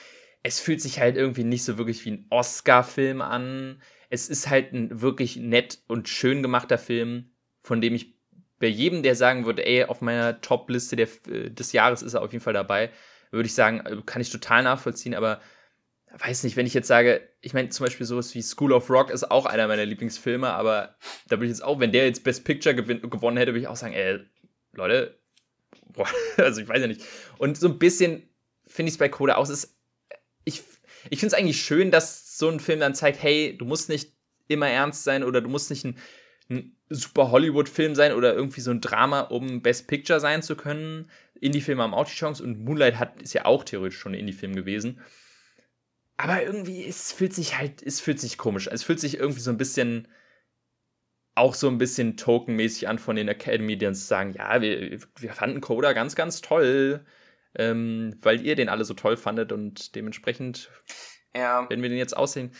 es 0.43 0.59
fühlt 0.59 0.81
sich 0.81 0.99
halt 0.99 1.17
irgendwie 1.17 1.43
nicht 1.43 1.63
so 1.63 1.77
wirklich 1.77 2.05
wie 2.05 2.11
ein 2.11 2.25
Oscar-Film 2.29 3.21
an. 3.21 3.81
Es 4.09 4.29
ist 4.29 4.49
halt 4.49 4.73
ein 4.73 5.01
wirklich 5.01 5.35
nett 5.35 5.79
und 5.87 6.07
schön 6.07 6.41
gemachter 6.41 6.77
Film, 6.77 7.31
von 7.59 7.81
dem 7.81 7.95
ich 7.95 8.15
bei 8.59 8.67
jedem, 8.67 9.03
der 9.03 9.15
sagen 9.15 9.45
würde, 9.45 9.65
ey, 9.65 9.83
auf 9.85 10.01
meiner 10.01 10.41
Top-Liste 10.41 10.95
äh, 10.95 11.51
des 11.51 11.73
Jahres 11.73 12.01
ist 12.01 12.13
er 12.13 12.21
auf 12.21 12.31
jeden 12.31 12.43
Fall 12.43 12.53
dabei, 12.53 12.91
würde 13.31 13.47
ich 13.47 13.53
sagen, 13.53 13.81
äh, 13.85 14.01
kann 14.05 14.21
ich 14.21 14.29
total 14.29 14.63
nachvollziehen, 14.63 15.13
aber 15.13 15.41
weiß 16.11 16.43
nicht, 16.43 16.55
wenn 16.55 16.65
ich 16.65 16.73
jetzt 16.73 16.87
sage, 16.87 17.27
ich 17.41 17.53
meine 17.53 17.69
zum 17.69 17.85
Beispiel 17.85 18.05
sowas 18.05 18.33
wie 18.33 18.41
School 18.41 18.73
of 18.73 18.89
Rock 18.89 19.09
ist 19.09 19.29
auch 19.29 19.45
einer 19.45 19.67
meiner 19.67 19.85
Lieblingsfilme, 19.85 20.49
aber 20.49 20.95
da 21.27 21.37
würde 21.37 21.45
ich 21.45 21.51
jetzt 21.51 21.63
auch, 21.63 21.79
wenn 21.79 21.91
der 21.91 22.05
jetzt 22.05 22.23
Best 22.23 22.43
Picture 22.43 22.75
gewonnen 22.75 23.37
hätte, 23.37 23.51
würde 23.51 23.61
ich 23.61 23.67
auch 23.67 23.75
sagen, 23.75 23.93
ey, 23.93 24.19
Leute, 24.73 25.17
boah, 25.93 26.07
also 26.37 26.61
ich 26.61 26.67
weiß 26.67 26.81
ja 26.81 26.87
nicht. 26.87 27.01
Und 27.37 27.57
so 27.57 27.67
ein 27.67 27.79
bisschen 27.79 28.29
finde 28.65 28.89
ich 28.89 28.95
es 28.95 28.99
bei 28.99 29.09
Coda 29.09 29.35
aus, 29.35 29.49
ist, 29.49 29.75
ich, 30.43 30.63
ich 31.09 31.19
finde 31.19 31.35
es 31.35 31.39
eigentlich 31.39 31.61
schön, 31.61 31.91
dass 31.91 32.37
so 32.37 32.49
ein 32.49 32.59
Film 32.59 32.79
dann 32.79 32.95
zeigt, 32.95 33.21
hey, 33.21 33.57
du 33.57 33.65
musst 33.65 33.89
nicht 33.89 34.13
immer 34.47 34.69
ernst 34.69 35.03
sein 35.03 35.23
oder 35.23 35.41
du 35.41 35.49
musst 35.49 35.69
nicht 35.69 35.85
ein, 35.85 35.97
ein 36.49 36.75
super 36.89 37.31
Hollywood-Film 37.31 37.95
sein 37.95 38.13
oder 38.13 38.33
irgendwie 38.33 38.61
so 38.61 38.71
ein 38.71 38.81
Drama, 38.81 39.21
um 39.21 39.61
Best 39.61 39.87
Picture 39.87 40.19
sein 40.19 40.41
zu 40.41 40.55
können. 40.55 41.09
Indie-Filme 41.39 41.83
haben 41.83 41.93
auch 41.93 42.07
die 42.07 42.15
Chance 42.15 42.43
und 42.43 42.63
Moonlight 42.63 42.97
hat, 42.97 43.21
ist 43.21 43.33
ja 43.33 43.45
auch 43.45 43.63
theoretisch 43.63 43.99
schon 43.99 44.13
ein 44.13 44.19
Indie-Film 44.19 44.55
gewesen. 44.55 45.01
Aber 46.17 46.43
irgendwie, 46.43 46.85
es 46.85 47.11
fühlt 47.11 47.33
sich 47.33 47.57
halt, 47.57 47.83
es 47.83 47.99
fühlt 47.99 48.19
sich 48.19 48.37
komisch. 48.37 48.67
Es 48.67 48.83
fühlt 48.83 48.99
sich 48.99 49.19
irgendwie 49.19 49.39
so 49.39 49.51
ein 49.51 49.57
bisschen, 49.57 50.07
auch 51.35 51.53
so 51.53 51.67
ein 51.67 51.77
bisschen 51.77 52.17
tokenmäßig 52.17 52.87
an 52.87 52.97
von 52.97 53.15
den 53.15 53.27
Academy, 53.27 53.77
die 53.77 53.85
uns 53.85 54.07
sagen, 54.07 54.33
ja, 54.33 54.59
wir, 54.59 54.99
wir 55.17 55.33
fanden 55.33 55.61
Coda 55.61 55.93
ganz, 55.93 56.15
ganz 56.15 56.41
toll, 56.41 57.05
ähm, 57.55 58.15
weil 58.21 58.41
ihr 58.41 58.55
den 58.55 58.69
alle 58.69 58.83
so 58.83 58.95
toll 58.95 59.15
fandet 59.15 59.51
und 59.51 59.95
dementsprechend 59.95 60.71
ja. 61.35 61.69
werden 61.69 61.83
wir 61.83 61.89
den 61.89 61.99
jetzt 61.99 62.17
aussehen. 62.17 62.51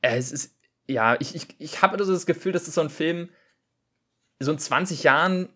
Äh, 0.00 0.16
es 0.16 0.32
ist, 0.32 0.56
ja, 0.86 1.16
ich, 1.20 1.34
ich, 1.34 1.48
ich 1.58 1.82
habe 1.82 1.98
also 1.98 2.12
das 2.12 2.24
Gefühl, 2.24 2.52
das 2.52 2.66
ist 2.66 2.74
so 2.74 2.80
ein 2.80 2.90
Film, 2.90 3.28
so 4.38 4.52
in 4.52 4.58
20 4.58 5.02
Jahren 5.02 5.50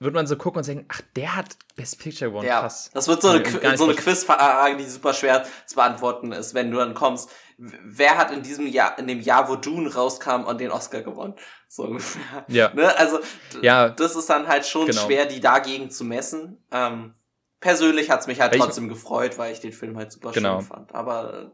wird 0.00 0.14
man 0.14 0.26
so 0.26 0.36
gucken 0.36 0.58
und 0.58 0.66
denken, 0.66 0.86
ach, 0.88 1.02
der 1.14 1.36
hat 1.36 1.56
Best 1.76 1.98
Picture 1.98 2.30
gewonnen. 2.30 2.48
Ja, 2.48 2.60
krass. 2.60 2.90
Das 2.94 3.06
wird 3.06 3.20
so 3.20 3.28
eine, 3.28 3.44
ja, 3.62 3.76
so 3.76 3.84
eine 3.84 3.94
Quizfrage, 3.94 4.76
die 4.78 4.86
super 4.86 5.12
schwer 5.12 5.44
zu 5.66 5.76
beantworten 5.76 6.32
ist, 6.32 6.54
wenn 6.54 6.70
du 6.70 6.78
dann 6.78 6.94
kommst. 6.94 7.30
Wer 7.58 8.16
hat 8.16 8.30
in 8.30 8.42
diesem 8.42 8.66
Jahr, 8.66 8.98
in 8.98 9.06
dem 9.06 9.20
Jahr, 9.20 9.48
wo 9.50 9.56
Dune 9.56 9.94
rauskam, 9.94 10.44
und 10.44 10.58
den 10.58 10.70
Oscar 10.70 11.02
gewonnen? 11.02 11.34
So 11.68 11.84
ungefähr. 11.84 12.46
Ja. 12.48 12.72
Ne? 12.72 12.96
Also, 12.96 13.20
ja. 13.60 13.90
das 13.90 14.16
ist 14.16 14.30
dann 14.30 14.48
halt 14.48 14.64
schon 14.64 14.86
genau. 14.86 15.04
schwer, 15.04 15.26
die 15.26 15.40
dagegen 15.40 15.90
zu 15.90 16.04
messen. 16.04 16.64
Ähm, 16.72 17.14
persönlich 17.60 18.08
hat's 18.10 18.26
mich 18.26 18.40
halt 18.40 18.54
trotzdem 18.54 18.84
ich, 18.84 18.94
gefreut, 18.94 19.36
weil 19.36 19.52
ich 19.52 19.60
den 19.60 19.72
Film 19.72 19.98
halt 19.98 20.10
super 20.12 20.32
genau. 20.32 20.60
schön 20.60 20.68
fand. 20.68 20.94
Aber, 20.94 21.52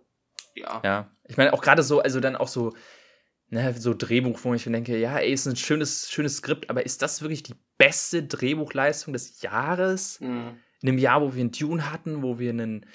äh, 0.55 0.61
ja. 0.61 0.81
Ja. 0.85 1.11
Ich 1.25 1.37
meine, 1.37 1.53
auch 1.53 1.61
gerade 1.61 1.83
so, 1.83 2.01
also 2.01 2.21
dann 2.21 2.37
auch 2.37 2.49
so, 2.49 2.75
ne, 3.49 3.75
so 3.79 3.95
Drehbuch, 3.95 4.39
wo 4.43 4.55
ich 4.55 4.67
mir 4.67 4.73
denke, 4.73 4.99
ja, 4.99 5.19
ey, 5.19 5.33
ist 5.33 5.47
ein 5.47 5.57
schönes, 5.57 6.11
schönes 6.11 6.39
Skript, 6.39 6.71
aber 6.71 6.85
ist 6.85 7.03
das 7.03 7.23
wirklich 7.23 7.43
die 7.43 7.55
beste 7.79 8.23
Drehbuchleistung 8.23 9.13
des 9.13 9.43
Jahres? 9.43 10.21
Mhm. 10.21 10.59
In 10.83 10.89
einem 10.89 10.99
Jahr, 10.99 11.23
wo 11.23 11.35
wir 11.35 11.41
einen 11.41 11.53
Dune 11.53 11.91
hatten, 11.91 12.23
wo 12.23 12.39
wir 12.39 12.51
einen 12.51 12.87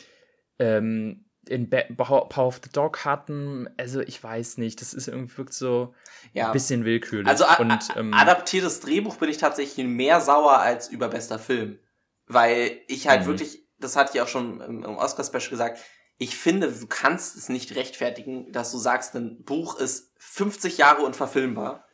ähm, 0.59 1.25
in 1.47 1.69
Power 1.69 2.29
of 2.37 2.61
the 2.63 2.69
Dog 2.69 3.03
hatten. 3.03 3.67
Also 3.77 4.01
ich 4.01 4.23
weiß 4.23 4.57
nicht, 4.57 4.79
das 4.79 4.93
ist 4.93 5.07
irgendwie 5.07 5.37
wirklich 5.37 5.57
so 5.57 5.93
ja. 6.33 6.47
ein 6.47 6.53
bisschen 6.53 6.85
willkürlich. 6.85 7.27
Also 7.27 7.45
und, 7.59 7.89
ähm, 7.95 8.13
adaptiertes 8.13 8.79
Drehbuch 8.79 9.15
bin 9.17 9.29
ich 9.29 9.37
tatsächlich 9.37 9.85
mehr 9.85 10.21
sauer 10.21 10.59
als 10.59 10.89
über 10.89 11.09
bester 11.09 11.39
Film. 11.39 11.79
Weil 12.27 12.79
ich 12.87 13.07
halt 13.07 13.23
mhm. 13.23 13.25
wirklich, 13.25 13.67
das 13.79 13.95
hatte 13.95 14.11
ich 14.13 14.21
auch 14.21 14.27
schon 14.27 14.61
im, 14.61 14.83
im 14.83 14.97
Oscar-Special 14.97 15.49
gesagt, 15.49 15.79
ich 16.21 16.37
finde, 16.37 16.71
du 16.71 16.85
kannst 16.85 17.35
es 17.35 17.49
nicht 17.49 17.73
rechtfertigen, 17.73 18.51
dass 18.51 18.71
du 18.71 18.77
sagst, 18.77 19.15
ein 19.15 19.43
Buch 19.43 19.79
ist 19.79 20.11
50 20.19 20.77
Jahre 20.77 21.01
unverfilmbar 21.01 21.87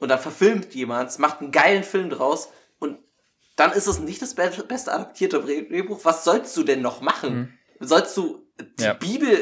und 0.00 0.08
dann 0.08 0.18
verfilmt 0.18 0.74
jemand, 0.74 1.16
macht 1.20 1.40
einen 1.40 1.52
geilen 1.52 1.84
Film 1.84 2.10
draus 2.10 2.48
und 2.80 2.98
dann 3.54 3.70
ist 3.70 3.86
es 3.86 4.00
nicht 4.00 4.20
das 4.20 4.34
beste 4.34 4.92
adaptierte 4.92 5.40
Drehbuch. 5.40 6.04
Was 6.04 6.24
sollst 6.24 6.56
du 6.56 6.64
denn 6.64 6.82
noch 6.82 7.00
machen? 7.00 7.58
Mhm. 7.78 7.86
Sollst 7.86 8.16
du 8.16 8.44
die 8.60 8.82
ja. 8.82 8.94
Bibel 8.94 9.38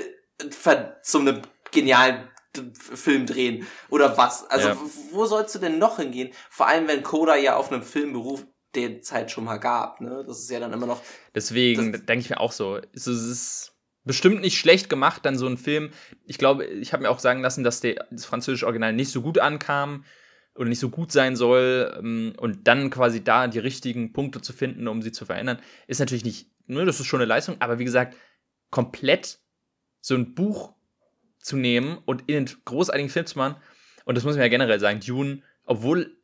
zu 1.01 1.21
einem 1.21 1.41
genialen 1.71 2.29
Film 2.75 3.25
drehen 3.25 3.67
oder 3.88 4.19
was? 4.19 4.45
Also 4.51 4.69
ja. 4.69 4.77
wo 5.11 5.25
sollst 5.25 5.55
du 5.55 5.59
denn 5.59 5.79
noch 5.79 5.97
hingehen? 5.97 6.35
Vor 6.51 6.67
allem, 6.67 6.87
wenn 6.87 7.03
Coda 7.03 7.35
ja 7.35 7.57
auf 7.57 7.73
einem 7.73 7.83
Film 7.83 8.12
beruft, 8.12 8.47
den 8.75 8.99
es 8.99 9.11
halt 9.11 9.31
schon 9.31 9.45
mal 9.45 9.57
gab. 9.57 10.03
Ne? 10.03 10.23
Das 10.27 10.38
ist 10.38 10.51
ja 10.51 10.61
dann 10.61 10.75
immer 10.75 10.87
noch. 10.87 11.01
Deswegen 11.35 11.93
denke 12.05 12.19
ich 12.19 12.29
mir 12.29 12.41
auch 12.41 12.53
so. 12.53 12.79
Es 12.93 13.07
ist 13.07 13.73
bestimmt 14.09 14.40
nicht 14.40 14.59
schlecht 14.59 14.88
gemacht, 14.88 15.25
dann 15.25 15.38
so 15.38 15.47
ein 15.47 15.57
Film. 15.57 15.90
Ich 16.25 16.38
glaube, 16.38 16.64
ich 16.64 16.92
habe 16.92 17.05
mir 17.05 17.11
auch 17.11 17.21
sagen 17.21 17.42
lassen, 17.42 17.62
dass 17.62 17.81
der, 17.81 18.07
das 18.11 18.25
französische 18.25 18.64
Original 18.64 18.92
nicht 18.92 19.12
so 19.12 19.23
gut 19.23 19.38
ankam 19.38 20.05
oder 20.57 20.68
nicht 20.68 20.81
so 20.81 20.88
gut 20.88 21.12
sein 21.12 21.37
soll 21.37 21.94
ähm, 21.99 22.33
und 22.38 22.66
dann 22.66 22.90
quasi 22.90 23.23
da 23.23 23.47
die 23.47 23.61
richtigen 23.61 24.12
Punkte 24.12 24.40
zu 24.40 24.53
finden, 24.53 24.88
um 24.88 25.03
sie 25.03 25.12
zu 25.12 25.27
verändern, 25.27 25.61
ist 25.87 26.01
natürlich 26.01 26.25
nicht, 26.25 26.51
ne, 26.66 26.85
das 26.85 26.99
ist 26.99 27.07
schon 27.07 27.21
eine 27.21 27.29
Leistung, 27.29 27.57
aber 27.61 27.79
wie 27.79 27.85
gesagt, 27.85 28.16
komplett 28.71 29.38
so 30.01 30.14
ein 30.14 30.35
Buch 30.35 30.75
zu 31.38 31.57
nehmen 31.57 31.99
und 32.05 32.29
in 32.29 32.37
einen 32.38 32.51
großartigen 32.64 33.11
Film 33.11 33.27
zu 33.27 33.38
machen, 33.38 33.57
und 34.05 34.16
das 34.16 34.25
muss 34.25 34.35
man 34.35 34.42
ja 34.42 34.49
generell 34.49 34.81
sagen, 34.81 35.01
Dune, 35.01 35.43
obwohl 35.64 36.16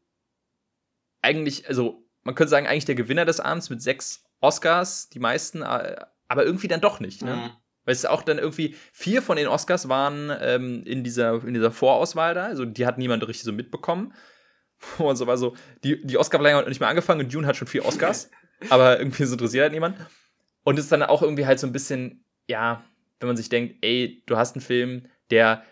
eigentlich, 1.20 1.68
also 1.68 2.02
man 2.22 2.34
könnte 2.34 2.50
sagen, 2.50 2.66
eigentlich 2.66 2.86
der 2.86 2.94
Gewinner 2.94 3.26
des 3.26 3.40
Abends 3.40 3.68
mit 3.68 3.82
sechs 3.82 4.24
Oscars, 4.40 5.10
die 5.10 5.18
meisten, 5.18 5.60
äh, 5.60 5.96
aber 6.28 6.44
irgendwie 6.46 6.68
dann 6.68 6.80
doch 6.80 6.98
nicht, 6.98 7.22
ne? 7.22 7.36
Mhm. 7.36 7.50
Weil 7.84 7.94
es 7.94 8.06
auch 8.06 8.22
dann 8.22 8.38
irgendwie 8.38 8.74
vier 8.92 9.22
von 9.22 9.36
den 9.36 9.46
Oscars 9.46 9.88
waren 9.88 10.32
ähm, 10.40 10.82
in, 10.84 11.04
dieser, 11.04 11.44
in 11.44 11.54
dieser 11.54 11.70
Vorauswahl 11.70 12.34
da. 12.34 12.46
Also 12.46 12.64
die 12.64 12.86
hat 12.86 12.98
niemand 12.98 13.26
richtig 13.26 13.44
so 13.44 13.52
mitbekommen. 13.52 14.14
man 14.98 15.16
so 15.16 15.26
war 15.26 15.36
so, 15.36 15.54
die, 15.82 16.04
die 16.04 16.18
Oscar-Verleihung 16.18 16.60
hat 16.60 16.68
nicht 16.68 16.80
mehr 16.80 16.88
angefangen 16.88 17.20
und 17.20 17.32
Dune 17.32 17.46
hat 17.46 17.56
schon 17.56 17.68
vier 17.68 17.84
Oscars, 17.84 18.30
aber 18.70 18.98
irgendwie 18.98 19.24
so 19.24 19.34
interessiert 19.34 19.62
halt 19.62 19.72
niemand. 19.72 19.96
Und 20.64 20.78
es 20.78 20.86
ist 20.86 20.92
dann 20.92 21.02
auch 21.02 21.22
irgendwie 21.22 21.46
halt 21.46 21.58
so 21.58 21.66
ein 21.66 21.72
bisschen, 21.72 22.24
ja, 22.48 22.84
wenn 23.20 23.28
man 23.28 23.36
sich 23.36 23.48
denkt, 23.48 23.76
ey, 23.82 24.22
du 24.26 24.36
hast 24.36 24.56
einen 24.56 24.62
Film, 24.62 25.06
der, 25.30 25.62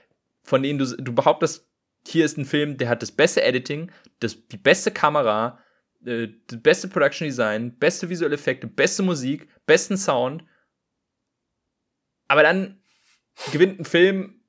von 0.43 0.63
dem 0.63 0.79
du, 0.79 0.85
du 0.85 1.15
behauptest, 1.15 1.69
hier 2.07 2.25
ist 2.25 2.37
ein 2.37 2.45
Film, 2.45 2.77
der 2.79 2.89
hat 2.89 3.03
das 3.03 3.13
beste 3.13 3.43
Editing, 3.43 3.91
das, 4.21 4.49
die 4.49 4.57
beste 4.57 4.91
Kamera, 4.91 5.59
äh, 6.05 6.29
das 6.47 6.61
beste 6.61 6.89
Production 6.89 7.27
Design, 7.27 7.79
beste 7.79 8.09
visuelle 8.09 8.35
Effekte, 8.35 8.67
beste 8.67 9.03
Musik, 9.03 9.49
besten 9.67 9.97
Sound. 9.97 10.45
Aber 12.33 12.43
dann 12.43 12.81
gewinnt 13.53 13.79
ein 13.79 13.85
Film, 13.85 14.41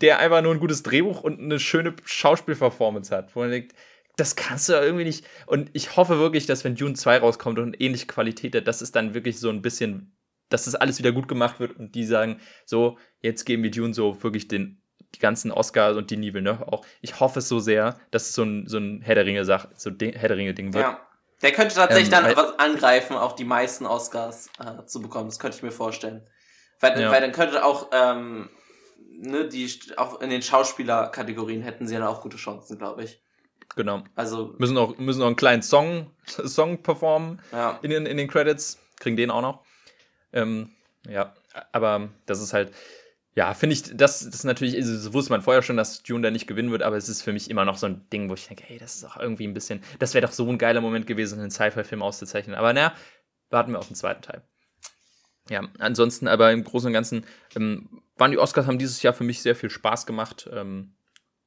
der 0.00 0.20
einfach 0.20 0.42
nur 0.42 0.54
ein 0.54 0.60
gutes 0.60 0.84
Drehbuch 0.84 1.22
und 1.22 1.40
eine 1.40 1.58
schöne 1.58 1.96
Schauspielperformance 2.04 3.12
hat, 3.12 3.34
wo 3.34 3.40
man 3.40 3.50
denkt, 3.50 3.74
das 4.14 4.36
kannst 4.36 4.68
du 4.68 4.74
irgendwie 4.74 5.02
nicht. 5.02 5.26
Und 5.46 5.68
ich 5.72 5.96
hoffe 5.96 6.20
wirklich, 6.20 6.46
dass 6.46 6.62
wenn 6.62 6.76
Dune 6.76 6.94
2 6.94 7.18
rauskommt 7.18 7.58
und 7.58 7.80
ähnliche 7.80 8.06
Qualität 8.06 8.54
hat, 8.54 8.68
dass 8.68 8.80
es 8.80 8.92
dann 8.92 9.14
wirklich 9.14 9.40
so 9.40 9.50
ein 9.50 9.60
bisschen, 9.60 10.16
dass 10.50 10.66
das 10.66 10.76
alles 10.76 11.00
wieder 11.00 11.10
gut 11.10 11.26
gemacht 11.26 11.58
wird 11.58 11.76
und 11.76 11.96
die 11.96 12.04
sagen, 12.04 12.38
so, 12.64 12.96
jetzt 13.22 13.44
geben 13.44 13.64
wir 13.64 13.72
Dune 13.72 13.92
so 13.92 14.22
wirklich 14.22 14.46
den 14.46 14.78
die 15.16 15.18
ganzen 15.18 15.50
Oscars 15.50 15.96
und 15.96 16.10
die 16.10 16.16
Nivel, 16.16 16.42
ne? 16.42 16.64
Auch 16.68 16.86
ich 17.00 17.18
hoffe 17.18 17.40
es 17.40 17.48
so 17.48 17.58
sehr, 17.58 17.98
dass 18.12 18.28
es 18.28 18.34
so 18.34 18.44
ein, 18.44 18.68
so 18.68 18.78
ein 18.78 19.02
Herr 19.02 19.16
der 19.16 19.26
Ringe 19.26 19.44
Sach, 19.44 19.66
so 19.74 19.90
Herr 19.90 20.28
der 20.28 20.36
Ringe 20.36 20.54
Ding 20.54 20.72
wird. 20.72 20.84
Ja. 20.84 21.06
Der 21.42 21.50
könnte 21.50 21.74
tatsächlich 21.74 22.14
ähm, 22.14 22.24
dann 22.24 22.36
was 22.36 22.56
angreifen, 22.60 23.16
auch 23.16 23.32
die 23.32 23.44
meisten 23.44 23.84
Oscars 23.84 24.48
äh, 24.60 24.86
zu 24.86 25.02
bekommen. 25.02 25.28
Das 25.28 25.40
könnte 25.40 25.56
ich 25.56 25.62
mir 25.64 25.72
vorstellen. 25.72 26.22
Weil, 26.82 27.00
ja. 27.00 27.10
weil 27.10 27.20
dann 27.20 27.32
könnte 27.32 27.64
auch, 27.64 27.90
ähm, 27.92 28.50
ne, 29.16 29.48
die 29.48 29.72
auch 29.96 30.20
in 30.20 30.28
den 30.28 30.42
Schauspielerkategorien 30.42 31.62
hätten 31.62 31.86
sie 31.86 31.94
dann 31.94 32.02
auch 32.02 32.20
gute 32.20 32.36
Chancen, 32.36 32.76
glaube 32.76 33.04
ich. 33.04 33.22
Genau. 33.74 34.02
Also 34.14 34.54
müssen 34.58 34.76
auch 34.76 34.98
müssen 34.98 35.22
auch 35.22 35.26
einen 35.26 35.36
kleinen 35.36 35.62
Song 35.62 36.10
Song 36.26 36.82
performen 36.82 37.40
ja. 37.52 37.78
in, 37.82 37.90
den, 37.90 38.04
in 38.04 38.18
den 38.18 38.28
Credits, 38.28 38.78
kriegen 39.00 39.16
den 39.16 39.30
auch 39.30 39.40
noch. 39.40 39.64
Ähm, 40.32 40.72
ja, 41.08 41.32
aber 41.72 42.10
das 42.26 42.42
ist 42.42 42.52
halt 42.52 42.72
ja, 43.34 43.54
finde 43.54 43.72
ich, 43.74 43.84
das, 43.96 44.20
das 44.20 44.34
ist 44.34 44.44
natürlich, 44.44 44.76
das 44.76 45.12
wusste 45.14 45.32
man 45.32 45.40
vorher 45.40 45.62
schon, 45.62 45.78
dass 45.78 46.02
Dune 46.02 46.22
da 46.22 46.30
nicht 46.30 46.46
gewinnen 46.46 46.70
wird, 46.70 46.82
aber 46.82 46.96
es 46.96 47.08
ist 47.08 47.22
für 47.22 47.32
mich 47.32 47.48
immer 47.48 47.64
noch 47.64 47.78
so 47.78 47.86
ein 47.86 48.06
Ding, 48.12 48.28
wo 48.28 48.34
ich 48.34 48.46
denke, 48.46 48.64
hey, 48.66 48.78
das 48.78 48.96
ist 48.96 49.04
auch 49.04 49.16
irgendwie 49.16 49.46
ein 49.46 49.54
bisschen, 49.54 49.82
das 49.98 50.12
wäre 50.12 50.26
doch 50.26 50.32
so 50.32 50.46
ein 50.48 50.58
geiler 50.58 50.82
Moment 50.82 51.06
gewesen, 51.06 51.40
einen 51.40 51.50
Sci-Fi-Film 51.50 52.02
auszuzeichnen. 52.02 52.54
Aber 52.54 52.74
naja, 52.74 52.92
warten 53.48 53.72
wir 53.72 53.78
auf 53.78 53.86
den 53.86 53.96
zweiten 53.96 54.20
Teil. 54.20 54.42
Ja, 55.48 55.62
ansonsten 55.78 56.28
aber 56.28 56.52
im 56.52 56.64
Großen 56.64 56.86
und 56.86 56.92
Ganzen 56.92 57.26
ähm, 57.56 58.02
waren 58.16 58.30
die 58.30 58.38
Oscars, 58.38 58.66
haben 58.66 58.78
dieses 58.78 59.02
Jahr 59.02 59.12
für 59.12 59.24
mich 59.24 59.42
sehr 59.42 59.56
viel 59.56 59.70
Spaß 59.70 60.06
gemacht, 60.06 60.48
ähm, 60.52 60.94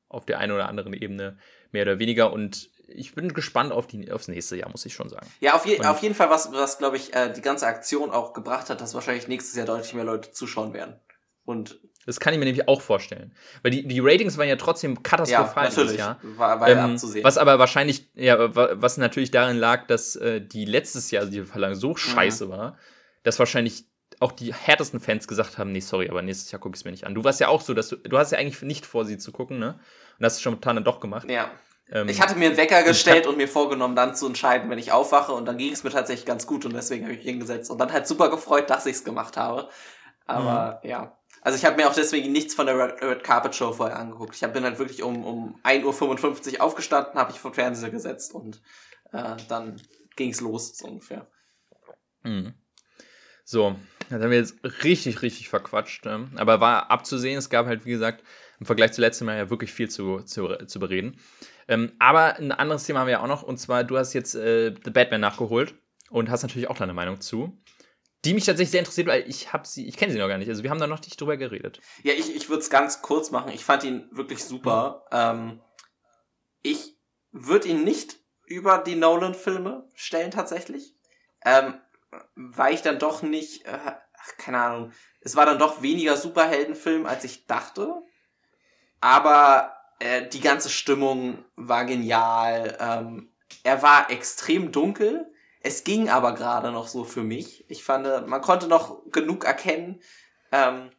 auf 0.09 0.25
der 0.25 0.39
einen 0.39 0.51
oder 0.51 0.67
anderen 0.67 0.93
Ebene, 0.93 1.37
mehr 1.71 1.83
oder 1.83 1.99
weniger. 1.99 2.33
Und 2.33 2.69
ich 2.87 3.15
bin 3.15 3.33
gespannt 3.33 3.71
auf 3.71 3.87
die, 3.87 4.11
aufs 4.11 4.27
nächste 4.27 4.57
Jahr, 4.57 4.69
muss 4.69 4.85
ich 4.85 4.93
schon 4.93 5.09
sagen. 5.09 5.27
Ja, 5.39 5.55
auf, 5.55 5.65
je, 5.65 5.79
auf 5.81 5.99
jeden 5.99 6.15
Fall, 6.15 6.29
was, 6.29 6.51
was 6.51 6.77
glaube 6.77 6.97
ich, 6.97 7.13
äh, 7.13 7.31
die 7.31 7.41
ganze 7.41 7.67
Aktion 7.67 8.11
auch 8.11 8.33
gebracht 8.33 8.69
hat, 8.69 8.81
dass 8.81 8.93
wahrscheinlich 8.93 9.27
nächstes 9.27 9.55
Jahr 9.55 9.65
deutlich 9.65 9.93
mehr 9.93 10.03
Leute 10.03 10.31
zuschauen 10.31 10.73
werden. 10.73 10.99
Und 11.45 11.79
das 12.05 12.19
kann 12.19 12.33
ich 12.33 12.39
mir 12.39 12.45
nämlich 12.45 12.67
auch 12.67 12.81
vorstellen. 12.81 13.33
Weil 13.63 13.71
die, 13.71 13.87
die 13.87 13.99
Ratings 13.99 14.37
waren 14.37 14.47
ja 14.47 14.57
trotzdem 14.57 15.01
katastrophal 15.01 15.65
ja, 15.65 15.69
dieses 15.69 15.97
Jahr. 15.97 16.19
War, 16.21 16.59
war 16.59 16.67
ähm, 16.69 16.77
abzusehen. 16.77 17.23
Was 17.23 17.37
aber 17.37 17.57
wahrscheinlich, 17.57 18.09
ja, 18.13 18.55
was 18.55 18.97
natürlich 18.97 19.31
darin 19.31 19.57
lag, 19.57 19.87
dass 19.87 20.15
äh, 20.15 20.39
die 20.41 20.65
letztes 20.65 21.09
Jahr, 21.09 21.25
die 21.25 21.43
Verlangen 21.43 21.75
so 21.75 21.89
mhm. 21.89 21.97
scheiße 21.97 22.49
war, 22.49 22.77
dass 23.25 23.39
wahrscheinlich 23.39 23.85
auch 24.19 24.31
die 24.31 24.53
härtesten 24.53 24.99
Fans 24.99 25.27
gesagt 25.27 25.57
haben, 25.57 25.71
nee, 25.71 25.79
sorry, 25.79 26.09
aber 26.09 26.21
nächstes 26.21 26.51
Jahr 26.51 26.61
gucke 26.61 26.75
ich 26.75 26.81
es 26.81 26.85
mir 26.85 26.91
nicht 26.91 27.05
an. 27.05 27.15
Du 27.15 27.23
warst 27.23 27.39
ja 27.39 27.47
auch 27.47 27.61
so, 27.61 27.73
dass 27.73 27.89
du, 27.89 27.97
du 27.97 28.17
hast 28.17 28.31
ja 28.31 28.37
eigentlich 28.37 28.61
nicht 28.61 28.85
vor, 28.85 29.03
sie 29.03 29.17
zu 29.17 29.31
gucken, 29.31 29.59
ne? 29.59 29.79
Und 30.17 30.25
hast 30.25 30.35
es 30.35 30.41
spontan 30.41 30.77
dann 30.77 30.85
doch 30.85 30.99
gemacht. 30.99 31.29
Ja. 31.29 31.51
Ähm, 31.91 32.07
ich 32.07 32.21
hatte 32.21 32.35
mir 32.35 32.49
einen 32.49 32.57
Wecker 32.57 32.83
gestellt 32.83 33.27
und 33.27 33.35
mir 33.35 33.47
vorgenommen, 33.47 33.95
dann 33.95 34.15
zu 34.15 34.27
entscheiden, 34.27 34.69
wenn 34.69 34.77
ich 34.77 34.91
aufwache. 34.91 35.33
Und 35.33 35.45
dann 35.45 35.57
ging 35.57 35.73
es 35.73 35.83
mir 35.83 35.89
tatsächlich 35.89 36.25
ganz 36.25 36.47
gut 36.47 36.65
und 36.65 36.73
deswegen 36.73 37.03
habe 37.03 37.13
ich 37.13 37.19
mich 37.19 37.27
hingesetzt. 37.27 37.69
Und 37.71 37.79
dann 37.79 37.91
halt 37.91 38.07
super 38.07 38.29
gefreut, 38.29 38.69
dass 38.69 38.85
ich 38.85 38.95
es 38.95 39.03
gemacht 39.03 39.37
habe. 39.37 39.69
Aber 40.25 40.79
mhm. 40.83 40.89
ja. 40.89 41.17
Also 41.41 41.57
ich 41.57 41.65
habe 41.65 41.75
mir 41.75 41.89
auch 41.89 41.93
deswegen 41.93 42.31
nichts 42.31 42.55
von 42.55 42.67
der 42.67 42.77
Red, 42.77 43.01
Red 43.01 43.23
Carpet 43.23 43.55
Show 43.55 43.73
vorher 43.73 43.99
angeguckt. 43.99 44.35
Ich 44.35 44.47
bin 44.47 44.63
halt 44.63 44.79
wirklich 44.79 45.03
um, 45.03 45.25
um 45.25 45.59
1.55 45.63 46.53
Uhr 46.53 46.61
aufgestanden, 46.63 47.15
habe 47.15 47.31
ich 47.31 47.39
vor 47.39 47.53
Fernseher 47.53 47.89
gesetzt 47.89 48.33
und 48.33 48.61
äh, 49.11 49.35
dann 49.47 49.79
ging 50.15 50.31
es 50.31 50.41
los, 50.41 50.77
so 50.77 50.87
ungefähr. 50.87 51.27
Mhm. 52.23 52.53
So, 53.45 53.77
das 54.09 54.21
haben 54.21 54.31
wir 54.31 54.37
jetzt 54.37 54.57
richtig, 54.83 55.21
richtig 55.21 55.47
verquatscht. 55.47 56.03
Ne? 56.03 56.27
Aber 56.35 56.59
war 56.59 56.91
abzusehen, 56.91 57.37
es 57.37 57.49
gab 57.49 57.67
halt, 57.67 57.85
wie 57.85 57.91
gesagt, 57.91 58.23
im 58.59 58.65
Vergleich 58.65 58.91
zu 58.91 59.01
letztem 59.01 59.27
Jahr 59.27 59.37
ja 59.37 59.49
wirklich 59.49 59.71
viel 59.71 59.89
zu, 59.89 60.19
zu, 60.21 60.49
zu 60.65 60.79
bereden. 60.79 61.17
Ähm, 61.67 61.93
aber 61.99 62.35
ein 62.35 62.51
anderes 62.51 62.83
Thema 62.83 62.99
haben 62.99 63.07
wir 63.07 63.13
ja 63.13 63.23
auch 63.23 63.27
noch, 63.27 63.43
und 63.43 63.57
zwar, 63.57 63.85
du 63.85 63.97
hast 63.97 64.13
jetzt 64.13 64.35
äh, 64.35 64.73
The 64.83 64.91
Batman 64.91 65.21
nachgeholt 65.21 65.75
und 66.09 66.29
hast 66.29 66.43
natürlich 66.43 66.69
auch 66.69 66.77
deine 66.77 66.93
Meinung 66.93 67.21
zu 67.21 67.57
die 68.25 68.33
mich 68.33 68.45
tatsächlich 68.45 68.71
sehr 68.71 68.79
interessiert, 68.79 69.07
weil 69.07 69.29
ich 69.29 69.53
habe 69.53 69.67
sie, 69.67 69.87
ich 69.87 69.97
kenne 69.97 70.11
sie 70.11 70.17
noch 70.17 70.27
gar 70.27 70.39
nicht. 70.39 70.49
Also 70.49 70.63
wir 70.63 70.71
haben 70.71 70.79
da 70.79 70.87
noch 70.87 71.01
nicht 71.01 71.21
drüber 71.21 71.37
geredet. 71.37 71.79
Ja, 72.03 72.13
ich, 72.13 72.35
ich 72.35 72.49
würde 72.49 72.61
es 72.61 72.69
ganz 72.71 73.01
kurz 73.03 73.29
machen. 73.29 73.51
Ich 73.53 73.63
fand 73.63 73.83
ihn 73.83 74.09
wirklich 74.11 74.43
super. 74.43 75.05
Ähm, 75.11 75.61
ich 76.63 76.97
würde 77.31 77.67
ihn 77.67 77.83
nicht 77.83 78.17
über 78.47 78.79
die 78.79 78.95
Nolan-Filme 78.95 79.87
stellen 79.93 80.31
tatsächlich, 80.31 80.95
ähm, 81.45 81.75
weil 82.35 82.73
ich 82.73 82.81
dann 82.81 82.99
doch 82.99 83.21
nicht, 83.21 83.65
äh, 83.65 83.77
keine 84.37 84.59
Ahnung, 84.59 84.91
es 85.21 85.35
war 85.35 85.45
dann 85.45 85.59
doch 85.59 85.81
weniger 85.81 86.17
Superheldenfilm, 86.17 87.05
als 87.05 87.23
ich 87.23 87.47
dachte. 87.47 88.01
Aber 89.01 89.75
äh, 89.99 90.27
die 90.27 90.41
ganze 90.41 90.69
Stimmung 90.69 91.43
war 91.55 91.85
genial. 91.85 92.77
Ähm, 92.79 93.31
er 93.63 93.81
war 93.81 94.09
extrem 94.11 94.71
dunkel 94.71 95.31
es 95.67 95.83
ging 95.83 96.09
aber 96.09 96.33
gerade 96.33 96.71
noch 96.71 96.87
so 96.87 97.03
für 97.03 97.23
mich. 97.23 97.67
Ich 97.71 97.83
fand, 97.83 98.27
man 98.27 98.41
konnte 98.41 98.67
noch 98.67 99.01
genug 99.11 99.45
erkennen. 99.45 99.99
Ähm, 100.51 100.91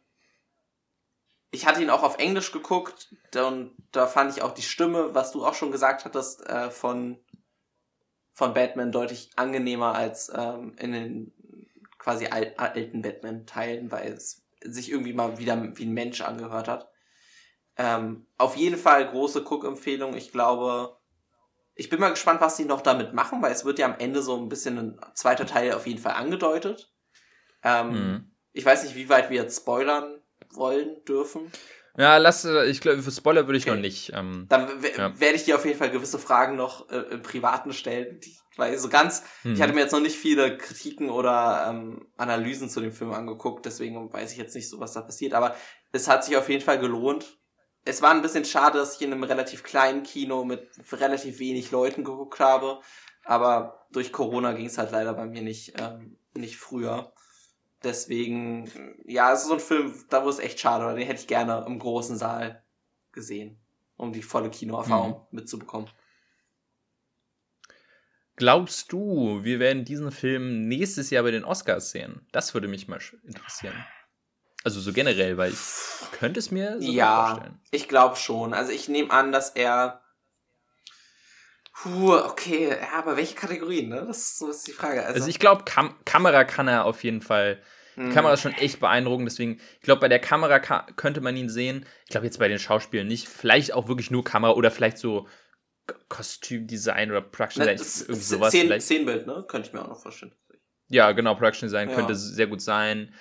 ich 1.51 1.65
hatte 1.65 1.81
ihn 1.81 1.89
auch 1.89 2.03
auf 2.03 2.17
Englisch 2.17 2.51
geguckt 2.51 3.15
und 3.33 3.77
da 3.93 4.07
fand 4.07 4.35
ich 4.35 4.41
auch 4.41 4.51
die 4.51 4.63
Stimme, 4.63 5.15
was 5.15 5.31
du 5.31 5.45
auch 5.45 5.53
schon 5.53 5.71
gesagt 5.71 6.03
hattest, 6.03 6.45
äh, 6.49 6.69
von, 6.69 7.17
von 8.37 8.53
Batman 8.53 8.91
deutlich 8.91 9.31
angenehmer 9.35 9.95
als 9.95 10.31
ähm, 10.31 10.75
in 10.77 10.91
den 10.91 11.33
quasi 11.97 12.27
al 12.27 12.53
alten 12.57 13.01
Batman-Teilen, 13.01 13.89
weil 13.89 14.13
es 14.13 14.45
sich 14.61 14.91
irgendwie 14.91 15.13
mal 15.13 15.39
wieder 15.39 15.75
wie 15.75 15.85
ein 15.85 15.93
Mensch 15.93 16.21
angehört 16.21 16.67
hat. 16.67 16.87
Ähm, 17.77 18.27
auf 18.37 18.55
jeden 18.55 18.77
Fall 18.77 19.09
große 19.09 19.41
Cook-Empfehlung. 19.43 20.15
Ich 20.15 20.31
glaube, 20.31 20.99
ich 21.73 21.89
bin 21.89 21.99
mal 21.99 22.11
gespannt, 22.11 22.39
was 22.39 22.57
sie 22.57 22.65
noch 22.65 22.81
damit 22.81 23.11
machen, 23.11 23.41
weil 23.41 23.51
es 23.51 23.65
wird 23.65 23.79
ja 23.79 23.87
am 23.87 23.97
Ende 23.97 24.21
so 24.21 24.37
ein 24.37 24.49
bisschen 24.49 24.77
ein 24.77 24.99
zweiter 25.15 25.47
Teil 25.47 25.73
auf 25.73 25.87
jeden 25.87 25.99
Fall 25.99 26.13
angedeutet. 26.13 26.93
Ähm, 27.63 27.89
mhm. 27.89 28.31
Ich 28.53 28.63
weiß 28.63 28.83
nicht, 28.83 28.95
wie 28.95 29.09
weit 29.09 29.31
wir 29.31 29.41
jetzt 29.41 29.57
spoilern 29.57 30.21
wollen 30.51 31.03
dürfen. 31.05 31.51
Ja, 31.97 32.17
lass, 32.17 32.45
äh, 32.45 32.65
ich 32.65 32.79
glaube, 32.79 33.01
für 33.01 33.11
Spoiler 33.11 33.47
würde 33.47 33.57
ich 33.57 33.65
okay. 33.65 33.75
noch 33.75 33.81
nicht. 33.81 34.11
Ähm, 34.13 34.45
Dann 34.49 34.69
ja. 34.97 35.19
werde 35.19 35.35
ich 35.35 35.43
dir 35.43 35.55
auf 35.55 35.65
jeden 35.65 35.77
Fall 35.77 35.89
gewisse 35.89 36.19
Fragen 36.19 36.55
noch 36.55 36.89
äh, 36.89 36.97
im 37.11 37.21
Privaten 37.21 37.73
stellen, 37.73 38.19
die, 38.19 38.37
weil 38.55 38.77
so 38.77 38.87
ganz, 38.87 39.23
mhm. 39.43 39.53
ich 39.53 39.61
hatte 39.61 39.73
mir 39.73 39.81
jetzt 39.81 39.91
noch 39.91 39.99
nicht 39.99 40.17
viele 40.17 40.57
Kritiken 40.57 41.09
oder 41.09 41.67
ähm, 41.69 42.07
Analysen 42.15 42.69
zu 42.69 42.81
dem 42.81 42.91
Film 42.91 43.13
angeguckt, 43.13 43.65
deswegen 43.65 44.13
weiß 44.13 44.31
ich 44.31 44.37
jetzt 44.37 44.55
nicht 44.55 44.69
so, 44.69 44.79
was 44.79 44.93
da 44.93 45.01
passiert, 45.01 45.33
aber 45.33 45.55
es 45.91 46.07
hat 46.07 46.23
sich 46.23 46.37
auf 46.37 46.49
jeden 46.49 46.63
Fall 46.63 46.79
gelohnt 46.79 47.37
es 47.87 48.01
war 48.01 48.11
ein 48.11 48.21
bisschen 48.21 48.45
schade, 48.45 48.77
dass 48.77 48.95
ich 48.95 49.01
in 49.01 49.13
einem 49.13 49.23
relativ 49.23 49.63
kleinen 49.63 50.03
Kino 50.03 50.43
mit 50.43 50.69
relativ 50.91 51.39
wenig 51.39 51.71
Leuten 51.71 52.03
geguckt 52.03 52.39
habe. 52.39 52.81
Aber 53.23 53.87
durch 53.91 54.11
Corona 54.11 54.53
ging 54.53 54.65
es 54.65 54.77
halt 54.77 54.91
leider 54.91 55.13
bei 55.13 55.25
mir 55.25 55.41
nicht, 55.41 55.73
ähm, 55.79 56.17
nicht 56.33 56.57
früher. 56.57 57.13
Deswegen, 57.83 58.69
ja, 59.05 59.31
es 59.31 59.41
ist 59.41 59.47
so 59.47 59.53
ein 59.53 59.59
Film, 59.59 59.93
da 60.09 60.23
wo 60.25 60.29
es 60.29 60.39
echt 60.39 60.59
schade 60.59 60.85
war. 60.85 60.95
Den 60.95 61.05
hätte 61.05 61.21
ich 61.21 61.27
gerne 61.27 61.63
im 61.67 61.79
großen 61.79 62.17
Saal 62.17 62.63
gesehen, 63.11 63.59
um 63.97 64.13
die 64.13 64.23
volle 64.23 64.49
Kinoerfahrung 64.49 65.11
mhm. 65.11 65.25
mitzubekommen. 65.31 65.89
Glaubst 68.35 68.91
du, 68.91 69.43
wir 69.43 69.59
werden 69.59 69.83
diesen 69.83 70.11
Film 70.11 70.67
nächstes 70.67 71.09
Jahr 71.09 71.23
bei 71.23 71.31
den 71.31 71.43
Oscars 71.43 71.89
sehen? 71.89 72.27
Das 72.31 72.53
würde 72.53 72.67
mich 72.67 72.87
mal 72.87 72.99
interessieren. 73.23 73.73
Also 74.63 74.79
so 74.79 74.93
generell, 74.93 75.37
weil 75.37 75.51
ich 75.51 76.11
könnte 76.11 76.39
es 76.39 76.51
mir 76.51 76.79
so 76.79 76.91
ja, 76.91 77.27
vorstellen. 77.27 77.59
Ich 77.71 77.87
glaube 77.87 78.15
schon. 78.15 78.53
Also 78.53 78.71
ich 78.71 78.89
nehme 78.89 79.11
an, 79.11 79.31
dass 79.31 79.49
er. 79.51 80.01
Puh, 81.81 82.15
okay, 82.15 82.69
ja, 82.69 82.99
aber 82.99 83.17
welche 83.17 83.35
Kategorien, 83.35 83.89
ne? 83.89 84.03
Das 84.07 84.17
ist 84.17 84.39
so 84.39 84.49
ist 84.49 84.67
die 84.67 84.71
Frage. 84.71 85.01
Also, 85.03 85.15
also 85.15 85.27
ich 85.27 85.37
glaube, 85.37 85.63
Kam 85.63 85.93
Kamera 86.05 86.43
kann 86.43 86.67
er 86.67 86.85
auf 86.85 87.03
jeden 87.03 87.21
Fall. 87.21 87.61
Die 87.95 88.01
mhm. 88.01 88.13
Kamera 88.13 88.33
ist 88.33 88.41
schon 88.41 88.53
echt 88.53 88.79
beeindruckend, 88.79 89.27
deswegen, 89.27 89.59
ich 89.75 89.81
glaube, 89.81 90.01
bei 90.01 90.07
der 90.07 90.19
Kamera 90.19 90.59
könnte 90.59 91.21
man 91.21 91.35
ihn 91.35 91.49
sehen. 91.49 91.85
Ich 92.05 92.09
glaube 92.09 92.25
jetzt 92.25 92.39
bei 92.39 92.47
den 92.47 92.59
Schauspielen 92.59 93.07
nicht. 93.07 93.27
Vielleicht 93.27 93.73
auch 93.73 93.87
wirklich 93.87 94.11
nur 94.11 94.23
Kamera 94.23 94.53
oder 94.53 94.71
vielleicht 94.71 94.97
so 94.97 95.27
Kostümdesign 96.09 97.11
oder 97.11 97.21
Production 97.21 97.65
ne, 97.65 97.75
Design. 97.75 98.05
irgendwie 98.07 98.21
sowas. 98.21 98.49
Szenen, 98.53 98.81
Szenenbild, 98.81 99.27
ne? 99.27 99.45
Könnte 99.47 99.67
ich 99.67 99.73
mir 99.73 99.81
auch 99.81 99.89
noch 99.89 100.01
vorstellen. 100.01 100.33
Ja, 100.89 101.11
genau, 101.11 101.35
Production 101.35 101.67
Design 101.67 101.89
ja. 101.89 101.95
könnte 101.95 102.15
sehr 102.15 102.47
gut 102.47 102.61
sein. 102.61 103.13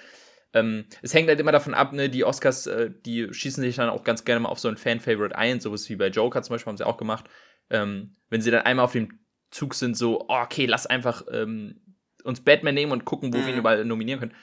Ähm, 0.55 0.87
es 1.03 1.13
hängt 1.13 1.29
halt 1.29 1.41
immer 1.41 1.53
davon 1.53 1.75
ab, 1.75 1.93
ne, 1.93 2.09
die 2.09 2.25
Oscars, 2.25 2.67
äh, 2.67 2.91
die 3.05 3.33
schießen 3.33 3.63
sich 3.63 3.77
dann 3.77 3.91
auch 3.91 4.05
ganz 4.05 4.25
gerne 4.25 4.41
mal 4.41 4.49
auf 4.49 4.59
so 4.59 4.69
ein 4.69 4.79
Fan-Favorite 4.79 5.37
ein, 5.37 5.61
sowas 5.61 5.89
wie 5.91 5.97
bei 5.97 6.09
Joker 6.09 6.43
zum 6.43 6.55
Beispiel 6.55 6.71
haben 6.71 6.79
sie 6.79 6.87
auch 6.87 6.97
gemacht. 6.97 7.27
Ähm, 7.71 8.17
wenn 8.31 8.41
sie 8.41 8.51
dann 8.51 8.63
einmal 8.63 8.85
auf 8.85 8.93
dem 8.93 9.19
Zug 9.51 9.75
sind, 9.75 9.97
so, 9.97 10.27
oh, 10.29 10.41
okay, 10.43 10.67
lass 10.67 10.87
einfach 10.87 11.25
ähm, 11.31 11.81
uns 12.25 12.41
Batman 12.41 12.75
nehmen 12.75 12.93
und 12.93 13.05
gucken, 13.05 13.33
wo 13.33 13.39
mhm. 13.39 13.47
wir 13.47 13.53
ihn 13.53 13.59
überall 13.59 13.85
nominieren 13.85 14.21
können. 14.21 14.35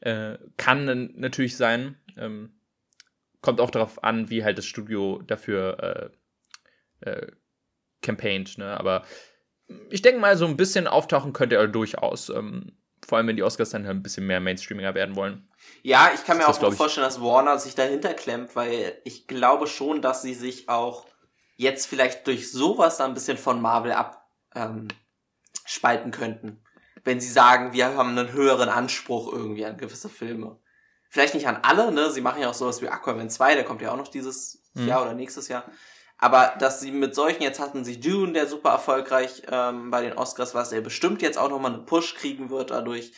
Äh, 0.00 0.38
kann 0.56 0.86
dann 0.86 1.12
natürlich 1.16 1.56
sein. 1.56 1.96
Ähm, 2.16 2.52
kommt 3.40 3.60
auch 3.60 3.70
darauf 3.70 4.02
an, 4.02 4.30
wie 4.30 4.44
halt 4.44 4.58
das 4.58 4.66
Studio 4.66 5.22
dafür 5.26 6.12
äh, 7.02 7.10
äh, 7.10 7.26
campaigned, 8.00 8.58
ne? 8.58 8.78
Aber 8.78 9.04
ich 9.90 10.02
denke 10.02 10.20
mal, 10.20 10.36
so 10.36 10.46
ein 10.46 10.56
bisschen 10.56 10.86
auftauchen 10.86 11.32
könnte 11.32 11.56
er 11.56 11.68
durchaus. 11.68 12.28
Ähm, 12.28 12.72
vor 13.06 13.18
allem, 13.18 13.26
wenn 13.28 13.36
die 13.36 13.42
Oscars 13.42 13.70
dann 13.70 13.86
ein 13.86 14.02
bisschen 14.02 14.26
mehr 14.26 14.40
Mainstreamiger 14.40 14.94
werden 14.94 15.16
wollen. 15.16 15.48
Ja, 15.82 16.10
ich 16.14 16.24
kann 16.24 16.38
mir 16.38 16.46
das 16.46 16.58
auch 16.58 16.68
gut 16.68 16.74
vorstellen, 16.74 17.06
dass 17.06 17.20
Warner 17.20 17.58
sich 17.58 17.74
dahinter 17.74 18.14
klemmt, 18.14 18.56
weil 18.56 18.98
ich 19.04 19.26
glaube 19.26 19.66
schon, 19.66 20.02
dass 20.02 20.22
sie 20.22 20.34
sich 20.34 20.68
auch 20.68 21.06
jetzt 21.56 21.86
vielleicht 21.86 22.26
durch 22.26 22.50
sowas 22.50 23.00
ein 23.00 23.14
bisschen 23.14 23.38
von 23.38 23.60
Marvel 23.60 23.92
abspalten 23.92 24.92
ähm, 26.06 26.10
könnten. 26.10 26.62
Wenn 27.04 27.20
sie 27.20 27.30
sagen, 27.30 27.72
wir 27.72 27.96
haben 27.96 28.16
einen 28.18 28.32
höheren 28.32 28.68
Anspruch 28.68 29.32
irgendwie 29.32 29.66
an 29.66 29.76
gewisse 29.76 30.08
Filme. 30.08 30.58
Vielleicht 31.10 31.34
nicht 31.34 31.46
an 31.46 31.60
alle, 31.62 31.92
ne? 31.92 32.10
Sie 32.10 32.22
machen 32.22 32.42
ja 32.42 32.50
auch 32.50 32.54
sowas 32.54 32.82
wie 32.82 32.88
Aquaman 32.88 33.30
2, 33.30 33.54
der 33.54 33.64
kommt 33.64 33.82
ja 33.82 33.92
auch 33.92 33.96
noch 33.96 34.08
dieses 34.08 34.62
mhm. 34.74 34.88
Jahr 34.88 35.02
oder 35.02 35.14
nächstes 35.14 35.48
Jahr. 35.48 35.64
Aber 36.18 36.54
dass 36.58 36.80
sie 36.80 36.90
mit 36.90 37.14
solchen, 37.14 37.42
jetzt 37.42 37.60
hatten 37.60 37.84
sie 37.84 38.00
Dune, 38.00 38.32
der 38.32 38.46
super 38.46 38.70
erfolgreich 38.70 39.42
ähm, 39.50 39.90
bei 39.90 40.00
den 40.00 40.14
Oscars 40.14 40.54
war, 40.54 40.68
der 40.68 40.80
bestimmt 40.80 41.22
jetzt 41.22 41.38
auch 41.38 41.50
nochmal 41.50 41.74
einen 41.74 41.86
Push 41.86 42.14
kriegen 42.14 42.50
wird 42.50 42.70
dadurch. 42.70 43.12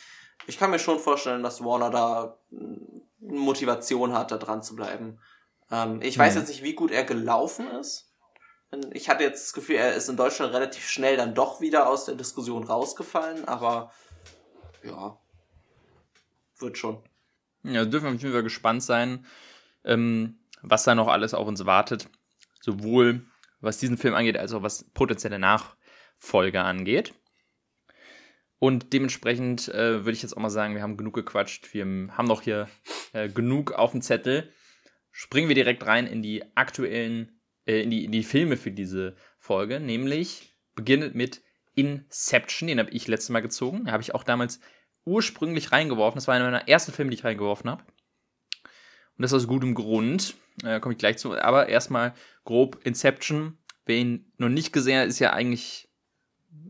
Ich 0.45 0.57
kann 0.57 0.71
mir 0.71 0.79
schon 0.79 0.99
vorstellen, 0.99 1.43
dass 1.43 1.63
Warner 1.63 1.89
da 1.89 2.37
Motivation 3.19 4.13
hat, 4.13 4.31
da 4.31 4.37
dran 4.37 4.63
zu 4.63 4.75
bleiben. 4.75 5.19
Ähm, 5.71 6.01
ich 6.01 6.17
weiß 6.17 6.33
mhm. 6.33 6.39
jetzt 6.41 6.49
nicht, 6.49 6.63
wie 6.63 6.73
gut 6.73 6.91
er 6.91 7.03
gelaufen 7.03 7.69
ist. 7.71 8.06
Ich 8.91 9.09
hatte 9.09 9.23
jetzt 9.23 9.45
das 9.45 9.53
Gefühl, 9.53 9.77
er 9.77 9.95
ist 9.95 10.09
in 10.09 10.17
Deutschland 10.17 10.53
relativ 10.53 10.87
schnell 10.87 11.17
dann 11.17 11.33
doch 11.33 11.61
wieder 11.61 11.87
aus 11.87 12.05
der 12.05 12.15
Diskussion 12.15 12.63
rausgefallen, 12.63 13.47
aber 13.47 13.93
ja, 14.83 15.17
wird 16.59 16.77
schon. 16.77 17.01
Ja, 17.63 17.85
dürfen 17.85 18.05
wir 18.05 18.15
auf 18.15 18.21
jeden 18.21 18.33
Fall 18.33 18.43
gespannt 18.43 18.83
sein, 18.83 19.25
ähm, 19.83 20.39
was 20.61 20.83
da 20.83 20.95
noch 20.95 21.07
alles 21.07 21.33
auf 21.33 21.47
uns 21.47 21.65
wartet 21.65 22.09
sowohl 22.67 23.25
was 23.61 23.79
diesen 23.79 23.97
Film 23.97 24.13
angeht, 24.13 24.37
als 24.37 24.53
auch 24.53 24.61
was 24.61 24.83
potenzielle 24.83 25.39
Nachfolger 25.39 26.65
angeht. 26.65 27.13
Und 28.59 28.93
dementsprechend 28.93 29.69
äh, 29.69 30.03
würde 30.03 30.11
ich 30.11 30.21
jetzt 30.21 30.35
auch 30.35 30.41
mal 30.41 30.49
sagen, 30.49 30.75
wir 30.75 30.81
haben 30.81 30.97
genug 30.97 31.13
gequatscht. 31.13 31.73
Wir 31.73 31.85
haben 31.85 32.27
noch 32.27 32.41
hier 32.41 32.67
äh, 33.13 33.29
genug 33.29 33.71
auf 33.71 33.91
dem 33.91 34.01
Zettel. 34.01 34.51
Springen 35.11 35.47
wir 35.47 35.55
direkt 35.55 35.85
rein 35.85 36.07
in 36.07 36.21
die 36.21 36.43
aktuellen, 36.55 37.36
äh, 37.67 37.81
in, 37.81 37.89
die, 37.89 38.05
in 38.05 38.11
die 38.11 38.23
Filme 38.23 38.57
für 38.57 38.71
diese 38.71 39.15
Folge. 39.37 39.79
Nämlich 39.79 40.55
beginnt 40.75 41.15
mit 41.15 41.41
Inception. 41.75 42.67
Den 42.67 42.79
habe 42.79 42.89
ich 42.91 43.07
letztes 43.07 43.29
Mal 43.29 43.41
gezogen. 43.41 43.91
Habe 43.91 44.01
ich 44.01 44.15
auch 44.15 44.23
damals 44.23 44.59
ursprünglich 45.05 45.71
reingeworfen. 45.71 46.17
Das 46.17 46.27
war 46.27 46.35
einer 46.35 46.45
meiner 46.45 46.67
ersten 46.67 46.91
Filme, 46.91 47.11
die 47.11 47.17
ich 47.17 47.23
reingeworfen 47.23 47.69
habe. 47.69 47.83
Und 49.17 49.23
das 49.23 49.33
aus 49.33 49.47
gutem 49.47 49.73
Grund. 49.73 50.35
Äh, 50.63 50.79
Komme 50.79 50.93
ich 50.93 50.99
gleich 50.99 51.17
zu. 51.17 51.37
Aber 51.37 51.69
erstmal 51.69 52.13
grob 52.45 52.79
Inception. 52.83 53.57
Wer 53.85 53.97
ihn 53.97 54.31
noch 54.37 54.49
nicht 54.49 54.73
gesehen 54.73 54.99
hat, 54.99 55.07
ist 55.07 55.19
ja 55.19 55.31
eigentlich, 55.31 55.89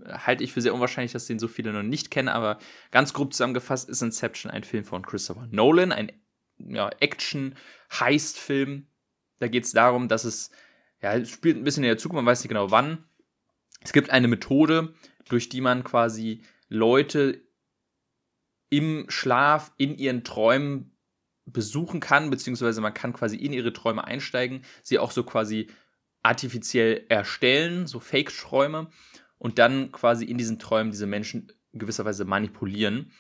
halte 0.08 0.44
ich 0.44 0.54
für 0.54 0.62
sehr 0.62 0.74
unwahrscheinlich, 0.74 1.14
dass 1.14 1.26
den 1.26 1.40
so 1.40 1.48
viele 1.48 1.74
noch 1.74 1.84
nicht 1.84 2.12
kennen. 2.12 2.30
Aber 2.30 2.60
ganz 2.92 3.14
grob 3.14 3.34
zusammengefasst 3.34 3.90
ist 3.90 4.02
Inception 4.02 4.52
ein 4.52 4.64
Film 4.64 4.84
von 4.84 5.06
Christopher 5.06 5.48
Nolan. 5.52 5.92
Ein 5.92 6.12
ja, 6.60 6.90
Action-Heist-Film. 7.00 8.88
Da 9.40 9.48
geht 9.48 9.66
es 9.66 9.72
darum, 9.72 10.08
dass 10.08 10.24
es, 10.24 10.52
ja, 11.02 11.14
es 11.14 11.30
spielt 11.30 11.58
ein 11.58 11.64
bisschen 11.64 11.84
in 11.84 11.90
der 11.90 11.98
Zukunft, 11.98 12.24
man 12.24 12.26
weiß 12.26 12.42
nicht 12.42 12.50
genau 12.50 12.72
wann. 12.72 13.04
Es 13.82 13.94
gibt 13.94 14.10
eine 14.10 14.28
Methode, 14.28 14.94
durch 15.30 15.50
die 15.50 15.62
man 15.62 15.84
quasi 15.84 16.42
Leute 16.70 17.42
im 18.70 19.06
Schlaf, 19.10 19.72
in 19.78 19.98
ihren 19.98 20.24
Träumen 20.24 20.98
besuchen 21.46 22.00
kann, 22.00 22.30
beziehungsweise 22.30 22.82
man 22.82 22.94
kann 22.94 23.14
quasi 23.14 23.38
in 23.38 23.54
ihre 23.54 23.72
Träume 23.72 24.04
einsteigen, 24.04 24.64
sie 24.84 25.00
auch 25.00 25.12
so 25.12 25.24
quasi 25.24 25.68
artifiziell 26.24 27.06
erstellen, 27.08 27.88
so 27.88 28.00
Fake-Träume, 28.00 28.90
und 29.38 29.60
dann 29.60 29.92
quasi 29.92 30.26
in 30.26 30.38
diesen 30.38 30.60
Träumen 30.60 30.92
diese 30.92 31.08
Menschen 31.08 31.54
gewisserweise 31.74 32.26
manipulieren, 32.26 33.12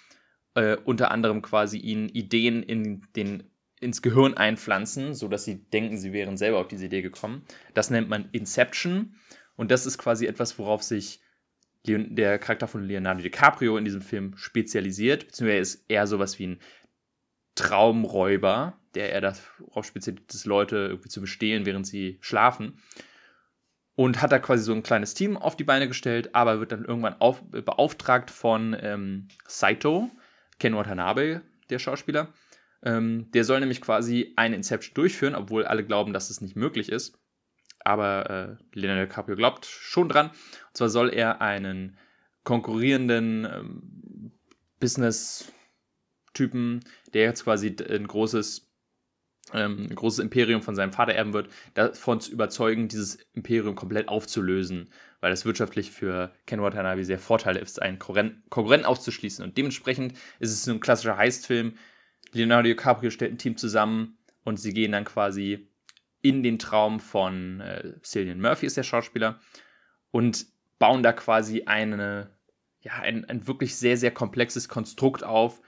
äh, 0.56 0.76
unter 0.84 1.12
anderem 1.12 1.42
quasi 1.42 1.78
ihnen 1.78 2.10
Ideen 2.10 2.64
in 2.64 3.02
den, 3.16 3.44
ins 3.80 4.02
Gehirn 4.02 4.36
einpflanzen, 4.36 5.14
sodass 5.14 5.46
sie 5.46 5.64
denken, 5.70 5.98
sie 5.98 6.14
wären 6.14 6.38
selber 6.38 6.60
auf 6.60 6.68
diese 6.68 6.86
Idee 6.86 7.02
gekommen. 7.02 7.44
Das 7.74 7.90
nennt 7.90 8.10
man 8.10 8.30
Inception 8.32 9.16
und 9.56 9.72
das 9.72 9.86
ist 9.86 9.98
quasi 9.98 10.26
etwas, 10.26 10.58
worauf 10.58 10.84
sich 10.84 11.22
der 11.86 12.38
Charakter 12.40 12.68
von 12.68 12.84
Leonardo 12.84 13.22
DiCaprio 13.22 13.78
in 13.78 13.86
diesem 13.86 14.02
Film 14.02 14.36
spezialisiert, 14.36 15.28
beziehungsweise 15.28 15.62
ist 15.62 15.86
eher 15.90 16.08
sowas 16.08 16.38
wie 16.38 16.48
ein 16.48 16.60
Traumräuber, 17.56 18.78
der 18.94 19.14
er 19.14 19.22
darauf 19.22 19.86
spezialisiert 19.86 20.34
ist, 20.34 20.46
Leute 20.46 20.76
irgendwie 20.76 21.10
zu 21.10 21.22
bestehlen, 21.22 21.66
während 21.66 21.88
sie 21.88 22.18
schlafen. 22.22 22.80
Und 23.96 24.22
hat 24.22 24.32
da 24.32 24.38
quasi 24.38 24.64
so 24.64 24.74
ein 24.74 24.84
kleines 24.84 25.16
Team 25.16 25.38
auf 25.38 25.56
die 25.56 25.64
Beine 25.64 25.88
gestellt, 25.88 26.36
aber 26.36 26.60
wird 26.60 26.72
dann 26.72 26.86
irgendwann 26.86 27.20
auf, 27.20 27.42
beauftragt 27.50 28.30
von 28.30 28.78
ähm, 28.80 29.28
Saito, 29.48 30.12
Ken 30.60 30.76
Watanabe, 30.76 31.42
der 31.72 31.80
Schauspieler. 31.80 32.32
Ähm, 32.84 33.32
der 33.32 33.44
soll 33.44 33.60
nämlich 33.60 33.82
quasi 33.82 34.34
eine 34.36 34.56
Inception 34.56 34.94
durchführen, 34.94 35.36
obwohl 35.36 35.66
alle 35.66 35.86
glauben, 35.86 36.14
dass 36.14 36.30
es 36.30 36.42
nicht 36.42 36.56
möglich 36.56 36.90
ist. 36.92 37.20
Aber 37.80 38.30
äh, 38.74 38.78
Leonardo 38.78 39.06
DiCaprio 39.06 39.36
glaubt 39.36 39.66
schon 39.66 40.10
dran. 40.10 40.28
Und 40.28 40.78
zwar 40.78 40.90
soll 40.90 41.10
er 41.10 41.42
einen 41.42 41.98
konkurrierenden 42.44 43.46
ähm, 43.46 44.32
Business 44.80 45.52
Typen, 46.34 46.82
der 47.14 47.24
jetzt 47.24 47.44
quasi 47.44 47.76
ein 47.90 48.08
großes, 48.08 48.70
ähm, 49.54 49.88
ein 49.90 49.96
großes 49.96 50.20
Imperium 50.20 50.62
von 50.62 50.76
seinem 50.76 50.94
Vater 50.94 51.14
erben 51.14 51.34
wird, 51.34 51.50
davon 51.74 52.22
zu 52.22 52.32
überzeugen, 52.32 52.88
dieses 52.88 53.18
Imperium 53.34 53.76
komplett 53.76 54.08
aufzulösen, 54.08 54.90
weil 55.20 55.32
es 55.32 55.46
wirtschaftlich 55.46 55.92
für 55.92 56.32
Ken 56.46 56.62
Watanabe 56.62 57.04
sehr 57.04 57.20
Vorteile 57.20 57.60
ist, 57.60 57.82
einen 57.82 57.98
Konkurrenten 57.98 58.86
auszuschließen. 58.86 59.44
Und 59.44 59.58
dementsprechend 59.58 60.14
ist 60.40 60.52
es 60.52 60.64
so 60.64 60.72
ein 60.72 60.80
klassischer 60.80 61.18
Heistfilm. 61.18 61.74
Leonardo 62.38 62.68
DiCaprio 62.70 63.10
stellt 63.10 63.34
ein 63.34 63.38
Team 63.38 63.58
zusammen 63.58 64.18
und 64.44 64.58
sie 64.58 64.74
gehen 64.74 64.92
dann 64.92 65.06
quasi 65.06 65.70
in 66.22 66.44
den 66.44 66.60
Traum 66.60 67.00
von 67.00 67.62
äh, 67.62 67.94
Cillian 68.04 68.42
Murphy 68.42 68.66
ist 68.66 68.78
der 68.78 68.84
Schauspieler 68.84 69.40
und 70.12 70.46
bauen 70.80 71.04
da 71.04 71.14
quasi 71.14 71.64
eine 71.66 72.32
ja 72.82 72.94
ein, 72.94 73.26
ein 73.26 73.48
wirklich 73.48 73.76
sehr 73.76 73.98
sehr 73.98 74.12
komplexes 74.12 74.70
Konstrukt 74.70 75.24
auf, 75.24 75.62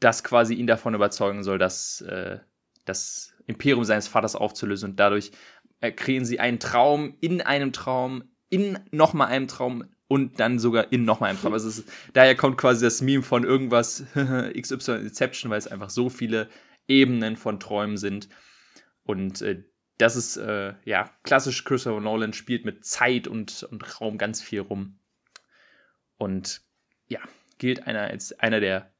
das 0.00 0.24
quasi 0.24 0.54
ihn 0.54 0.66
davon 0.66 0.94
überzeugen 0.94 1.42
soll, 1.42 1.58
dass 1.58 2.00
äh, 2.02 2.38
das 2.84 3.34
Imperium 3.46 3.84
seines 3.84 4.08
Vaters 4.08 4.36
aufzulösen 4.36 4.90
und 4.90 5.00
dadurch 5.00 5.32
äh, 5.80 5.92
kreieren 5.92 6.24
sie 6.24 6.40
einen 6.40 6.58
Traum 6.58 7.16
in 7.20 7.40
einem 7.40 7.72
Traum, 7.72 8.24
in 8.48 8.78
nochmal 8.90 9.28
einem 9.28 9.48
Traum 9.48 9.84
und 10.08 10.40
dann 10.40 10.58
sogar 10.58 10.90
in 10.90 11.04
nochmal 11.04 11.30
einem 11.30 11.40
Traum. 11.40 11.52
Also 11.52 11.68
ist, 11.68 11.84
daher 12.14 12.34
kommt 12.34 12.56
quasi 12.56 12.84
das 12.84 13.02
Meme 13.02 13.22
von 13.22 13.44
irgendwas 13.44 14.04
XY 14.14 14.92
Inception, 15.02 15.50
weil 15.50 15.58
es 15.58 15.68
einfach 15.68 15.90
so 15.90 16.08
viele 16.08 16.48
Ebenen 16.88 17.36
von 17.36 17.60
Träumen 17.60 17.98
sind. 17.98 18.28
Und 19.04 19.42
äh, 19.42 19.64
das 19.98 20.16
ist, 20.16 20.36
äh, 20.38 20.74
ja, 20.84 21.10
klassisch 21.24 21.64
Christopher 21.64 22.00
Nolan 22.00 22.32
spielt 22.32 22.64
mit 22.64 22.84
Zeit 22.84 23.28
und, 23.28 23.64
und 23.64 24.00
Raum 24.00 24.16
ganz 24.16 24.40
viel 24.40 24.60
rum. 24.60 24.98
Und 26.16 26.62
ja, 27.06 27.20
gilt 27.58 27.86
einer 27.86 28.02
als 28.02 28.32
einer 28.38 28.60
der 28.60 28.92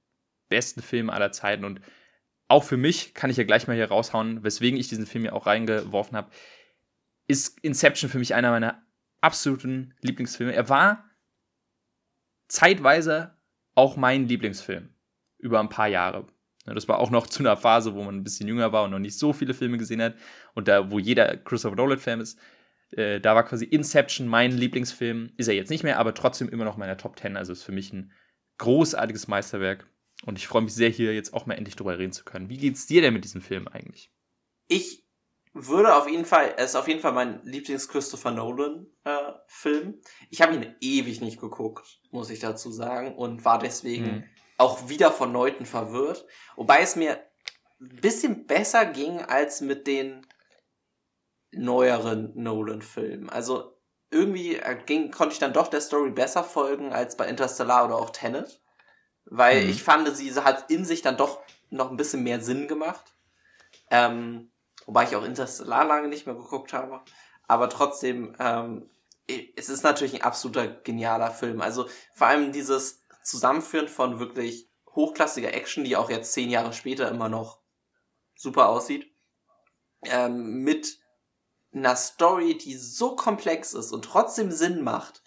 besten 0.48 0.82
Filme 0.82 1.12
aller 1.12 1.32
Zeiten 1.32 1.64
und 1.64 1.80
auch 2.48 2.64
für 2.64 2.78
mich, 2.78 3.12
kann 3.12 3.30
ich 3.30 3.36
ja 3.36 3.44
gleich 3.44 3.66
mal 3.66 3.76
hier 3.76 3.88
raushauen, 3.88 4.42
weswegen 4.42 4.80
ich 4.80 4.88
diesen 4.88 5.06
Film 5.06 5.26
ja 5.26 5.32
auch 5.32 5.46
reingeworfen 5.46 6.16
habe, 6.16 6.30
ist 7.26 7.58
Inception 7.60 8.10
für 8.10 8.18
mich 8.18 8.34
einer 8.34 8.50
meiner 8.50 8.82
absoluten 9.20 9.94
Lieblingsfilme. 10.00 10.54
Er 10.54 10.68
war 10.68 11.04
zeitweise 12.48 13.36
auch 13.74 13.96
mein 13.96 14.26
Lieblingsfilm 14.26 14.94
über 15.38 15.60
ein 15.60 15.68
paar 15.68 15.88
Jahre. 15.88 16.26
Das 16.64 16.88
war 16.88 16.98
auch 16.98 17.10
noch 17.10 17.26
zu 17.26 17.40
einer 17.40 17.56
Phase, 17.56 17.94
wo 17.94 18.02
man 18.02 18.16
ein 18.16 18.24
bisschen 18.24 18.48
jünger 18.48 18.72
war 18.72 18.84
und 18.84 18.90
noch 18.90 18.98
nicht 18.98 19.18
so 19.18 19.32
viele 19.32 19.54
Filme 19.54 19.78
gesehen 19.78 20.02
hat 20.02 20.16
und 20.54 20.68
da, 20.68 20.90
wo 20.90 20.98
jeder 20.98 21.36
Christopher 21.36 21.76
Nolan-Fan 21.76 22.20
ist. 22.20 22.38
Äh, 22.90 23.20
da 23.20 23.34
war 23.34 23.44
quasi 23.44 23.64
Inception 23.64 24.26
mein 24.26 24.52
Lieblingsfilm. 24.52 25.32
Ist 25.36 25.48
er 25.48 25.54
jetzt 25.54 25.70
nicht 25.70 25.84
mehr, 25.84 25.98
aber 25.98 26.14
trotzdem 26.14 26.48
immer 26.48 26.64
noch 26.64 26.76
meiner 26.76 26.96
Top 26.96 27.18
10. 27.18 27.36
Also 27.36 27.52
ist 27.52 27.62
für 27.62 27.72
mich 27.72 27.92
ein 27.92 28.12
großartiges 28.58 29.28
Meisterwerk. 29.28 29.86
Und 30.24 30.36
ich 30.36 30.48
freue 30.48 30.62
mich 30.62 30.74
sehr, 30.74 30.90
hier 30.90 31.14
jetzt 31.14 31.32
auch 31.32 31.46
mal 31.46 31.54
endlich 31.54 31.76
drüber 31.76 31.98
reden 31.98 32.12
zu 32.12 32.24
können. 32.24 32.50
Wie 32.50 32.58
geht's 32.58 32.86
dir 32.86 33.00
denn 33.00 33.14
mit 33.14 33.24
diesem 33.24 33.40
Film 33.40 33.68
eigentlich? 33.68 34.10
Ich 34.66 35.07
würde 35.66 35.94
auf 35.96 36.08
jeden 36.08 36.24
Fall, 36.24 36.54
es 36.56 36.70
ist 36.70 36.76
auf 36.76 36.88
jeden 36.88 37.00
Fall 37.00 37.12
mein 37.12 37.42
Lieblings-Christopher 37.44 38.30
Nolan-Film. 38.30 39.88
Äh, 39.94 40.26
ich 40.30 40.42
habe 40.42 40.54
ihn 40.54 40.76
ewig 40.80 41.20
nicht 41.20 41.40
geguckt, 41.40 42.00
muss 42.10 42.30
ich 42.30 42.40
dazu 42.40 42.70
sagen, 42.70 43.14
und 43.14 43.44
war 43.44 43.58
deswegen 43.58 44.04
mhm. 44.04 44.24
auch 44.56 44.88
wieder 44.88 45.10
von 45.10 45.32
Neuten 45.32 45.66
verwirrt. 45.66 46.26
Wobei 46.56 46.80
es 46.80 46.96
mir 46.96 47.18
ein 47.80 48.00
bisschen 48.00 48.46
besser 48.46 48.86
ging 48.86 49.20
als 49.20 49.60
mit 49.60 49.86
den 49.86 50.26
neueren 51.50 52.32
Nolan-Filmen. 52.34 53.30
Also 53.30 53.78
irgendwie 54.10 54.56
äh, 54.56 54.76
ging, 54.86 55.10
konnte 55.10 55.34
ich 55.34 55.38
dann 55.38 55.52
doch 55.52 55.68
der 55.68 55.80
Story 55.80 56.10
besser 56.10 56.44
folgen 56.44 56.92
als 56.92 57.16
bei 57.16 57.28
Interstellar 57.28 57.86
oder 57.86 57.96
auch 57.96 58.10
Tenet. 58.10 58.62
Weil 59.24 59.64
mhm. 59.64 59.70
ich 59.70 59.82
fand, 59.82 60.08
sie 60.16 60.34
hat 60.34 60.70
in 60.70 60.84
sich 60.84 61.02
dann 61.02 61.16
doch 61.16 61.40
noch 61.70 61.90
ein 61.90 61.96
bisschen 61.96 62.22
mehr 62.22 62.40
Sinn 62.40 62.68
gemacht. 62.68 63.14
Ähm, 63.90 64.50
wobei 64.88 65.04
ich 65.04 65.14
auch 65.14 65.22
Interstellar 65.22 65.84
lange 65.84 66.08
nicht 66.08 66.24
mehr 66.24 66.34
geguckt 66.34 66.72
habe. 66.72 67.02
Aber 67.46 67.68
trotzdem, 67.68 68.34
ähm, 68.40 68.88
es 69.54 69.68
ist 69.68 69.84
natürlich 69.84 70.14
ein 70.14 70.22
absoluter 70.22 70.66
genialer 70.66 71.30
Film. 71.30 71.60
Also 71.60 71.86
vor 72.14 72.28
allem 72.28 72.52
dieses 72.52 73.04
Zusammenführen 73.22 73.88
von 73.88 74.18
wirklich 74.18 74.70
hochklassiger 74.94 75.52
Action, 75.52 75.84
die 75.84 75.94
auch 75.94 76.08
jetzt 76.08 76.32
zehn 76.32 76.48
Jahre 76.48 76.72
später 76.72 77.10
immer 77.10 77.28
noch 77.28 77.60
super 78.34 78.70
aussieht, 78.70 79.14
ähm, 80.04 80.62
mit 80.62 80.98
einer 81.74 81.94
Story, 81.94 82.56
die 82.56 82.74
so 82.74 83.14
komplex 83.14 83.74
ist 83.74 83.92
und 83.92 84.06
trotzdem 84.06 84.50
Sinn 84.50 84.82
macht, 84.82 85.22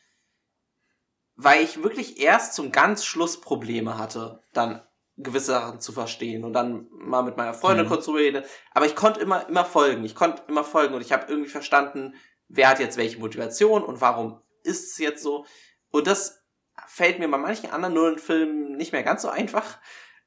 weil 1.36 1.64
ich 1.64 1.84
wirklich 1.84 2.20
erst 2.20 2.56
zum 2.56 2.72
ganz 2.72 3.06
Schluss 3.06 3.40
Probleme 3.40 4.00
hatte, 4.00 4.44
dann 4.54 4.82
gewisse 5.18 5.52
Sachen 5.52 5.80
zu 5.80 5.92
verstehen 5.92 6.44
und 6.44 6.54
dann 6.54 6.88
mal 6.92 7.22
mit 7.22 7.38
meiner 7.38 7.54
Freundin 7.54 7.86
mhm. 7.86 7.90
kurz 7.90 8.06
drüber 8.06 8.20
reden. 8.20 8.44
Aber 8.72 8.86
ich 8.86 8.96
konnte 8.96 9.20
immer, 9.20 9.48
immer 9.48 9.66
folgen. 9.66 10.04
Ich 10.04 10.16
konnte 10.16 10.44
immer 10.48 10.64
folgen 10.64 10.96
und 10.96 11.02
ich 11.02 11.12
habe 11.12 11.26
irgendwie 11.28 11.50
verstanden, 11.50 12.16
wer 12.48 12.70
hat 12.70 12.80
jetzt 12.80 12.98
welche 12.98 13.20
Motivation 13.20 13.84
und 13.84 14.02
warum 14.02 14.42
ist 14.64 14.92
es 14.92 14.98
jetzt 14.98 15.24
so. 15.24 15.46
Und 15.92 16.08
das 16.08 16.44
fällt 16.88 17.20
mir 17.20 17.30
bei 17.30 17.38
manchen 17.38 17.72
anderen 17.72 17.94
Nullenfilmen 17.94 18.76
nicht 18.76 18.92
mehr 18.92 19.04
ganz 19.04 19.22
so 19.22 19.30
einfach. 19.30 19.80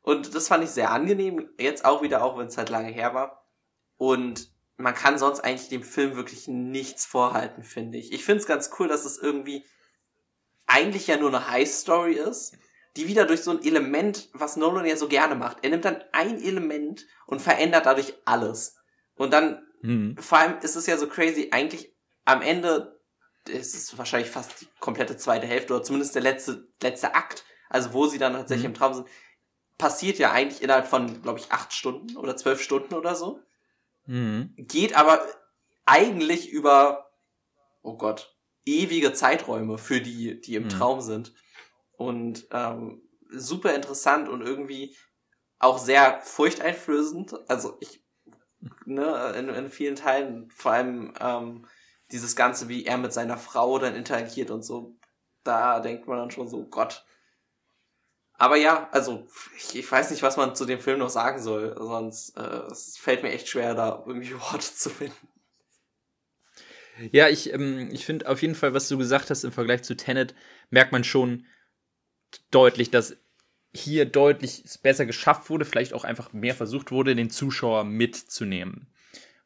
Und 0.03 0.35
das 0.35 0.49
fand 0.49 0.63
ich 0.63 0.71
sehr 0.71 0.91
angenehm. 0.91 1.49
Jetzt 1.59 1.85
auch 1.85 2.03
wieder, 2.03 2.23
auch 2.23 2.39
wenn 2.39 2.47
es 2.47 2.59
halt 2.59 2.69
lange 2.69 2.93
her 2.93 3.15
war. 3.15 3.49
Und 3.97 4.51
man 4.77 4.95
kann 4.95 5.19
sonst 5.19 5.41
eigentlich 5.41 5.69
dem 5.69 5.83
Film 5.83 6.17
wirklich 6.17 6.49
nichts 6.49 7.07
vorhalten, 7.07 7.63
finde 7.63 7.99
ich. 7.99 8.13
Ich 8.13 8.25
finde 8.25 8.41
es 8.41 8.47
ganz 8.47 8.71
cool, 8.79 8.89
dass 8.89 9.05
es 9.05 9.19
irgendwie 9.19 9.65
eigentlich 10.67 11.07
ja 11.07 11.17
nur 11.17 11.29
eine 11.29 11.49
High-Story 11.49 12.15
ist, 12.15 12.57
die 12.97 13.09
wieder 13.09 13.27
durch 13.27 13.43
so 13.43 13.51
ein 13.51 13.63
Element, 13.63 14.29
was 14.33 14.57
Nolan 14.57 14.87
ja 14.87 14.97
so 14.97 15.09
gerne 15.09 15.35
macht. 15.35 15.59
Er 15.63 15.71
nimmt 15.71 15.85
dann 15.85 16.03
ein 16.13 16.41
Element 16.41 17.07
und 17.27 17.43
verändert 17.43 17.87
dadurch 17.87 18.15
alles. 18.25 18.77
Und 19.17 19.33
dann, 19.33 19.67
mhm. 19.83 20.17
vor 20.19 20.39
allem 20.39 20.59
ist 20.63 20.77
es 20.77 20.87
ja 20.87 20.97
so 20.97 21.09
crazy, 21.09 21.49
eigentlich 21.51 21.93
am 22.25 22.41
Ende, 22.41 23.01
ist 23.49 23.75
es 23.75 23.99
wahrscheinlich 23.99 24.31
fast 24.31 24.61
die 24.61 24.69
komplette 24.81 25.17
zweite 25.17 25.47
Hälfte 25.47 25.75
oder 25.75 25.83
zumindest 25.83 26.15
der 26.15 26.23
letzte, 26.23 26.69
letzte 26.83 27.15
Akt, 27.15 27.45
also 27.69 27.93
wo 27.93 28.07
sie 28.07 28.19
dann 28.19 28.35
tatsächlich 28.35 28.65
mhm. 28.65 28.75
im 28.75 28.79
Traum 28.79 28.95
sind, 28.95 29.09
passiert 29.77 30.19
ja 30.19 30.33
eigentlich 30.33 30.63
innerhalb 30.63 30.87
von, 30.87 31.21
glaube 31.23 31.41
ich, 31.41 31.51
acht 31.51 31.73
Stunden 31.73 32.17
oder 32.17 32.37
zwölf 32.37 32.63
Stunden 32.63 32.95
oder 32.95 33.17
so. 33.17 33.41
Mhm. 34.07 34.55
Geht 34.57 34.97
aber 34.97 35.21
eigentlich 35.85 36.51
über, 36.51 37.11
oh 37.83 37.97
Gott, 37.97 38.37
ewige 38.65 39.13
Zeiträume 39.13 39.79
für 39.79 40.01
die, 40.01 40.41
die 40.41 40.55
im 40.55 40.65
mhm. 40.65 40.69
Traum 40.69 41.01
sind. 41.01 41.33
Und 41.97 42.47
ähm, 42.51 43.03
super 43.31 43.75
interessant 43.75 44.29
und 44.29 44.43
irgendwie 44.43 44.97
auch 45.59 45.79
sehr 45.79 46.21
furchteinflößend. 46.23 47.35
Also 47.49 47.77
ich, 47.81 48.05
ne, 48.85 49.35
in, 49.37 49.49
in 49.49 49.71
vielen 49.71 49.97
Teilen, 49.97 50.51
vor 50.51 50.73
allem 50.73 51.15
ähm, 51.21 51.67
dieses 52.11 52.37
Ganze, 52.37 52.69
wie 52.69 52.85
er 52.85 52.99
mit 52.99 53.13
seiner 53.13 53.39
Frau 53.39 53.79
dann 53.79 53.95
interagiert 53.95 54.51
und 54.51 54.63
so, 54.63 54.97
da 55.43 55.81
denkt 55.81 56.07
man 56.07 56.19
dann 56.19 56.31
schon 56.31 56.49
so, 56.49 56.67
Gott. 56.67 57.05
Aber 58.37 58.57
ja, 58.57 58.89
also 58.91 59.27
ich, 59.57 59.77
ich 59.77 59.91
weiß 59.91 60.11
nicht, 60.11 60.23
was 60.23 60.37
man 60.37 60.57
zu 60.57 60.65
dem 60.65 60.81
Film 60.81 60.99
noch 60.99 61.11
sagen 61.11 61.41
soll, 61.41 61.75
sonst 61.79 62.37
äh, 62.37 62.67
es 62.71 62.99
fällt 62.99 63.23
mir 63.23 63.31
echt 63.31 63.49
schwer, 63.49 63.75
da 63.75 64.03
irgendwie 64.07 64.35
Worte 64.53 64.75
zu 64.75 64.91
finden. 64.91 65.29
Ja, 67.11 67.29
ich, 67.29 67.53
ähm, 67.53 67.91
ich 67.93 68.05
finde 68.05 68.29
auf 68.29 68.43
jeden 68.43 68.55
Fall, 68.55 68.75
was 68.75 68.89
du 68.89 68.99
gesagt 68.99 69.31
hast 69.31 69.45
im 69.45 69.53
Vergleich 69.53 69.83
zu 69.83 69.97
Tenet, 69.97 70.35
merkt 70.71 70.93
man 70.93 71.05
schon 71.05 71.47
deutlich, 72.51 72.91
dass 72.91 73.17
hier 73.73 74.07
deutlich 74.07 74.63
besser 74.83 75.05
geschafft 75.05 75.51
wurde, 75.51 75.65
vielleicht 75.65 75.95
auch 75.95 76.05
einfach 76.05 76.33
mehr 76.33 76.55
versucht 76.55 76.93
wurde, 76.93 77.15
den 77.15 77.31
Zuschauer 77.31 77.85
mitzunehmen. 77.85 78.87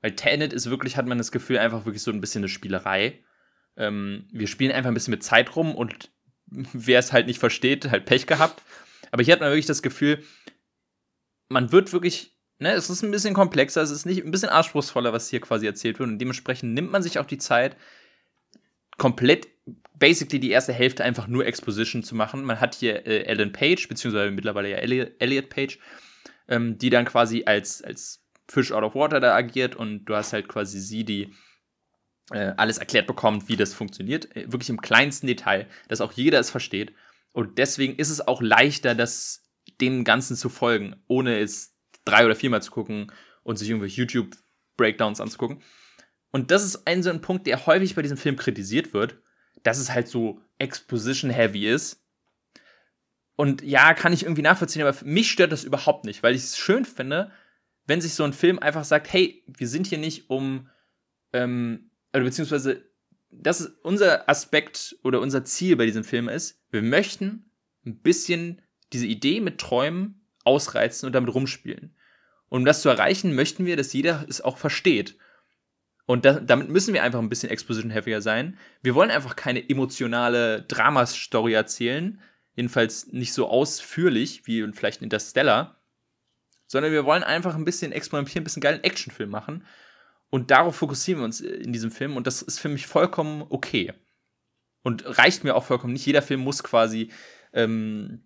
Weil 0.02 0.14
Tenet 0.14 0.52
ist 0.52 0.70
wirklich, 0.70 0.96
hat 0.96 1.06
man 1.06 1.18
das 1.18 1.32
Gefühl, 1.32 1.58
einfach 1.58 1.86
wirklich 1.86 2.02
so 2.02 2.10
ein 2.10 2.20
bisschen 2.20 2.40
eine 2.40 2.48
Spielerei. 2.48 3.18
Ähm, 3.76 4.28
wir 4.30 4.46
spielen 4.46 4.72
einfach 4.72 4.88
ein 4.88 4.94
bisschen 4.94 5.12
mit 5.12 5.22
Zeit 5.22 5.56
rum 5.56 5.74
und 5.74 6.10
wer 6.46 6.98
es 6.98 7.12
halt 7.12 7.26
nicht 7.26 7.38
versteht, 7.38 7.90
halt 7.90 8.04
Pech 8.04 8.26
gehabt. 8.26 8.62
Aber 9.10 9.22
hier 9.22 9.32
hat 9.32 9.40
man 9.40 9.50
wirklich 9.50 9.66
das 9.66 9.82
Gefühl, 9.82 10.22
man 11.48 11.72
wird 11.72 11.92
wirklich, 11.92 12.36
ne, 12.58 12.72
es 12.72 12.90
ist 12.90 13.02
ein 13.02 13.10
bisschen 13.10 13.34
komplexer, 13.34 13.80
es 13.80 13.90
ist 13.90 14.04
nicht 14.04 14.22
ein 14.24 14.30
bisschen 14.30 14.50
anspruchsvoller, 14.50 15.12
was 15.12 15.30
hier 15.30 15.40
quasi 15.40 15.66
erzählt 15.66 15.98
wird. 15.98 16.10
Und 16.10 16.18
dementsprechend 16.18 16.74
nimmt 16.74 16.92
man 16.92 17.02
sich 17.02 17.18
auch 17.18 17.26
die 17.26 17.38
Zeit, 17.38 17.76
komplett, 18.98 19.48
basically 19.98 20.40
die 20.40 20.50
erste 20.50 20.72
Hälfte 20.72 21.04
einfach 21.04 21.26
nur 21.26 21.46
Exposition 21.46 22.02
zu 22.02 22.14
machen. 22.14 22.44
Man 22.44 22.60
hat 22.60 22.74
hier 22.74 23.06
äh, 23.06 23.24
Ellen 23.24 23.52
Page, 23.52 23.88
beziehungsweise 23.88 24.30
mittlerweile 24.30 24.70
ja 24.70 24.76
Elliot 24.76 25.48
Page, 25.48 25.78
ähm, 26.48 26.78
die 26.78 26.90
dann 26.90 27.04
quasi 27.04 27.44
als, 27.44 27.82
als 27.82 28.24
Fish 28.48 28.72
out 28.72 28.84
of 28.84 28.94
water 28.94 29.20
da 29.20 29.34
agiert 29.34 29.76
und 29.76 30.04
du 30.04 30.14
hast 30.14 30.32
halt 30.32 30.48
quasi 30.48 30.80
sie, 30.80 31.04
die 31.04 31.34
äh, 32.30 32.52
alles 32.56 32.78
erklärt 32.78 33.06
bekommt, 33.06 33.48
wie 33.48 33.56
das 33.56 33.74
funktioniert. 33.74 34.34
Äh, 34.36 34.50
wirklich 34.52 34.70
im 34.70 34.80
kleinsten 34.80 35.26
Detail, 35.26 35.66
dass 35.88 36.00
auch 36.00 36.12
jeder 36.12 36.38
es 36.38 36.50
versteht. 36.50 36.92
Und 37.32 37.58
deswegen 37.58 37.96
ist 37.96 38.10
es 38.10 38.26
auch 38.26 38.40
leichter, 38.40 38.94
das 38.94 39.44
dem 39.80 40.04
Ganzen 40.04 40.36
zu 40.36 40.48
folgen, 40.48 40.96
ohne 41.06 41.38
es 41.38 41.74
drei 42.04 42.24
oder 42.24 42.34
viermal 42.34 42.62
zu 42.62 42.70
gucken 42.70 43.12
und 43.42 43.56
sich 43.56 43.68
irgendwelche 43.68 44.00
YouTube-Breakdowns 44.02 45.20
anzugucken. 45.20 45.62
Und 46.30 46.50
das 46.50 46.64
ist 46.64 46.86
ein 46.86 47.02
so 47.02 47.10
ein 47.10 47.20
Punkt, 47.20 47.46
der 47.46 47.66
häufig 47.66 47.94
bei 47.94 48.02
diesem 48.02 48.16
Film 48.16 48.36
kritisiert 48.36 48.92
wird, 48.92 49.22
dass 49.62 49.78
es 49.78 49.92
halt 49.92 50.08
so 50.08 50.40
Exposition-heavy 50.58 51.68
ist. 51.68 52.02
Und 53.36 53.62
ja, 53.62 53.94
kann 53.94 54.12
ich 54.12 54.24
irgendwie 54.24 54.42
nachvollziehen, 54.42 54.82
aber 54.82 54.96
mich 55.04 55.30
stört 55.30 55.52
das 55.52 55.64
überhaupt 55.64 56.04
nicht, 56.04 56.22
weil 56.22 56.34
ich 56.34 56.42
es 56.42 56.58
schön 56.58 56.84
finde, 56.84 57.30
wenn 57.86 58.00
sich 58.00 58.14
so 58.14 58.24
ein 58.24 58.32
Film 58.32 58.58
einfach 58.58 58.84
sagt, 58.84 59.12
hey, 59.12 59.44
wir 59.46 59.68
sind 59.68 59.86
hier 59.86 59.98
nicht 59.98 60.28
um, 60.28 60.68
ähm, 61.32 61.90
oder 62.12 62.24
beziehungsweise, 62.24 62.84
das 63.30 63.60
ist 63.60 63.70
unser 63.82 64.28
Aspekt 64.28 64.96
oder 65.04 65.20
unser 65.20 65.44
Ziel 65.44 65.76
bei 65.76 65.86
diesem 65.86 66.04
Film 66.04 66.28
ist, 66.28 66.60
wir 66.70 66.82
möchten 66.82 67.50
ein 67.86 68.00
bisschen 68.00 68.60
diese 68.92 69.06
Idee 69.06 69.40
mit 69.40 69.58
Träumen 69.58 70.26
ausreizen 70.44 71.06
und 71.06 71.12
damit 71.12 71.32
rumspielen. 71.34 71.94
Und 72.48 72.60
um 72.60 72.64
das 72.64 72.82
zu 72.82 72.88
erreichen, 72.88 73.34
möchten 73.34 73.66
wir, 73.66 73.76
dass 73.76 73.92
jeder 73.92 74.24
es 74.28 74.40
auch 74.40 74.56
versteht. 74.56 75.16
Und 76.08 76.24
da, 76.24 76.40
damit 76.40 76.70
müssen 76.70 76.94
wir 76.94 77.02
einfach 77.02 77.18
ein 77.18 77.28
bisschen 77.28 77.50
exposition-heavier 77.50 78.22
sein. 78.22 78.58
Wir 78.80 78.94
wollen 78.94 79.10
einfach 79.10 79.36
keine 79.36 79.68
emotionale 79.68 80.62
Dramastory 80.62 81.52
erzählen, 81.52 82.18
jedenfalls 82.54 83.08
nicht 83.08 83.34
so 83.34 83.46
ausführlich 83.46 84.46
wie 84.46 84.66
vielleicht 84.72 85.02
in 85.02 85.04
Interstellar, 85.04 85.82
sondern 86.66 86.92
wir 86.92 87.04
wollen 87.04 87.22
einfach 87.22 87.54
ein 87.54 87.66
bisschen 87.66 87.92
experimentieren, 87.92 88.40
ein 88.40 88.44
bisschen 88.44 88.62
geilen 88.62 88.82
Actionfilm 88.82 89.28
machen. 89.28 89.66
Und 90.30 90.50
darauf 90.50 90.76
fokussieren 90.76 91.20
wir 91.20 91.26
uns 91.26 91.42
in 91.42 91.74
diesem 91.74 91.90
Film 91.90 92.16
und 92.16 92.26
das 92.26 92.40
ist 92.40 92.58
für 92.58 92.70
mich 92.70 92.86
vollkommen 92.86 93.44
okay. 93.50 93.92
Und 94.82 95.04
reicht 95.18 95.44
mir 95.44 95.56
auch 95.56 95.64
vollkommen 95.64 95.92
nicht. 95.92 96.06
Jeder 96.06 96.22
Film 96.22 96.40
muss 96.40 96.64
quasi 96.64 97.12
ähm, 97.52 98.24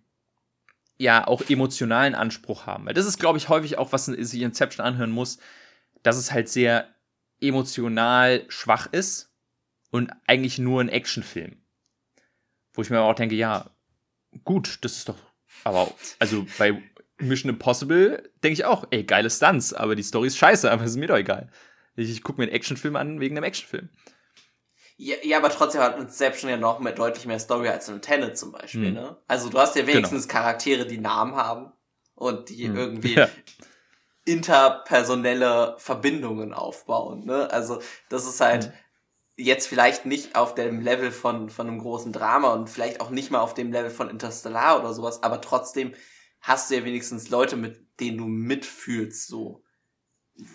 ja 0.97 1.27
auch 1.27 1.41
emotionalen 1.49 2.15
Anspruch 2.15 2.65
haben. 2.65 2.85
Weil 2.85 2.93
das 2.93 3.07
ist, 3.07 3.19
glaube 3.19 3.39
ich, 3.39 3.49
häufig 3.49 3.77
auch, 3.77 3.91
was 3.91 4.05
sich 4.05 4.41
Inception 4.41 4.85
anhören 4.85 5.11
muss, 5.11 5.37
dass 6.01 6.15
es 6.15 6.31
halt 6.31 6.47
sehr 6.47 6.92
emotional 7.43 8.45
schwach 8.47 8.87
ist 8.91 9.31
und 9.91 10.11
eigentlich 10.27 10.57
nur 10.57 10.81
ein 10.81 10.89
Actionfilm. 10.89 11.57
Wo 12.73 12.81
ich 12.81 12.89
mir 12.89 13.01
auch 13.01 13.13
denke, 13.13 13.35
ja, 13.35 13.69
gut, 14.43 14.79
das 14.81 14.97
ist 14.97 15.09
doch. 15.09 15.17
Aber 15.63 15.93
also 16.19 16.47
bei 16.57 16.81
Mission 17.19 17.49
Impossible 17.49 18.31
denke 18.43 18.53
ich 18.53 18.65
auch, 18.65 18.85
ey, 18.89 19.03
geile 19.03 19.29
Stunts, 19.29 19.73
aber 19.73 19.95
die 19.95 20.03
Story 20.03 20.27
ist 20.27 20.37
scheiße, 20.37 20.71
aber 20.71 20.83
es 20.83 20.91
ist 20.91 20.97
mir 20.97 21.07
doch 21.07 21.17
egal. 21.17 21.49
Ich, 21.95 22.09
ich 22.09 22.23
gucke 22.23 22.41
mir 22.41 22.47
einen 22.47 22.55
Actionfilm 22.55 22.95
an 22.95 23.19
wegen 23.19 23.37
einem 23.37 23.43
Actionfilm. 23.43 23.89
Ja, 24.97 25.15
ja, 25.23 25.37
aber 25.37 25.49
trotzdem 25.49 25.81
hat 25.81 25.99
Inception 25.99 26.49
ja 26.49 26.57
noch 26.57 26.79
mehr, 26.79 26.93
deutlich 26.93 27.25
mehr 27.25 27.39
Story 27.39 27.67
als 27.67 27.89
in 27.89 28.01
Tenet 28.01 28.37
zum 28.37 28.51
Beispiel, 28.51 28.87
hm. 28.87 28.93
ne? 28.93 29.17
Also 29.27 29.49
du 29.49 29.59
hast 29.59 29.75
ja 29.75 29.81
genau. 29.81 29.95
wenigstens 29.95 30.27
genau. 30.27 30.39
Charaktere, 30.39 30.85
die 30.85 30.99
Namen 30.99 31.35
haben 31.35 31.71
und 32.15 32.49
die 32.49 32.67
hm. 32.67 32.75
irgendwie 32.75 33.15
ja. 33.15 33.29
Interpersonelle 34.25 35.75
Verbindungen 35.77 36.53
aufbauen, 36.53 37.25
ne? 37.25 37.51
Also 37.51 37.81
das 38.09 38.25
ist 38.25 38.39
halt 38.39 38.65
hm. 38.65 38.71
jetzt 39.35 39.67
vielleicht 39.67 40.05
nicht 40.05 40.35
auf 40.35 40.55
dem 40.55 40.81
Level 40.81 41.11
von, 41.11 41.49
von 41.49 41.67
einem 41.67 41.79
großen 41.79 42.13
Drama 42.13 42.53
und 42.53 42.69
vielleicht 42.69 43.01
auch 43.01 43.09
nicht 43.09 43.31
mal 43.31 43.41
auf 43.41 43.53
dem 43.53 43.71
Level 43.71 43.91
von 43.91 44.09
Interstellar 44.09 44.79
oder 44.79 44.93
sowas, 44.93 45.23
aber 45.23 45.41
trotzdem 45.41 45.93
hast 46.39 46.69
du 46.69 46.75
ja 46.75 46.85
wenigstens 46.85 47.29
Leute, 47.29 47.55
mit 47.55 47.99
denen 47.99 48.17
du 48.17 48.25
mitfühlst, 48.25 49.27
so. 49.27 49.63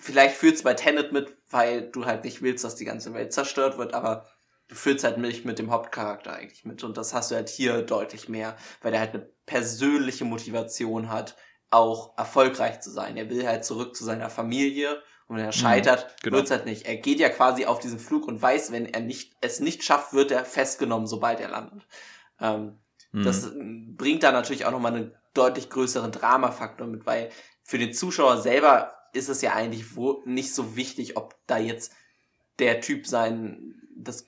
Vielleicht 0.03 0.37
fühlst 0.37 0.61
du 0.61 0.65
bei 0.65 0.75
Tenet 0.75 1.13
mit, 1.13 1.39
weil 1.51 1.91
du 1.91 2.05
halt 2.05 2.25
nicht 2.25 2.43
willst, 2.43 2.65
dass 2.65 2.75
die 2.75 2.85
ganze 2.85 3.15
Welt 3.15 3.33
zerstört 3.33 3.79
wird, 3.79 3.95
aber 3.95 4.27
du 4.69 4.75
fühlst 4.75 5.05
halt 5.05 5.19
nicht 5.19 5.45
mit 5.45 5.59
dem 5.59 5.71
Hauptcharakter 5.71 6.33
eigentlich 6.33 6.65
mit. 6.65 6.85
Und 6.85 6.97
das 6.97 7.15
hast 7.15 7.31
du 7.31 7.37
halt 7.37 7.49
hier 7.49 7.83
deutlich 7.83 8.29
mehr, 8.29 8.57
weil 8.83 8.93
er 8.93 9.01
halt 9.01 9.15
eine 9.15 9.31
persönliche 9.47 10.25
Motivation 10.25 11.11
hat, 11.11 11.37
auch 11.71 12.17
erfolgreich 12.17 12.81
zu 12.81 12.91
sein. 12.91 13.17
Er 13.17 13.29
will 13.31 13.47
halt 13.47 13.65
zurück 13.65 13.95
zu 13.95 14.05
seiner 14.05 14.31
Familie 14.31 15.03
Und 15.27 15.37
wenn 15.37 15.45
er 15.45 15.53
scheitert, 15.53 16.05
mhm, 16.05 16.23
genau. 16.23 16.37
wird's 16.37 16.51
halt 16.51 16.65
nicht. 16.65 16.87
Er 16.87 16.97
geht 16.97 17.21
ja 17.21 17.29
quasi 17.29 17.67
auf 17.67 17.79
diesen 17.79 17.99
Flug 17.99 18.27
und 18.27 18.41
weiß, 18.41 18.73
wenn 18.73 18.87
er 18.87 19.01
nicht, 19.01 19.37
es 19.41 19.61
nicht 19.61 19.85
schafft, 19.85 20.13
wird 20.13 20.31
er 20.31 20.45
festgenommen, 20.45 21.07
sobald 21.07 21.41
er 21.41 21.49
landet. 21.49 21.83
Ähm, 22.41 22.79
mhm. 23.13 23.25
Das 23.25 23.51
bringt 23.97 24.23
da 24.23 24.33
natürlich 24.33 24.65
auch 24.65 24.71
nochmal 24.71 24.95
einen 24.95 25.15
deutlich 25.35 25.69
größeren 25.69 26.13
Dramafaktor 26.13 26.87
mit, 26.87 27.05
weil 27.07 27.31
für 27.63 27.79
den 27.79 27.93
Zuschauer 27.93 28.39
selber 28.39 28.95
ist 29.13 29.29
es 29.29 29.43
ja 29.43 29.53
eigentlich 29.53 29.97
wo, 29.97 30.23
nicht 30.25 30.55
so 30.55 30.77
wichtig, 30.77 31.17
ob 31.17 31.35
da 31.47 31.59
jetzt 31.59 31.93
der 32.59 32.81
Typ 32.81 33.07
sein, 33.07 33.75
das 33.95 34.27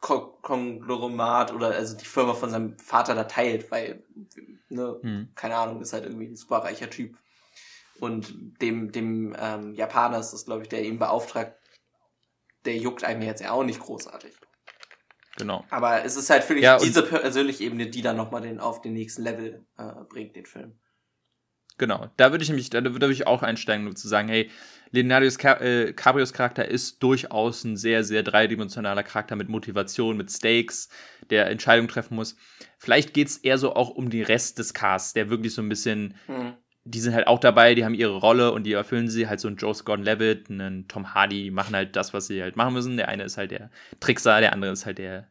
Konglomerat 0.00 1.52
oder 1.52 1.68
also 1.68 1.96
die 1.96 2.04
Firma 2.04 2.34
von 2.34 2.50
seinem 2.50 2.78
Vater 2.78 3.14
da 3.14 3.24
teilt, 3.24 3.70
weil, 3.70 4.04
ne, 4.68 4.98
mhm. 5.02 5.28
keine 5.34 5.56
Ahnung, 5.56 5.80
ist 5.80 5.92
halt 5.92 6.04
irgendwie 6.04 6.26
ein 6.26 6.36
super 6.36 6.58
reicher 6.58 6.88
Typ. 6.88 7.16
Und 7.98 8.32
dem, 8.62 8.92
dem 8.92 9.34
ähm, 9.38 9.74
Japaner 9.74 10.20
ist 10.20 10.32
das, 10.32 10.44
glaube 10.44 10.62
ich, 10.62 10.68
der 10.68 10.84
ihn 10.84 10.98
beauftragt, 10.98 11.56
der 12.64 12.76
juckt 12.76 13.02
einem 13.02 13.22
jetzt 13.22 13.42
ja 13.42 13.50
auch 13.50 13.64
nicht 13.64 13.80
großartig. 13.80 14.34
Genau. 15.36 15.64
Aber 15.70 16.04
es 16.04 16.16
ist 16.16 16.30
halt 16.30 16.44
für 16.44 16.58
ja, 16.58 16.78
diese 16.78 17.02
persönliche 17.02 17.64
Ebene, 17.64 17.88
die 17.88 18.02
dann 18.02 18.16
nochmal 18.16 18.42
den 18.42 18.60
auf 18.60 18.80
den 18.80 18.92
nächsten 18.92 19.22
Level 19.22 19.64
äh, 19.78 20.04
bringt, 20.08 20.36
den 20.36 20.46
Film. 20.46 20.78
Genau, 21.78 22.10
da 22.16 22.32
würde 22.32 22.42
ich 22.42 22.50
nämlich, 22.50 22.70
da 22.70 22.82
würde 22.82 23.10
ich 23.12 23.26
auch 23.26 23.42
einsteigen, 23.42 23.86
um 23.86 23.94
zu 23.94 24.08
sagen, 24.08 24.28
hey, 24.28 24.50
Leonardo 24.90 25.26
äh, 25.26 25.92
Cabrios 25.92 26.32
Charakter 26.32 26.66
ist 26.66 27.02
durchaus 27.02 27.62
ein 27.64 27.76
sehr, 27.76 28.04
sehr 28.04 28.22
dreidimensionaler 28.22 29.02
Charakter 29.02 29.36
mit 29.36 29.48
Motivation, 29.48 30.16
mit 30.16 30.30
Stakes, 30.30 30.88
der 31.30 31.48
Entscheidungen 31.50 31.88
treffen 31.88 32.16
muss. 32.16 32.36
Vielleicht 32.78 33.14
geht 33.14 33.28
es 33.28 33.36
eher 33.36 33.58
so 33.58 33.76
auch 33.76 33.90
um 33.90 34.10
den 34.10 34.24
Rest 34.24 34.58
des 34.58 34.74
Casts, 34.74 35.12
der 35.12 35.30
wirklich 35.30 35.54
so 35.54 35.62
ein 35.62 35.68
bisschen, 35.68 36.14
mhm. 36.26 36.54
die 36.84 37.00
sind 37.00 37.14
halt 37.14 37.26
auch 37.26 37.38
dabei, 37.38 37.74
die 37.74 37.84
haben 37.84 37.94
ihre 37.94 38.16
Rolle 38.16 38.52
und 38.52 38.64
die 38.64 38.72
erfüllen 38.72 39.08
sie, 39.08 39.28
halt 39.28 39.40
so 39.40 39.48
ein 39.48 39.56
Joe 39.56 39.74
Scott 39.74 40.00
Levitt, 40.00 40.50
einen 40.50 40.88
Tom 40.88 41.14
Hardy, 41.14 41.44
die 41.44 41.50
machen 41.50 41.76
halt 41.76 41.94
das, 41.94 42.12
was 42.12 42.26
sie 42.26 42.42
halt 42.42 42.56
machen 42.56 42.74
müssen. 42.74 42.96
Der 42.96 43.08
eine 43.08 43.24
ist 43.24 43.36
halt 43.36 43.50
der 43.50 43.70
Trickser, 44.00 44.40
der 44.40 44.52
andere 44.52 44.72
ist 44.72 44.86
halt 44.86 44.98
der 44.98 45.28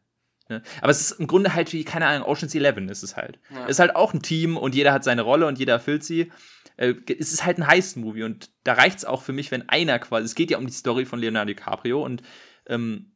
Ne? 0.48 0.62
Aber 0.80 0.90
es 0.90 1.00
ist 1.00 1.20
im 1.20 1.26
Grunde 1.26 1.54
halt 1.54 1.72
wie, 1.72 1.84
keine 1.84 2.06
Ahnung, 2.06 2.26
Ocean's 2.26 2.54
Eleven 2.54 2.88
ist 2.88 3.02
es 3.02 3.16
halt. 3.16 3.38
Ja. 3.50 3.64
Es 3.64 3.72
ist 3.72 3.80
halt 3.80 3.96
auch 3.96 4.14
ein 4.14 4.22
Team 4.22 4.56
und 4.56 4.74
jeder 4.74 4.92
hat 4.92 5.04
seine 5.04 5.22
Rolle 5.22 5.46
und 5.46 5.58
jeder 5.58 5.74
erfüllt 5.74 6.04
sie. 6.04 6.32
Äh, 6.76 6.94
es 7.18 7.32
ist 7.32 7.44
halt 7.44 7.58
ein 7.58 7.66
Heist-Movie 7.66 8.22
und 8.22 8.50
da 8.64 8.74
reicht 8.74 8.98
es 8.98 9.04
auch 9.04 9.22
für 9.22 9.32
mich, 9.32 9.50
wenn 9.50 9.68
einer 9.68 9.98
quasi, 9.98 10.24
es 10.24 10.34
geht 10.34 10.50
ja 10.50 10.58
um 10.58 10.66
die 10.66 10.72
Story 10.72 11.04
von 11.04 11.18
Leonardo 11.18 11.52
DiCaprio 11.52 12.04
und 12.04 12.22
ähm, 12.66 13.12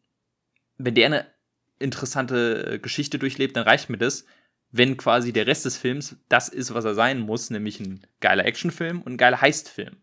wenn 0.77 0.95
der 0.95 1.07
eine 1.07 1.27
interessante 1.79 2.75
äh, 2.75 2.79
Geschichte 2.79 3.19
durchlebt, 3.19 3.57
dann 3.57 3.65
reicht 3.65 3.89
mir 3.89 3.99
das, 3.99 4.25
wenn 4.71 4.97
quasi 4.97 5.33
der 5.33 5.47
Rest 5.47 5.65
des 5.65 5.77
Films 5.77 6.17
das 6.29 6.49
ist, 6.49 6.73
was 6.75 6.85
er 6.85 6.95
sein 6.95 7.21
muss, 7.21 7.51
nämlich 7.51 7.79
ein 7.79 8.07
geiler 8.21 8.47
Actionfilm 8.47 9.03
und 9.03 9.13
ein 9.13 9.19
geiler 9.19 9.41
Heist-Film. 9.41 9.97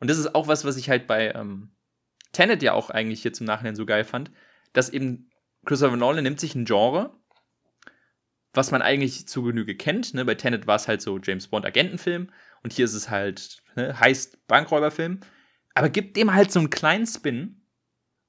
Und 0.00 0.10
das 0.10 0.18
ist 0.18 0.34
auch 0.34 0.48
was, 0.48 0.64
was 0.64 0.76
ich 0.76 0.90
halt 0.90 1.06
bei 1.06 1.32
ähm, 1.32 1.70
Tenet 2.32 2.62
ja 2.62 2.72
auch 2.72 2.90
eigentlich 2.90 3.22
jetzt 3.22 3.40
im 3.40 3.46
Nachhinein 3.46 3.76
so 3.76 3.86
geil 3.86 4.04
fand, 4.04 4.30
dass 4.72 4.88
eben 4.88 5.29
Christopher 5.64 5.96
Nolan 5.96 6.22
nimmt 6.22 6.40
sich 6.40 6.54
ein 6.54 6.64
Genre, 6.64 7.16
was 8.52 8.70
man 8.70 8.82
eigentlich 8.82 9.28
zu 9.28 9.42
Genüge 9.42 9.76
kennt. 9.76 10.14
Ne? 10.14 10.24
Bei 10.24 10.34
Tenet 10.34 10.66
war 10.66 10.76
es 10.76 10.88
halt 10.88 11.02
so 11.02 11.18
James 11.18 11.48
Bond 11.48 11.66
Agentenfilm 11.66 12.30
und 12.62 12.72
hier 12.72 12.84
ist 12.84 12.94
es 12.94 13.10
halt 13.10 13.62
ne, 13.76 13.98
heißt 13.98 14.46
Bankräuberfilm, 14.46 15.20
aber 15.74 15.88
gibt 15.88 16.16
dem 16.16 16.34
halt 16.34 16.50
so 16.50 16.58
einen 16.58 16.70
kleinen 16.70 17.06
Spin 17.06 17.62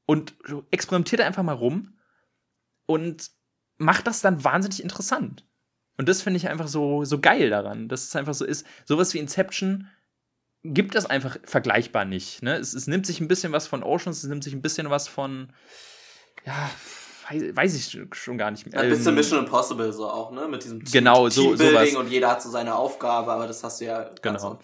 und 0.06 0.36
experimentiert 0.72 1.22
einfach 1.22 1.44
mal 1.44 1.54
rum 1.54 1.98
und 2.86 3.32
macht 3.78 4.08
das 4.08 4.22
dann 4.22 4.44
wahnsinnig 4.44 4.84
interessant. 4.84 5.46
Und 5.98 6.10
das 6.10 6.22
finde 6.22 6.38
ich 6.38 6.50
einfach 6.50 6.68
so, 6.68 7.04
so 7.04 7.20
geil 7.20 7.50
daran, 7.50 7.88
dass 7.88 8.04
es 8.04 8.16
einfach 8.16 8.34
so 8.34 8.46
ist. 8.46 8.66
Sowas 8.86 9.14
wie 9.14 9.20
Inception 9.20 9.90
gibt 10.64 10.96
es 10.96 11.06
einfach 11.06 11.38
vergleichbar 11.44 12.06
nicht. 12.06 12.44
Ne? 12.44 12.56
Es, 12.56 12.74
es 12.74 12.88
nimmt 12.88 13.06
sich 13.06 13.20
ein 13.20 13.28
bisschen 13.28 13.52
was 13.52 13.68
von 13.68 13.84
Oceans, 13.84 14.24
es 14.24 14.30
nimmt 14.30 14.44
sich 14.44 14.54
ein 14.54 14.62
bisschen 14.62 14.90
was 14.90 15.08
von, 15.08 15.54
ja, 16.46 16.70
weiß, 17.30 17.56
weiß 17.56 17.76
ich 17.76 18.00
schon 18.14 18.38
gar 18.38 18.52
nicht 18.52 18.66
mehr. 18.66 18.80
Ein 18.80 18.90
bisschen 18.90 19.10
ähm, 19.10 19.16
Mission 19.16 19.40
Impossible 19.40 19.92
so 19.94 20.08
auch, 20.08 20.32
ne? 20.32 20.48
Mit 20.48 20.64
diesem 20.64 20.84
genau, 20.84 21.30
Team 21.30 21.32
so, 21.32 21.56
Teambuilding 21.56 21.98
und 21.98 22.10
jeder 22.10 22.30
hat 22.30 22.42
so 22.42 22.50
seine 22.50 22.76
Aufgabe, 22.76 23.32
aber 23.32 23.48
das 23.48 23.64
hast 23.64 23.82
du 23.82 23.86
ja. 23.86 24.10
Genau. 24.22 24.60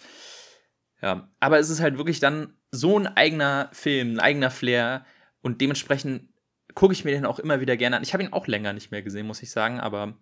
Ja, 1.01 1.29
aber 1.39 1.59
es 1.59 1.69
ist 1.69 1.79
halt 1.79 1.97
wirklich 1.97 2.19
dann 2.19 2.53
so 2.71 2.97
ein 2.97 3.07
eigener 3.07 3.69
Film, 3.71 4.13
ein 4.13 4.19
eigener 4.19 4.49
Flair 4.49 5.05
und 5.41 5.61
dementsprechend 5.61 6.29
gucke 6.73 6.93
ich 6.93 7.05
mir 7.05 7.11
den 7.11 7.25
auch 7.25 7.39
immer 7.39 7.61
wieder 7.61 7.77
gerne 7.77 7.97
an. 7.97 8.03
Ich 8.03 8.13
habe 8.13 8.23
ihn 8.23 8.33
auch 8.33 8.47
länger 8.47 8.73
nicht 8.73 8.91
mehr 8.91 9.01
gesehen, 9.01 9.27
muss 9.27 9.41
ich 9.41 9.51
sagen, 9.51 9.79
aber 9.79 10.17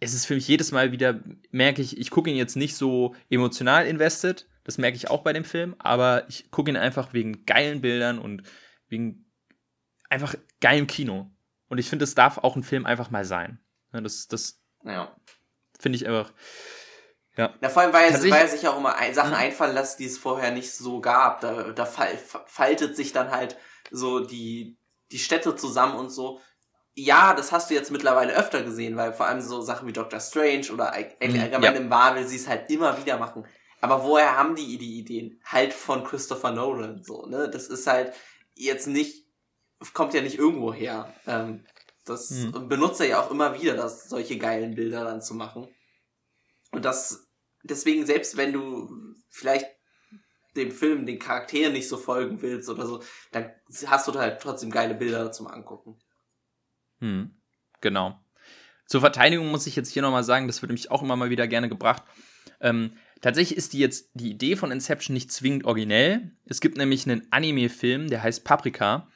es 0.00 0.14
ist 0.14 0.26
für 0.26 0.34
mich 0.34 0.48
jedes 0.48 0.72
Mal 0.72 0.92
wieder, 0.92 1.20
merke 1.50 1.82
ich, 1.82 1.98
ich 1.98 2.10
gucke 2.10 2.30
ihn 2.30 2.36
jetzt 2.36 2.56
nicht 2.56 2.76
so 2.76 3.14
emotional 3.30 3.86
invested, 3.86 4.46
das 4.64 4.78
merke 4.78 4.96
ich 4.96 5.10
auch 5.10 5.22
bei 5.22 5.32
dem 5.32 5.44
Film, 5.44 5.74
aber 5.78 6.24
ich 6.28 6.50
gucke 6.50 6.70
ihn 6.70 6.76
einfach 6.76 7.12
wegen 7.12 7.46
geilen 7.46 7.80
Bildern 7.80 8.18
und 8.18 8.42
wegen 8.88 9.25
einfach 10.08 10.34
geil 10.60 10.78
im 10.78 10.86
Kino. 10.86 11.30
Und 11.68 11.78
ich 11.78 11.88
finde, 11.88 12.04
es 12.04 12.14
darf 12.14 12.38
auch 12.38 12.56
ein 12.56 12.62
Film 12.62 12.86
einfach 12.86 13.10
mal 13.10 13.24
sein. 13.24 13.58
Das, 13.92 14.28
das 14.28 14.60
ja. 14.84 15.14
finde 15.78 15.96
ich 15.96 16.06
einfach. 16.06 16.32
Ja. 17.36 17.54
ja, 17.60 17.68
vor 17.68 17.82
allem, 17.82 17.92
weil, 17.92 18.10
er, 18.10 18.22
weil 18.22 18.32
er 18.32 18.48
sich 18.48 18.66
auch 18.66 18.78
immer 18.78 18.96
Sachen 19.12 19.30
mhm. 19.30 19.36
einfallen 19.36 19.74
lässt, 19.74 19.98
die 19.98 20.06
es 20.06 20.16
vorher 20.16 20.52
nicht 20.52 20.72
so 20.72 21.00
gab. 21.00 21.40
Da, 21.40 21.72
da 21.72 21.84
faltet 21.84 22.96
sich 22.96 23.12
dann 23.12 23.30
halt 23.30 23.56
so 23.90 24.20
die, 24.20 24.78
die 25.12 25.18
Städte 25.18 25.54
zusammen 25.54 25.96
und 25.96 26.08
so. 26.08 26.40
Ja, 26.94 27.34
das 27.34 27.52
hast 27.52 27.68
du 27.68 27.74
jetzt 27.74 27.90
mittlerweile 27.90 28.32
öfter 28.32 28.62
gesehen, 28.62 28.96
weil 28.96 29.12
vor 29.12 29.26
allem 29.26 29.42
so 29.42 29.60
Sachen 29.60 29.86
wie 29.86 29.92
Doctor 29.92 30.18
Strange 30.18 30.72
oder 30.72 30.94
mhm. 31.20 31.40
allgemein 31.40 31.62
ja. 31.62 31.70
im 31.72 31.88
Marvel 31.88 32.26
sie 32.26 32.36
es 32.36 32.48
halt 32.48 32.70
immer 32.70 32.96
wieder 32.98 33.18
machen. 33.18 33.46
Aber 33.82 34.02
woher 34.02 34.36
haben 34.36 34.54
die 34.54 34.78
die 34.78 34.98
Ideen? 34.98 35.38
Halt 35.44 35.74
von 35.74 36.04
Christopher 36.04 36.52
Nolan, 36.52 37.02
so, 37.02 37.26
ne? 37.26 37.50
Das 37.50 37.66
ist 37.66 37.86
halt 37.86 38.14
jetzt 38.54 38.86
nicht 38.86 39.25
kommt 39.92 40.14
ja 40.14 40.22
nicht 40.22 40.38
irgendwo 40.38 40.72
her. 40.72 41.12
Ähm, 41.26 41.64
das 42.04 42.30
mhm. 42.30 42.68
benutzt 42.68 43.00
er 43.00 43.08
ja 43.08 43.22
auch 43.22 43.30
immer 43.30 43.60
wieder, 43.60 43.74
das, 43.74 44.08
solche 44.08 44.38
geilen 44.38 44.74
Bilder 44.74 45.04
dann 45.04 45.20
zu 45.20 45.34
machen. 45.34 45.68
Und 46.70 46.84
das, 46.84 47.28
deswegen, 47.64 48.06
selbst 48.06 48.36
wenn 48.36 48.52
du 48.52 48.88
vielleicht 49.28 49.66
dem 50.54 50.70
Film, 50.70 51.04
den 51.04 51.18
Charakteren 51.18 51.72
nicht 51.72 51.88
so 51.88 51.96
folgen 51.96 52.40
willst 52.40 52.68
oder 52.70 52.86
so, 52.86 53.02
dann 53.32 53.50
hast 53.86 54.08
du 54.08 54.12
da 54.12 54.20
halt 54.20 54.40
trotzdem 54.40 54.70
geile 54.70 54.94
Bilder 54.94 55.32
zum 55.32 55.46
Angucken. 55.48 55.98
Hm, 57.00 57.36
genau. 57.80 58.18
Zur 58.86 59.00
Verteidigung 59.00 59.48
muss 59.48 59.66
ich 59.66 59.76
jetzt 59.76 59.90
hier 59.90 60.02
nochmal 60.02 60.24
sagen, 60.24 60.46
das 60.46 60.62
wird 60.62 60.70
nämlich 60.70 60.90
auch 60.90 61.02
immer 61.02 61.16
mal 61.16 61.28
wieder 61.28 61.48
gerne 61.48 61.68
gebracht. 61.68 62.04
Ähm, 62.60 62.96
tatsächlich 63.20 63.58
ist 63.58 63.72
die 63.72 63.80
jetzt 63.80 64.10
die 64.14 64.30
Idee 64.30 64.56
von 64.56 64.70
Inception 64.70 65.12
nicht 65.12 65.32
zwingend 65.32 65.64
originell. 65.64 66.36
Es 66.46 66.60
gibt 66.60 66.78
nämlich 66.78 67.04
einen 67.04 67.26
Anime-Film, 67.30 68.08
der 68.08 68.22
heißt 68.22 68.44
Paprika 68.44 69.08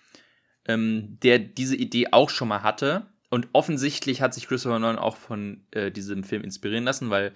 ähm, 0.70 1.18
der 1.22 1.38
diese 1.38 1.76
Idee 1.76 2.08
auch 2.12 2.30
schon 2.30 2.48
mal 2.48 2.62
hatte. 2.62 3.06
Und 3.28 3.48
offensichtlich 3.52 4.22
hat 4.22 4.34
sich 4.34 4.48
Christopher 4.48 4.78
Nolan 4.78 4.98
auch 4.98 5.16
von 5.16 5.64
äh, 5.70 5.90
diesem 5.90 6.24
Film 6.24 6.42
inspirieren 6.42 6.84
lassen, 6.84 7.10
weil 7.10 7.32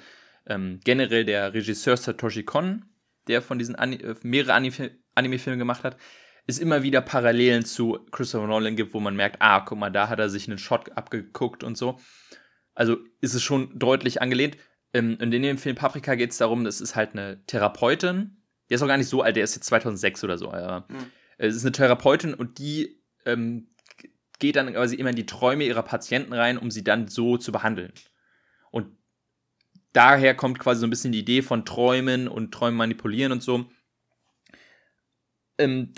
ähm, 0.47 0.81
generell 0.85 1.25
der 1.25 1.55
Regisseur 1.55 1.97
Satoshi 1.97 2.43
Kon, 2.43 2.85
der 3.29 3.43
von 3.43 3.59
diesen 3.59 3.77
Ani 3.77 3.97
äh, 3.97 4.15
mehrere 4.23 4.53
Anime-Filme 4.53 5.59
gemacht 5.59 5.85
hat, 5.85 5.97
es 6.47 6.59
immer 6.59 6.83
wieder 6.83 7.01
Parallelen 7.01 7.65
zu 7.65 8.01
Christopher 8.11 8.47
Nolan 8.47 8.77
gibt, 8.77 8.93
wo 8.93 9.01
man 9.01 9.17
merkt, 9.17 9.37
ah, 9.41 9.61
guck 9.61 9.79
mal, 9.79 9.91
da 9.91 10.09
hat 10.09 10.19
er 10.19 10.29
sich 10.29 10.49
einen 10.49 10.59
Shot 10.59 10.93
abgeguckt 10.93 11.65
und 11.65 11.79
so. 11.79 11.99
Also 12.75 12.99
ist 13.21 13.35
es 13.35 13.43
schon 13.43 13.79
deutlich 13.79 14.21
angelehnt. 14.21 14.57
Ähm, 14.93 15.17
und 15.21 15.33
in 15.33 15.43
dem 15.43 15.59
Film 15.59 15.77
Paprika 15.77 16.17
geht 16.17 16.33
es 16.33 16.39
darum, 16.39 16.65
das 16.65 16.81
ist 16.81 16.97
halt 16.97 17.13
eine 17.13 17.45
Therapeutin. 17.47 18.43
Der 18.69 18.77
ist 18.77 18.83
auch 18.83 18.89
gar 18.89 18.99
nicht 18.99 19.09
so 19.09 19.23
alt, 19.23 19.37
der 19.37 19.45
ist 19.45 19.55
jetzt 19.55 19.67
2006 19.67 20.25
oder 20.25 20.39
so. 20.39 20.51
Aber 20.51 20.87
mhm. 20.89 21.07
Es 21.39 21.57
ist 21.57 21.65
eine 21.65 21.73
Therapeutin 21.73 22.35
und 22.35 22.59
die 22.59 23.03
ähm, 23.25 23.69
geht 24.39 24.57
dann 24.57 24.73
quasi 24.73 24.97
immer 24.97 25.11
in 25.11 25.17
die 25.17 25.27
Träume 25.27 25.65
ihrer 25.65 25.83
Patienten 25.83 26.33
rein, 26.33 26.59
um 26.59 26.71
sie 26.71 26.85
dann 26.85 27.09
so 27.09 27.37
zu 27.37 27.53
behandeln. 27.53 27.93
Und 28.71 28.89
daher 29.93 30.35
kommt 30.35 30.59
quasi 30.59 30.81
so 30.81 30.87
ein 30.87 30.91
bisschen 30.91 31.13
die 31.13 31.21
Idee 31.21 31.43
von 31.43 31.65
Träumen 31.65 32.29
und 32.29 32.53
Träumen 32.53 32.77
manipulieren 32.77 33.33
und 33.33 33.43
so. 33.43 33.67
Ähm, 35.59 35.93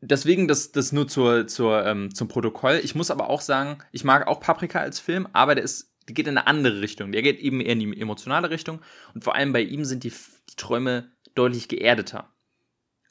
deswegen 0.00 0.48
das, 0.48 0.72
das 0.72 0.92
nur 0.92 1.08
zur, 1.08 1.46
zur, 1.46 1.86
ähm, 1.86 2.14
zum 2.14 2.28
Protokoll. 2.28 2.80
Ich 2.82 2.94
muss 2.94 3.10
aber 3.10 3.30
auch 3.30 3.40
sagen, 3.40 3.78
ich 3.92 4.04
mag 4.04 4.26
auch 4.26 4.40
Paprika 4.40 4.80
als 4.80 4.98
Film, 4.98 5.28
aber 5.32 5.54
der 5.54 5.64
ist, 5.64 5.94
der 6.08 6.14
geht 6.14 6.26
in 6.26 6.36
eine 6.36 6.46
andere 6.46 6.80
Richtung. 6.80 7.12
Der 7.12 7.22
geht 7.22 7.38
eben 7.38 7.60
eher 7.60 7.72
in 7.72 7.80
die 7.80 8.00
emotionale 8.00 8.50
Richtung. 8.50 8.80
Und 9.14 9.24
vor 9.24 9.34
allem 9.34 9.52
bei 9.52 9.62
ihm 9.62 9.84
sind 9.84 10.04
die, 10.04 10.12
die 10.50 10.56
Träume 10.56 11.12
deutlich 11.34 11.68
geerdeter. 11.68 12.32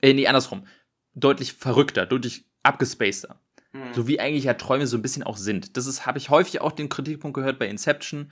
Äh, 0.01 0.13
nee, 0.13 0.27
andersrum. 0.27 0.67
Deutlich 1.13 1.53
verrückter, 1.53 2.05
deutlich 2.05 2.50
abgespaceter. 2.63 3.39
Mhm. 3.73 3.93
So 3.93 4.07
wie 4.07 4.19
eigentlich 4.19 4.45
ja 4.45 4.53
Träume 4.53 4.87
so 4.87 4.97
ein 4.97 5.01
bisschen 5.01 5.23
auch 5.23 5.37
sind. 5.37 5.77
Das 5.77 5.87
ist, 5.87 6.05
habe 6.05 6.17
ich 6.17 6.29
häufig 6.29 6.61
auch 6.61 6.71
den 6.71 6.89
Kritikpunkt 6.89 7.35
gehört 7.35 7.59
bei 7.59 7.67
Inception. 7.67 8.31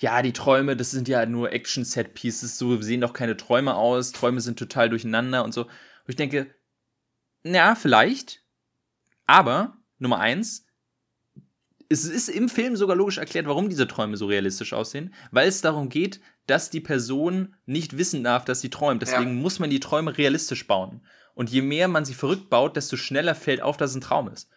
Ja, 0.00 0.22
die 0.22 0.32
Träume, 0.32 0.76
das 0.76 0.92
sind 0.92 1.08
ja 1.08 1.26
nur 1.26 1.52
Action-Set-Pieces, 1.52 2.56
so 2.56 2.80
sehen 2.80 3.00
doch 3.00 3.12
keine 3.12 3.36
Träume 3.36 3.74
aus, 3.74 4.12
Träume 4.12 4.40
sind 4.40 4.58
total 4.58 4.88
durcheinander 4.88 5.42
und 5.42 5.52
so. 5.52 5.62
Und 5.64 5.70
ich 6.06 6.16
denke, 6.16 6.54
ja, 7.42 7.74
vielleicht. 7.74 8.44
Aber, 9.26 9.76
Nummer 9.98 10.20
eins, 10.20 10.66
es 11.88 12.04
ist 12.04 12.28
im 12.28 12.48
Film 12.48 12.76
sogar 12.76 12.96
logisch 12.96 13.18
erklärt, 13.18 13.46
warum 13.46 13.68
diese 13.68 13.88
Träume 13.88 14.16
so 14.16 14.26
realistisch 14.26 14.72
aussehen, 14.72 15.14
weil 15.30 15.48
es 15.48 15.62
darum 15.62 15.88
geht, 15.88 16.20
dass 16.46 16.70
die 16.70 16.80
Person 16.80 17.54
nicht 17.66 17.98
wissen 17.98 18.24
darf, 18.24 18.44
dass 18.44 18.60
sie 18.60 18.70
träumt. 18.70 19.02
Deswegen 19.02 19.36
ja. 19.36 19.42
muss 19.42 19.58
man 19.58 19.70
die 19.70 19.80
Träume 19.80 20.16
realistisch 20.16 20.66
bauen. 20.66 21.00
Und 21.38 21.50
je 21.50 21.62
mehr 21.62 21.86
man 21.86 22.04
sie 22.04 22.14
verrückt 22.14 22.50
baut, 22.50 22.74
desto 22.74 22.96
schneller 22.96 23.36
fällt 23.36 23.62
auf, 23.62 23.76
dass 23.76 23.90
es 23.90 23.96
ein 23.96 24.00
Traum 24.00 24.26
ist. 24.26 24.50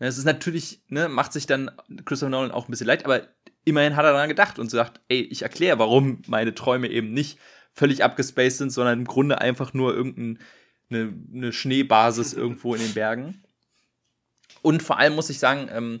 Es 0.00 0.18
ist 0.18 0.26
natürlich, 0.26 0.82
ne, 0.88 1.08
macht 1.08 1.32
sich 1.32 1.46
dann 1.46 1.70
Christopher 2.04 2.28
Nolan 2.28 2.50
auch 2.50 2.68
ein 2.68 2.70
bisschen 2.70 2.88
leid, 2.88 3.06
aber 3.06 3.22
immerhin 3.64 3.96
hat 3.96 4.04
er 4.04 4.12
daran 4.12 4.28
gedacht 4.28 4.58
und 4.58 4.70
sagt, 4.70 5.00
ey, 5.08 5.22
ich 5.22 5.40
erkläre, 5.40 5.78
warum 5.78 6.20
meine 6.26 6.54
Träume 6.54 6.88
eben 6.90 7.14
nicht 7.14 7.38
völlig 7.72 8.04
abgespaced 8.04 8.58
sind, 8.58 8.68
sondern 8.68 8.98
im 8.98 9.06
Grunde 9.06 9.40
einfach 9.40 9.72
nur 9.72 9.94
irgendeine 9.94 10.38
eine 10.90 11.54
Schneebasis 11.54 12.34
irgendwo 12.34 12.74
in 12.74 12.82
den 12.82 12.92
Bergen. 12.92 13.42
Und 14.60 14.82
vor 14.82 14.98
allem 14.98 15.14
muss 15.14 15.30
ich 15.30 15.38
sagen, 15.38 15.70
ähm, 15.72 16.00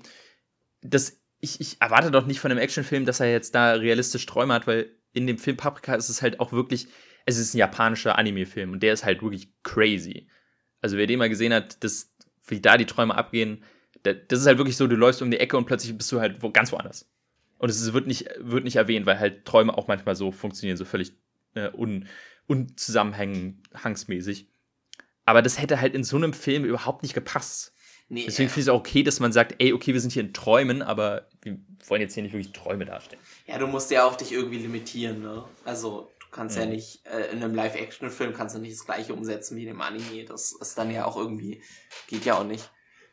dass 0.82 1.16
ich, 1.40 1.62
ich 1.62 1.80
erwarte 1.80 2.10
doch 2.10 2.26
nicht 2.26 2.40
von 2.40 2.50
einem 2.50 2.60
Actionfilm, 2.60 3.06
dass 3.06 3.20
er 3.20 3.32
jetzt 3.32 3.54
da 3.54 3.72
realistisch 3.72 4.26
Träume 4.26 4.52
hat, 4.52 4.66
weil 4.66 4.90
in 5.14 5.26
dem 5.26 5.38
Film 5.38 5.56
Paprika 5.56 5.94
ist 5.94 6.10
es 6.10 6.20
halt 6.20 6.40
auch 6.40 6.52
wirklich, 6.52 6.88
es 7.26 7.38
ist 7.38 7.54
ein 7.54 7.58
japanischer 7.58 8.18
Anime-Film 8.18 8.72
und 8.72 8.82
der 8.82 8.92
ist 8.92 9.04
halt 9.04 9.22
wirklich 9.22 9.50
crazy. 9.62 10.28
Also 10.80 10.96
wer 10.96 11.06
den 11.06 11.18
mal 11.18 11.28
gesehen 11.28 11.52
hat, 11.52 11.82
das, 11.84 12.12
wie 12.46 12.60
da 12.60 12.76
die 12.76 12.86
Träume 12.86 13.14
abgehen, 13.14 13.64
das 14.02 14.40
ist 14.40 14.46
halt 14.46 14.58
wirklich 14.58 14.76
so, 14.76 14.86
du 14.86 14.96
läufst 14.96 15.22
um 15.22 15.30
die 15.30 15.38
Ecke 15.38 15.56
und 15.56 15.66
plötzlich 15.66 15.96
bist 15.96 16.10
du 16.10 16.20
halt 16.20 16.42
wo, 16.42 16.50
ganz 16.50 16.72
woanders. 16.72 17.08
Und 17.58 17.68
es 17.68 17.92
wird 17.92 18.06
nicht, 18.06 18.30
wird 18.38 18.64
nicht 18.64 18.76
erwähnt, 18.76 19.04
weil 19.04 19.18
halt 19.18 19.44
Träume 19.44 19.76
auch 19.76 19.88
manchmal 19.88 20.16
so 20.16 20.32
funktionieren, 20.32 20.78
so 20.78 20.86
völlig 20.86 21.12
äh, 21.54 21.70
un, 21.70 22.08
unzusammenhangsmäßig. 22.46 24.48
Aber 25.26 25.42
das 25.42 25.60
hätte 25.60 25.80
halt 25.80 25.94
in 25.94 26.02
so 26.02 26.16
einem 26.16 26.32
Film 26.32 26.64
überhaupt 26.64 27.02
nicht 27.02 27.14
gepasst. 27.14 27.74
Nee, 28.08 28.24
Deswegen 28.26 28.48
ja. 28.48 28.54
finde 28.54 28.60
ich 28.60 28.66
es 28.66 28.68
auch 28.70 28.80
okay, 28.80 29.02
dass 29.04 29.20
man 29.20 29.30
sagt, 29.30 29.54
ey, 29.58 29.72
okay, 29.72 29.92
wir 29.92 30.00
sind 30.00 30.12
hier 30.12 30.22
in 30.22 30.32
Träumen, 30.32 30.82
aber 30.82 31.28
wir 31.42 31.58
wollen 31.86 32.00
jetzt 32.00 32.14
hier 32.14 32.24
nicht 32.24 32.32
wirklich 32.32 32.52
Träume 32.52 32.84
darstellen. 32.84 33.22
Ja, 33.46 33.58
du 33.58 33.68
musst 33.68 33.90
ja 33.92 34.04
auch 34.04 34.16
dich 34.16 34.32
irgendwie 34.32 34.58
limitieren, 34.58 35.22
ne? 35.22 35.44
Also, 35.64 36.10
du 36.30 36.36
kannst 36.36 36.56
mhm. 36.56 36.62
ja 36.62 36.68
nicht, 36.68 37.06
äh, 37.06 37.32
in 37.32 37.42
einem 37.42 37.54
Live-Action-Film 37.54 38.32
kannst 38.32 38.54
du 38.54 38.60
nicht 38.60 38.78
das 38.78 38.86
gleiche 38.86 39.12
umsetzen 39.12 39.56
wie 39.56 39.64
in 39.64 39.70
einem 39.70 39.80
Anime. 39.80 40.24
Das 40.24 40.52
ist 40.52 40.78
dann 40.78 40.90
ja 40.90 41.04
auch 41.04 41.16
irgendwie, 41.16 41.62
geht 42.06 42.24
ja 42.24 42.38
auch 42.38 42.44
nicht. 42.44 42.70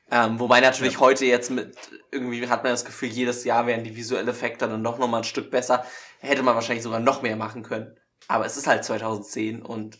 Ähm, 0.10 0.40
wobei 0.40 0.62
natürlich 0.62 0.94
ja. 0.94 1.00
heute 1.02 1.26
jetzt 1.26 1.52
mit, 1.52 1.76
irgendwie 2.12 2.48
hat 2.48 2.64
man 2.64 2.72
das 2.72 2.86
Gefühl, 2.86 3.10
jedes 3.10 3.44
Jahr 3.44 3.68
wären 3.68 3.84
die 3.84 3.96
visuellen 3.96 4.28
Effekte 4.28 4.68
dann 4.68 4.84
doch 4.84 5.00
nochmal 5.00 5.22
ein 5.22 5.26
Stück 5.26 5.52
besser. 5.52 5.86
Hätte 6.20 6.44
man 6.44 6.56
wahrscheinlich 6.56 6.84
sogar 6.84 7.00
noch 7.00 7.22
mehr 7.22 7.36
machen 7.36 7.64
können. 7.64 8.00
Aber 8.28 8.46
es 8.46 8.56
ist 8.56 8.68
halt 8.68 8.86
2010 8.86 9.62
und 9.62 10.00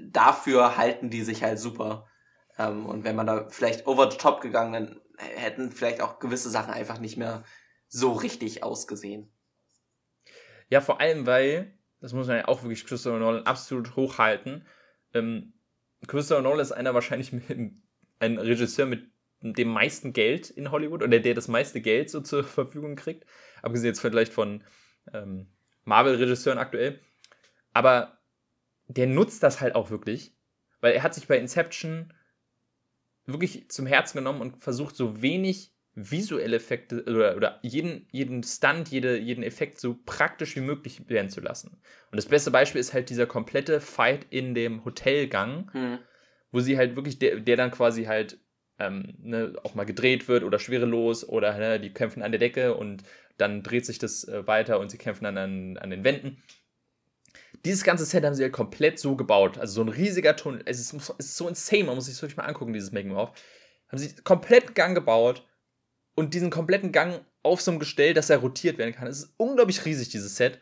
dafür 0.00 0.76
halten 0.76 1.10
die 1.10 1.22
sich 1.22 1.44
halt 1.44 1.58
super. 1.58 2.06
Ähm, 2.58 2.86
und 2.86 3.04
wenn 3.04 3.16
man 3.16 3.26
da 3.26 3.48
vielleicht 3.50 3.86
over 3.86 4.10
the 4.10 4.16
top 4.16 4.40
gegangen, 4.40 4.72
dann 4.72 5.00
hätten 5.18 5.70
vielleicht 5.70 6.00
auch 6.00 6.18
gewisse 6.18 6.50
Sachen 6.50 6.72
einfach 6.72 6.98
nicht 6.98 7.16
mehr 7.16 7.44
so 7.88 8.12
richtig 8.12 8.62
ausgesehen. 8.62 9.32
Ja, 10.68 10.80
vor 10.80 11.00
allem, 11.00 11.26
weil, 11.26 11.75
das 12.00 12.12
muss 12.12 12.26
man 12.26 12.36
ja 12.38 12.48
auch 12.48 12.62
wirklich 12.62 12.86
Christopher 12.86 13.18
Nolan 13.18 13.46
absolut 13.46 13.96
hochhalten. 13.96 14.66
Ähm, 15.14 15.54
Christopher 16.06 16.42
Nolan 16.42 16.60
ist 16.60 16.72
einer 16.72 16.94
wahrscheinlich 16.94 17.32
mit, 17.32 17.44
ein 18.18 18.38
Regisseur 18.38 18.86
mit 18.86 19.10
dem 19.40 19.68
meisten 19.68 20.12
Geld 20.12 20.50
in 20.50 20.70
Hollywood 20.70 21.02
oder 21.02 21.20
der 21.20 21.34
das 21.34 21.48
meiste 21.48 21.80
Geld 21.80 22.10
so 22.10 22.20
zur 22.20 22.44
Verfügung 22.44 22.96
kriegt. 22.96 23.26
Abgesehen 23.62 23.88
jetzt 23.88 24.00
vielleicht 24.00 24.32
von 24.32 24.64
ähm, 25.12 25.48
Marvel-Regisseuren 25.84 26.58
aktuell. 26.58 27.00
Aber 27.72 28.18
der 28.88 29.06
nutzt 29.06 29.42
das 29.42 29.60
halt 29.60 29.74
auch 29.74 29.90
wirklich, 29.90 30.34
weil 30.80 30.94
er 30.94 31.02
hat 31.02 31.14
sich 31.14 31.26
bei 31.26 31.38
Inception 31.38 32.12
wirklich 33.26 33.70
zum 33.70 33.86
Herzen 33.86 34.18
genommen 34.18 34.40
und 34.40 34.58
versucht, 34.58 34.96
so 34.96 35.20
wenig 35.20 35.75
visuelle 35.96 36.56
Effekte 36.56 37.02
oder, 37.04 37.36
oder 37.36 37.58
jeden, 37.62 38.06
jeden 38.12 38.42
Stunt, 38.42 38.88
jede, 38.88 39.18
jeden 39.18 39.42
Effekt 39.42 39.80
so 39.80 39.98
praktisch 40.04 40.54
wie 40.54 40.60
möglich 40.60 41.08
werden 41.08 41.30
zu 41.30 41.40
lassen. 41.40 41.80
Und 42.10 42.16
das 42.16 42.26
beste 42.26 42.50
Beispiel 42.50 42.80
ist 42.80 42.92
halt 42.92 43.08
dieser 43.08 43.26
komplette 43.26 43.80
Fight 43.80 44.26
in 44.28 44.54
dem 44.54 44.84
Hotelgang, 44.84 45.70
hm. 45.72 45.98
wo 46.52 46.60
sie 46.60 46.76
halt 46.76 46.96
wirklich, 46.96 47.18
der, 47.18 47.40
der 47.40 47.56
dann 47.56 47.70
quasi 47.70 48.04
halt 48.04 48.38
ähm, 48.78 49.14
ne, 49.22 49.54
auch 49.64 49.74
mal 49.74 49.86
gedreht 49.86 50.28
wird 50.28 50.44
oder 50.44 50.58
schwerelos 50.58 51.26
oder 51.26 51.56
ne, 51.56 51.80
die 51.80 51.94
kämpfen 51.94 52.22
an 52.22 52.30
der 52.30 52.40
Decke 52.40 52.74
und 52.74 53.02
dann 53.38 53.62
dreht 53.62 53.86
sich 53.86 53.98
das 53.98 54.28
äh, 54.28 54.46
weiter 54.46 54.78
und 54.78 54.90
sie 54.90 54.98
kämpfen 54.98 55.24
dann 55.24 55.38
an, 55.38 55.78
an 55.78 55.88
den 55.88 56.04
Wänden. 56.04 56.42
Dieses 57.64 57.84
ganze 57.84 58.04
Set 58.04 58.22
haben 58.22 58.34
sie 58.34 58.42
halt 58.42 58.52
komplett 58.52 58.98
so 58.98 59.16
gebaut. 59.16 59.56
Also 59.56 59.74
so 59.74 59.80
ein 59.80 59.88
riesiger 59.88 60.36
Tunnel. 60.36 60.60
Es 60.66 60.78
ist, 60.78 60.92
es 60.92 61.26
ist 61.26 61.36
so 61.38 61.48
insane, 61.48 61.84
man 61.84 61.94
muss 61.94 62.04
sich 62.04 62.14
das 62.14 62.22
wirklich 62.22 62.36
mal 62.36 62.44
angucken, 62.44 62.74
dieses 62.74 62.92
Making-of. 62.92 63.32
Haben 63.88 63.98
sie 63.98 64.14
komplett 64.16 64.74
Gang 64.74 64.94
gebaut 64.94 65.42
und 66.16 66.34
diesen 66.34 66.50
kompletten 66.50 66.90
Gang 66.90 67.24
auf 67.42 67.60
so 67.60 67.70
einem 67.70 67.78
Gestell, 67.78 68.14
dass 68.14 68.30
er 68.30 68.38
rotiert 68.38 68.78
werden 68.78 68.94
kann. 68.94 69.06
Es 69.06 69.18
ist 69.18 69.34
unglaublich 69.36 69.84
riesig, 69.84 70.08
dieses 70.08 70.34
Set. 70.34 70.58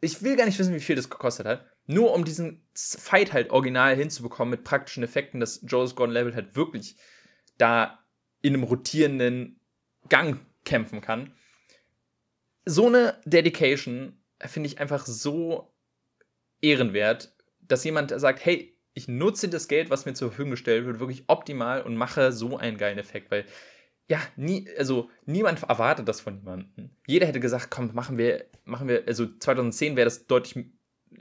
Ich 0.00 0.22
will 0.22 0.34
gar 0.34 0.46
nicht 0.46 0.58
wissen, 0.58 0.74
wie 0.74 0.80
viel 0.80 0.96
das 0.96 1.10
gekostet 1.10 1.46
hat. 1.46 1.66
Nur 1.86 2.14
um 2.14 2.24
diesen 2.24 2.66
Fight 2.74 3.32
halt 3.32 3.50
original 3.50 3.94
hinzubekommen 3.94 4.50
mit 4.50 4.64
praktischen 4.64 5.04
Effekten, 5.04 5.38
dass 5.38 5.60
Joe's 5.62 5.94
Gordon 5.94 6.14
Level 6.14 6.34
halt 6.34 6.56
wirklich 6.56 6.96
da 7.58 8.02
in 8.40 8.54
einem 8.54 8.64
rotierenden 8.64 9.60
Gang 10.08 10.40
kämpfen 10.64 11.00
kann. 11.00 11.34
So 12.64 12.86
eine 12.86 13.20
Dedication 13.24 14.18
finde 14.46 14.68
ich 14.68 14.80
einfach 14.80 15.04
so 15.04 15.74
ehrenwert, 16.62 17.34
dass 17.60 17.84
jemand 17.84 18.18
sagt, 18.18 18.44
hey, 18.44 18.76
ich 18.94 19.08
nutze 19.08 19.48
das 19.48 19.68
Geld, 19.68 19.90
was 19.90 20.06
mir 20.06 20.14
zur 20.14 20.28
Verfügung 20.28 20.52
gestellt 20.52 20.86
wird, 20.86 21.00
wirklich 21.00 21.24
optimal 21.26 21.82
und 21.82 21.96
mache 21.96 22.32
so 22.32 22.56
einen 22.56 22.78
geilen 22.78 22.98
Effekt, 22.98 23.30
weil 23.30 23.44
ja, 24.10 24.20
nie, 24.34 24.68
also 24.76 25.08
niemand 25.24 25.62
erwartet 25.62 26.08
das 26.08 26.20
von 26.20 26.36
jemandem. 26.36 26.90
Jeder 27.06 27.26
hätte 27.26 27.38
gesagt, 27.38 27.70
komm, 27.70 27.94
machen 27.94 28.18
wir, 28.18 28.44
machen 28.64 28.88
wir, 28.88 29.04
also 29.06 29.26
2010 29.26 29.94
wäre 29.94 30.06
das 30.06 30.26
deutlich 30.26 30.66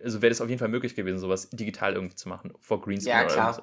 also 0.03 0.21
wäre 0.21 0.29
das 0.29 0.41
auf 0.41 0.49
jeden 0.49 0.59
Fall 0.59 0.69
möglich 0.69 0.95
gewesen, 0.95 1.19
sowas 1.19 1.49
digital 1.49 1.93
irgendwie 1.93 2.15
zu 2.15 2.29
machen, 2.29 2.53
vor 2.59 2.81
Greenscreen 2.81 3.15
ja, 3.15 3.25
oder 3.25 3.33
klar. 3.33 3.53
so. 3.53 3.61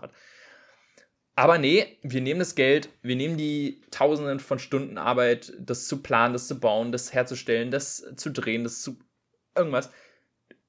Aber 1.35 1.59
nee, 1.59 1.99
wir 2.03 2.21
nehmen 2.21 2.41
das 2.41 2.55
Geld, 2.55 2.89
wir 3.03 3.17
nehmen 3.17 3.37
die 3.37 3.83
Tausenden 3.91 4.41
von 4.41 4.59
Stunden 4.59 4.97
Arbeit, 4.97 5.53
das 5.59 5.87
zu 5.87 6.03
planen, 6.03 6.33
das 6.33 6.49
zu 6.49 6.59
bauen, 6.59 6.93
das 6.93 7.13
herzustellen, 7.13 7.71
das 7.71 8.05
zu 8.17 8.31
drehen, 8.31 8.65
das 8.65 8.81
zu 8.81 8.99
irgendwas. 9.55 9.91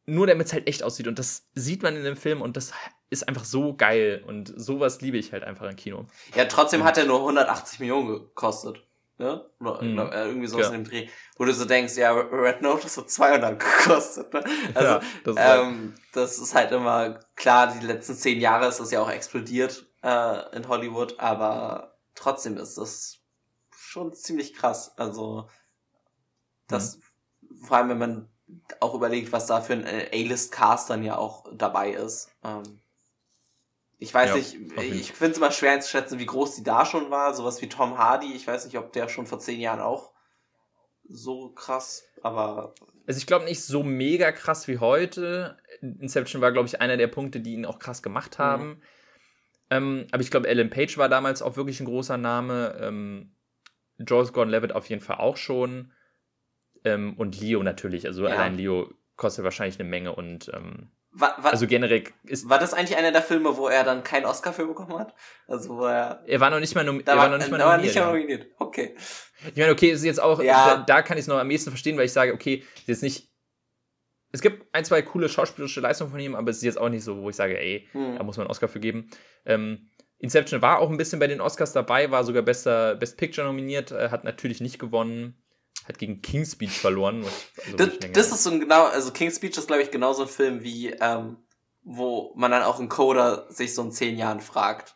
Nur 0.07 0.25
damit 0.25 0.47
es 0.47 0.53
halt 0.53 0.67
echt 0.67 0.83
aussieht. 0.83 1.07
Und 1.07 1.19
das 1.19 1.47
sieht 1.53 1.83
man 1.83 1.95
in 1.95 2.03
dem 2.03 2.17
Film 2.17 2.41
und 2.41 2.57
das 2.57 2.71
ist 3.09 3.27
einfach 3.27 3.43
so 3.43 3.75
geil. 3.75 4.23
Und 4.25 4.53
sowas 4.55 5.01
liebe 5.01 5.17
ich 5.17 5.33
halt 5.33 5.43
einfach 5.43 5.69
im 5.69 5.75
Kino. 5.75 6.07
Ja, 6.33 6.45
trotzdem 6.45 6.83
hat 6.83 6.97
er 6.97 7.05
nur 7.05 7.19
180 7.19 7.79
Millionen 7.79 8.07
gekostet 8.07 8.81
ne? 9.17 9.49
Oder 9.59 9.81
mhm. 9.81 9.99
Äh, 9.99 10.25
irgendwie 10.25 10.47
so 10.47 10.59
ja. 10.59 10.67
in 10.67 10.73
dem 10.73 10.83
Dreh, 10.83 11.07
wo 11.37 11.45
du 11.45 11.53
so 11.53 11.65
denkst, 11.65 11.95
ja, 11.97 12.11
Red 12.11 12.61
Notice 12.61 12.97
hat 12.97 13.09
200 13.09 13.59
gekostet, 13.87 14.33
ne? 14.33 14.43
Also, 14.73 14.87
ja, 14.87 15.01
das, 15.23 15.35
ist 15.35 15.41
ähm, 15.41 15.95
das 16.13 16.39
ist 16.39 16.55
halt 16.55 16.71
immer, 16.71 17.19
klar, 17.35 17.73
die 17.73 17.85
letzten 17.85 18.15
zehn 18.15 18.39
Jahre 18.39 18.67
ist 18.67 18.79
das 18.79 18.91
ja 18.91 19.01
auch 19.01 19.09
explodiert 19.09 19.85
äh, 20.03 20.55
in 20.55 20.67
Hollywood, 20.67 21.19
aber 21.19 21.97
trotzdem 22.15 22.57
ist 22.57 22.77
das 22.77 23.17
schon 23.75 24.13
ziemlich 24.13 24.53
krass. 24.53 24.97
Also, 24.97 25.49
das, 26.67 26.97
mhm. 27.41 27.65
vor 27.65 27.77
allem 27.77 27.89
wenn 27.89 27.97
man 27.97 28.29
auch 28.79 28.93
überlegt, 28.93 29.31
was 29.31 29.47
da 29.47 29.61
für 29.61 29.73
ein 29.73 29.85
äh, 29.85 30.09
A-List-Cast 30.13 30.89
dann 30.89 31.03
ja 31.03 31.17
auch 31.17 31.45
dabei 31.53 31.91
ist. 31.91 32.29
Ähm, 32.43 32.79
ich 33.99 34.13
weiß 34.13 34.29
ja, 34.29 34.35
nicht, 34.35 34.55
ich 34.77 35.11
finde 35.11 35.31
es 35.31 35.37
immer 35.37 35.51
schwer 35.51 35.73
einzuschätzen, 35.73 36.19
wie 36.19 36.25
groß 36.25 36.55
die 36.55 36.63
da 36.63 36.85
schon 36.85 37.09
war. 37.09 37.33
Sowas 37.33 37.61
wie 37.61 37.69
Tom 37.69 37.97
Hardy. 37.97 38.33
Ich 38.33 38.45
weiß 38.45 38.65
nicht, 38.65 38.77
ob 38.77 38.93
der 38.93 39.09
schon 39.09 39.25
vor 39.25 39.39
zehn 39.39 39.59
Jahren 39.59 39.79
auch 39.79 40.11
so 41.09 41.49
krass, 41.49 42.03
aber. 42.21 42.75
Also 43.07 43.17
ich 43.17 43.25
glaube 43.25 43.45
nicht 43.45 43.63
so 43.63 43.83
mega 43.83 44.31
krass 44.31 44.67
wie 44.67 44.77
heute. 44.77 45.57
Inception 45.81 46.41
war, 46.41 46.51
glaube 46.51 46.67
ich, 46.67 46.81
einer 46.81 46.97
der 46.97 47.07
Punkte, 47.07 47.39
die 47.39 47.53
ihn 47.53 47.65
auch 47.65 47.79
krass 47.79 48.03
gemacht 48.03 48.37
mhm. 48.37 48.43
haben. 48.43 48.67
Mhm. 48.67 48.81
Ähm, 49.69 50.07
aber 50.11 50.21
ich 50.21 50.31
glaube, 50.31 50.47
Ellen 50.47 50.69
Page 50.69 50.97
war 50.97 51.09
damals 51.09 51.41
auch 51.41 51.57
wirklich 51.57 51.79
ein 51.79 51.85
großer 51.85 52.17
Name. 52.17 52.77
Ähm, 52.79 53.35
George 53.99 54.31
Gordon-Levitt 54.31 54.73
auf 54.73 54.87
jeden 54.89 55.01
Fall 55.01 55.17
auch 55.17 55.37
schon. 55.37 55.91
Ähm, 56.87 57.15
und 57.17 57.39
Leo 57.39 57.63
natürlich. 57.63 58.05
Also 58.05 58.23
ja. 58.23 58.29
allein 58.29 58.55
Leo 58.55 58.89
kostet 59.15 59.43
wahrscheinlich 59.43 59.79
eine 59.79 59.89
Menge 59.89 60.15
und 60.15 60.51
ähm, 60.53 60.91
war, 61.11 61.35
war, 61.43 61.51
also 61.51 61.65
generell 61.65 62.03
ist. 62.25 62.47
War 62.47 62.59
das 62.59 62.73
eigentlich 62.73 62.97
einer 62.97 63.11
der 63.11 63.23
Filme, 63.23 63.57
wo 63.57 63.67
er 63.67 63.83
dann 63.83 64.03
keinen 64.03 64.25
Oscar 64.25 64.53
für 64.53 64.67
bekommen 64.67 64.99
hat? 64.99 65.15
Also 65.47 65.77
wo 65.77 65.85
er. 65.85 66.23
Er 66.27 66.39
war 66.39 66.49
noch 66.51 66.59
nicht 66.59 66.75
mal, 66.75 66.83
nom 66.83 67.01
er 67.03 67.17
war 67.17 67.29
noch 67.29 67.37
nicht 67.37 67.49
mal 67.49 67.57
nominiert. 67.57 67.95
Nicht 67.95 68.05
nominiert. 68.05 68.47
Okay. 68.59 68.95
Ich 69.49 69.57
meine, 69.57 69.71
okay, 69.71 69.89
ist 69.89 70.03
jetzt 70.03 70.21
auch, 70.21 70.41
ja. 70.41 70.77
da, 70.77 70.83
da 70.83 71.01
kann 71.01 71.17
ich 71.17 71.23
es 71.23 71.27
noch 71.27 71.37
am 71.39 71.49
ehesten 71.49 71.71
verstehen, 71.71 71.97
weil 71.97 72.05
ich 72.05 72.13
sage, 72.13 72.33
okay, 72.33 72.63
ist 72.75 72.87
jetzt 72.87 73.03
nicht. 73.03 73.31
Es 74.31 74.41
gibt 74.41 74.67
ein, 74.73 74.85
zwei 74.85 75.01
coole 75.01 75.29
schauspielerische 75.29 75.79
Leistungen 75.79 76.11
von 76.11 76.19
ihm, 76.19 76.35
aber 76.35 76.51
es 76.51 76.57
ist 76.57 76.63
jetzt 76.63 76.77
auch 76.77 76.89
nicht 76.89 77.03
so, 77.03 77.21
wo 77.21 77.29
ich 77.29 77.35
sage, 77.35 77.57
ey, 77.59 77.87
hm. 77.93 78.17
da 78.17 78.23
muss 78.23 78.37
man 78.37 78.45
einen 78.45 78.51
Oscar 78.51 78.67
für 78.67 78.79
geben. 78.79 79.09
Ähm, 79.45 79.89
Inception 80.19 80.61
war 80.61 80.79
auch 80.79 80.89
ein 80.89 80.97
bisschen 80.97 81.19
bei 81.19 81.27
den 81.27 81.41
Oscars 81.41 81.71
dabei, 81.73 82.11
war 82.11 82.23
sogar 82.23 82.43
bester 82.43 82.95
Best 82.95 83.17
Picture 83.17 83.47
nominiert, 83.47 83.91
äh, 83.91 84.09
hat 84.09 84.23
natürlich 84.23 84.61
nicht 84.61 84.79
gewonnen 84.79 85.41
hat 85.87 85.97
gegen 85.97 86.21
King's 86.21 86.53
Speech 86.53 86.79
verloren. 86.79 87.25
Also 87.65 87.77
das, 87.77 87.89
das 88.13 88.31
ist 88.31 88.43
so 88.43 88.51
ein 88.51 88.59
genau, 88.59 88.85
also 88.85 89.11
King's 89.11 89.37
Speech 89.37 89.57
ist, 89.57 89.67
glaube 89.67 89.83
ich, 89.83 89.91
genauso 89.91 90.23
ein 90.23 90.27
Film 90.27 90.63
wie, 90.63 90.89
ähm, 90.91 91.37
wo 91.83 92.33
man 92.35 92.51
dann 92.51 92.63
auch 92.63 92.79
in 92.79 92.89
Coda 92.89 93.45
sich 93.49 93.73
so 93.73 93.81
in 93.83 93.91
zehn 93.91 94.17
Jahren 94.17 94.41
fragt. 94.41 94.95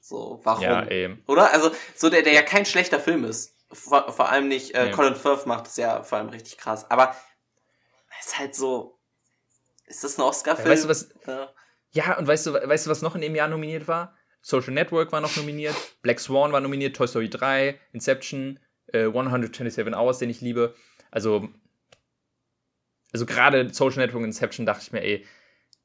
So, 0.00 0.40
warum? 0.44 0.62
Ja, 0.62 0.88
eben. 0.88 1.22
Oder? 1.26 1.52
Also, 1.52 1.72
so 1.96 2.08
der, 2.10 2.22
der 2.22 2.32
ja 2.32 2.42
kein 2.42 2.64
schlechter 2.64 3.00
Film 3.00 3.24
ist. 3.24 3.54
Vor, 3.72 4.12
vor 4.12 4.30
allem 4.30 4.46
nicht, 4.46 4.74
äh, 4.74 4.90
Colin 4.92 5.16
Firth 5.16 5.46
macht 5.46 5.66
es 5.66 5.76
ja 5.76 6.02
vor 6.02 6.18
allem 6.18 6.28
richtig 6.28 6.58
krass. 6.58 6.88
Aber 6.90 7.16
es 8.20 8.26
ist 8.26 8.38
halt 8.38 8.54
so, 8.54 8.98
ist 9.86 10.04
das 10.04 10.18
ein 10.18 10.22
Oscar-Film? 10.22 10.66
Ja, 10.66 10.72
weißt 10.72 10.84
du 10.84 10.88
was? 10.88 11.08
Ja. 11.26 11.52
Ja, 11.90 12.18
und 12.18 12.26
weißt 12.26 12.46
du, 12.46 12.52
weißt 12.52 12.86
du, 12.86 12.90
was 12.90 13.02
noch 13.02 13.14
in 13.14 13.20
dem 13.22 13.34
Jahr 13.34 13.48
nominiert 13.48 13.88
war? 13.88 14.14
Social 14.42 14.72
Network 14.72 15.10
war 15.10 15.20
noch 15.20 15.34
nominiert, 15.36 15.74
Black 16.02 16.20
Swan 16.20 16.52
war 16.52 16.60
nominiert, 16.60 16.94
Toy 16.94 17.08
Story 17.08 17.28
3, 17.28 17.80
Inception, 17.92 18.60
äh, 18.92 19.06
127 19.06 19.94
Hours, 19.94 20.18
den 20.18 20.30
ich 20.30 20.40
liebe. 20.40 20.74
Also, 21.10 21.48
also 23.12 23.26
gerade 23.26 23.72
Social 23.72 23.98
Network 23.98 24.24
Inception 24.24 24.66
dachte 24.66 24.82
ich 24.82 24.92
mir, 24.92 25.02
ey, 25.02 25.24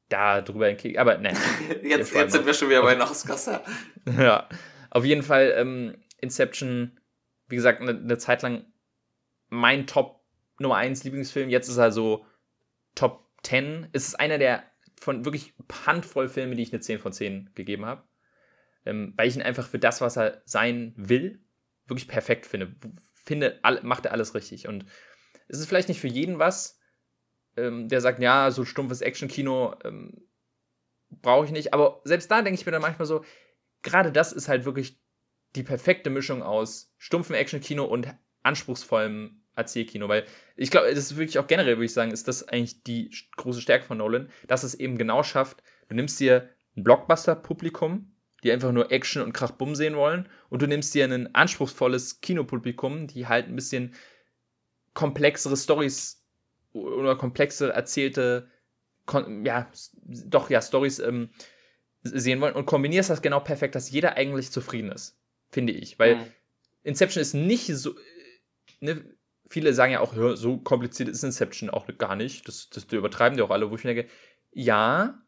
da 0.08 0.42
drüber 0.42 0.66
hinkriegen. 0.66 0.98
Aber 0.98 1.18
ne. 1.18 1.32
jetzt, 1.82 2.14
jetzt 2.14 2.32
sind 2.32 2.46
wir 2.46 2.54
schon 2.54 2.68
wieder 2.68 2.82
bei 2.82 2.94
den 2.94 3.02
Oscars, 3.02 3.46
ja. 3.46 3.62
ja. 4.18 4.48
Auf 4.90 5.04
jeden 5.04 5.22
Fall, 5.22 5.54
ähm, 5.56 5.96
Inception, 6.20 7.00
wie 7.48 7.56
gesagt, 7.56 7.80
eine 7.80 7.94
ne 7.94 8.18
Zeit 8.18 8.42
lang 8.42 8.66
mein 9.48 9.86
Top 9.86 10.22
Nummer 10.58 10.76
1 10.76 11.04
Lieblingsfilm. 11.04 11.48
Jetzt 11.48 11.68
ist 11.68 11.78
er 11.78 11.92
so 11.92 12.24
Top 12.94 13.28
10. 13.42 13.88
Es 13.92 14.06
ist 14.06 14.20
einer 14.20 14.38
der 14.38 14.64
von 15.00 15.24
wirklich 15.24 15.54
handvoll 15.86 16.28
Filme, 16.28 16.54
die 16.54 16.62
ich 16.62 16.72
eine 16.72 16.80
10 16.80 16.98
von 17.00 17.12
10 17.12 17.50
gegeben 17.54 17.86
habe 17.86 18.04
ähm, 18.84 19.14
weil 19.16 19.28
ich 19.28 19.36
ihn 19.36 19.42
einfach 19.42 19.66
für 19.68 19.78
das, 19.78 20.00
was 20.00 20.16
er 20.16 20.42
sein 20.44 20.92
will, 20.96 21.40
wirklich 21.92 22.08
perfekt 22.08 22.46
finde. 22.46 22.74
Finde, 23.24 23.58
all, 23.62 23.82
macht 23.82 24.06
er 24.06 24.12
alles 24.12 24.34
richtig. 24.34 24.66
Und 24.66 24.84
es 25.48 25.58
ist 25.58 25.66
vielleicht 25.66 25.88
nicht 25.88 26.00
für 26.00 26.08
jeden 26.08 26.38
was, 26.38 26.80
ähm, 27.56 27.88
der 27.88 28.00
sagt, 28.00 28.20
ja, 28.20 28.50
so 28.50 28.64
stumpfes 28.64 29.00
Action-Kino 29.00 29.76
ähm, 29.84 30.26
brauche 31.10 31.44
ich 31.44 31.52
nicht. 31.52 31.74
Aber 31.74 32.00
selbst 32.04 32.30
da 32.30 32.42
denke 32.42 32.58
ich 32.58 32.66
mir 32.66 32.72
dann 32.72 32.82
manchmal 32.82 33.06
so, 33.06 33.24
gerade 33.82 34.10
das 34.12 34.32
ist 34.32 34.48
halt 34.48 34.64
wirklich 34.64 34.98
die 35.54 35.62
perfekte 35.62 36.10
Mischung 36.10 36.42
aus 36.42 36.94
stumpfem 36.98 37.36
Action-Kino 37.36 37.84
und 37.84 38.08
anspruchsvollem 38.42 39.42
Erzählkino, 39.54 40.08
weil 40.08 40.24
ich 40.56 40.70
glaube, 40.70 40.88
das 40.88 41.10
ist 41.10 41.16
wirklich 41.16 41.38
auch 41.38 41.46
generell, 41.46 41.76
würde 41.76 41.84
ich 41.84 41.92
sagen, 41.92 42.10
ist 42.10 42.26
das 42.26 42.48
eigentlich 42.48 42.82
die 42.84 43.10
große 43.36 43.60
Stärke 43.60 43.84
von 43.84 43.98
Nolan, 43.98 44.30
dass 44.46 44.62
es 44.62 44.74
eben 44.74 44.96
genau 44.96 45.22
schafft, 45.22 45.62
du 45.88 45.94
nimmst 45.94 46.18
dir 46.20 46.48
ein 46.74 46.84
Blockbuster-Publikum, 46.84 48.11
die 48.42 48.52
einfach 48.52 48.72
nur 48.72 48.90
Action 48.90 49.22
und 49.22 49.32
Krach-Bumm 49.32 49.74
sehen 49.74 49.96
wollen. 49.96 50.28
Und 50.48 50.62
du 50.62 50.66
nimmst 50.66 50.94
dir 50.94 51.04
ein 51.04 51.34
anspruchsvolles 51.34 52.20
Kinopublikum, 52.20 53.06
die 53.06 53.26
halt 53.26 53.46
ein 53.48 53.56
bisschen 53.56 53.94
komplexere 54.94 55.56
Stories 55.56 56.22
oder 56.72 57.16
komplexe 57.16 57.72
erzählte, 57.72 58.48
ja, 59.44 59.70
doch, 60.04 60.50
ja, 60.50 60.62
Stories 60.62 60.98
ähm, 60.98 61.30
sehen 62.02 62.40
wollen 62.40 62.54
und 62.54 62.66
kombinierst 62.66 63.10
das 63.10 63.22
genau 63.22 63.40
perfekt, 63.40 63.74
dass 63.74 63.90
jeder 63.90 64.16
eigentlich 64.16 64.50
zufrieden 64.50 64.90
ist, 64.90 65.18
finde 65.50 65.72
ich. 65.72 65.98
Weil 65.98 66.16
mhm. 66.16 66.26
Inception 66.82 67.22
ist 67.22 67.34
nicht 67.34 67.66
so, 67.66 67.94
ne, 68.80 69.04
viele 69.48 69.74
sagen 69.74 69.92
ja 69.92 70.00
auch, 70.00 70.14
ja, 70.16 70.34
so 70.34 70.58
kompliziert 70.58 71.08
ist 71.08 71.22
Inception 71.22 71.70
auch 71.70 71.86
gar 71.98 72.16
nicht. 72.16 72.48
Das, 72.48 72.70
das 72.70 72.84
übertreiben 72.84 73.36
die 73.36 73.42
auch 73.42 73.50
alle, 73.50 73.70
wo 73.70 73.76
ich 73.76 73.84
mir 73.84 73.94
denke, 73.94 74.10
ja, 74.52 75.22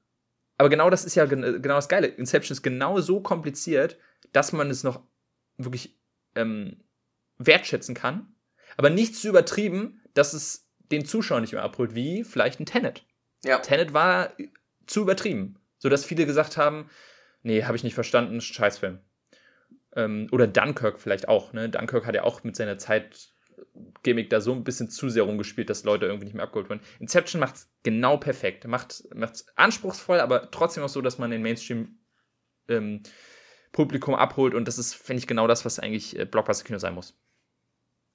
aber 0.59 0.69
genau 0.69 0.91
das 0.91 1.05
ist 1.05 1.15
ja 1.15 1.25
genau 1.25 1.75
das 1.75 1.89
Geile. 1.89 2.07
Inception 2.07 2.55
ist 2.55 2.63
genau 2.63 3.01
so 3.01 3.21
kompliziert, 3.21 3.99
dass 4.33 4.53
man 4.53 4.71
es 4.71 4.85
noch 4.85 5.03
wirklich 5.57 5.97
ähm, 6.35 6.83
wertschätzen 7.39 7.95
kann, 7.95 8.35
aber 8.77 8.91
nicht 8.91 9.17
zu 9.17 9.29
übertrieben, 9.29 10.01
dass 10.15 10.33
es 10.33 10.69
den 10.91 11.05
Zuschauer 11.05 11.41
nicht 11.41 11.53
mehr 11.53 11.63
abholt, 11.63 11.95
wie 11.95 12.25
vielleicht 12.25 12.61
ein 12.61 12.67
Tenet. 12.67 13.05
Ja. 13.45 13.59
Tenet 13.59 13.93
war 13.93 14.33
zu 14.87 15.03
übertrieben, 15.03 15.59
sodass 15.79 16.05
viele 16.05 16.27
gesagt 16.27 16.57
haben, 16.57 16.89
nee, 17.43 17.65
habe 17.65 17.77
ich 17.77 17.85
nicht 17.85 17.95
verstanden, 17.95 18.41
Scheißfilm. 18.41 19.01
Ähm, 19.97 20.29
oder 20.33 20.47
Dunkirk 20.47 20.99
vielleicht 20.99 21.29
auch. 21.29 21.53
Ne? 21.53 21.69
Dunkirk 21.69 22.07
hat 22.07 22.15
ja 22.15 22.23
auch 22.23 22.45
mit 22.45 22.57
seiner 22.57 22.79
Zeit 22.79 23.34
Gimmick 24.03 24.31
da 24.31 24.41
so 24.41 24.53
ein 24.53 24.65
bisschen 24.65 24.89
zu 24.89 25.09
sehr 25.09 25.25
rumgespielt, 25.25 25.71
dass 25.71 25.85
Leute 25.85 26.07
irgendwie 26.07 26.27
nicht 26.27 26.35
mehr 26.35 26.45
abgeholt 26.45 26.69
wurden. 26.69 26.83
Inception 27.01 27.41
macht 27.41 27.57
es 27.57 27.71
genau 27.83 28.17
perfekt. 28.17 28.67
Macht 28.67 29.05
es 29.11 29.47
anspruchsvoll, 29.57 30.21
aber 30.21 30.51
trotzdem 30.51 30.83
auch 30.83 30.89
so, 30.89 31.01
dass 31.01 31.19
man 31.19 31.31
den 31.31 31.43
Mainstream 31.43 31.99
ähm, 32.69 33.03
Publikum 33.73 34.15
abholt 34.15 34.55
und 34.55 34.69
das 34.69 34.79
ist, 34.79 34.95
finde 34.95 35.19
ich, 35.19 35.27
genau 35.27 35.47
das, 35.47 35.65
was 35.65 35.79
eigentlich 35.79 36.19
äh, 36.19 36.25
Blockbuster-Kino 36.25 36.79
sein 36.79 36.95
muss. 36.95 37.19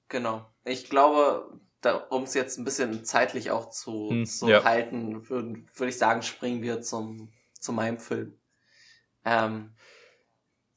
Genau. 0.08 0.50
Ich 0.64 0.88
glaube, 0.88 1.60
um 2.08 2.24
es 2.24 2.34
jetzt 2.34 2.58
ein 2.58 2.64
bisschen 2.64 3.04
zeitlich 3.04 3.50
auch 3.50 3.70
zu, 3.70 4.10
hm, 4.10 4.26
zu 4.26 4.48
ja. 4.48 4.64
halten, 4.64 5.28
würde 5.28 5.62
würd 5.74 5.90
ich 5.90 5.98
sagen, 5.98 6.22
springen 6.22 6.62
wir 6.62 6.80
zum, 6.80 7.32
zu 7.58 7.72
meinem 7.72 7.98
Film. 7.98 8.38
Ähm, 9.24 9.74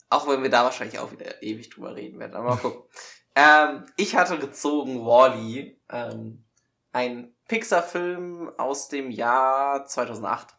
auch 0.09 0.27
wenn 0.27 0.43
wir 0.43 0.49
da 0.49 0.63
wahrscheinlich 0.63 0.99
auch 0.99 1.11
wieder 1.11 1.41
ewig 1.41 1.69
drüber 1.69 1.95
reden 1.95 2.19
werden. 2.19 2.35
Aber 2.35 2.49
mal 2.49 2.57
gucken. 2.57 2.83
Ähm, 3.35 3.85
ich 3.97 4.15
hatte 4.15 4.37
gezogen 4.37 5.05
Wally, 5.05 5.79
ähm, 5.89 6.43
ein 6.91 7.33
Pixar-Film 7.47 8.51
aus 8.57 8.89
dem 8.89 9.11
Jahr 9.11 9.85
2008. 9.85 10.55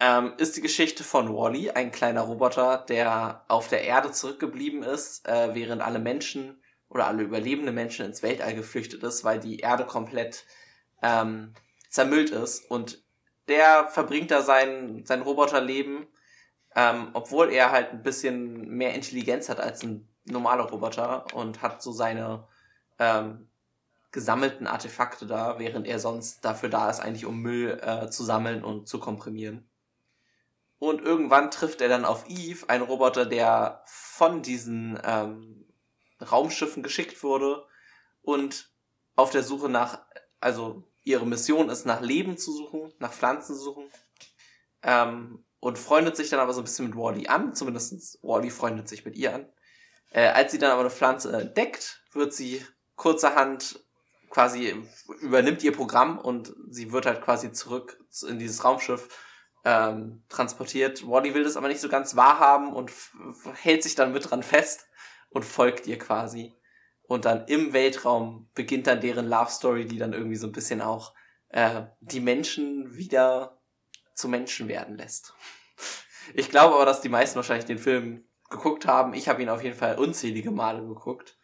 Ähm, 0.00 0.34
ist 0.38 0.56
die 0.56 0.60
Geschichte 0.60 1.04
von 1.04 1.34
Wally, 1.34 1.70
ein 1.70 1.92
kleiner 1.92 2.22
Roboter, 2.22 2.78
der 2.88 3.44
auf 3.48 3.68
der 3.68 3.84
Erde 3.84 4.10
zurückgeblieben 4.10 4.82
ist, 4.82 5.26
äh, 5.28 5.54
während 5.54 5.82
alle 5.82 6.00
Menschen 6.00 6.60
oder 6.88 7.06
alle 7.06 7.22
überlebende 7.22 7.72
Menschen 7.72 8.04
ins 8.04 8.22
Weltall 8.22 8.54
geflüchtet 8.54 9.02
ist, 9.02 9.24
weil 9.24 9.38
die 9.38 9.60
Erde 9.60 9.86
komplett 9.86 10.44
ähm, 11.02 11.54
zermüllt 11.88 12.30
ist. 12.30 12.68
Und 12.70 13.04
der 13.48 13.86
verbringt 13.88 14.30
da 14.30 14.42
sein, 14.42 15.04
sein 15.06 15.22
Roboterleben, 15.22 16.06
ähm, 16.74 17.10
obwohl 17.12 17.52
er 17.52 17.70
halt 17.70 17.92
ein 17.92 18.02
bisschen 18.02 18.68
mehr 18.68 18.94
Intelligenz 18.94 19.48
hat 19.48 19.60
als 19.60 19.82
ein 19.84 20.08
normaler 20.24 20.64
Roboter 20.64 21.26
und 21.34 21.62
hat 21.62 21.82
so 21.82 21.92
seine 21.92 22.46
ähm, 22.98 23.48
gesammelten 24.10 24.66
Artefakte 24.66 25.26
da, 25.26 25.58
während 25.58 25.86
er 25.86 25.98
sonst 25.98 26.44
dafür 26.44 26.68
da 26.68 26.88
ist, 26.88 27.00
eigentlich 27.00 27.26
um 27.26 27.40
Müll 27.40 27.80
äh, 27.82 28.08
zu 28.10 28.24
sammeln 28.24 28.64
und 28.64 28.88
zu 28.88 29.00
komprimieren. 29.00 29.68
Und 30.78 31.02
irgendwann 31.02 31.50
trifft 31.50 31.80
er 31.80 31.88
dann 31.88 32.04
auf 32.04 32.28
Eve, 32.28 32.68
einen 32.68 32.84
Roboter, 32.84 33.26
der 33.26 33.82
von 33.86 34.42
diesen 34.42 34.98
ähm, 35.04 35.64
Raumschiffen 36.20 36.82
geschickt 36.82 37.22
wurde 37.22 37.66
und 38.22 38.70
auf 39.16 39.30
der 39.30 39.42
Suche 39.42 39.68
nach, 39.68 40.00
also 40.40 40.84
ihre 41.02 41.26
Mission 41.26 41.68
ist, 41.68 41.86
nach 41.86 42.00
Leben 42.00 42.36
zu 42.36 42.52
suchen, 42.52 42.92
nach 42.98 43.12
Pflanzen 43.12 43.54
zu 43.54 43.62
suchen. 43.62 43.84
Ähm, 44.82 45.44
und 45.60 45.78
freundet 45.78 46.16
sich 46.16 46.28
dann 46.28 46.40
aber 46.40 46.52
so 46.52 46.60
ein 46.60 46.64
bisschen 46.64 46.86
mit 46.86 46.96
Wally 46.96 47.26
an, 47.26 47.54
zumindest 47.54 48.18
Wally 48.22 48.50
freundet 48.50 48.86
sich 48.86 49.04
mit 49.06 49.16
ihr 49.16 49.34
an. 49.34 49.48
Äh, 50.14 50.28
als 50.28 50.52
sie 50.52 50.58
dann 50.58 50.70
aber 50.70 50.82
eine 50.82 50.90
Pflanze 50.90 51.32
entdeckt, 51.32 52.00
wird 52.12 52.32
sie 52.32 52.64
kurzerhand 52.94 53.84
quasi 54.30 54.74
übernimmt 55.20 55.62
ihr 55.64 55.72
Programm 55.72 56.18
und 56.18 56.54
sie 56.70 56.92
wird 56.92 57.06
halt 57.06 57.20
quasi 57.20 57.52
zurück 57.52 58.00
in 58.28 58.38
dieses 58.38 58.64
Raumschiff 58.64 59.08
ähm, 59.64 60.22
transportiert. 60.28 61.06
Wally 61.06 61.34
will 61.34 61.42
das 61.42 61.56
aber 61.56 61.66
nicht 61.66 61.80
so 61.80 61.88
ganz 61.88 62.14
wahrhaben 62.14 62.72
und 62.72 62.92
hält 63.54 63.82
sich 63.82 63.96
dann 63.96 64.12
mit 64.12 64.30
dran 64.30 64.44
fest 64.44 64.86
und 65.30 65.44
folgt 65.44 65.86
ihr 65.88 65.98
quasi. 65.98 66.54
Und 67.02 67.24
dann 67.24 67.46
im 67.48 67.72
Weltraum 67.72 68.48
beginnt 68.54 68.86
dann 68.86 69.00
deren 69.00 69.26
Love 69.26 69.50
Story, 69.50 69.84
die 69.84 69.98
dann 69.98 70.12
irgendwie 70.12 70.36
so 70.36 70.46
ein 70.46 70.52
bisschen 70.52 70.80
auch 70.80 71.12
äh, 71.48 71.82
die 72.00 72.20
Menschen 72.20 72.96
wieder 72.96 73.60
zu 74.14 74.28
Menschen 74.28 74.68
werden 74.68 74.96
lässt. 74.96 75.34
Ich 76.34 76.50
glaube 76.50 76.76
aber, 76.76 76.86
dass 76.86 77.00
die 77.00 77.08
meisten 77.08 77.36
wahrscheinlich 77.36 77.66
den 77.66 77.78
Film 77.78 78.24
geguckt 78.54 78.86
haben. 78.86 79.14
Ich 79.14 79.28
habe 79.28 79.42
ihn 79.42 79.48
auf 79.48 79.62
jeden 79.62 79.76
Fall 79.76 79.98
unzählige 79.98 80.50
Male 80.50 80.86
geguckt, 80.86 81.36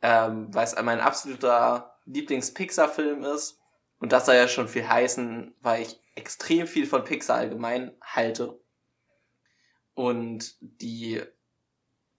ähm, 0.00 0.48
weil 0.54 0.64
es 0.64 0.80
mein 0.80 1.00
absoluter 1.00 1.98
Lieblings-Pixar-Film 2.06 3.24
ist. 3.24 3.58
Und 3.98 4.12
das 4.12 4.26
soll 4.26 4.34
ja 4.34 4.48
schon 4.48 4.68
viel 4.68 4.88
heißen, 4.88 5.54
weil 5.60 5.82
ich 5.82 6.00
extrem 6.14 6.66
viel 6.66 6.86
von 6.86 7.04
Pixar 7.04 7.36
allgemein 7.36 7.96
halte. 8.02 8.60
Und 9.94 10.56
die, 10.60 11.22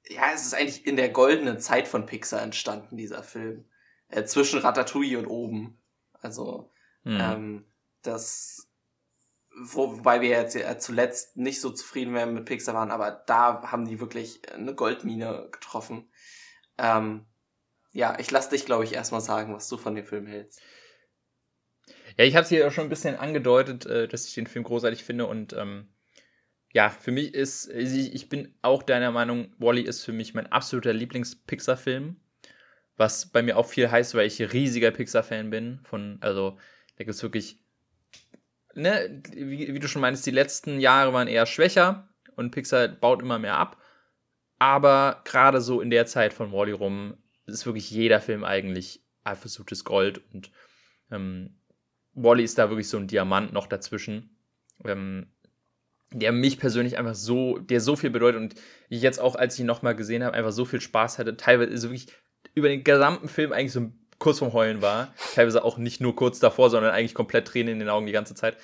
ja, 0.08 0.32
es 0.34 0.46
ist 0.46 0.54
eigentlich 0.54 0.86
in 0.86 0.96
der 0.96 1.10
goldenen 1.10 1.60
Zeit 1.60 1.88
von 1.88 2.06
Pixar 2.06 2.42
entstanden, 2.42 2.98
dieser 2.98 3.24
Film. 3.24 3.66
Äh, 4.08 4.26
zwischen 4.26 4.60
Ratatouille 4.60 5.18
und 5.18 5.28
oben. 5.28 5.82
Also, 6.22 6.72
mhm. 7.04 7.20
ähm, 7.20 7.66
das 8.02 8.73
wobei 9.56 10.22
wir 10.22 10.30
jetzt 10.30 10.58
zuletzt 10.82 11.38
nicht 11.38 11.62
so 11.62 11.70
zufrieden 11.70 12.14
werden 12.14 12.34
mit 12.34 12.46
Pixar 12.46 12.74
waren, 12.74 12.92
aber 12.92 13.12
da 13.12 13.64
haben 13.72 13.86
die 13.86 14.00
wirklich 14.00 14.42
eine 14.52 14.74
Goldmine 14.74 15.50
getroffen. 15.52 16.10
Ähm, 16.78 17.26
ja, 17.92 18.18
ich 18.20 18.32
lass 18.32 18.50
dich, 18.50 18.66
glaube 18.66 18.84
ich, 18.84 18.94
erstmal 18.94 19.22
sagen, 19.22 19.54
was 19.54 19.70
du 19.70 19.78
von 19.78 19.96
dem 19.96 20.06
Film 20.06 20.26
hältst. 20.26 20.62
Ja, 22.18 22.26
ich 22.26 22.36
habe 22.36 22.44
es 22.44 22.50
hier 22.50 22.68
auch 22.68 22.72
schon 22.72 22.86
ein 22.86 22.90
bisschen 22.90 23.16
angedeutet, 23.16 23.86
äh, 23.86 24.08
dass 24.08 24.28
ich 24.28 24.34
den 24.34 24.48
Film 24.48 24.64
großartig 24.64 25.04
finde 25.04 25.28
und 25.28 25.54
ähm, 25.54 25.94
ja, 26.74 26.90
für 26.90 27.12
mich 27.12 27.36
ist, 27.36 27.70
ich 27.70 28.30
bin 28.30 28.56
auch 28.64 28.82
deiner 28.82 29.12
Meinung, 29.12 29.54
Wally 29.60 29.82
ist 29.82 30.04
für 30.04 30.12
mich 30.12 30.34
mein 30.34 30.52
absoluter 30.52 30.92
Lieblings-Pixar-Film, 30.92 32.20
was 32.98 33.28
bei 33.28 33.44
mir 33.44 33.58
auch 33.58 33.68
viel 33.68 33.92
heißt, 33.92 34.16
weil 34.16 34.26
ich 34.26 34.42
riesiger 34.54 34.90
Pixar-Fan 34.90 35.52
bin. 35.52 35.82
Von, 35.84 36.18
also, 36.22 36.58
da 36.98 37.04
gibt 37.04 37.12
es 37.12 37.22
wirklich 37.22 37.63
ne, 38.76 39.22
wie, 39.32 39.74
wie 39.74 39.80
du 39.80 39.88
schon 39.88 40.02
meinst, 40.02 40.26
die 40.26 40.32
letzten 40.32 40.80
Jahre 40.80 41.14
waren 41.14 41.28
eher 41.28 41.46
schwächer 41.46 42.10
und 42.36 42.52
Pixar 42.52 42.88
baut 42.88 43.22
immer 43.22 43.40
mehr 43.40 43.58
ab. 43.58 43.78
Aber 44.60 45.22
gerade 45.26 45.62
so 45.62 45.82
in 45.82 45.90
der 45.90 46.06
Zeit 46.06 46.34
von 46.34 46.52
Wally 46.52 46.72
rum 46.72 47.18
ist 47.46 47.66
wirklich 47.66 47.92
jeder 47.92 48.22
Film 48.22 48.44
eigentlich 48.44 49.04
absolutes 49.24 49.84
Gold 49.84 50.22
und 50.34 50.52
ähm, 51.12 51.58
Wally 52.14 52.44
ist 52.44 52.58
da 52.58 52.70
wirklich 52.70 52.88
so 52.88 52.98
ein 52.98 53.08
Diamant 53.08 53.54
noch 53.54 53.68
dazwischen. 53.68 54.38
Ähm, 54.86 55.28
der 56.14 56.32
mich 56.32 56.60
persönlich 56.60 56.98
einfach 56.98 57.16
so, 57.16 57.58
der 57.58 57.82
so 57.82 57.96
viel 57.96 58.12
bedeutet 58.12 58.40
und 58.40 58.56
ich 58.90 59.02
jetzt 59.02 59.20
auch, 59.20 59.36
als 59.36 59.56
ich 59.56 59.62
ihn 59.62 59.66
nochmal 59.66 59.96
gesehen 59.96 60.24
habe, 60.24 60.36
einfach 60.36 60.52
so 60.52 60.64
viel 60.64 60.80
Spaß 60.80 61.18
hatte. 61.18 61.38
Teilweise 61.38 61.76
so 61.78 61.90
wirklich 61.90 62.14
über 62.54 62.70
den 62.70 62.84
gesamten 62.84 63.28
Film 63.28 63.52
eigentlich 63.52 63.72
so 63.72 63.92
kurz 64.24 64.40
vorm 64.40 64.54
Heulen 64.54 64.82
war. 64.82 65.14
Teilweise 65.36 65.64
auch 65.66 65.78
nicht 65.78 66.00
nur 66.00 66.16
kurz 66.16 66.40
davor, 66.40 66.70
sondern 66.70 66.94
eigentlich 66.94 67.14
komplett 67.14 67.46
Tränen 67.46 67.74
in 67.74 67.80
den 67.80 67.90
Augen 67.90 68.06
die 68.06 68.14
ganze 68.14 68.36
Zeit. 68.36 68.58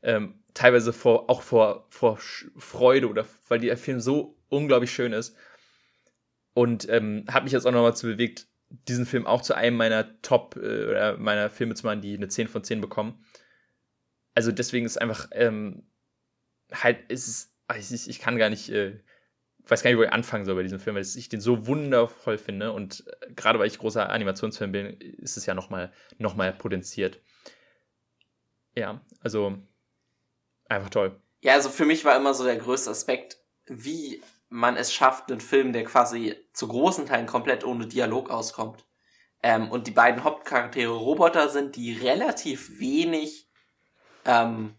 Ähm, 0.00 0.42
teilweise 0.54 0.92
vor, 0.92 1.28
auch 1.28 1.42
vor, 1.42 1.86
vor 1.90 2.18
Freude 2.56 3.08
oder 3.08 3.26
weil 3.48 3.58
der 3.58 3.76
Film 3.76 4.00
so 4.00 4.38
unglaublich 4.48 4.92
schön 4.92 5.12
ist. 5.12 5.36
Und 6.54 6.88
ähm, 6.88 7.24
hat 7.28 7.42
mich 7.42 7.52
jetzt 7.52 7.66
auch 7.66 7.72
nochmal 7.72 7.96
zu 7.96 8.06
bewegt, 8.06 8.46
diesen 8.68 9.04
Film 9.04 9.26
auch 9.26 9.42
zu 9.42 9.54
einem 9.54 9.76
meiner 9.76 10.22
Top 10.22 10.56
äh, 10.56 10.84
oder 10.86 11.16
meiner 11.18 11.50
Filme 11.50 11.74
zu 11.74 11.84
machen, 11.84 12.00
die 12.00 12.14
eine 12.14 12.28
10 12.28 12.46
von 12.46 12.62
10 12.62 12.80
bekommen. 12.80 13.24
Also 14.34 14.52
deswegen 14.52 14.86
ist 14.86 15.00
einfach 15.00 15.28
ähm, 15.32 15.82
halt, 16.72 17.10
ist 17.10 17.26
es, 17.76 17.92
ich, 17.92 18.08
ich 18.08 18.18
kann 18.20 18.38
gar 18.38 18.50
nicht, 18.50 18.68
äh, 18.68 19.00
weiß 19.66 19.82
gar 19.82 19.90
nicht, 19.90 19.98
wo 19.98 20.02
ich 20.02 20.12
anfangen 20.12 20.44
soll 20.44 20.56
bei 20.56 20.62
diesem 20.62 20.80
Film, 20.80 20.96
weil 20.96 21.02
ich 21.02 21.28
den 21.28 21.40
so 21.40 21.66
wundervoll 21.66 22.38
finde 22.38 22.72
und 22.72 23.04
äh, 23.06 23.32
gerade 23.34 23.58
weil 23.58 23.66
ich 23.66 23.78
großer 23.78 24.08
Animationsfan 24.08 24.72
bin, 24.72 24.86
ist 25.00 25.36
es 25.36 25.46
ja 25.46 25.54
nochmal 25.54 25.92
noch 26.18 26.34
mal 26.34 26.52
potenziert. 26.52 27.20
Ja, 28.74 29.00
also 29.20 29.58
einfach 30.68 30.90
toll. 30.90 31.20
Ja, 31.42 31.54
also 31.54 31.68
für 31.68 31.84
mich 31.84 32.04
war 32.04 32.16
immer 32.16 32.34
so 32.34 32.44
der 32.44 32.56
größte 32.56 32.90
Aspekt, 32.90 33.38
wie 33.66 34.22
man 34.48 34.76
es 34.76 34.92
schafft, 34.92 35.30
einen 35.30 35.40
Film, 35.40 35.72
der 35.72 35.84
quasi 35.84 36.36
zu 36.52 36.68
großen 36.68 37.06
Teilen 37.06 37.26
komplett 37.26 37.64
ohne 37.64 37.86
Dialog 37.86 38.30
auskommt. 38.30 38.84
Ähm, 39.42 39.70
und 39.70 39.86
die 39.86 39.92
beiden 39.92 40.24
Hauptcharaktere 40.24 40.92
Roboter 40.92 41.48
sind, 41.48 41.74
die 41.74 41.92
relativ 41.92 42.78
wenig 42.78 43.48
ähm, 44.24 44.74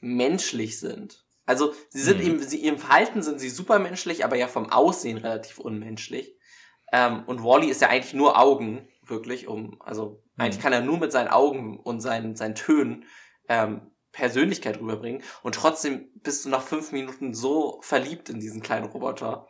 menschlich 0.00 0.80
sind. 0.80 1.25
Also 1.46 1.72
sie 1.88 2.02
sind 2.02 2.18
mhm. 2.18 2.26
eben, 2.26 2.42
sie, 2.42 2.64
im 2.66 2.78
Verhalten 2.78 3.22
sind 3.22 3.38
sie 3.38 3.48
supermenschlich, 3.48 4.24
aber 4.24 4.36
ja 4.36 4.48
vom 4.48 4.70
Aussehen 4.70 5.16
relativ 5.16 5.58
unmenschlich. 5.58 6.36
Ähm, 6.92 7.24
und 7.26 7.42
Wally 7.42 7.68
ist 7.68 7.80
ja 7.80 7.88
eigentlich 7.88 8.14
nur 8.14 8.38
Augen, 8.38 8.88
wirklich, 9.02 9.46
um, 9.46 9.80
also 9.80 10.22
mhm. 10.34 10.44
eigentlich 10.44 10.60
kann 10.60 10.72
er 10.72 10.80
nur 10.82 10.98
mit 10.98 11.12
seinen 11.12 11.28
Augen 11.28 11.78
und 11.78 12.00
seinen, 12.00 12.36
seinen 12.36 12.56
Tönen 12.56 13.06
ähm, 13.48 13.92
Persönlichkeit 14.12 14.80
rüberbringen. 14.80 15.22
Und 15.42 15.54
trotzdem 15.54 16.10
bist 16.14 16.44
du 16.44 16.48
nach 16.48 16.62
fünf 16.62 16.90
Minuten 16.90 17.34
so 17.34 17.80
verliebt 17.82 18.28
in 18.28 18.40
diesen 18.40 18.62
kleinen 18.62 18.86
Roboter. 18.86 19.46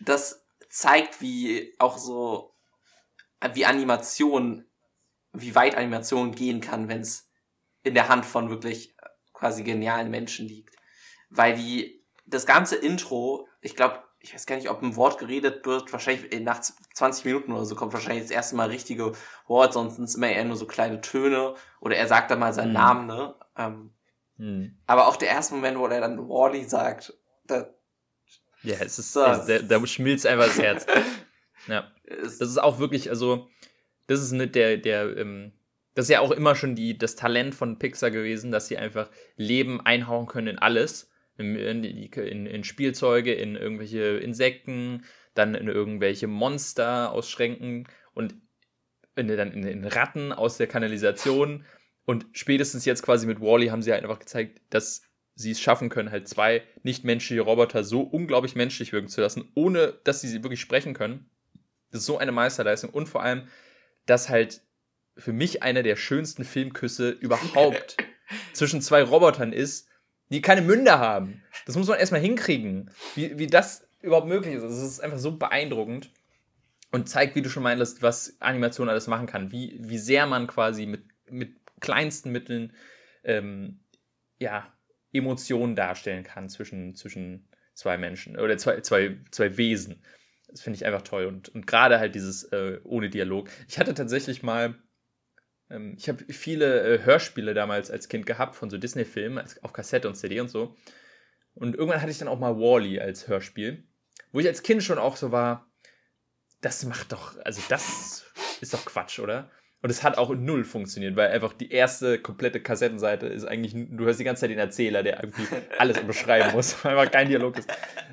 Das 0.00 0.46
zeigt, 0.70 1.20
wie 1.20 1.74
auch 1.78 1.98
so, 1.98 2.54
wie 3.52 3.66
Animation, 3.66 4.66
wie 5.32 5.54
weit 5.54 5.76
Animation 5.76 6.34
gehen 6.34 6.60
kann, 6.60 6.88
wenn 6.88 7.00
es 7.00 7.30
in 7.82 7.94
der 7.94 8.08
Hand 8.08 8.24
von 8.24 8.48
wirklich 8.50 8.96
quasi 9.32 9.62
genialen 9.62 10.10
Menschen 10.10 10.48
liegt. 10.48 10.75
Weil 11.36 11.54
die, 11.54 12.02
das 12.26 12.46
ganze 12.46 12.76
Intro, 12.76 13.48
ich 13.60 13.76
glaube, 13.76 14.02
ich 14.20 14.34
weiß 14.34 14.46
gar 14.46 14.56
nicht, 14.56 14.70
ob 14.70 14.82
ein 14.82 14.96
Wort 14.96 15.18
geredet 15.18 15.64
wird, 15.66 15.92
wahrscheinlich 15.92 16.40
nach 16.40 16.60
20 16.60 17.24
Minuten 17.26 17.52
oder 17.52 17.64
so 17.64 17.76
kommt 17.76 17.92
wahrscheinlich 17.92 18.24
das 18.24 18.32
erste 18.32 18.56
Mal 18.56 18.68
richtige 18.68 19.12
Wort, 19.46 19.72
sonst 19.72 19.96
sind 19.96 20.04
es 20.04 20.16
immer 20.16 20.28
eher 20.28 20.44
nur 20.44 20.56
so 20.56 20.66
kleine 20.66 21.00
Töne 21.00 21.54
oder 21.80 21.96
er 21.96 22.08
sagt 22.08 22.30
dann 22.30 22.40
mal 22.40 22.52
seinen 22.52 22.68
mhm. 22.68 22.74
Namen, 22.74 23.06
ne? 23.06 23.34
Ähm, 23.56 23.90
mhm. 24.36 24.78
Aber 24.86 25.06
auch 25.06 25.16
der 25.16 25.28
erste 25.28 25.54
Moment, 25.54 25.78
wo 25.78 25.86
er 25.86 26.00
dann 26.00 26.28
Wally 26.28 26.64
sagt, 26.64 27.14
da, 27.46 27.68
ja, 28.62 28.76
es 28.80 28.98
ist, 28.98 29.16
also, 29.16 29.46
da, 29.46 29.78
da 29.78 29.86
schmilzt 29.86 30.26
einfach 30.26 30.46
das 30.46 30.58
Herz. 30.58 30.86
ja. 31.68 31.88
Das 32.20 32.40
ist 32.40 32.58
auch 32.58 32.78
wirklich, 32.80 33.10
also, 33.10 33.48
das 34.08 34.20
ist 34.20 34.32
nicht 34.32 34.56
der, 34.56 34.76
der, 34.76 35.16
ähm, 35.16 35.52
das 35.94 36.06
ist 36.06 36.10
ja 36.10 36.20
auch 36.20 36.32
immer 36.32 36.56
schon 36.56 36.74
die, 36.74 36.98
das 36.98 37.14
Talent 37.14 37.54
von 37.54 37.78
Pixar 37.78 38.10
gewesen, 38.10 38.50
dass 38.50 38.66
sie 38.66 38.76
einfach 38.76 39.08
Leben 39.36 39.80
einhauen 39.80 40.26
können 40.26 40.48
in 40.48 40.58
alles. 40.58 41.10
In, 41.38 41.56
in, 41.56 42.46
in 42.46 42.64
Spielzeuge, 42.64 43.34
in 43.34 43.56
irgendwelche 43.56 44.18
Insekten, 44.18 45.04
dann 45.34 45.54
in 45.54 45.68
irgendwelche 45.68 46.26
Monster 46.26 47.12
aus 47.12 47.28
Schränken 47.28 47.86
und 48.14 48.34
in, 49.16 49.28
dann 49.28 49.52
in, 49.52 49.64
in 49.64 49.84
Ratten 49.84 50.32
aus 50.32 50.56
der 50.56 50.66
Kanalisation. 50.66 51.64
Und 52.04 52.26
spätestens 52.32 52.84
jetzt 52.84 53.02
quasi 53.02 53.26
mit 53.26 53.40
Wally 53.40 53.66
haben 53.66 53.82
sie 53.82 53.92
halt 53.92 54.02
einfach 54.02 54.18
gezeigt, 54.18 54.62
dass 54.70 55.02
sie 55.34 55.50
es 55.50 55.60
schaffen 55.60 55.90
können, 55.90 56.10
halt 56.10 56.28
zwei 56.28 56.62
nicht-menschliche 56.82 57.42
Roboter 57.42 57.84
so 57.84 58.00
unglaublich 58.00 58.54
menschlich 58.54 58.92
wirken 58.92 59.08
zu 59.08 59.20
lassen, 59.20 59.50
ohne 59.54 59.98
dass 60.04 60.22
sie 60.22 60.28
sie 60.28 60.42
wirklich 60.42 60.60
sprechen 60.60 60.94
können. 60.94 61.28
Das 61.90 62.00
ist 62.00 62.06
so 62.06 62.18
eine 62.18 62.32
Meisterleistung. 62.32 62.90
Und 62.90 63.08
vor 63.08 63.22
allem, 63.22 63.48
dass 64.06 64.28
halt 64.28 64.62
für 65.16 65.32
mich 65.32 65.62
einer 65.62 65.82
der 65.82 65.96
schönsten 65.96 66.44
Filmküsse 66.44 67.10
überhaupt 67.10 67.96
zwischen 68.52 68.80
zwei 68.80 69.02
Robotern 69.02 69.52
ist, 69.52 69.88
die 70.30 70.42
keine 70.42 70.62
Münder 70.62 70.98
haben. 70.98 71.42
Das 71.66 71.76
muss 71.76 71.88
man 71.88 71.98
erstmal 71.98 72.20
hinkriegen, 72.20 72.90
wie, 73.14 73.38
wie 73.38 73.46
das 73.46 73.86
überhaupt 74.00 74.28
möglich 74.28 74.54
ist. 74.54 74.62
Also, 74.62 74.76
es 74.76 74.92
ist 74.92 75.00
einfach 75.00 75.18
so 75.18 75.36
beeindruckend 75.36 76.10
und 76.92 77.08
zeigt, 77.08 77.36
wie 77.36 77.42
du 77.42 77.48
schon 77.48 77.62
meinst, 77.62 78.02
was 78.02 78.36
Animation 78.40 78.88
alles 78.88 79.06
machen 79.06 79.26
kann. 79.26 79.52
Wie, 79.52 79.76
wie 79.80 79.98
sehr 79.98 80.26
man 80.26 80.46
quasi 80.46 80.86
mit, 80.86 81.04
mit 81.30 81.56
kleinsten 81.80 82.32
Mitteln 82.32 82.72
ähm, 83.24 83.80
ja, 84.38 84.72
Emotionen 85.12 85.76
darstellen 85.76 86.24
kann 86.24 86.48
zwischen, 86.48 86.94
zwischen 86.94 87.48
zwei 87.74 87.98
Menschen 87.98 88.38
oder 88.38 88.56
zwei, 88.58 88.80
zwei, 88.80 89.18
zwei 89.30 89.56
Wesen. 89.56 90.02
Das 90.48 90.62
finde 90.62 90.76
ich 90.76 90.86
einfach 90.86 91.02
toll. 91.02 91.26
Und, 91.26 91.48
und 91.50 91.66
gerade 91.66 91.98
halt 91.98 92.14
dieses 92.14 92.44
äh, 92.44 92.80
ohne 92.84 93.10
Dialog. 93.10 93.48
Ich 93.68 93.78
hatte 93.78 93.94
tatsächlich 93.94 94.42
mal 94.42 94.74
ich 95.96 96.08
habe 96.08 96.24
viele 96.32 96.80
äh, 96.80 97.04
Hörspiele 97.04 97.52
damals 97.52 97.90
als 97.90 98.08
Kind 98.08 98.26
gehabt 98.26 98.54
von 98.54 98.70
so 98.70 98.78
Disney-Filmen 98.78 99.44
auf 99.62 99.72
Kassette 99.72 100.08
und 100.08 100.14
CD 100.14 100.40
und 100.40 100.48
so. 100.48 100.76
Und 101.54 101.74
irgendwann 101.74 102.00
hatte 102.02 102.12
ich 102.12 102.18
dann 102.18 102.28
auch 102.28 102.38
mal 102.38 102.56
Wally 102.56 102.98
-E 102.98 103.02
als 103.02 103.26
Hörspiel, 103.28 103.84
wo 104.32 104.40
ich 104.40 104.46
als 104.46 104.62
Kind 104.62 104.82
schon 104.82 104.98
auch 104.98 105.16
so 105.16 105.32
war, 105.32 105.70
das 106.60 106.84
macht 106.84 107.12
doch, 107.12 107.36
also 107.44 107.62
das 107.68 108.26
ist 108.60 108.74
doch 108.74 108.84
Quatsch, 108.84 109.18
oder? 109.18 109.50
Und 109.82 109.90
es 109.90 110.02
hat 110.02 110.18
auch 110.18 110.34
null 110.34 110.64
funktioniert, 110.64 111.16
weil 111.16 111.30
einfach 111.30 111.52
die 111.52 111.70
erste 111.70 112.18
komplette 112.18 112.60
Kassettenseite 112.60 113.26
ist 113.26 113.44
eigentlich, 113.44 113.74
du 113.74 114.04
hörst 114.04 114.18
die 114.18 114.24
ganze 114.24 114.40
Zeit 114.40 114.50
den 114.50 114.58
Erzähler, 114.58 115.02
der 115.02 115.22
irgendwie 115.22 115.46
alles 115.78 116.00
beschreiben 116.00 116.52
muss, 116.52 116.76
weil 116.84 116.96
einfach 116.96 117.12
kein 117.12 117.28
Dialog 117.28 117.58
ist. 117.58 117.70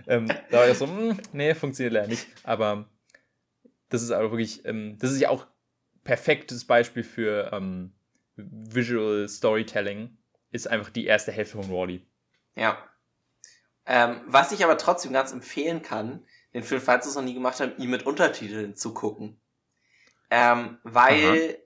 Ähm, 0.08 0.28
da 0.52 0.60
war 0.60 0.70
ich 0.70 0.78
so, 0.78 0.88
mh, 0.88 1.12
hm, 1.12 1.18
nee, 1.32 1.56
funktioniert 1.56 1.94
leider 1.94 2.08
nicht. 2.08 2.28
Aber 2.44 2.90
das 3.90 4.04
ist 4.04 4.12
aber 4.12 4.32
wirklich, 4.32 4.66
ähm, 4.66 4.98
das 5.00 5.12
ist 5.12 5.20
ja 5.20 5.30
auch 5.30 5.48
perfektes 6.04 6.66
Beispiel 6.66 7.04
für 7.04 7.52
ähm, 7.54 7.94
Visual 8.36 9.28
Storytelling 9.28 10.18
ist 10.52 10.68
einfach 10.68 10.90
die 10.90 11.06
erste 11.06 11.32
Hälfte 11.32 11.58
von 11.58 11.72
Wally. 11.72 12.06
Ja. 12.56 12.78
Ähm, 13.86 14.22
was 14.28 14.52
ich 14.52 14.64
aber 14.64 14.78
trotzdem 14.78 15.12
ganz 15.12 15.32
empfehlen 15.32 15.82
kann, 15.82 16.26
den 16.54 16.64
Film, 16.64 16.82
falls 16.82 17.06
du 17.06 17.10
es 17.10 17.16
noch 17.16 17.24
nie 17.24 17.34
gemacht 17.34 17.60
hast, 17.60 17.80
ihn 17.80 17.90
mit 17.90 18.06
Untertiteln 18.06 18.76
zu 18.76 18.94
gucken. 18.94 19.42
Ähm, 20.30 20.80
weil, 20.84 21.50
Aha. 21.50 21.58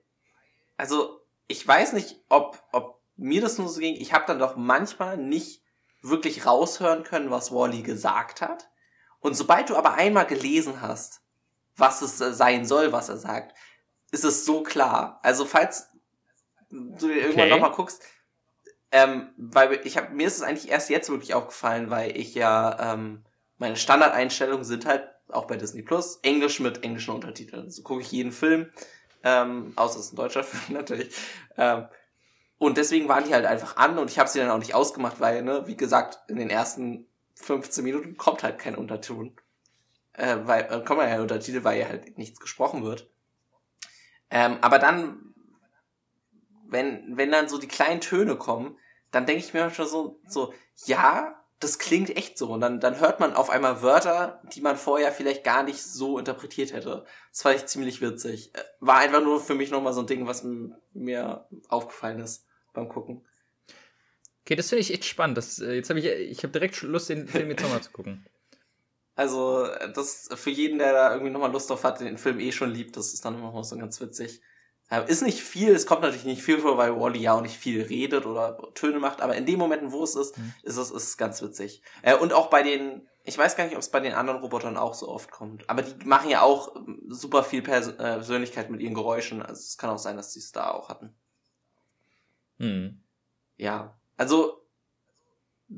also, 0.76 1.20
ich 1.46 1.66
weiß 1.66 1.92
nicht, 1.92 2.16
ob, 2.28 2.62
ob 2.72 3.02
mir 3.16 3.40
das 3.40 3.58
nur 3.58 3.68
so 3.68 3.80
ging. 3.80 3.94
Ich 3.96 4.12
habe 4.12 4.24
dann 4.26 4.38
doch 4.38 4.56
manchmal 4.56 5.16
nicht 5.16 5.62
wirklich 6.02 6.46
raushören 6.46 7.02
können, 7.02 7.30
was 7.30 7.52
Wally 7.52 7.82
gesagt 7.82 8.40
hat. 8.40 8.68
Und 9.20 9.34
sobald 9.34 9.68
du 9.70 9.76
aber 9.76 9.94
einmal 9.94 10.26
gelesen 10.26 10.80
hast, 10.80 11.22
was 11.76 12.02
es 12.02 12.20
äh, 12.20 12.32
sein 12.32 12.66
soll, 12.66 12.92
was 12.92 13.08
er 13.08 13.16
sagt, 13.16 13.54
ist 14.10 14.24
es 14.24 14.44
so 14.44 14.62
klar. 14.62 15.20
Also 15.22 15.44
falls 15.44 15.88
du 16.70 17.08
dir 17.08 17.16
irgendwann 17.16 17.46
okay. 17.46 17.50
nochmal 17.50 17.72
guckst, 17.72 18.02
ähm, 18.90 19.30
weil 19.36 19.80
ich 19.84 19.96
habe 19.96 20.14
mir 20.14 20.26
ist 20.26 20.36
es 20.36 20.42
eigentlich 20.42 20.70
erst 20.70 20.90
jetzt 20.90 21.10
wirklich 21.10 21.34
aufgefallen, 21.34 21.90
weil 21.90 22.16
ich 22.16 22.34
ja 22.34 22.94
ähm, 22.94 23.24
meine 23.58 23.76
Standardeinstellungen 23.76 24.64
sind 24.64 24.86
halt 24.86 25.08
auch 25.28 25.46
bei 25.46 25.56
Disney 25.56 25.82
Plus 25.82 26.20
Englisch 26.22 26.60
mit 26.60 26.84
englischen 26.84 27.14
Untertiteln. 27.14 27.70
So 27.70 27.82
gucke 27.82 28.00
ich 28.00 28.10
jeden 28.12 28.32
Film, 28.32 28.70
ähm, 29.22 29.72
außer 29.76 29.98
es 29.98 30.06
ist 30.06 30.12
ein 30.12 30.16
deutscher 30.16 30.42
Film 30.44 30.78
natürlich. 30.78 31.14
Ähm, 31.56 31.86
und 32.58 32.76
deswegen 32.76 33.08
waren 33.08 33.24
die 33.24 33.34
halt 33.34 33.46
einfach 33.46 33.76
an 33.76 33.98
und 33.98 34.10
ich 34.10 34.18
habe 34.18 34.28
sie 34.28 34.40
dann 34.40 34.50
auch 34.50 34.58
nicht 34.58 34.74
ausgemacht, 34.74 35.20
weil, 35.20 35.42
ne, 35.42 35.66
wie 35.66 35.76
gesagt, 35.76 36.18
in 36.28 36.36
den 36.36 36.50
ersten 36.50 37.06
15 37.36 37.84
Minuten 37.84 38.16
kommt 38.16 38.42
halt 38.42 38.58
kein 38.58 38.74
Unterton. 38.74 39.36
Äh, 40.12 40.38
weil, 40.42 40.64
äh, 40.64 40.84
kommen 40.84 41.08
ja 41.08 41.20
Untertitel, 41.20 41.62
weil 41.62 41.78
ja 41.78 41.88
halt 41.88 42.18
nichts 42.18 42.40
gesprochen 42.40 42.82
wird. 42.82 43.08
Ähm, 44.30 44.58
aber 44.60 44.78
dann, 44.78 45.34
wenn, 46.66 47.16
wenn 47.16 47.30
dann 47.30 47.48
so 47.48 47.58
die 47.58 47.68
kleinen 47.68 48.00
Töne 48.00 48.36
kommen, 48.36 48.78
dann 49.10 49.26
denke 49.26 49.44
ich 49.44 49.54
mir 49.54 49.60
manchmal 49.60 49.88
so, 49.88 50.20
so, 50.26 50.52
ja, 50.84 51.34
das 51.60 51.78
klingt 51.78 52.16
echt 52.16 52.38
so. 52.38 52.52
Und 52.52 52.60
dann, 52.60 52.80
dann 52.80 53.00
hört 53.00 53.20
man 53.20 53.34
auf 53.34 53.50
einmal 53.50 53.82
Wörter, 53.82 54.42
die 54.54 54.60
man 54.60 54.76
vorher 54.76 55.12
vielleicht 55.12 55.44
gar 55.44 55.62
nicht 55.62 55.82
so 55.82 56.18
interpretiert 56.18 56.72
hätte. 56.72 57.04
Das 57.30 57.42
fand 57.42 57.56
ich 57.56 57.66
ziemlich 57.66 58.00
witzig. 58.00 58.54
Äh, 58.54 58.62
war 58.80 58.98
einfach 58.98 59.22
nur 59.22 59.40
für 59.40 59.54
mich 59.54 59.70
nochmal 59.70 59.92
so 59.92 60.00
ein 60.00 60.06
Ding, 60.06 60.26
was 60.26 60.46
mir 60.92 61.46
aufgefallen 61.68 62.20
ist 62.20 62.46
beim 62.72 62.88
Gucken. 62.88 63.26
Okay, 64.44 64.56
das 64.56 64.68
finde 64.68 64.80
ich 64.80 64.92
echt 64.92 65.04
spannend. 65.04 65.36
Das, 65.36 65.58
äh, 65.58 65.74
jetzt 65.74 65.90
habe 65.90 65.98
ich, 66.00 66.06
ich 66.06 66.42
habe 66.42 66.52
direkt 66.52 66.80
Lust, 66.82 67.08
den 67.08 67.26
Film 67.28 67.50
jetzt 67.50 67.62
nochmal 67.62 67.82
zu 67.82 67.90
gucken. 67.90 68.24
Also, 69.18 69.66
das 69.94 70.28
für 70.32 70.50
jeden, 70.50 70.78
der 70.78 70.92
da 70.92 71.10
irgendwie 71.10 71.32
nochmal 71.32 71.50
Lust 71.50 71.68
drauf 71.68 71.82
hat, 71.82 71.98
den 71.98 72.18
Film 72.18 72.38
eh 72.38 72.52
schon 72.52 72.70
liebt, 72.70 72.96
das 72.96 73.12
ist 73.12 73.24
dann 73.24 73.34
immer 73.34 73.50
noch 73.50 73.64
so 73.64 73.76
ganz 73.76 74.00
witzig. 74.00 74.40
Äh, 74.90 75.10
ist 75.10 75.22
nicht 75.22 75.42
viel, 75.42 75.72
es 75.72 75.86
kommt 75.86 76.02
natürlich 76.02 76.24
nicht 76.24 76.40
viel 76.40 76.60
vor, 76.60 76.78
weil 76.78 76.94
Wally 76.94 77.18
ja 77.18 77.32
auch 77.32 77.40
nicht 77.40 77.56
viel 77.56 77.82
redet 77.82 78.26
oder 78.26 78.56
Töne 78.74 79.00
macht, 79.00 79.20
aber 79.20 79.34
in 79.34 79.44
den 79.44 79.58
Momenten, 79.58 79.90
wo 79.90 80.04
es 80.04 80.14
ist, 80.14 80.38
mhm. 80.38 80.54
ist 80.62 80.76
es 80.76 80.92
ist 80.92 81.16
ganz 81.16 81.42
witzig. 81.42 81.82
Äh, 82.02 82.14
und 82.14 82.32
auch 82.32 82.48
bei 82.48 82.62
den, 82.62 83.08
ich 83.24 83.36
weiß 83.36 83.56
gar 83.56 83.64
nicht, 83.64 83.74
ob 83.74 83.80
es 83.80 83.90
bei 83.90 83.98
den 83.98 84.14
anderen 84.14 84.40
Robotern 84.40 84.76
auch 84.76 84.94
so 84.94 85.08
oft 85.08 85.32
kommt, 85.32 85.68
aber 85.68 85.82
die 85.82 86.06
machen 86.06 86.30
ja 86.30 86.42
auch 86.42 86.76
ähm, 86.76 87.02
super 87.08 87.42
viel 87.42 87.58
äh, 87.58 87.82
Persönlichkeit 87.82 88.70
mit 88.70 88.80
ihren 88.80 88.94
Geräuschen, 88.94 89.42
also 89.42 89.58
es 89.58 89.78
kann 89.78 89.90
auch 89.90 89.98
sein, 89.98 90.16
dass 90.16 90.32
die 90.32 90.38
es 90.38 90.52
da 90.52 90.70
auch 90.70 90.88
hatten. 90.88 91.12
Mhm. 92.58 93.02
Ja, 93.56 93.98
also 94.16 94.67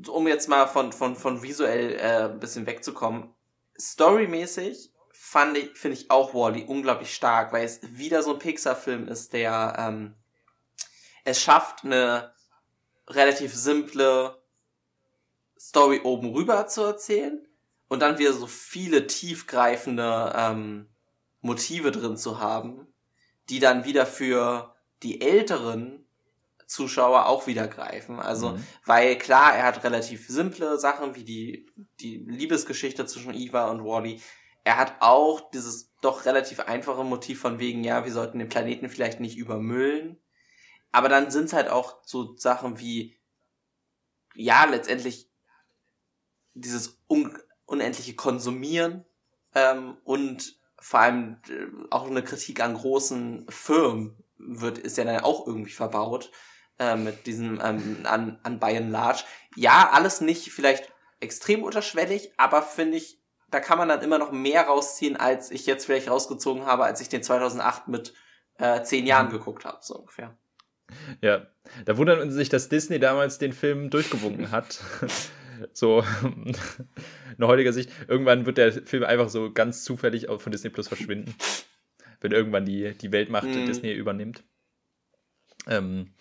um 0.07 0.27
jetzt 0.27 0.47
mal 0.47 0.67
von, 0.67 0.91
von, 0.93 1.15
von 1.15 1.43
visuell 1.43 1.95
äh, 1.95 2.31
ein 2.31 2.39
bisschen 2.39 2.65
wegzukommen, 2.65 3.33
storymäßig 3.79 4.91
fand 5.11 5.57
ich, 5.57 5.77
finde 5.77 5.97
ich 5.97 6.11
auch 6.11 6.33
Wally 6.33 6.63
unglaublich 6.63 7.13
stark, 7.13 7.53
weil 7.53 7.65
es 7.65 7.79
wieder 7.83 8.23
so 8.23 8.33
ein 8.33 8.39
Pixar-Film 8.39 9.07
ist, 9.07 9.33
der 9.33 9.75
ähm, 9.77 10.15
es 11.23 11.41
schafft, 11.41 11.83
eine 11.85 12.33
relativ 13.07 13.53
simple 13.53 14.41
Story 15.59 16.01
oben 16.03 16.33
rüber 16.33 16.67
zu 16.67 16.83
erzählen 16.83 17.47
und 17.87 18.01
dann 18.01 18.17
wieder 18.17 18.33
so 18.33 18.47
viele 18.47 19.05
tiefgreifende 19.07 20.33
ähm, 20.35 20.89
Motive 21.41 21.91
drin 21.91 22.17
zu 22.17 22.39
haben, 22.39 22.87
die 23.49 23.59
dann 23.59 23.85
wieder 23.85 24.05
für 24.05 24.75
die 25.03 25.21
Älteren 25.21 26.00
Zuschauer 26.71 27.27
auch 27.27 27.47
wieder 27.47 27.67
greifen. 27.67 28.19
Also, 28.19 28.51
mhm. 28.51 28.65
weil 28.85 29.17
klar, 29.17 29.55
er 29.55 29.65
hat 29.65 29.83
relativ 29.83 30.27
simple 30.27 30.79
Sachen 30.79 31.15
wie 31.15 31.23
die, 31.23 31.69
die 31.99 32.17
Liebesgeschichte 32.17 33.05
zwischen 33.05 33.33
Eva 33.33 33.69
und 33.69 33.83
Wally. 33.83 34.21
Er 34.63 34.77
hat 34.77 34.95
auch 34.99 35.51
dieses 35.51 35.91
doch 36.01 36.25
relativ 36.25 36.59
einfache 36.61 37.03
Motiv 37.03 37.41
von 37.41 37.59
wegen, 37.59 37.83
ja, 37.83 38.05
wir 38.05 38.11
sollten 38.11 38.39
den 38.39 38.49
Planeten 38.49 38.89
vielleicht 38.89 39.19
nicht 39.19 39.37
übermüllen. 39.37 40.19
Aber 40.91 41.09
dann 41.09 41.29
sind 41.29 41.45
es 41.45 41.53
halt 41.53 41.69
auch 41.69 41.97
so 42.03 42.35
Sachen 42.37 42.79
wie, 42.79 43.17
ja, 44.33 44.65
letztendlich 44.65 45.29
dieses 46.53 46.99
un 47.09 47.37
unendliche 47.65 48.15
Konsumieren 48.15 49.05
ähm, 49.55 49.97
und 50.03 50.59
vor 50.77 50.99
allem 50.99 51.37
äh, 51.47 51.67
auch 51.89 52.07
eine 52.07 52.21
Kritik 52.21 52.61
an 52.61 52.73
großen 52.73 53.45
Firmen 53.49 54.17
wird, 54.37 54.77
ist 54.77 54.97
ja 54.97 55.05
dann 55.05 55.21
auch 55.21 55.47
irgendwie 55.47 55.71
verbaut 55.71 56.31
äh, 56.81 56.95
mit 56.95 57.27
diesem 57.27 57.61
ähm, 57.63 57.99
an, 58.05 58.39
an 58.41 58.59
By 58.59 58.75
and 58.75 58.89
Large. 58.89 59.23
Ja, 59.55 59.91
alles 59.91 60.19
nicht 60.19 60.51
vielleicht 60.51 60.91
extrem 61.19 61.63
unterschwellig, 61.63 62.33
aber 62.37 62.63
finde 62.63 62.97
ich, 62.97 63.21
da 63.51 63.59
kann 63.59 63.77
man 63.77 63.87
dann 63.87 64.01
immer 64.01 64.17
noch 64.17 64.31
mehr 64.31 64.63
rausziehen, 64.63 65.15
als 65.15 65.51
ich 65.51 65.67
jetzt 65.67 65.85
vielleicht 65.85 66.09
rausgezogen 66.09 66.65
habe, 66.65 66.83
als 66.83 66.99
ich 66.99 67.09
den 67.09 67.21
2008 67.21 67.87
mit 67.87 68.13
äh, 68.57 68.81
zehn 68.81 69.05
Jahren 69.05 69.27
mhm. 69.27 69.33
geguckt 69.33 69.63
habe, 69.63 69.77
so 69.81 69.99
ungefähr. 69.99 70.35
Ja, 71.21 71.45
da 71.85 71.97
wundern 71.97 72.29
sie 72.31 72.35
sich, 72.35 72.49
dass 72.49 72.67
Disney 72.67 72.99
damals 72.99 73.37
den 73.37 73.53
Film 73.53 73.91
durchgewunken 73.91 74.51
hat. 74.51 74.79
so 75.73 76.03
in 76.23 77.45
heutiger 77.45 77.73
Sicht. 77.73 77.91
Irgendwann 78.07 78.47
wird 78.47 78.57
der 78.57 78.71
Film 78.71 79.03
einfach 79.03 79.29
so 79.29 79.51
ganz 79.51 79.83
zufällig 79.83 80.27
von 80.35 80.51
Disney 80.51 80.71
Plus 80.71 80.87
verschwinden. 80.87 81.35
Wenn 82.19 82.31
irgendwann 82.31 82.65
die, 82.65 82.93
die 82.97 83.11
Weltmacht 83.11 83.47
mm. 83.47 83.65
Disney 83.67 83.93
übernimmt. 83.93 84.43
Ähm, 85.67 86.13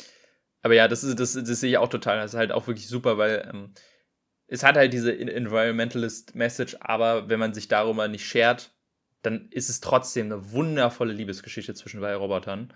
aber 0.63 0.75
ja, 0.75 0.89
das, 0.89 1.05
ist, 1.05 1.19
das, 1.19 1.33
das 1.33 1.61
sehe 1.61 1.71
ich 1.71 1.79
auch 1.79 1.89
total. 1.89 2.19
Das 2.19 2.35
ist 2.35 2.39
halt 2.39 2.53
auch 2.53 2.67
wirklich 2.67 2.89
super, 2.89 3.19
weil 3.19 3.49
ähm, 3.53 3.73
es 4.47 4.63
hat 4.63 4.77
halt 4.77 4.93
diese 4.93 5.17
Environmentalist-Message, 5.17 6.77
aber 6.81 7.29
wenn 7.29 7.39
man 7.39 7.55
sich 7.55 7.69
darüber 7.69 8.09
nicht 8.09 8.27
schert, 8.27 8.75
dann 9.23 9.49
ist 9.51 9.71
es 9.71 9.81
trotzdem 9.81 10.27
eine 10.27 10.53
wundervolle 10.53 11.13
Liebesgeschichte 11.13 11.75
zwischen 11.75 12.01
zwei 12.01 12.15
Robotern. 12.15 12.73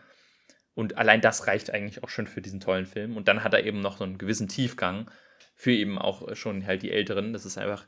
Und 0.74 0.98
allein 0.98 1.20
das 1.20 1.46
reicht 1.46 1.70
eigentlich 1.70 2.02
auch 2.02 2.08
schon 2.08 2.26
für 2.26 2.42
diesen 2.42 2.60
tollen 2.60 2.86
Film. 2.86 3.16
Und 3.16 3.28
dann 3.28 3.44
hat 3.44 3.54
er 3.54 3.64
eben 3.64 3.80
noch 3.80 3.98
so 3.98 4.04
einen 4.04 4.18
gewissen 4.18 4.48
Tiefgang 4.48 5.10
für 5.54 5.72
eben 5.72 5.98
auch 5.98 6.34
schon 6.34 6.66
halt 6.66 6.82
die 6.82 6.90
Älteren. 6.90 7.32
Das 7.32 7.44
ist 7.44 7.58
einfach, 7.58 7.86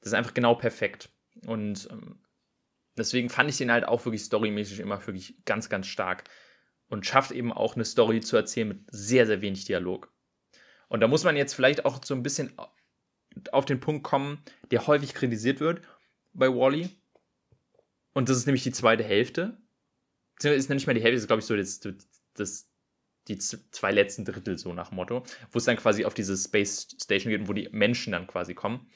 das 0.00 0.08
ist 0.08 0.14
einfach 0.14 0.34
genau 0.34 0.54
perfekt. 0.54 1.10
Und 1.46 1.88
ähm, 1.90 2.20
deswegen 2.96 3.30
fand 3.30 3.50
ich 3.50 3.56
den 3.56 3.72
halt 3.72 3.84
auch 3.84 4.04
wirklich 4.04 4.22
storymäßig 4.22 4.80
immer 4.80 5.04
wirklich 5.06 5.44
ganz, 5.44 5.68
ganz 5.68 5.86
stark 5.86 6.24
und 6.88 7.06
schafft 7.06 7.30
eben 7.30 7.52
auch 7.52 7.74
eine 7.74 7.84
Story 7.84 8.20
zu 8.20 8.36
erzählen 8.36 8.68
mit 8.68 8.80
sehr, 8.90 9.26
sehr 9.26 9.40
wenig 9.42 9.64
Dialog. 9.64 10.12
Und 10.88 11.00
da 11.00 11.08
muss 11.08 11.24
man 11.24 11.36
jetzt 11.36 11.54
vielleicht 11.54 11.84
auch 11.84 12.04
so 12.04 12.14
ein 12.14 12.22
bisschen 12.22 12.52
auf 13.52 13.64
den 13.64 13.80
Punkt 13.80 14.04
kommen, 14.04 14.42
der 14.70 14.86
häufig 14.86 15.14
kritisiert 15.14 15.60
wird 15.60 15.82
bei 16.32 16.48
Wally. 16.48 16.88
Und 18.12 18.28
das 18.28 18.36
ist 18.36 18.46
nämlich 18.46 18.62
die 18.62 18.72
zweite 18.72 19.02
Hälfte. 19.02 19.56
Das 20.40 20.52
ist 20.52 20.70
nicht 20.70 20.86
mehr 20.86 20.94
die 20.94 21.02
Hälfte, 21.02 21.16
ist 21.16 21.26
glaube 21.26 21.40
ich 21.40 21.46
so 21.46 21.56
das, 21.56 21.80
das, 22.34 22.68
die 23.28 23.38
zwei 23.38 23.92
letzten 23.92 24.24
Drittel 24.24 24.58
so 24.58 24.72
nach 24.74 24.92
Motto, 24.92 25.24
wo 25.50 25.58
es 25.58 25.64
dann 25.64 25.76
quasi 25.76 26.04
auf 26.04 26.14
diese 26.14 26.36
Space 26.36 26.88
Station 27.02 27.30
geht, 27.30 27.48
wo 27.48 27.52
die 27.52 27.68
Menschen 27.72 28.12
dann 28.12 28.26
quasi 28.26 28.54
kommen. 28.54 28.88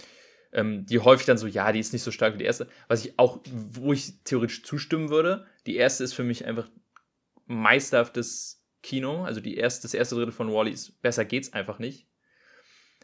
Ähm, 0.52 0.86
die 0.86 0.98
häufig 0.98 1.26
dann 1.26 1.36
so, 1.36 1.46
ja, 1.46 1.72
die 1.72 1.80
ist 1.80 1.92
nicht 1.92 2.02
so 2.02 2.10
stark 2.10 2.34
wie 2.34 2.38
die 2.38 2.44
erste. 2.44 2.68
Was 2.88 3.04
ich 3.04 3.18
auch, 3.18 3.40
wo 3.50 3.92
ich 3.92 4.22
theoretisch 4.24 4.62
zustimmen 4.62 5.10
würde, 5.10 5.46
die 5.66 5.76
erste 5.76 6.04
ist 6.04 6.14
für 6.14 6.24
mich 6.24 6.46
einfach 6.46 6.68
meisterhaftes 7.48 8.64
Kino. 8.82 9.24
Also 9.24 9.40
die 9.40 9.56
erste, 9.56 9.82
das 9.82 9.94
erste 9.94 10.14
Drittel 10.14 10.32
von 10.32 10.52
Wally 10.52 10.70
ist 10.70 11.02
besser 11.02 11.24
geht's 11.24 11.52
einfach 11.52 11.78
nicht. 11.78 12.06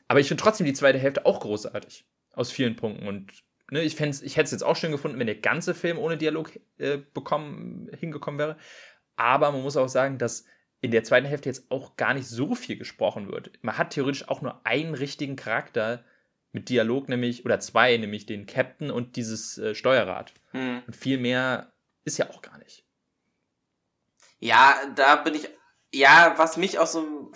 Aber 0.09 0.21
ich 0.21 0.29
finde 0.29 0.43
trotzdem 0.43 0.67
die 0.67 0.73
zweite 0.73 0.99
Hälfte 0.99 1.27
auch 1.27 1.41
großartig. 1.41 2.07
Aus 2.33 2.51
vielen 2.51 2.77
Punkten. 2.77 3.07
Und 3.07 3.33
ne, 3.71 3.83
ich, 3.83 4.01
ich 4.01 4.37
hätte 4.37 4.45
es 4.45 4.51
jetzt 4.51 4.65
auch 4.65 4.77
schön 4.77 4.93
gefunden, 4.93 5.19
wenn 5.19 5.27
der 5.27 5.37
ganze 5.37 5.75
Film 5.75 5.99
ohne 5.99 6.17
Dialog 6.17 6.53
äh, 6.79 6.99
bekommen, 6.99 7.91
hingekommen 7.99 8.39
wäre. 8.39 8.57
Aber 9.17 9.53
man 9.53 9.63
muss 9.63 9.77
auch 9.77 9.89
sagen, 9.89 10.19
dass 10.19 10.45
in 10.81 10.91
der 10.91 11.05
zweiten 11.05 11.27
Hälfte 11.27 11.49
jetzt 11.49 11.71
auch 11.71 11.97
gar 11.97 12.13
nicht 12.13 12.27
so 12.27 12.55
viel 12.55 12.77
gesprochen 12.77 13.29
wird. 13.29 13.53
Man 13.63 13.79
hat 13.79 13.91
theoretisch 13.91 14.29
auch 14.29 14.43
nur 14.43 14.67
einen 14.67 14.95
richtigen 14.95 15.37
Charakter 15.37 16.05
mit 16.53 16.69
Dialog, 16.69 17.09
nämlich, 17.09 17.45
oder 17.45 17.59
zwei, 17.59 17.97
nämlich 17.97 18.27
den 18.27 18.47
Captain 18.47 18.91
und 18.91 19.17
dieses 19.17 19.59
äh, 19.59 19.75
Steuerrad. 19.75 20.35
Hm. 20.51 20.83
Und 20.87 20.95
viel 20.95 21.19
mehr 21.19 21.73
ist 22.05 22.19
ja 22.19 22.31
auch 22.31 22.43
gar 22.43 22.59
nicht. 22.59 22.84
Ja, 24.45 24.79
da 24.95 25.17
bin 25.17 25.35
ich. 25.35 25.49
Ja, 25.91 26.35
was 26.37 26.59
mich 26.59 26.79
auch 26.79 26.87
so. 26.87 27.33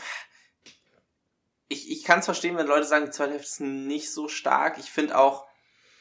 Ich, 1.68 1.90
ich 1.90 2.04
kann 2.04 2.18
es 2.18 2.26
verstehen, 2.26 2.58
wenn 2.58 2.66
Leute 2.66 2.86
sagen, 2.86 3.06
die 3.06 3.10
zweite 3.10 3.32
Hälfte 3.32 3.48
ist 3.48 3.60
nicht 3.60 4.12
so 4.12 4.28
stark. 4.28 4.76
Ich 4.78 4.90
finde 4.90 5.16
auch, 5.16 5.46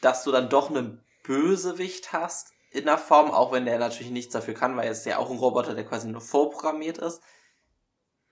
dass 0.02 0.22
du 0.22 0.32
dann 0.32 0.50
doch 0.50 0.68
einen 0.68 1.02
Bösewicht 1.24 2.12
hast 2.12 2.52
in 2.70 2.84
der 2.84 2.98
Form, 2.98 3.30
auch 3.30 3.52
wenn 3.52 3.64
der 3.64 3.78
natürlich 3.78 4.12
nichts 4.12 4.34
dafür 4.34 4.52
kann, 4.52 4.76
weil 4.76 4.84
er 4.84 4.92
ist 4.92 5.06
ja 5.06 5.16
auch 5.16 5.30
ein 5.30 5.38
Roboter, 5.38 5.74
der 5.74 5.86
quasi 5.86 6.08
nur 6.08 6.20
vorprogrammiert 6.20 6.98
ist. 6.98 7.22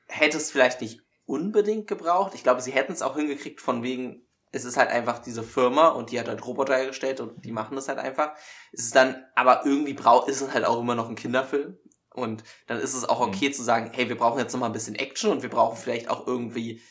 Hätte 0.06 0.36
es 0.36 0.50
vielleicht 0.50 0.82
nicht 0.82 1.00
unbedingt 1.24 1.86
gebraucht. 1.86 2.34
Ich 2.34 2.42
glaube, 2.42 2.60
sie 2.60 2.72
hätten 2.72 2.92
es 2.92 3.00
auch 3.00 3.16
hingekriegt, 3.16 3.62
von 3.62 3.82
wegen, 3.82 4.28
es 4.52 4.66
ist 4.66 4.76
halt 4.76 4.90
einfach 4.90 5.18
diese 5.20 5.42
Firma 5.42 5.88
und 5.88 6.10
die 6.10 6.20
hat 6.20 6.28
halt 6.28 6.44
Roboter 6.44 6.76
hergestellt 6.76 7.20
und 7.20 7.42
die 7.42 7.52
machen 7.52 7.74
das 7.74 7.88
halt 7.88 7.98
einfach. 7.98 8.34
Es 8.70 8.84
ist 8.84 8.96
dann, 8.96 9.24
aber 9.34 9.64
irgendwie 9.64 9.94
braucht, 9.94 10.28
ist 10.28 10.42
es 10.42 10.52
halt 10.52 10.66
auch 10.66 10.78
immer 10.78 10.94
noch 10.94 11.08
ein 11.08 11.16
Kinderfilm. 11.16 11.78
Und 12.16 12.42
dann 12.66 12.78
ist 12.78 12.94
es 12.94 13.08
auch 13.08 13.20
mhm. 13.20 13.32
okay 13.32 13.48
mhm. 13.48 13.52
zu 13.52 13.62
sagen, 13.62 13.90
hey, 13.92 14.08
wir 14.08 14.16
brauchen 14.16 14.38
jetzt 14.38 14.52
noch 14.52 14.60
mal 14.60 14.66
ein 14.66 14.72
bisschen 14.72 14.96
Action 14.96 15.30
und 15.30 15.42
wir 15.42 15.50
brauchen 15.50 15.76
vielleicht 15.76 16.10
auch 16.10 16.26
irgendwie 16.26 16.82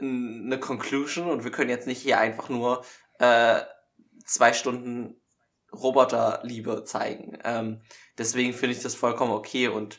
eine 0.00 0.58
Conclusion 0.58 1.30
und 1.30 1.44
wir 1.44 1.52
können 1.52 1.70
jetzt 1.70 1.86
nicht 1.86 2.02
hier 2.02 2.18
einfach 2.18 2.48
nur 2.48 2.84
äh, 3.20 3.60
zwei 4.24 4.52
Stunden 4.52 5.20
Roboterliebe 5.72 6.84
zeigen. 6.84 7.38
Ähm, 7.44 7.82
deswegen 8.18 8.52
finde 8.52 8.76
ich 8.76 8.82
das 8.82 8.94
vollkommen 8.94 9.32
okay 9.32 9.68
und 9.68 9.98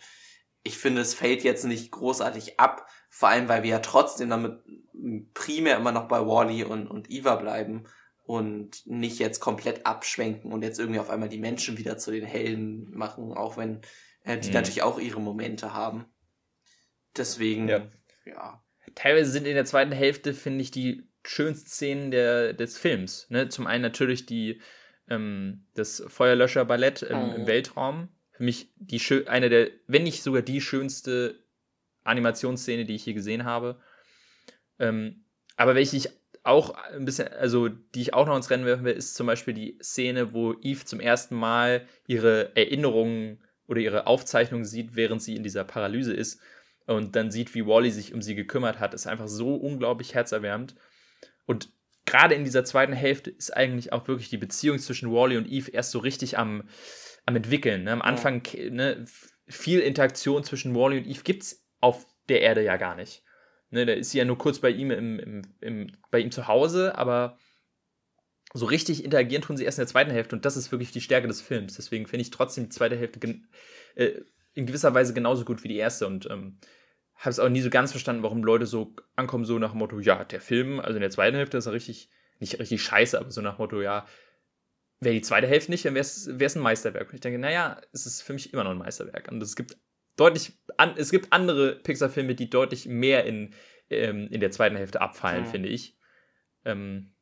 ich 0.64 0.78
finde, 0.78 1.02
es 1.02 1.14
fällt 1.14 1.44
jetzt 1.44 1.64
nicht 1.64 1.92
großartig 1.92 2.60
ab, 2.60 2.90
vor 3.10 3.30
allem 3.30 3.48
weil 3.48 3.64
wir 3.64 3.70
ja 3.70 3.80
trotzdem 3.80 4.30
damit 4.30 4.64
primär 5.34 5.78
immer 5.78 5.92
noch 5.92 6.08
bei 6.08 6.26
Wally 6.26 6.64
und, 6.64 6.88
und 6.88 7.12
Eva 7.12 7.36
bleiben 7.36 7.86
und 8.26 8.86
nicht 8.86 9.20
jetzt 9.20 9.40
komplett 9.40 9.86
abschwenken 9.86 10.52
und 10.52 10.64
jetzt 10.64 10.80
irgendwie 10.80 11.00
auf 11.00 11.10
einmal 11.10 11.30
die 11.30 11.38
Menschen 11.38 11.78
wieder 11.78 11.98
zu 11.98 12.12
den 12.12 12.26
Helden 12.26 12.90
machen, 12.96 13.34
auch 13.34 13.58
wenn 13.58 13.82
äh, 14.26 14.38
die 14.38 14.49
mhm. 14.49 14.53
natürlich 14.56 14.84
auch 14.84 14.99
ihre 14.99 15.22
Momente 15.22 15.73
haben. 15.73 16.06
Deswegen, 17.15 17.69
ja. 17.69 17.88
ja. 18.26 18.64
Teilweise 18.93 19.31
sind 19.31 19.47
in 19.47 19.56
der 19.56 19.65
zweiten 19.65 19.91
Hälfte, 19.91 20.34
finde 20.34 20.61
ich, 20.61 20.72
die 20.72 21.07
schönsten 21.23 21.69
Szenen 21.69 22.11
der, 22.11 22.53
des 22.53 22.77
Films. 22.77 23.27
Ne? 23.30 23.49
Zum 23.49 23.68
einen 23.68 23.81
natürlich 23.81 24.26
die, 24.26 24.61
ähm, 25.10 25.65
das 25.73 26.03
Feuerlöscher-Ballett 26.07 27.03
im, 27.03 27.18
oh. 27.18 27.35
im, 27.35 27.47
Weltraum. 27.47 28.10
Für 28.31 28.43
mich 28.43 28.69
die 28.76 29.02
eine 29.27 29.49
der, 29.49 29.69
wenn 29.88 30.03
nicht 30.03 30.22
sogar 30.22 30.41
die 30.41 30.60
schönste 30.60 31.39
Animationsszene, 32.03 32.85
die 32.85 32.95
ich 32.95 33.03
hier 33.03 33.14
gesehen 33.14 33.45
habe. 33.45 33.81
Ähm, 34.77 35.26
aber 35.56 35.73
welche 35.76 35.95
ich 35.95 36.10
auch 36.43 36.76
ein 36.76 37.06
bisschen, 37.06 37.30
also 37.30 37.69
die 37.69 38.02
ich 38.02 38.14
auch 38.14 38.27
noch 38.27 38.35
ins 38.35 38.49
Rennen 38.49 38.65
werfen 38.65 38.84
will, 38.84 38.93
ist 38.93 39.15
zum 39.15 39.26
Beispiel 39.26 39.53
die 39.53 39.80
Szene, 39.81 40.34
wo 40.34 40.53
Eve 40.61 40.85
zum 40.85 40.99
ersten 40.99 41.35
Mal 41.35 41.88
ihre 42.07 42.56
Erinnerungen 42.56 43.41
oder 43.68 43.80
ihre 43.80 44.08
Aufzeichnung 44.08 44.66
sieht, 44.66 44.96
während 44.96 45.22
sie 45.22 45.36
in 45.36 45.44
dieser 45.44 45.64
Paralyse 45.64 46.14
ist 46.14 46.40
und 46.86 47.16
dann 47.16 47.32
sieht, 47.32 47.56
wie 47.56 47.66
Wally 47.66 47.92
sich 47.92 48.14
um 48.14 48.22
sie 48.22 48.36
gekümmert 48.36 48.80
hat, 48.80 48.94
ist 48.94 49.08
einfach 49.08 49.28
so 49.28 49.56
unglaublich 49.56 50.14
herzerwärmend. 50.14 50.76
Und 51.46 51.70
gerade 52.06 52.36
in 52.36 52.44
dieser 52.44 52.64
zweiten 52.64 52.94
Hälfte 52.94 53.32
ist 53.32 53.56
eigentlich 53.56 53.92
auch 53.92 54.08
wirklich 54.08 54.30
die 54.30 54.38
Beziehung 54.38 54.80
zwischen 54.80 55.12
Wally 55.12 55.38
und 55.38 55.48
Eve 55.48 55.72
erst 55.72 55.92
so 55.92 56.00
richtig 56.00 56.38
am, 56.38 56.64
am 57.26 57.36
entwickeln. 57.36 57.84
Ne? 57.84 57.92
Am 57.92 58.02
Anfang, 58.02 58.44
ne, 58.70 59.06
viel 59.48 59.80
Interaktion 59.80 60.44
zwischen 60.44 60.76
Wally 60.76 61.00
und 61.00 61.08
Eve 61.08 61.24
gibt 61.24 61.44
es 61.44 61.66
auf 61.82 62.06
der 62.30 62.42
Erde 62.42 62.64
ja 62.64 62.78
gar 62.78 62.96
nicht. 62.96 63.24
Ne, 63.72 63.86
da 63.86 63.94
ist 63.94 64.12
sie 64.12 64.20
ja 64.20 64.26
nur 64.26 64.38
kurz 64.38 64.60
bei 64.60 64.70
ihm 64.70 64.92
im, 64.92 65.20
im, 65.20 65.42
im, 65.62 65.92
bei 66.12 66.20
ihm 66.20 66.32
zu 66.32 66.48
Hause, 66.48 66.96
aber 66.96 67.40
so 68.56 68.65
richtig 68.65 69.03
interagieren 69.03 69.41
tun 69.41 69.57
sie 69.57 69.65
erst 69.65 69.77
in 69.77 69.84
der 69.84 69.88
zweiten 69.88 70.11
Hälfte 70.11 70.36
und 70.36 70.45
das 70.45 70.56
ist 70.56 70.72
wirklich 70.72 70.91
die 70.91 71.02
Stärke 71.02 71.27
des 71.27 71.41
Films. 71.41 71.76
Deswegen 71.76 72.07
finde 72.07 72.22
ich 72.22 72.32
trotzdem 72.32 72.65
die 72.65 72.69
zweite 72.69 72.95
Hälfte 72.95 73.19
äh, 73.95 74.22
in 74.53 74.65
gewisser 74.65 74.94
Weise 74.94 75.14
genauso 75.14 75.44
gut 75.44 75.64
wie 75.64 75.68
die 75.68 75.77
erste 75.77 76.07
und 76.07 76.30
ähm, 76.30 76.57
habe 77.15 77.30
es 77.30 77.40
auch 77.40 77.49
nie 77.49 77.61
so 77.61 77.69
ganz 77.69 77.91
verstanden, 77.91 78.23
warum 78.23 78.44
Leute 78.44 78.65
so 78.65 78.95
ankommen, 79.15 79.45
so 79.45 79.60
nach 79.60 79.72
dem 79.72 79.80
Motto, 79.80 79.99
ja, 79.99 80.23
der 80.23 80.41
Film, 80.41 80.80
also 80.80 80.95
in 80.95 81.02
der 81.02 81.10
zweiten 81.10 81.36
Hälfte 81.36 81.57
ist 81.57 81.65
er 81.65 81.73
richtig, 81.73 82.10
nicht 82.40 82.60
richtig 82.60 82.82
scheiße, 82.82 83.19
aber 83.19 83.32
so 83.32 83.41
nach 83.41 83.56
dem 83.56 83.60
Motto, 83.60 83.82
ja, 83.82 84.06
wäre 84.99 85.15
die 85.15 85.22
zweite 85.22 85.48
Hälfte 85.48 85.72
nicht, 85.72 85.86
dann 85.86 85.95
wäre 85.95 86.02
es 86.06 86.56
ein 86.56 86.61
Meisterwerk. 86.61 87.10
Und 87.10 87.15
ich 87.15 87.22
denke, 87.22 87.40
naja, 87.40 87.80
es 87.91 88.06
ist 88.06 88.22
für 88.22 88.34
mich 88.34 88.53
immer 88.53 88.64
noch 88.64 88.72
ein 88.72 88.77
Meisterwerk. 88.77 89.30
Und 89.32 89.41
es 89.41 89.56
gibt 89.56 89.77
deutlich, 90.15 90.53
an, 90.77 90.95
es 90.98 91.11
gibt 91.11 91.34
andere 91.34 91.76
Pixar-Filme, 91.76 92.36
die 92.36 92.49
deutlich 92.49 92.86
mehr 92.86 93.26
in, 93.26 93.53
ähm, 93.90 94.27
in 94.32 94.40
der 94.40 94.52
zweiten 94.52 94.76
Hälfte 94.76 95.02
abfallen, 95.02 95.44
mhm. 95.44 95.49
finde 95.49 95.69
ich. 95.69 95.98
Ähm, 96.64 97.15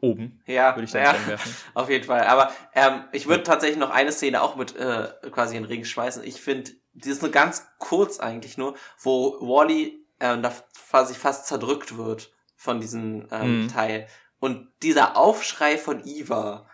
oben. 0.00 0.42
Ja, 0.46 0.74
würde 0.74 0.84
ich 0.84 0.92
dann 0.92 1.02
ja, 1.02 1.36
auf 1.74 1.90
jeden 1.90 2.04
Fall. 2.04 2.26
Aber 2.26 2.52
ähm, 2.74 3.04
ich 3.12 3.26
würde 3.26 3.42
tatsächlich 3.42 3.78
noch 3.78 3.90
eine 3.90 4.12
Szene 4.12 4.42
auch 4.42 4.56
mit 4.56 4.76
äh, 4.76 5.08
quasi 5.30 5.56
in 5.56 5.62
den 5.62 5.68
Ring 5.68 5.84
schmeißen. 5.84 6.22
Ich 6.24 6.40
finde, 6.40 6.70
die 6.92 7.10
ist 7.10 7.22
nur 7.22 7.30
ganz 7.30 7.66
kurz 7.78 8.20
eigentlich 8.20 8.58
nur, 8.58 8.74
wo 9.00 9.38
Wally 9.40 10.04
äh, 10.18 10.38
da 10.38 10.52
quasi 10.90 11.14
fast 11.14 11.46
zerdrückt 11.46 11.96
wird 11.96 12.32
von 12.56 12.80
diesem 12.80 13.28
ähm, 13.30 13.62
mhm. 13.62 13.68
Teil. 13.68 14.08
Und 14.40 14.68
dieser 14.82 15.16
Aufschrei 15.16 15.78
von 15.78 16.06
Eva, 16.06 16.68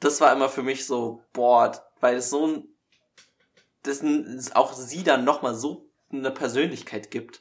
das 0.00 0.20
war 0.20 0.32
immer 0.32 0.48
für 0.48 0.62
mich 0.62 0.86
so, 0.86 1.22
boah, 1.32 1.72
weil 2.00 2.16
es 2.16 2.30
so 2.30 2.46
ein, 2.46 2.68
das 3.82 4.02
auch 4.54 4.72
sie 4.72 5.04
dann 5.04 5.24
nochmal 5.24 5.54
so 5.54 5.90
eine 6.10 6.30
Persönlichkeit 6.30 7.10
gibt. 7.10 7.40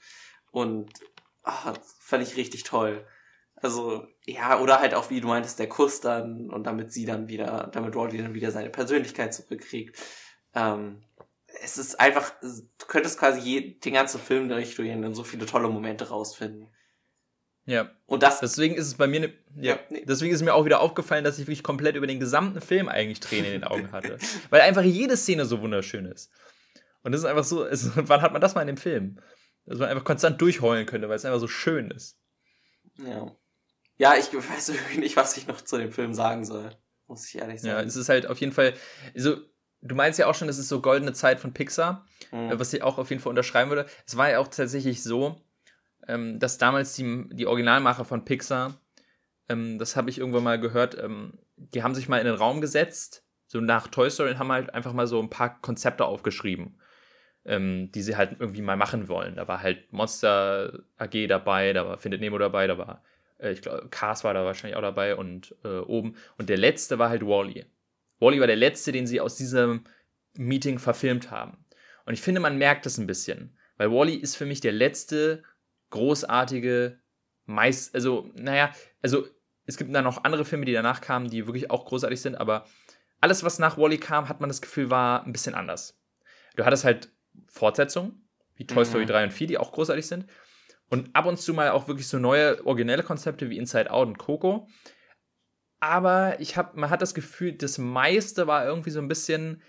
Und 0.51 0.91
ach, 1.43 1.76
fand 1.99 2.23
ich 2.23 2.35
richtig 2.35 2.64
toll. 2.64 3.05
Also, 3.55 4.07
ja, 4.25 4.59
oder 4.59 4.80
halt 4.80 4.93
auch, 4.93 5.09
wie 5.09 5.21
du 5.21 5.27
meintest, 5.27 5.59
der 5.59 5.69
Kuss 5.69 6.01
dann 6.01 6.49
und 6.49 6.65
damit 6.65 6.91
sie 6.91 7.05
dann 7.05 7.27
wieder, 7.27 7.69
damit 7.71 7.95
Roddy 7.95 8.17
dann 8.17 8.34
wieder 8.34 8.51
seine 8.51 8.69
Persönlichkeit 8.69 9.34
zurückkriegt. 9.34 9.97
Ähm, 10.53 11.03
es 11.61 11.77
ist 11.77 11.99
einfach, 11.99 12.34
du 12.41 12.85
könntest 12.88 13.19
quasi 13.19 13.39
je, 13.39 13.80
den 13.80 13.93
ganzen 13.93 14.19
Film 14.19 14.49
durchdrehen 14.49 15.05
und 15.05 15.13
so 15.13 15.23
viele 15.23 15.45
tolle 15.45 15.69
Momente 15.69 16.09
rausfinden. 16.09 16.67
Ja. 17.65 17.91
Und 18.05 18.23
das. 18.23 18.39
Deswegen 18.39 18.75
ist 18.75 18.88
es 18.88 18.95
bei 18.95 19.07
mir 19.07 19.21
ne, 19.21 19.34
ja, 19.55 19.75
ja 19.75 19.80
nee. 19.89 20.03
deswegen 20.05 20.34
ist 20.34 20.41
mir 20.41 20.53
auch 20.53 20.65
wieder 20.65 20.81
aufgefallen, 20.81 21.23
dass 21.23 21.39
ich 21.39 21.45
wirklich 21.45 21.63
komplett 21.63 21.95
über 21.95 22.07
den 22.07 22.19
gesamten 22.19 22.59
Film 22.59 22.89
eigentlich 22.89 23.19
Tränen 23.19 23.45
in 23.45 23.61
den 23.61 23.63
Augen 23.63 23.91
hatte. 23.91 24.17
Weil 24.49 24.61
einfach 24.61 24.81
jede 24.81 25.15
Szene 25.15 25.45
so 25.45 25.61
wunderschön 25.61 26.05
ist. 26.05 26.31
Und 27.03 27.11
das 27.11 27.21
ist 27.21 27.25
einfach 27.25 27.43
so, 27.43 27.65
es, 27.65 27.91
wann 27.95 28.21
hat 28.21 28.34
man 28.34 28.41
das 28.41 28.55
mal 28.55 28.61
in 28.61 28.67
dem 28.67 28.77
Film? 28.77 29.19
Dass 29.65 29.80
man 29.80 29.89
einfach 29.89 30.03
konstant 30.03 30.41
durchheulen 30.41 30.85
könnte, 30.85 31.07
weil 31.07 31.15
es 31.15 31.25
einfach 31.25 31.39
so 31.39 31.47
schön 31.47 31.91
ist. 31.91 32.19
Ja. 32.97 33.34
Ja, 34.03 34.15
ich 34.17 34.34
weiß 34.34 34.67
irgendwie 34.67 34.97
nicht, 34.97 35.15
was 35.15 35.38
ich 35.38 35.47
noch 35.47 35.61
zu 35.61 35.77
dem 35.77 35.93
Film 35.93 36.13
sagen 36.13 36.43
soll. 36.43 36.71
Muss 37.07 37.25
ich 37.25 37.39
ehrlich 37.39 37.61
sagen. 37.61 37.73
Ja, 37.73 37.81
es 37.81 37.95
ist 37.95 38.09
halt 38.09 38.27
auf 38.27 38.38
jeden 38.39 38.51
Fall, 38.51 38.73
also, 39.15 39.38
du 39.81 39.95
meinst 39.95 40.19
ja 40.19 40.27
auch 40.27 40.35
schon, 40.35 40.49
es 40.49 40.57
ist 40.57 40.67
so 40.67 40.81
goldene 40.81 41.13
Zeit 41.13 41.39
von 41.39 41.53
Pixar, 41.53 42.05
mhm. 42.34 42.51
was 42.59 42.73
ich 42.73 42.84
auch 42.84 42.97
auf 42.97 43.09
jeden 43.11 43.21
Fall 43.21 43.30
unterschreiben 43.30 43.69
würde. 43.71 43.85
Es 44.05 44.17
war 44.17 44.30
ja 44.30 44.39
auch 44.39 44.49
tatsächlich 44.49 45.03
so, 45.03 45.41
ähm, 46.05 46.38
dass 46.38 46.57
damals 46.57 46.95
die, 46.95 47.30
die 47.31 47.47
Originalmacher 47.47 48.03
von 48.03 48.25
Pixar, 48.25 48.77
ähm, 49.47 49.80
das 49.80 49.95
habe 49.95 50.09
ich 50.09 50.17
irgendwann 50.19 50.43
mal 50.43 50.59
gehört, 50.59 51.01
ähm, 51.01 51.39
die 51.55 51.81
haben 51.81 51.95
sich 51.95 52.09
mal 52.09 52.19
in 52.19 52.25
den 52.25 52.35
Raum 52.35 52.59
gesetzt, 52.59 53.23
so 53.47 53.61
nach 53.61 53.88
Toy 53.88 54.09
Story, 54.09 54.31
und 54.31 54.39
haben 54.39 54.51
halt 54.51 54.73
einfach 54.73 54.91
mal 54.91 55.07
so 55.07 55.21
ein 55.21 55.30
paar 55.30 55.61
Konzepte 55.61 56.03
aufgeschrieben, 56.03 56.77
ähm, 57.45 57.89
die 57.93 58.01
sie 58.01 58.17
halt 58.17 58.35
irgendwie 58.38 58.61
mal 58.61 58.75
machen 58.75 59.07
wollen. 59.07 59.38
Da 59.38 59.47
war 59.47 59.63
halt 59.63 59.93
Monster 59.93 60.84
AG 60.97 61.27
dabei, 61.27 61.71
da 61.71 61.88
war 61.88 61.97
Findet 61.97 62.19
Nemo 62.19 62.38
dabei, 62.38 62.67
da 62.67 62.77
war 62.77 63.01
ich 63.52 63.61
glaube, 63.61 63.88
Cars 63.90 64.24
war 64.24 64.34
da 64.34 64.45
wahrscheinlich 64.45 64.78
auch 64.78 64.82
dabei 64.82 65.15
und 65.15 65.56
äh, 65.64 65.80
oben. 65.80 66.15
Und 66.38 66.49
der 66.49 66.57
letzte 66.57 66.99
war 66.99 67.10
halt 67.10 67.26
Wally. 67.26 67.65
Wally 68.20 68.40
war 68.40 68.48
der 68.48 68.56
letzte, 68.56 68.91
den 68.91 69.07
sie 69.07 69.20
aus 69.20 69.36
diesem 69.36 69.84
Meeting 70.36 70.80
verfilmt 70.80 71.32
haben. 71.32 71.57
Und 72.06 72.14
ich 72.14 72.22
finde, 72.22 72.41
man 72.41 72.57
merkt 72.57 72.86
das 72.86 72.98
ein 72.98 73.07
bisschen. 73.07 73.57
Weil 73.78 73.91
Wally 73.91 74.15
ist 74.15 74.36
für 74.36 74.45
mich 74.45 74.61
der 74.61 74.72
letzte 74.72 75.44
großartige, 75.90 76.99
meist, 77.45 77.94
also, 77.95 78.30
naja, 78.36 78.72
also 79.02 79.28
es 79.65 79.78
gibt 79.78 79.94
dann 79.94 80.03
noch 80.03 80.24
andere 80.24 80.45
Filme, 80.45 80.65
die 80.65 80.74
danach 80.74 81.02
kamen, 81.02 81.30
die 81.30 81.45
wirklich 81.45 81.72
auch 81.72 81.86
großartig 81.86 82.22
sind, 82.22 82.36
aber 82.36 82.65
alles, 83.22 83.44
was 83.44 83.60
nach 83.60 83.78
Wally 83.78 83.98
kam, 83.98 84.28
hat 84.28 84.41
man 84.41 84.49
das 84.49 84.61
Gefühl, 84.61 84.90
war 84.90 85.24
ein 85.24 85.32
bisschen 85.32 85.56
anders. 85.56 85.98
Du 86.56 86.65
hattest 86.65 86.84
halt 86.84 87.10
Fortsetzungen, 87.48 88.28
wie 88.56 88.68
Toy 88.68 88.86
Story 88.86 89.03
mhm. 89.03 89.10
3 89.10 89.24
und 89.26 89.34
4, 89.34 89.48
die 89.48 89.57
auch 89.57 89.72
großartig 89.72 90.06
sind. 90.06 90.26
Und 90.89 91.15
ab 91.15 91.26
und 91.26 91.39
zu 91.39 91.53
mal 91.53 91.69
auch 91.72 91.88
wirklich 91.88 92.07
so 92.07 92.19
neue, 92.19 92.65
originelle 92.65 93.03
Konzepte 93.03 93.49
wie 93.49 93.57
Inside 93.57 93.91
Out 93.91 94.07
und 94.07 94.18
Coco. 94.18 94.68
Aber 95.80 96.39
ich 96.39 96.55
hab, 96.55 96.76
man 96.76 96.89
hat 96.89 97.01
das 97.01 97.14
Gefühl, 97.14 97.53
das 97.53 97.77
meiste 97.77 98.47
war 98.47 98.65
irgendwie 98.65 98.91
so 98.91 98.99
ein 98.99 99.07
bisschen, 99.07 99.61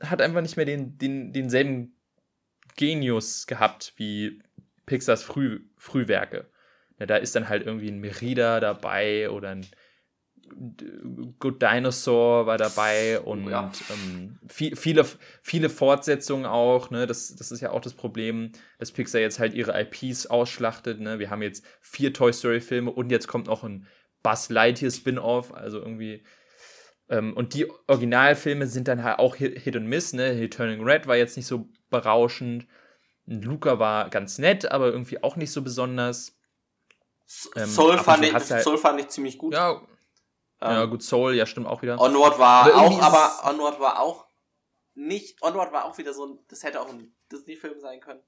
hat 0.00 0.22
einfach 0.22 0.40
nicht 0.40 0.56
mehr 0.56 0.64
den, 0.64 0.96
den, 0.96 1.32
denselben 1.32 1.98
Genius 2.76 3.46
gehabt 3.46 3.92
wie 3.96 4.42
Pixars 4.86 5.22
Früh, 5.22 5.66
Frühwerke. 5.76 6.50
Ja, 6.98 7.06
da 7.06 7.16
ist 7.16 7.34
dann 7.34 7.48
halt 7.48 7.66
irgendwie 7.66 7.90
ein 7.90 7.98
Merida 7.98 8.60
dabei 8.60 9.28
oder 9.30 9.50
ein 9.50 9.66
Good 11.38 11.62
Dinosaur 11.62 12.46
war 12.46 12.58
dabei 12.58 13.20
und 13.20 13.48
ja. 13.48 13.70
ähm, 13.90 14.38
viel, 14.48 14.76
viele, 14.76 15.06
viele 15.40 15.68
Fortsetzungen 15.68 16.46
auch. 16.46 16.90
Ne? 16.90 17.06
Das, 17.06 17.34
das 17.34 17.50
ist 17.50 17.60
ja 17.60 17.70
auch 17.70 17.80
das 17.80 17.94
Problem, 17.94 18.52
dass 18.78 18.92
Pixar 18.92 19.20
jetzt 19.20 19.38
halt 19.38 19.54
ihre 19.54 19.78
IPs 19.80 20.26
ausschlachtet. 20.26 21.00
Ne? 21.00 21.18
Wir 21.18 21.30
haben 21.30 21.42
jetzt 21.42 21.64
vier 21.80 22.12
Toy 22.12 22.32
Story-Filme 22.32 22.90
und 22.90 23.10
jetzt 23.10 23.28
kommt 23.28 23.46
noch 23.46 23.64
ein 23.64 23.86
Buzz 24.22 24.48
Lightyear 24.48 24.90
Spin-off. 24.90 25.52
Also 25.52 25.78
irgendwie. 25.78 26.24
Ähm, 27.08 27.34
und 27.36 27.54
die 27.54 27.70
Originalfilme 27.86 28.66
sind 28.66 28.88
dann 28.88 29.02
halt 29.02 29.18
auch 29.18 29.36
Hit, 29.36 29.58
Hit 29.58 29.76
und 29.76 29.86
Miss. 29.86 30.12
Ne? 30.12 30.48
Turning 30.50 30.82
Red 30.82 31.06
war 31.06 31.16
jetzt 31.16 31.36
nicht 31.36 31.46
so 31.46 31.68
berauschend. 31.90 32.66
Luca 33.26 33.78
war 33.78 34.10
ganz 34.10 34.38
nett, 34.38 34.70
aber 34.70 34.86
irgendwie 34.86 35.22
auch 35.22 35.36
nicht 35.36 35.52
so 35.52 35.62
besonders. 35.62 36.36
Ähm, 37.56 37.66
Soul, 37.66 37.98
fand 37.98 38.24
ich, 38.24 38.34
halt, 38.34 38.62
Soul 38.62 38.76
fand 38.76 39.00
ich 39.00 39.08
ziemlich 39.08 39.38
gut. 39.38 39.54
Ja, 39.54 39.80
ja, 40.62 40.84
ähm, 40.84 40.90
gut, 40.90 41.02
Soul, 41.02 41.34
ja, 41.34 41.46
stimmt 41.46 41.66
auch 41.66 41.82
wieder. 41.82 42.00
Onward 42.00 42.38
war 42.38 42.66
aber 42.66 42.76
auch, 42.76 43.02
aber 43.02 43.50
Onward 43.50 43.80
war 43.80 44.00
auch 44.00 44.26
nicht, 44.94 45.42
Onward 45.42 45.72
war 45.72 45.84
auch 45.84 45.98
wieder 45.98 46.12
so 46.12 46.26
ein, 46.26 46.38
das 46.48 46.62
hätte 46.62 46.80
auch 46.80 46.88
ein 46.88 47.14
Disney-Film 47.32 47.80
sein 47.80 48.00
können. 48.00 48.20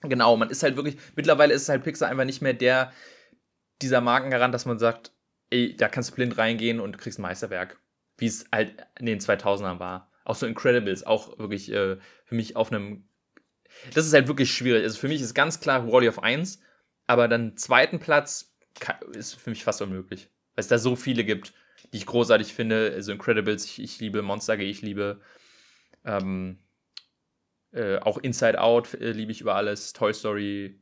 Genau, 0.00 0.36
man 0.36 0.50
ist 0.50 0.62
halt 0.62 0.76
wirklich, 0.76 0.96
mittlerweile 1.16 1.54
ist 1.54 1.68
halt 1.68 1.84
Pixar 1.84 2.08
einfach 2.08 2.24
nicht 2.24 2.40
mehr 2.40 2.54
der, 2.54 2.92
dieser 3.82 4.00
Markengarant, 4.00 4.54
dass 4.54 4.66
man 4.66 4.78
sagt, 4.78 5.12
ey, 5.50 5.76
da 5.76 5.88
kannst 5.88 6.10
du 6.10 6.14
blind 6.14 6.38
reingehen 6.38 6.80
und 6.80 6.98
kriegst 6.98 7.18
ein 7.18 7.22
Meisterwerk. 7.22 7.80
Wie 8.16 8.26
es 8.26 8.46
halt 8.52 8.74
in 8.98 9.06
den 9.06 9.20
2000ern 9.20 9.78
war. 9.78 10.10
Auch 10.24 10.34
so 10.34 10.46
Incredibles, 10.46 11.04
auch 11.06 11.38
wirklich 11.38 11.70
äh, 11.72 11.96
für 12.24 12.34
mich 12.34 12.56
auf 12.56 12.70
einem, 12.72 13.08
das 13.94 14.06
ist 14.06 14.12
halt 14.12 14.28
wirklich 14.28 14.52
schwierig. 14.52 14.82
Also 14.82 14.98
für 14.98 15.08
mich 15.08 15.20
ist 15.20 15.34
ganz 15.34 15.60
klar 15.60 15.90
Wally 15.90 16.08
of 16.08 16.22
1, 16.22 16.60
aber 17.06 17.28
dann 17.28 17.56
zweiten 17.56 17.98
Platz 18.00 18.54
ist 19.12 19.34
für 19.34 19.50
mich 19.50 19.64
fast 19.64 19.82
unmöglich 19.82 20.30
weil 20.58 20.62
es 20.62 20.66
da 20.66 20.78
so 20.78 20.96
viele 20.96 21.22
gibt, 21.22 21.52
die 21.92 21.98
ich 21.98 22.06
großartig 22.06 22.52
finde. 22.52 22.90
Also 22.92 23.12
Incredibles, 23.12 23.64
ich, 23.64 23.80
ich 23.80 24.00
liebe 24.00 24.22
Monster 24.22 24.54
AG, 24.54 24.62
ich 24.62 24.82
liebe 24.82 25.20
ähm, 26.04 26.58
äh, 27.70 27.98
auch 27.98 28.18
Inside 28.18 28.60
Out 28.60 28.94
äh, 28.94 29.12
liebe 29.12 29.30
ich 29.30 29.40
über 29.40 29.54
alles. 29.54 29.92
Toy 29.92 30.12
Story 30.12 30.80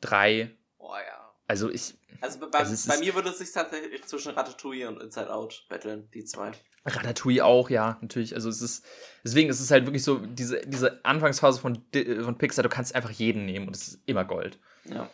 3. 0.00 0.50
Oh 0.78 0.88
ja. 0.88 1.32
Also 1.46 1.70
ich. 1.70 1.94
Also 2.20 2.40
bei, 2.50 2.58
also 2.58 2.88
bei 2.88 2.98
mir 2.98 3.14
würde 3.14 3.28
es 3.28 3.38
sich 3.38 3.52
tatsächlich 3.52 4.04
zwischen 4.06 4.32
Ratatouille 4.32 4.88
und 4.88 5.00
Inside 5.00 5.32
Out 5.32 5.66
betteln, 5.68 6.10
die 6.12 6.24
zwei. 6.24 6.50
Ratatouille 6.84 7.44
auch, 7.44 7.70
ja, 7.70 7.98
natürlich. 8.00 8.34
Also 8.34 8.48
es 8.48 8.60
ist, 8.60 8.84
deswegen 9.22 9.50
ist 9.50 9.60
es 9.60 9.70
halt 9.70 9.86
wirklich 9.86 10.02
so, 10.02 10.18
diese, 10.18 10.62
diese 10.62 11.04
Anfangsphase 11.04 11.60
von, 11.60 11.84
von 11.94 12.38
Pixar, 12.38 12.64
du 12.64 12.68
kannst 12.68 12.92
einfach 12.96 13.10
jeden 13.10 13.46
nehmen 13.46 13.68
und 13.68 13.76
es 13.76 13.86
ist 13.86 14.00
immer 14.06 14.24
Gold. 14.24 14.58
Ja. 14.86 15.08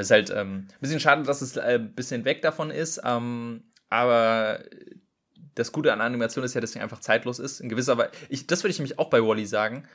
Und 0.00 0.04
es 0.04 0.06
ist 0.06 0.12
halt 0.12 0.30
ähm, 0.30 0.68
ein 0.68 0.80
bisschen 0.80 1.00
schade, 1.00 1.24
dass 1.24 1.42
es 1.42 1.56
äh, 1.56 1.74
ein 1.74 1.94
bisschen 1.94 2.24
weg 2.24 2.40
davon 2.40 2.70
ist. 2.70 3.00
Ähm, 3.04 3.64
aber 3.90 4.64
das 5.54 5.72
Gute 5.72 5.92
an 5.92 6.00
Animation 6.00 6.42
ist 6.42 6.54
ja, 6.54 6.60
dass 6.62 6.72
sie 6.72 6.80
einfach 6.80 7.00
zeitlos 7.00 7.38
ist. 7.38 7.60
In 7.60 7.68
gewisser 7.68 7.98
Weise. 7.98 8.12
Ich, 8.30 8.46
das 8.46 8.62
würde 8.62 8.70
ich 8.70 8.78
nämlich 8.78 8.98
auch 8.98 9.10
bei 9.10 9.22
Wally 9.22 9.44
sagen. 9.44 9.86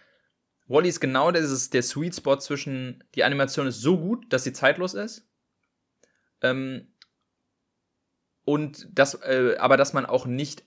Wally 0.68 0.90
ist 0.90 0.99
genau 0.99 1.32
dieses, 1.32 1.69
der 1.69 1.82
Sweet 1.82 2.15
Spot 2.15 2.38
zwischen, 2.38 3.03
die 3.15 3.23
Animation 3.23 3.65
ist 3.65 3.82
so 3.82 3.98
gut, 3.98 4.32
dass 4.32 4.44
sie 4.44 4.53
zeitlos 4.53 4.94
ist. 4.94 5.27
Ähm, 6.41 6.88
und 8.44 8.88
das, 8.91 9.15
äh, 9.23 9.56
aber 9.57 9.77
dass 9.77 9.94
man 9.94 10.06
auch 10.06 10.26
nicht 10.27 10.64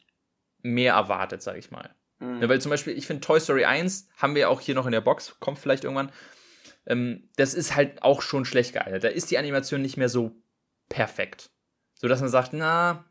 mehr 0.62 0.94
erwartet, 0.94 1.42
sage 1.42 1.58
ich 1.58 1.70
mal. 1.70 1.94
Mhm. 2.18 2.42
Ja, 2.42 2.48
weil 2.48 2.60
zum 2.60 2.70
Beispiel, 2.70 2.96
ich 2.96 3.06
finde 3.06 3.20
Toy 3.20 3.38
Story 3.38 3.64
1 3.64 4.08
haben 4.16 4.34
wir 4.34 4.50
auch 4.50 4.60
hier 4.60 4.74
noch 4.74 4.86
in 4.86 4.92
der 4.92 5.00
Box, 5.00 5.36
kommt 5.38 5.58
vielleicht 5.58 5.84
irgendwann 5.84 6.10
ähm, 6.88 7.28
das 7.36 7.54
ist 7.54 7.76
halt 7.76 8.02
auch 8.02 8.22
schon 8.22 8.44
schlecht 8.44 8.72
gealtert. 8.72 9.04
Da 9.04 9.08
ist 9.08 9.30
die 9.30 9.38
Animation 9.38 9.82
nicht 9.82 9.96
mehr 9.96 10.08
so 10.08 10.34
perfekt. 10.88 11.50
So 11.94 12.08
dass 12.08 12.20
man 12.20 12.30
sagt, 12.30 12.52
na, 12.52 13.04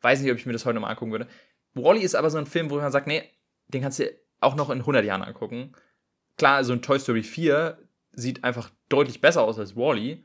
weiß 0.00 0.20
nicht, 0.20 0.30
ob 0.30 0.38
ich 0.38 0.46
mir 0.46 0.52
das 0.52 0.64
heute 0.64 0.74
nochmal 0.74 0.92
angucken 0.92 1.12
würde. 1.12 1.28
Wally 1.74 2.00
ist 2.00 2.14
aber 2.14 2.30
so 2.30 2.38
ein 2.38 2.46
Film, 2.46 2.70
wo 2.70 2.76
man 2.76 2.92
sagt, 2.92 3.06
nee, 3.06 3.28
den 3.68 3.82
kannst 3.82 3.98
du 3.98 4.10
auch 4.40 4.54
noch 4.54 4.70
in 4.70 4.80
100 4.80 5.04
Jahren 5.04 5.22
angucken. 5.22 5.72
Klar, 6.36 6.64
so 6.64 6.72
ein 6.72 6.82
Toy 6.82 6.98
Story 6.98 7.22
4 7.22 7.78
sieht 8.12 8.44
einfach 8.44 8.70
deutlich 8.88 9.20
besser 9.20 9.42
aus 9.42 9.58
als 9.58 9.76
Wally, 9.76 10.24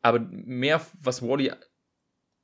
aber 0.00 0.20
mehr, 0.20 0.80
was 1.00 1.22
Wally 1.22 1.52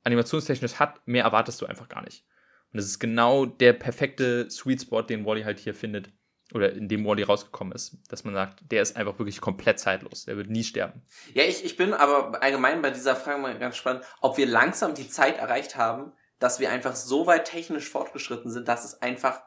animationstechnisch 0.03 0.75
hat, 0.75 1.05
mehr 1.07 1.23
erwartest 1.23 1.61
du 1.61 1.65
einfach 1.65 1.89
gar 1.89 2.03
nicht. 2.03 2.25
Und 2.71 2.77
das 2.77 2.85
ist 2.85 2.99
genau 2.99 3.45
der 3.45 3.73
perfekte 3.73 4.49
Sweet 4.49 4.81
Spot, 4.81 5.01
den 5.01 5.25
Wally 5.25 5.43
halt 5.43 5.59
hier 5.59 5.73
findet. 5.73 6.11
Oder 6.53 6.71
in 6.71 6.87
dem 6.87 7.05
Wally 7.05 7.23
rausgekommen 7.23 7.73
ist. 7.73 7.97
Dass 8.09 8.23
man 8.23 8.33
sagt, 8.33 8.59
der 8.71 8.81
ist 8.81 8.95
einfach 8.95 9.19
wirklich 9.19 9.41
komplett 9.41 9.79
zeitlos. 9.79 10.25
Der 10.25 10.37
wird 10.37 10.49
nie 10.49 10.63
sterben. 10.63 11.01
Ja, 11.33 11.43
ich, 11.43 11.65
ich 11.65 11.75
bin 11.75 11.93
aber 11.93 12.41
allgemein 12.41 12.81
bei 12.81 12.91
dieser 12.91 13.15
Frage 13.15 13.41
mal 13.41 13.57
ganz 13.59 13.75
spannend, 13.75 14.03
ob 14.21 14.37
wir 14.37 14.45
langsam 14.45 14.93
die 14.93 15.09
Zeit 15.09 15.37
erreicht 15.37 15.75
haben, 15.75 16.13
dass 16.39 16.59
wir 16.59 16.69
einfach 16.69 16.95
so 16.95 17.27
weit 17.27 17.45
technisch 17.45 17.89
fortgeschritten 17.89 18.51
sind, 18.51 18.67
dass 18.67 18.85
es 18.85 19.01
einfach 19.01 19.41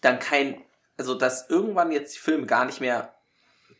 dann 0.00 0.18
kein, 0.18 0.62
also 0.98 1.14
dass 1.14 1.48
irgendwann 1.48 1.92
jetzt 1.92 2.16
die 2.16 2.20
Filme 2.20 2.46
gar 2.46 2.64
nicht 2.66 2.80
mehr, 2.80 3.14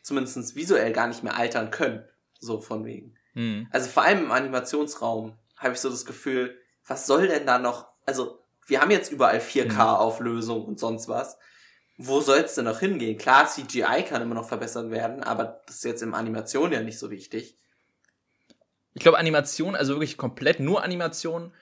zumindest 0.01 0.55
visuell 0.55 0.93
gar 0.93 1.07
nicht 1.07 1.23
mehr 1.23 1.37
altern 1.37 1.69
können. 1.69 2.03
So 2.39 2.61
von 2.61 2.85
wegen. 2.85 3.15
Mhm. 3.33 3.67
Also 3.71 3.89
vor 3.89 4.03
allem 4.03 4.25
im 4.25 4.31
Animationsraum 4.31 5.37
habe 5.57 5.73
ich 5.73 5.79
so 5.79 5.89
das 5.89 6.05
Gefühl, 6.05 6.57
was 6.85 7.05
soll 7.05 7.27
denn 7.27 7.45
da 7.45 7.59
noch, 7.59 7.87
also 8.05 8.39
wir 8.65 8.81
haben 8.81 8.91
jetzt 8.91 9.11
überall 9.11 9.39
4K-Auflösung 9.39 10.65
und 10.65 10.79
sonst 10.79 11.07
was. 11.07 11.37
Wo 11.97 12.21
soll 12.21 12.39
es 12.39 12.53
denn 12.53 12.65
noch 12.65 12.79
hingehen? 12.79 13.17
Klar, 13.17 13.47
CGI 13.47 14.03
kann 14.07 14.21
immer 14.21 14.35
noch 14.35 14.47
verbessert 14.47 14.91
werden, 14.91 15.23
aber 15.23 15.63
das 15.65 15.77
ist 15.77 15.83
jetzt 15.83 16.03
im 16.03 16.13
Animation 16.13 16.71
ja 16.71 16.81
nicht 16.81 16.99
so 16.99 17.09
wichtig. 17.09 17.57
Ich 18.93 19.01
glaube, 19.01 19.17
Animation, 19.17 19.75
also 19.75 19.93
wirklich 19.93 20.17
komplett 20.17 20.59
nur 20.59 20.83
Animation, 20.83 21.53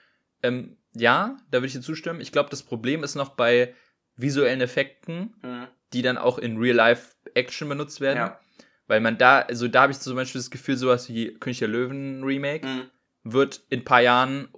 ähm, 0.42 0.76
ja, 0.94 1.38
da 1.50 1.58
würde 1.58 1.68
ich 1.68 1.72
dir 1.72 1.80
zustimmen. 1.80 2.20
Ich 2.20 2.32
glaube, 2.32 2.50
das 2.50 2.62
Problem 2.62 3.02
ist 3.02 3.14
noch 3.14 3.30
bei 3.30 3.74
visuellen 4.16 4.60
Effekten, 4.60 5.34
mhm. 5.42 5.66
die 5.92 6.02
dann 6.02 6.18
auch 6.18 6.38
in 6.38 6.58
Real-Life-Action 6.58 7.68
benutzt 7.68 8.00
werden. 8.00 8.18
Ja. 8.18 8.40
Weil 8.86 9.00
man 9.00 9.18
da, 9.18 9.40
also 9.40 9.68
da 9.68 9.82
habe 9.82 9.92
ich 9.92 10.00
zum 10.00 10.16
Beispiel 10.16 10.40
das 10.40 10.50
Gefühl, 10.50 10.76
sowas 10.76 11.08
wie 11.08 11.34
König 11.34 11.58
der 11.58 11.68
Löwen 11.68 12.22
Remake 12.22 12.66
mhm. 12.66 12.90
wird 13.24 13.64
in 13.68 13.80
ein 13.80 13.84
paar 13.84 14.02
Jahren 14.02 14.48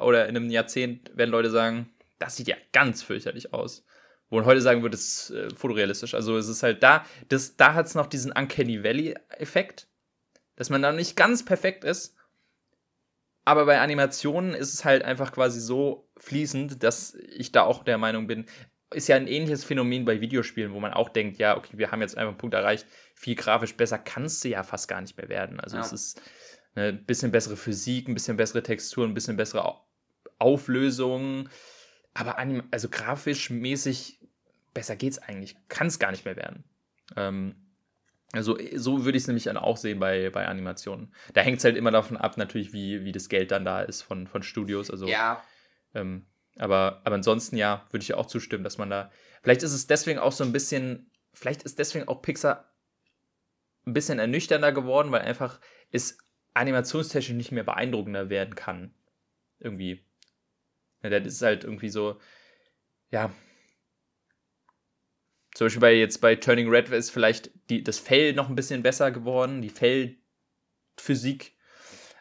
oder 0.00 0.28
in 0.28 0.36
einem 0.36 0.50
Jahrzehnt 0.50 1.16
werden 1.16 1.30
Leute 1.30 1.50
sagen, 1.50 1.90
das 2.18 2.36
sieht 2.36 2.48
ja 2.48 2.56
ganz 2.72 3.02
fürchterlich 3.02 3.52
aus. 3.52 3.84
Wo 4.30 4.36
man 4.36 4.46
heute 4.46 4.60
sagen 4.60 4.82
würde, 4.82 4.96
es 4.96 5.28
ist 5.28 5.30
äh, 5.30 5.54
fotorealistisch. 5.54 6.14
Also 6.14 6.36
es 6.36 6.48
ist 6.48 6.62
halt 6.62 6.82
da, 6.82 7.04
das, 7.28 7.56
da 7.56 7.74
hat 7.74 7.86
es 7.86 7.94
noch 7.94 8.06
diesen 8.06 8.32
Uncanny 8.32 8.82
Valley-Effekt, 8.82 9.88
dass 10.56 10.70
man 10.70 10.82
da 10.82 10.92
nicht 10.92 11.16
ganz 11.16 11.44
perfekt 11.44 11.84
ist. 11.84 12.16
Aber 13.44 13.66
bei 13.66 13.78
Animationen 13.80 14.54
ist 14.54 14.72
es 14.72 14.84
halt 14.84 15.04
einfach 15.04 15.32
quasi 15.32 15.60
so 15.60 16.08
fließend, 16.16 16.82
dass 16.82 17.14
ich 17.14 17.52
da 17.52 17.62
auch 17.62 17.84
der 17.84 17.98
Meinung 17.98 18.26
bin, 18.26 18.46
ist 18.94 19.08
ja 19.08 19.16
ein 19.16 19.26
ähnliches 19.26 19.64
Phänomen 19.64 20.04
bei 20.04 20.20
Videospielen, 20.20 20.72
wo 20.72 20.80
man 20.80 20.92
auch 20.92 21.08
denkt, 21.08 21.38
ja, 21.38 21.56
okay, 21.56 21.76
wir 21.76 21.90
haben 21.90 22.00
jetzt 22.00 22.16
einfach 22.16 22.30
einen 22.30 22.38
Punkt 22.38 22.54
erreicht, 22.54 22.86
viel 23.14 23.34
grafisch 23.34 23.76
besser 23.76 23.98
kannst 23.98 24.44
du 24.44 24.48
ja 24.48 24.62
fast 24.62 24.88
gar 24.88 25.00
nicht 25.00 25.16
mehr 25.16 25.28
werden. 25.28 25.60
Also 25.60 25.76
ja. 25.76 25.82
es 25.82 25.92
ist 25.92 26.22
ein 26.74 26.84
ne, 26.84 26.92
bisschen 26.92 27.32
bessere 27.32 27.56
Physik, 27.56 28.08
ein 28.08 28.14
bisschen 28.14 28.36
bessere 28.36 28.62
Textur, 28.62 29.04
ein 29.04 29.14
bisschen 29.14 29.36
bessere 29.36 29.80
Auflösung, 30.38 31.48
aber 32.14 32.38
anim 32.38 32.62
also 32.70 32.88
grafisch 32.88 33.50
mäßig 33.50 34.20
besser 34.72 34.96
geht's 34.96 35.18
eigentlich. 35.18 35.56
Kann 35.68 35.88
es 35.88 35.98
gar 35.98 36.10
nicht 36.10 36.24
mehr 36.24 36.36
werden. 36.36 36.64
Ähm, 37.16 37.56
also 38.32 38.58
so 38.74 39.04
würde 39.04 39.16
ich 39.16 39.24
es 39.24 39.26
nämlich 39.28 39.44
dann 39.44 39.56
auch 39.56 39.76
sehen 39.76 40.00
bei, 40.00 40.30
bei 40.30 40.46
Animationen. 40.46 41.14
Da 41.34 41.42
hängt 41.42 41.58
es 41.58 41.64
halt 41.64 41.76
immer 41.76 41.92
davon 41.92 42.16
ab, 42.16 42.36
natürlich, 42.36 42.72
wie, 42.72 43.04
wie 43.04 43.12
das 43.12 43.28
Geld 43.28 43.52
dann 43.52 43.64
da 43.64 43.82
ist 43.82 44.02
von, 44.02 44.26
von 44.26 44.42
Studios. 44.42 44.90
Also, 44.90 45.06
ja. 45.06 45.42
Ähm, 45.94 46.26
aber, 46.56 47.00
aber 47.04 47.14
ansonsten 47.14 47.56
ja, 47.56 47.86
würde 47.90 48.02
ich 48.02 48.14
auch 48.14 48.26
zustimmen, 48.26 48.64
dass 48.64 48.78
man 48.78 48.90
da. 48.90 49.10
Vielleicht 49.42 49.62
ist 49.62 49.72
es 49.72 49.86
deswegen 49.86 50.18
auch 50.18 50.32
so 50.32 50.42
ein 50.42 50.52
bisschen, 50.52 51.10
vielleicht 51.32 51.62
ist 51.62 51.78
deswegen 51.78 52.08
auch 52.08 52.22
Pixar 52.22 52.72
ein 53.86 53.92
bisschen 53.92 54.18
ernüchternder 54.18 54.72
geworden, 54.72 55.12
weil 55.12 55.22
einfach 55.22 55.60
es 55.92 56.18
animationstechnisch 56.54 57.36
nicht 57.36 57.52
mehr 57.52 57.64
beeindruckender 57.64 58.30
werden 58.30 58.54
kann. 58.54 58.94
Irgendwie. 59.60 60.04
Ja, 61.04 61.10
das 61.10 61.34
ist 61.34 61.42
halt 61.42 61.64
irgendwie 61.64 61.90
so, 61.90 62.18
ja. 63.10 63.30
Zum 65.54 65.66
Beispiel 65.66 65.80
bei 65.80 65.94
jetzt 65.94 66.20
bei 66.20 66.34
Turning 66.34 66.68
Red 66.68 66.88
ist 66.88 67.10
vielleicht 67.10 67.50
die, 67.70 67.84
das 67.84 67.98
Fell 67.98 68.32
noch 68.32 68.48
ein 68.48 68.56
bisschen 68.56 68.82
besser 68.82 69.12
geworden, 69.12 69.62
die 69.62 69.70
Fellphysik. 69.70 71.56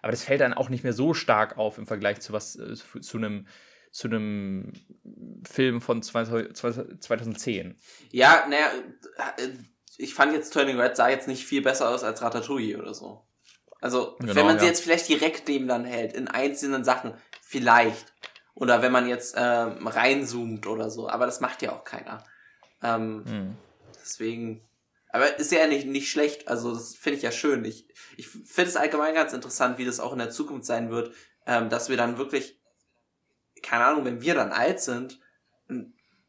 Aber 0.02 0.12
das 0.12 0.24
fällt 0.24 0.42
dann 0.42 0.54
auch 0.54 0.70
nicht 0.70 0.84
mehr 0.84 0.94
so 0.94 1.14
stark 1.14 1.58
auf 1.58 1.78
im 1.78 1.88
Vergleich 1.88 2.20
zu 2.20 2.34
was, 2.34 2.58
äh, 2.58 2.76
zu 2.76 3.18
einem, 3.18 3.48
zu 3.92 4.10
einem 4.10 4.74
Film 5.50 5.80
von 5.82 6.04
2010. 6.04 7.80
Ja, 8.12 8.46
naja, 8.50 8.72
äh, 9.38 9.48
ich 9.98 10.14
fand 10.14 10.34
jetzt 10.34 10.52
Turning 10.52 10.80
Red 10.80 10.98
sah 10.98 11.10
jetzt 11.10 11.28
nicht 11.28 11.46
viel 11.46 11.62
besser 11.62 11.90
aus 11.90 12.04
als 12.04 12.22
Ratatouille 12.22 12.78
oder 12.78 12.94
so. 12.94 13.26
Also, 13.80 14.16
genau, 14.20 14.36
wenn 14.36 14.46
man 14.46 14.60
sie 14.60 14.66
jetzt 14.66 14.82
vielleicht 14.82 15.10
direkt 15.10 15.48
neben 15.48 15.68
dann 15.68 15.86
hält, 15.86 16.14
in 16.14 16.28
einzelnen 16.28 16.84
Sachen, 16.84 17.14
vielleicht. 17.42 18.14
Oder 18.56 18.82
wenn 18.82 18.92
man 18.92 19.08
jetzt 19.08 19.36
ähm, 19.38 19.88
reinzoomt 19.88 20.68
oder 20.68 20.90
so. 20.90 21.10
Aber 21.10 21.26
das 21.26 21.40
macht 21.40 21.62
ja 21.62 21.74
auch 21.74 21.84
keiner. 21.84 22.24
Ähm, 22.82 23.24
hm. 23.26 23.58
Deswegen. 24.02 24.62
Aber 25.10 25.38
ist 25.38 25.52
ja 25.52 25.68
nicht, 25.68 25.88
nicht 25.88 26.12
schlecht. 26.12 26.48
Also 26.48 26.74
das 26.74 26.96
finde 26.96 27.18
ich 27.18 27.24
ja 27.24 27.32
schön. 27.32 27.66
Ich, 27.66 27.88
ich 28.18 28.28
finde 28.28 28.70
es 28.70 28.76
allgemein 28.76 29.14
ganz 29.14 29.34
interessant, 29.34 29.78
wie 29.78 29.86
das 29.86 30.00
auch 30.00 30.12
in 30.12 30.20
der 30.20 30.32
Zukunft 30.32 30.66
sein 30.66 30.90
wird, 30.90 31.14
ähm, 31.46 31.70
dass 31.70 31.90
wir 31.90 31.98
dann 31.98 32.18
wirklich, 32.18 32.60
keine 33.62 33.86
Ahnung, 33.86 34.06
wenn 34.06 34.22
wir 34.22 34.34
dann 34.34 34.52
alt 34.52 34.82
sind, 34.82 35.20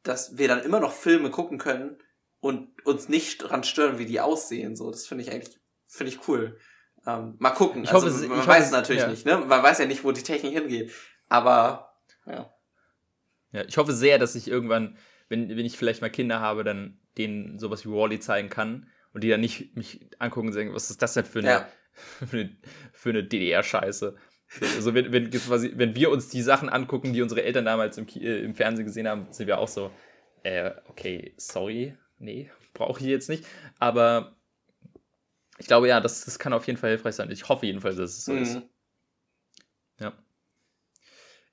dass 0.02 0.36
wir 0.36 0.48
dann 0.48 0.62
immer 0.62 0.80
noch 0.80 0.92
Filme 0.92 1.30
gucken 1.30 1.58
können 1.58 1.98
und 2.40 2.84
uns 2.84 3.08
nicht 3.08 3.38
dran 3.38 3.64
stören, 3.64 3.98
wie 3.98 4.06
die 4.06 4.20
aussehen. 4.20 4.76
So, 4.76 4.90
das 4.90 5.06
finde 5.06 5.24
ich 5.24 5.32
eigentlich, 5.32 5.58
finde 5.86 6.12
ich 6.12 6.28
cool. 6.28 6.58
Ähm, 7.06 7.36
mal 7.38 7.50
gucken. 7.50 7.84
Ich 7.84 7.92
also, 7.92 8.06
hoffe, 8.06 8.28
man 8.28 8.40
ich 8.40 8.46
weiß 8.46 8.66
es 8.66 8.70
natürlich 8.70 9.02
ja. 9.02 9.08
nicht, 9.08 9.24
ne? 9.24 9.38
Man 9.38 9.62
weiß 9.62 9.78
ja 9.78 9.86
nicht, 9.86 10.04
wo 10.04 10.12
die 10.12 10.22
Technik 10.22 10.52
hingeht. 10.52 10.92
Aber 11.28 11.93
ja. 12.26 12.54
Ja, 13.52 13.64
ich 13.66 13.76
hoffe 13.76 13.92
sehr, 13.92 14.18
dass 14.18 14.34
ich 14.34 14.48
irgendwann, 14.48 14.98
wenn, 15.28 15.48
wenn 15.48 15.64
ich 15.64 15.78
vielleicht 15.78 16.00
mal 16.00 16.10
Kinder 16.10 16.40
habe, 16.40 16.64
dann 16.64 16.98
denen 17.16 17.58
sowas 17.60 17.84
wie 17.86 17.90
Wally 17.90 18.18
zeigen 18.18 18.48
kann 18.48 18.88
und 19.12 19.22
die 19.22 19.28
dann 19.28 19.40
nicht 19.40 19.76
mich 19.76 20.00
angucken 20.18 20.48
und 20.48 20.52
sagen, 20.52 20.74
was 20.74 20.90
ist 20.90 21.00
das 21.00 21.14
denn 21.14 21.24
für 21.24 21.38
eine, 21.38 21.48
ja. 21.48 21.68
für 22.26 22.36
eine, 22.36 22.56
für 22.92 23.10
eine 23.10 23.24
DDR-Scheiße. 23.24 24.16
Also 24.60 24.94
wenn, 24.94 25.12
wenn, 25.12 25.30
quasi, 25.30 25.72
wenn 25.76 25.94
wir 25.94 26.10
uns 26.10 26.28
die 26.28 26.42
Sachen 26.42 26.68
angucken, 26.68 27.12
die 27.12 27.22
unsere 27.22 27.42
Eltern 27.44 27.64
damals 27.64 27.96
im, 27.96 28.06
äh, 28.08 28.40
im 28.40 28.54
Fernsehen 28.54 28.86
gesehen 28.86 29.08
haben, 29.08 29.26
sind 29.30 29.46
wir 29.46 29.58
auch 29.58 29.68
so, 29.68 29.90
äh, 30.42 30.72
okay, 30.88 31.32
sorry, 31.36 31.96
nee, 32.18 32.50
brauche 32.74 33.00
ich 33.00 33.06
jetzt 33.06 33.28
nicht. 33.28 33.46
Aber 33.78 34.36
ich 35.58 35.68
glaube 35.68 35.88
ja, 35.88 36.00
das, 36.00 36.24
das 36.24 36.40
kann 36.40 36.52
auf 36.52 36.66
jeden 36.66 36.78
Fall 36.78 36.90
hilfreich 36.90 37.14
sein. 37.14 37.30
Ich 37.30 37.48
hoffe 37.48 37.66
jedenfalls, 37.66 37.96
dass 37.96 38.10
es 38.10 38.24
so 38.24 38.32
mhm. 38.32 38.42
ist. 38.42 38.62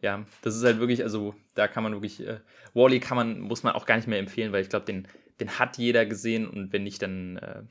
Ja 0.01 0.25
das 0.41 0.55
ist 0.55 0.63
halt 0.63 0.79
wirklich, 0.79 1.03
also 1.03 1.35
da 1.53 1.67
kann 1.67 1.83
man 1.83 1.93
wirklich, 1.93 2.25
äh, 2.25 2.39
Wally 2.73 2.99
kann 2.99 3.15
man, 3.15 3.39
muss 3.39 3.63
man 3.63 3.73
auch 3.73 3.85
gar 3.85 3.95
nicht 3.95 4.07
mehr 4.07 4.19
empfehlen, 4.19 4.51
weil 4.51 4.63
ich 4.63 4.69
glaube, 4.69 4.85
den, 4.85 5.07
den 5.39 5.59
hat 5.59 5.77
jeder 5.77 6.05
gesehen 6.05 6.47
und 6.47 6.73
wenn 6.73 6.83
nicht, 6.83 7.01
dann 7.01 7.37
äh, 7.37 7.63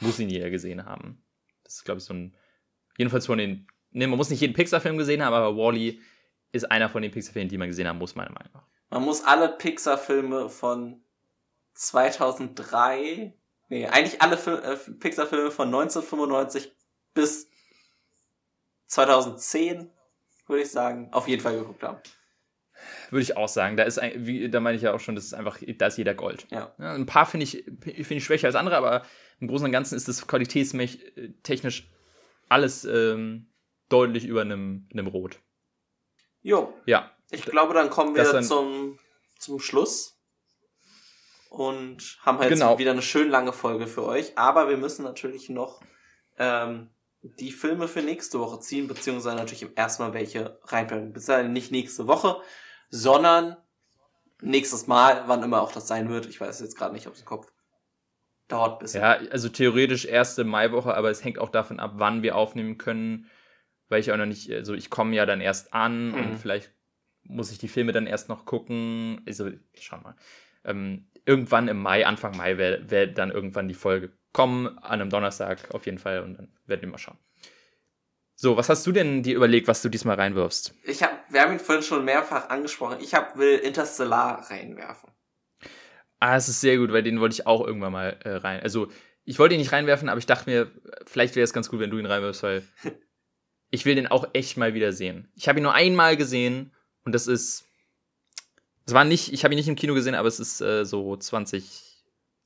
muss 0.00 0.18
ihn 0.18 0.28
jeder 0.28 0.50
gesehen 0.50 0.84
haben. 0.84 1.22
Das 1.64 1.74
ist, 1.74 1.84
glaube 1.84 1.98
ich, 1.98 2.04
so 2.04 2.14
ein, 2.14 2.36
jedenfalls 2.98 3.26
von 3.26 3.38
den, 3.38 3.68
ne, 3.90 4.06
man 4.06 4.16
muss 4.16 4.30
nicht 4.30 4.40
jeden 4.40 4.54
Pixar-Film 4.54 4.98
gesehen 4.98 5.24
haben, 5.24 5.34
aber 5.34 5.56
Wally 5.56 6.00
ist 6.52 6.70
einer 6.70 6.88
von 6.88 7.02
den 7.02 7.12
Pixar-Filmen, 7.12 7.48
die 7.48 7.58
man 7.58 7.68
gesehen 7.68 7.88
haben 7.88 7.98
muss, 7.98 8.14
meiner 8.14 8.32
Meinung 8.32 8.52
nach. 8.52 8.66
Man 8.90 9.02
muss 9.02 9.22
alle 9.24 9.48
Pixar-Filme 9.48 10.48
von 10.48 11.02
2003, 11.74 13.34
nee, 13.68 13.86
eigentlich 13.86 14.22
alle 14.22 14.36
äh, 14.36 14.76
Pixar-Filme 14.76 15.50
von 15.50 15.68
1995 15.68 16.72
bis 17.14 17.48
2010 18.86 19.90
würde 20.46 20.62
ich 20.62 20.70
sagen, 20.70 21.08
auf 21.12 21.28
jeden 21.28 21.42
Fall 21.42 21.58
geguckt 21.58 21.82
haben. 21.82 21.98
Würde 23.10 23.22
ich 23.22 23.36
auch 23.36 23.48
sagen. 23.48 23.76
Da 23.76 23.84
ist 23.84 23.98
ein, 23.98 24.26
wie, 24.26 24.50
da 24.50 24.60
meine 24.60 24.76
ich 24.76 24.82
ja 24.82 24.92
auch 24.92 25.00
schon, 25.00 25.14
das 25.14 25.24
ist 25.24 25.34
einfach, 25.34 25.58
da 25.78 25.86
ist 25.86 25.98
jeder 25.98 26.14
Gold. 26.14 26.46
Ja. 26.50 26.74
ja 26.78 26.92
ein 26.92 27.06
paar 27.06 27.26
finde 27.26 27.44
ich, 27.44 27.64
finde 27.82 28.14
ich 28.14 28.24
schwächer 28.24 28.48
als 28.48 28.56
andere, 28.56 28.76
aber 28.76 29.02
im 29.40 29.48
Großen 29.48 29.64
und 29.64 29.72
Ganzen 29.72 29.96
ist 29.96 30.08
das 30.08 30.26
qualitätstechnisch 30.26 31.90
alles 32.48 32.84
ähm, 32.84 33.48
deutlich 33.88 34.26
über 34.26 34.42
einem, 34.42 34.88
einem 34.92 35.06
Rot. 35.06 35.40
Jo. 36.42 36.72
Ja. 36.86 37.10
Ich 37.30 37.42
glaube, 37.42 37.74
dann 37.74 37.90
kommen 37.90 38.14
wir 38.14 38.24
dann 38.24 38.44
zum, 38.44 38.98
zum 39.38 39.58
Schluss 39.58 40.20
und 41.50 42.18
haben 42.20 42.38
halt 42.38 42.50
genau. 42.50 42.78
wieder 42.78 42.92
eine 42.92 43.02
schön 43.02 43.30
lange 43.30 43.52
Folge 43.52 43.86
für 43.86 44.04
euch. 44.04 44.36
Aber 44.38 44.68
wir 44.68 44.76
müssen 44.76 45.02
natürlich 45.02 45.48
noch 45.48 45.80
ähm, 46.38 46.90
die 47.38 47.52
Filme 47.52 47.88
für 47.88 48.02
nächste 48.02 48.38
Woche 48.38 48.60
ziehen, 48.60 48.88
beziehungsweise 48.88 49.36
natürlich 49.36 49.66
erstmal 49.76 50.14
welche 50.14 50.58
reinbringen. 50.64 51.12
Bis 51.12 51.26
dahin 51.26 51.52
nicht 51.52 51.72
nächste 51.72 52.06
Woche, 52.06 52.40
sondern 52.88 53.56
nächstes 54.40 54.86
Mal, 54.86 55.24
wann 55.26 55.42
immer 55.42 55.62
auch 55.62 55.72
das 55.72 55.88
sein 55.88 56.08
wird. 56.08 56.26
Ich 56.26 56.40
weiß 56.40 56.60
jetzt 56.60 56.76
gerade 56.76 56.94
nicht 56.94 57.08
aus 57.08 57.18
dem 57.18 57.26
Kopf. 57.26 57.52
Dauert 58.48 58.74
ein 58.74 58.78
bisschen. 58.78 59.02
Ja, 59.02 59.12
also 59.30 59.48
theoretisch 59.48 60.04
erste 60.04 60.44
Maiwoche, 60.44 60.94
aber 60.94 61.10
es 61.10 61.24
hängt 61.24 61.38
auch 61.38 61.48
davon 61.48 61.80
ab, 61.80 61.94
wann 61.96 62.22
wir 62.22 62.36
aufnehmen 62.36 62.78
können, 62.78 63.28
weil 63.88 64.00
ich 64.00 64.12
auch 64.12 64.16
noch 64.16 64.26
nicht, 64.26 64.52
also 64.52 64.74
ich 64.74 64.88
komme 64.90 65.16
ja 65.16 65.26
dann 65.26 65.40
erst 65.40 65.74
an 65.74 66.08
mhm. 66.08 66.14
und 66.14 66.36
vielleicht 66.36 66.72
muss 67.24 67.50
ich 67.50 67.58
die 67.58 67.68
Filme 67.68 67.92
dann 67.92 68.06
erst 68.06 68.28
noch 68.28 68.44
gucken. 68.44 69.22
Also, 69.26 69.50
schau 69.74 69.98
mal. 69.98 70.14
Ähm, 70.64 71.08
irgendwann 71.24 71.66
im 71.66 71.82
Mai, 71.82 72.06
Anfang 72.06 72.36
Mai, 72.36 72.56
wäre 72.56 72.88
wär 72.88 73.08
dann 73.08 73.30
irgendwann 73.30 73.68
die 73.68 73.74
Folge 73.74 74.12
kommen, 74.36 74.66
an 74.66 75.00
einem 75.00 75.08
Donnerstag 75.08 75.74
auf 75.74 75.86
jeden 75.86 75.96
Fall 75.96 76.20
und 76.20 76.34
dann 76.34 76.52
werden 76.66 76.82
wir 76.82 76.88
mal 76.90 76.98
schauen. 76.98 77.16
So, 78.34 78.58
was 78.58 78.68
hast 78.68 78.86
du 78.86 78.92
denn 78.92 79.22
dir 79.22 79.34
überlegt, 79.34 79.66
was 79.66 79.80
du 79.80 79.88
diesmal 79.88 80.16
reinwirfst? 80.16 80.74
Ich 80.82 81.02
habe, 81.02 81.14
wir 81.30 81.40
haben 81.40 81.54
ihn 81.54 81.58
vorhin 81.58 81.82
schon 81.82 82.04
mehrfach 82.04 82.50
angesprochen, 82.50 82.98
ich 83.00 83.14
hab, 83.14 83.38
will 83.38 83.56
Interstellar 83.56 84.50
reinwerfen. 84.50 85.10
Ah, 86.20 86.36
es 86.36 86.50
ist 86.50 86.60
sehr 86.60 86.76
gut, 86.76 86.92
weil 86.92 87.02
den 87.02 87.18
wollte 87.18 87.32
ich 87.32 87.46
auch 87.46 87.66
irgendwann 87.66 87.92
mal 87.92 88.18
äh, 88.24 88.32
rein. 88.32 88.60
Also, 88.62 88.88
ich 89.24 89.38
wollte 89.38 89.54
ihn 89.54 89.60
nicht 89.60 89.72
reinwerfen, 89.72 90.10
aber 90.10 90.18
ich 90.18 90.26
dachte 90.26 90.50
mir, 90.50 90.70
vielleicht 91.06 91.34
wäre 91.34 91.44
es 91.44 91.54
ganz 91.54 91.70
gut, 91.70 91.80
wenn 91.80 91.90
du 91.90 91.98
ihn 91.98 92.04
reinwirfst, 92.04 92.42
weil 92.42 92.62
ich 93.70 93.86
will 93.86 93.94
den 93.94 94.06
auch 94.06 94.28
echt 94.34 94.58
mal 94.58 94.74
wieder 94.74 94.92
sehen. 94.92 95.32
Ich 95.34 95.48
habe 95.48 95.60
ihn 95.60 95.62
nur 95.62 95.74
einmal 95.74 96.18
gesehen 96.18 96.74
und 97.04 97.14
das 97.14 97.26
ist. 97.26 97.64
Es 98.84 98.92
war 98.92 99.04
nicht, 99.04 99.32
ich 99.32 99.44
habe 99.44 99.54
ihn 99.54 99.56
nicht 99.56 99.68
im 99.68 99.76
Kino 99.76 99.94
gesehen, 99.94 100.14
aber 100.14 100.28
es 100.28 100.40
ist 100.40 100.60
äh, 100.60 100.84
so 100.84 101.16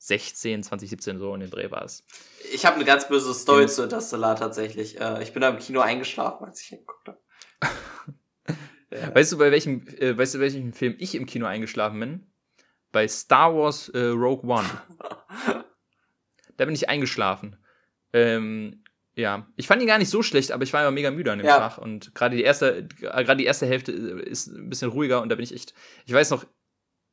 2016, 0.01 0.63
2017 0.63 1.19
so 1.19 1.35
in 1.35 1.41
den 1.41 1.51
Dreh 1.51 1.71
war 1.71 1.85
es. 1.85 2.05
Ich 2.53 2.65
habe 2.65 2.77
eine 2.77 2.87
ganz 2.87 3.07
böse 3.07 3.35
Story 3.35 3.63
ja. 3.63 3.69
zu 3.69 3.83
Interstellar 3.83 4.35
tatsächlich. 4.35 4.99
Äh, 4.99 5.23
ich 5.23 5.33
bin 5.33 5.43
da 5.43 5.51
im 5.51 5.59
Kino 5.59 5.81
eingeschlafen, 5.81 6.47
als 6.47 6.63
ich 6.63 6.69
hingeguckt 6.69 7.09
habe. 7.09 7.19
ja. 8.91 9.15
Weißt 9.15 9.33
du, 9.33 9.39
bei 9.39 9.53
welchem, 9.53 9.87
äh, 9.99 10.17
weißt 10.17 10.35
du, 10.35 10.41
welchem 10.41 10.73
Film 10.73 10.97
ich 10.99 11.15
im 11.15 11.27
Kino 11.27 11.47
eingeschlafen 11.47 12.01
bin? 12.01 12.27
Bei 12.93 13.07
Star 13.07 13.55
Wars 13.55 13.91
äh, 13.91 14.07
Rogue 14.07 14.51
One. 14.51 14.69
da 16.57 16.65
bin 16.65 16.75
ich 16.75 16.89
eingeschlafen. 16.89 17.57
Ähm, 18.15 18.83
ja, 19.15 19.47
ich 19.57 19.67
fand 19.67 19.83
ihn 19.83 19.89
gar 19.89 19.99
nicht 19.99 20.09
so 20.09 20.23
schlecht, 20.23 20.51
aber 20.51 20.63
ich 20.63 20.73
war 20.73 20.81
immer 20.81 20.93
mega 20.93 21.11
müde 21.11 21.31
an 21.31 21.39
dem 21.39 21.47
ja. 21.47 21.59
Tag 21.59 21.79
und 21.79 22.15
gerade 22.15 22.37
die 22.37 22.43
erste, 22.43 22.89
gerade 22.89 23.37
die 23.37 23.45
erste 23.45 23.67
Hälfte 23.67 23.93
ist 23.93 24.47
ein 24.47 24.71
bisschen 24.71 24.91
ruhiger 24.91 25.21
und 25.21 25.29
da 25.29 25.35
bin 25.35 25.43
ich 25.43 25.53
echt. 25.53 25.75
Ich 26.07 26.13
weiß 26.15 26.31
noch, 26.31 26.47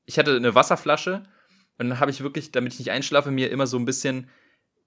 ich 0.05 0.17
hatte 0.17 0.35
eine 0.35 0.55
Wasserflasche 0.55 1.23
und 1.77 1.89
dann 1.89 1.99
habe 1.99 2.11
ich 2.11 2.21
wirklich, 2.21 2.51
damit 2.51 2.73
ich 2.73 2.79
nicht 2.79 2.91
einschlafe, 2.91 3.31
mir 3.31 3.51
immer 3.51 3.67
so 3.67 3.77
ein 3.77 3.85
bisschen 3.85 4.29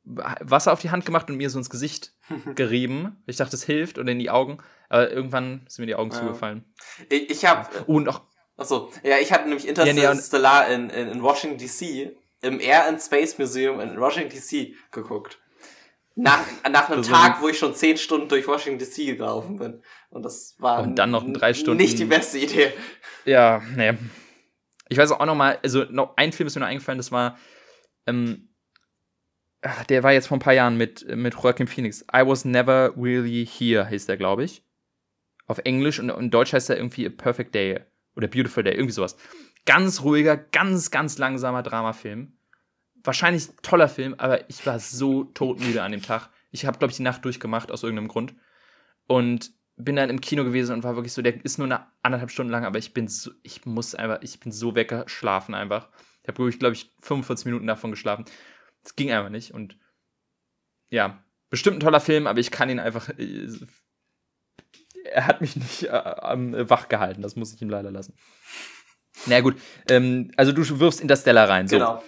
Wasser 0.04 0.72
auf 0.72 0.80
die 0.80 0.90
Hand 0.90 1.04
gemacht 1.04 1.30
und 1.30 1.36
mir 1.36 1.50
so 1.50 1.58
ins 1.58 1.70
Gesicht 1.70 2.14
gerieben. 2.54 3.22
Ich 3.26 3.36
dachte, 3.36 3.52
das 3.52 3.64
hilft 3.64 3.98
und 3.98 4.08
in 4.08 4.18
die 4.18 4.30
Augen. 4.30 4.58
Aber 4.88 5.10
irgendwann 5.10 5.66
sind 5.68 5.82
mir 5.82 5.86
die 5.86 5.94
Augen 5.94 6.10
ja. 6.10 6.18
zugefallen. 6.18 6.64
Ich, 7.08 7.30
ich 7.30 7.44
habe. 7.44 7.68
Oh, 7.86 7.94
und 7.96 8.08
auch. 8.08 8.22
Achso, 8.56 8.90
ja, 9.02 9.16
ich 9.18 9.32
hatte 9.32 9.48
nämlich 9.48 9.66
Interstellar 9.66 10.70
ja, 10.70 10.78
nee, 10.78 10.84
in, 10.84 10.90
in, 10.90 11.08
in 11.08 11.22
Washington 11.22 11.58
DC 11.58 12.14
im 12.42 12.60
Air 12.60 12.88
and 12.88 13.00
Space 13.00 13.38
Museum 13.38 13.80
in 13.80 13.98
Washington 13.98 14.36
DC 14.36 14.74
geguckt. 14.90 15.38
Nach, 16.16 16.44
nach 16.70 16.90
einem 16.90 17.02
Tag, 17.02 17.40
wo 17.40 17.48
ich 17.48 17.58
schon 17.58 17.74
zehn 17.74 17.96
Stunden 17.96 18.28
durch 18.28 18.46
Washington 18.46 18.84
DC 18.84 19.16
gelaufen 19.16 19.56
bin. 19.56 19.82
Und 20.10 20.24
das 20.24 20.56
war 20.58 20.82
und 20.82 20.96
dann 20.96 21.10
noch 21.10 21.24
drei 21.32 21.54
Stunden. 21.54 21.80
nicht 21.80 21.98
die 21.98 22.04
beste 22.04 22.38
Idee. 22.38 22.72
Ja, 23.24 23.62
nee. 23.76 23.94
Ich 24.90 24.98
weiß 24.98 25.12
auch 25.12 25.24
noch 25.24 25.34
mal, 25.34 25.58
also 25.62 25.84
noch 25.84 26.16
ein 26.18 26.32
Film 26.32 26.46
ist 26.46 26.56
mir 26.56 26.60
noch 26.60 26.68
eingefallen, 26.68 26.98
das 26.98 27.10
war, 27.10 27.38
ähm, 28.06 28.50
der 29.88 30.02
war 30.02 30.12
jetzt 30.12 30.26
vor 30.26 30.36
ein 30.36 30.40
paar 30.40 30.52
Jahren 30.52 30.76
mit, 30.76 31.06
mit 31.16 31.34
Joaquin 31.34 31.66
Phoenix. 31.66 32.02
I 32.14 32.26
Was 32.26 32.44
Never 32.44 32.92
Really 32.96 33.46
Here 33.46 33.88
hieß 33.88 34.06
der, 34.06 34.18
glaube 34.18 34.44
ich. 34.44 34.62
Auf 35.46 35.58
Englisch 35.64 35.98
und 35.98 36.10
in 36.10 36.30
Deutsch 36.30 36.52
heißt 36.52 36.68
er 36.68 36.76
irgendwie 36.76 37.06
A 37.06 37.10
Perfect 37.10 37.54
Day 37.54 37.80
oder 38.14 38.28
Beautiful 38.28 38.62
Day, 38.62 38.74
irgendwie 38.74 38.92
sowas. 38.92 39.16
Ganz 39.64 40.02
ruhiger, 40.02 40.36
ganz, 40.36 40.90
ganz 40.90 41.16
langsamer 41.18 41.62
Dramafilm 41.62 42.32
wahrscheinlich 43.04 43.48
toller 43.62 43.88
Film, 43.88 44.14
aber 44.18 44.48
ich 44.48 44.64
war 44.66 44.78
so 44.78 45.24
todmüde 45.24 45.82
an 45.82 45.92
dem 45.92 46.02
Tag. 46.02 46.28
Ich 46.50 46.66
habe, 46.66 46.78
glaube 46.78 46.90
ich, 46.90 46.96
die 46.96 47.02
Nacht 47.02 47.24
durchgemacht 47.24 47.70
aus 47.70 47.82
irgendeinem 47.82 48.08
Grund. 48.08 48.34
Und 49.06 49.52
bin 49.85 49.97
dann 49.97 50.11
im 50.11 50.20
Kino 50.20 50.44
gewesen 50.44 50.73
und 50.74 50.85
war 50.85 50.97
wirklich 50.97 51.12
so, 51.12 51.23
der 51.23 51.44
ist 51.44 51.59
nur 51.59 51.66
eine 51.66 51.86
anderthalb 52.02 52.31
Stunden 52.31 52.52
lang, 52.52 52.65
aber 52.65 52.78
ich 52.78 52.93
bin 52.93 53.09
so, 53.09 53.31
ich 53.43 53.66
muss 53.66 53.94
einfach, 53.94 54.23
ich 54.23 54.40
bin 54.40 54.52
so 54.52 54.74
weggeschlafen 54.74 55.55
einfach. 55.55 55.89
Ich 56.23 56.28
habe 56.28 56.39
wirklich, 56.39 56.59
glaube 56.59 56.74
ich, 56.74 56.93
45 57.02 57.47
Minuten 57.47 57.66
davon 57.66 57.90
geschlafen. 57.90 58.24
Das 58.82 58.97
ging 58.97 59.11
einfach 59.11 59.31
nicht. 59.31 59.52
Und 59.52 59.77
ja, 60.90 61.23
bestimmt 61.48 61.78
ein 61.78 61.81
toller 61.81 62.01
Film, 62.01 62.27
aber 62.27 62.40
ich 62.40 62.51
kann 62.51 62.70
ihn 62.70 62.78
einfach. 62.78 63.09
Äh, 63.19 63.48
er 65.05 65.27
hat 65.27 65.40
mich 65.40 65.57
nicht 65.57 65.85
äh, 65.85 66.70
wach 66.70 66.89
gehalten, 66.89 67.23
das 67.23 67.36
muss 67.36 67.55
ich 67.55 67.62
ihm 67.62 67.70
leider 67.70 67.90
lassen. 67.90 68.15
Na 69.27 69.31
naja, 69.31 69.43
gut, 69.43 69.61
ähm, 69.89 70.31
also 70.36 70.52
du 70.52 70.81
wirfst 70.81 71.01
Interstellar 71.01 71.48
rein. 71.48 71.69
So. 71.69 71.77
Genau. 71.77 72.02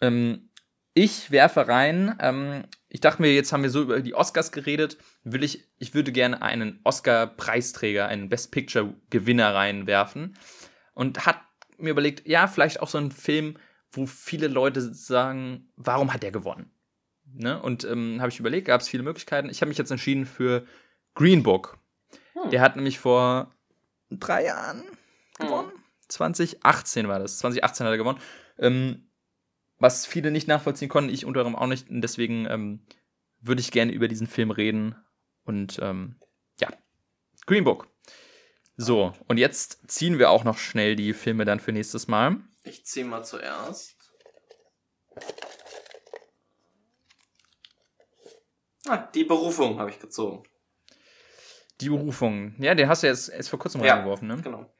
Ähm, 0.00 0.50
ich 0.94 1.30
werfe 1.30 1.68
rein, 1.68 2.16
ähm, 2.20 2.64
ich 2.96 3.00
dachte 3.00 3.20
mir, 3.20 3.34
jetzt 3.34 3.52
haben 3.52 3.62
wir 3.62 3.68
so 3.68 3.82
über 3.82 4.00
die 4.00 4.14
Oscars 4.14 4.52
geredet, 4.52 4.96
will 5.22 5.44
ich, 5.44 5.68
ich 5.78 5.92
würde 5.92 6.12
gerne 6.12 6.40
einen 6.40 6.80
Oscar-Preisträger, 6.82 8.08
einen 8.08 8.30
Best 8.30 8.52
Picture-Gewinner 8.52 9.54
reinwerfen. 9.54 10.34
Und 10.94 11.26
hat 11.26 11.38
mir 11.76 11.90
überlegt, 11.90 12.26
ja, 12.26 12.46
vielleicht 12.46 12.80
auch 12.80 12.88
so 12.88 12.96
ein 12.96 13.10
Film, 13.10 13.58
wo 13.92 14.06
viele 14.06 14.48
Leute 14.48 14.80
sagen, 14.80 15.68
warum 15.76 16.14
hat 16.14 16.22
der 16.22 16.30
gewonnen? 16.30 16.70
Ne? 17.34 17.60
Und 17.60 17.84
ähm, 17.84 18.16
habe 18.20 18.30
ich 18.30 18.40
überlegt, 18.40 18.66
gab 18.66 18.80
es 18.80 18.88
viele 18.88 19.02
Möglichkeiten. 19.02 19.50
Ich 19.50 19.60
habe 19.60 19.68
mich 19.68 19.76
jetzt 19.76 19.90
entschieden 19.90 20.24
für 20.24 20.64
Green 21.14 21.42
Book. 21.42 21.76
Hm. 22.32 22.48
Der 22.48 22.62
hat 22.62 22.76
nämlich 22.76 22.98
vor 22.98 23.54
drei 24.08 24.46
Jahren 24.46 24.84
gewonnen. 25.38 25.68
Hm. 25.68 25.82
2018 26.08 27.08
war 27.08 27.18
das. 27.18 27.36
2018 27.40 27.84
hat 27.84 27.92
er 27.92 27.98
gewonnen. 27.98 28.20
Ähm, 28.58 29.10
was 29.78 30.06
viele 30.06 30.30
nicht 30.30 30.48
nachvollziehen 30.48 30.88
konnten, 30.88 31.10
ich 31.10 31.24
unter 31.24 31.40
anderem 31.40 31.56
auch 31.56 31.66
nicht. 31.66 31.90
Und 31.90 32.00
deswegen 32.00 32.46
ähm, 32.46 32.86
würde 33.40 33.60
ich 33.60 33.70
gerne 33.70 33.92
über 33.92 34.08
diesen 34.08 34.26
Film 34.26 34.50
reden. 34.50 34.96
Und 35.44 35.78
ähm, 35.82 36.16
ja, 36.60 36.68
Green 37.46 37.64
Book. 37.64 37.88
So, 38.76 39.14
und 39.26 39.38
jetzt 39.38 39.90
ziehen 39.90 40.18
wir 40.18 40.30
auch 40.30 40.44
noch 40.44 40.58
schnell 40.58 40.96
die 40.96 41.14
Filme 41.14 41.44
dann 41.44 41.60
für 41.60 41.72
nächstes 41.72 42.08
Mal. 42.08 42.40
Ich 42.62 42.84
ziehe 42.84 43.06
mal 43.06 43.24
zuerst. 43.24 43.96
Ah, 48.86 48.98
die 48.98 49.24
Berufung 49.24 49.78
habe 49.78 49.90
ich 49.90 49.98
gezogen. 49.98 50.42
Die 51.80 51.88
Berufung. 51.88 52.54
Ja, 52.58 52.74
den 52.74 52.88
hast 52.88 53.02
du 53.02 53.06
jetzt 53.06 53.28
erst 53.28 53.48
vor 53.48 53.58
kurzem 53.58 53.82
ja, 53.82 53.94
reingeworfen, 53.94 54.28
ne? 54.28 54.40
Genau. 54.42 54.70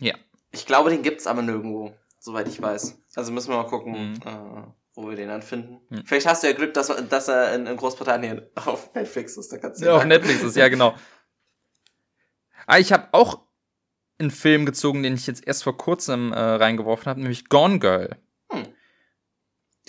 Ja. 0.00 0.14
Ich 0.50 0.66
glaube, 0.66 0.90
den 0.90 1.02
gibt 1.02 1.20
es 1.20 1.26
aber 1.26 1.42
nirgendwo 1.42 1.94
soweit 2.28 2.46
ich 2.46 2.60
weiß. 2.60 3.00
Also 3.16 3.32
müssen 3.32 3.48
wir 3.48 3.56
mal 3.56 3.68
gucken, 3.68 4.12
mhm. 4.12 4.20
äh, 4.22 4.62
wo 4.94 5.08
wir 5.08 5.16
den 5.16 5.28
dann 5.28 5.40
finden. 5.40 5.80
Mhm. 5.88 6.04
Vielleicht 6.04 6.26
hast 6.26 6.42
du 6.42 6.46
ja 6.46 6.52
Glück, 6.52 6.74
dass, 6.74 6.92
dass 7.08 7.28
er 7.28 7.54
in, 7.54 7.66
in 7.66 7.76
Großbritannien 7.76 8.42
auf 8.54 8.92
Netflix 8.94 9.38
ist. 9.38 9.50
Da 9.50 9.56
kannst 9.56 9.80
du 9.80 9.86
ja, 9.86 9.96
auf 9.96 10.04
Netflix 10.04 10.42
ist, 10.42 10.56
ja, 10.56 10.68
genau. 10.68 10.94
Ah, 12.70 12.78
ich 12.78 12.92
habe 12.92 13.08
auch 13.12 13.40
einen 14.18 14.30
Film 14.30 14.66
gezogen, 14.66 15.02
den 15.02 15.14
ich 15.14 15.26
jetzt 15.26 15.46
erst 15.46 15.62
vor 15.62 15.78
kurzem 15.78 16.34
äh, 16.34 16.38
reingeworfen 16.38 17.06
habe, 17.06 17.20
nämlich 17.20 17.48
Gone 17.48 17.78
Girl. 17.78 18.18
Hm. 18.50 18.66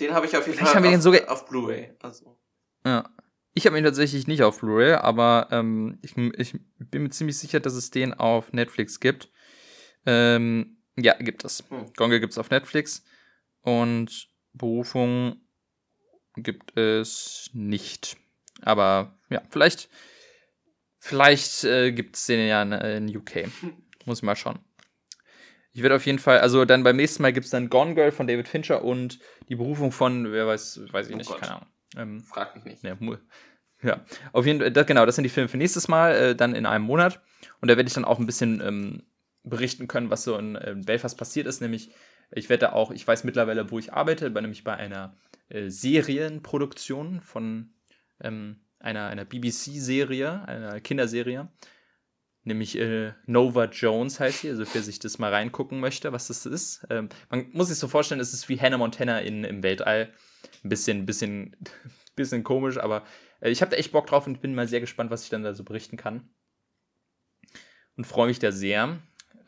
Den 0.00 0.14
habe 0.14 0.24
ich 0.24 0.34
auf 0.34 0.46
jeden 0.46 0.56
Vielleicht 0.56 0.72
Fall 0.72 0.94
auf, 0.94 1.02
sogar... 1.02 1.30
auf 1.30 1.46
Blu-ray. 1.46 1.92
Also. 2.00 2.38
Ja. 2.86 3.10
Ich 3.52 3.66
habe 3.66 3.76
ihn 3.76 3.84
tatsächlich 3.84 4.26
nicht 4.26 4.42
auf 4.42 4.60
Blu-ray, 4.60 4.94
aber 4.94 5.48
ähm, 5.50 5.98
ich, 6.00 6.16
ich, 6.16 6.54
bin 6.78 7.02
mir 7.02 7.10
ziemlich 7.10 7.36
sicher, 7.36 7.60
dass 7.60 7.74
es 7.74 7.90
den 7.90 8.14
auf 8.14 8.54
Netflix 8.54 8.98
gibt. 8.98 9.28
Ähm, 10.06 10.79
ja, 11.00 11.14
gibt 11.14 11.44
es. 11.44 11.64
Hm. 11.68 11.92
Gonge 11.96 12.20
gibt 12.20 12.32
es 12.32 12.38
auf 12.38 12.50
Netflix 12.50 13.04
und 13.62 14.28
Berufung 14.52 15.40
gibt 16.36 16.76
es 16.76 17.50
nicht. 17.52 18.16
Aber 18.62 19.18
ja, 19.28 19.42
vielleicht, 19.50 19.88
vielleicht 20.98 21.64
äh, 21.64 21.92
gibt 21.92 22.16
es 22.16 22.26
den 22.26 22.46
ja 22.46 22.62
in, 22.62 22.72
in 22.72 23.16
UK. 23.16 23.48
Muss 24.06 24.18
ich 24.18 24.22
mal 24.22 24.36
schauen. 24.36 24.58
Ich 25.72 25.82
werde 25.82 25.94
auf 25.94 26.06
jeden 26.06 26.18
Fall, 26.18 26.40
also 26.40 26.64
dann 26.64 26.82
beim 26.82 26.96
nächsten 26.96 27.22
Mal 27.22 27.32
gibt 27.32 27.44
es 27.44 27.50
dann 27.50 27.70
Gone 27.70 27.94
Girl 27.94 28.10
von 28.10 28.26
David 28.26 28.48
Fincher 28.48 28.82
und 28.82 29.20
die 29.48 29.54
Berufung 29.54 29.92
von, 29.92 30.32
wer 30.32 30.46
weiß, 30.46 30.80
weiß 30.90 31.08
ich 31.08 31.14
oh 31.14 31.18
nicht, 31.18 31.28
Gott. 31.28 31.40
keine 31.40 31.56
Ahnung. 31.56 31.68
Ähm, 31.96 32.24
Frag 32.24 32.56
mich 32.56 32.64
nicht. 32.64 32.82
Ne, 32.82 32.98
ja, 33.82 34.04
auf 34.32 34.46
jeden 34.46 34.60
Fall, 34.60 34.84
genau, 34.84 35.06
das 35.06 35.14
sind 35.14 35.24
die 35.24 35.30
Filme 35.30 35.48
für 35.48 35.56
nächstes 35.56 35.88
Mal, 35.88 36.14
äh, 36.14 36.36
dann 36.36 36.54
in 36.54 36.66
einem 36.66 36.84
Monat. 36.84 37.22
Und 37.60 37.68
da 37.70 37.76
werde 37.76 37.86
ich 37.86 37.94
dann 37.94 38.04
auch 38.04 38.18
ein 38.18 38.26
bisschen 38.26 38.60
ähm, 38.60 39.02
berichten 39.42 39.88
können, 39.88 40.10
was 40.10 40.24
so 40.24 40.36
in, 40.36 40.54
in 40.54 40.84
Belfast 40.84 41.16
passiert 41.16 41.46
ist. 41.46 41.60
Nämlich, 41.60 41.90
ich 42.32 42.48
werde 42.48 42.72
auch, 42.72 42.90
ich 42.90 43.06
weiß 43.06 43.24
mittlerweile, 43.24 43.70
wo 43.70 43.78
ich 43.78 43.92
arbeite, 43.92 44.30
bei, 44.30 44.40
nämlich 44.40 44.64
bei 44.64 44.74
einer 44.74 45.16
äh, 45.48 45.68
Serienproduktion 45.68 47.20
von 47.20 47.72
ähm, 48.20 48.60
einer, 48.78 49.08
einer 49.08 49.24
BBC-Serie, 49.24 50.46
einer 50.46 50.80
Kinderserie. 50.80 51.48
Nämlich 52.42 52.78
äh, 52.78 53.12
Nova 53.26 53.66
Jones 53.66 54.18
heißt 54.18 54.40
sie, 54.40 54.48
also 54.48 54.64
wer 54.72 54.82
sich 54.82 54.98
das 54.98 55.18
mal 55.18 55.32
reingucken 55.32 55.78
möchte, 55.78 56.12
was 56.12 56.28
das 56.28 56.46
ist. 56.46 56.86
Ähm, 56.88 57.10
man 57.28 57.50
muss 57.52 57.68
sich 57.68 57.78
so 57.78 57.86
vorstellen, 57.86 58.20
es 58.20 58.32
ist 58.32 58.48
wie 58.48 58.58
Hannah 58.58 58.78
Montana 58.78 59.20
in, 59.20 59.44
im 59.44 59.62
Weltall. 59.62 60.12
Ein 60.64 60.70
bisschen, 60.70 61.04
bisschen, 61.04 61.54
bisschen 62.16 62.42
komisch, 62.42 62.78
aber 62.78 63.04
äh, 63.40 63.50
ich 63.50 63.60
habe 63.60 63.70
da 63.70 63.76
echt 63.76 63.92
Bock 63.92 64.06
drauf 64.06 64.26
und 64.26 64.40
bin 64.40 64.54
mal 64.54 64.68
sehr 64.68 64.80
gespannt, 64.80 65.10
was 65.10 65.24
ich 65.24 65.30
dann 65.30 65.42
da 65.42 65.52
so 65.52 65.64
berichten 65.64 65.98
kann. 65.98 66.30
Und 67.96 68.06
freue 68.06 68.28
mich 68.28 68.38
da 68.38 68.52
sehr. 68.52 68.98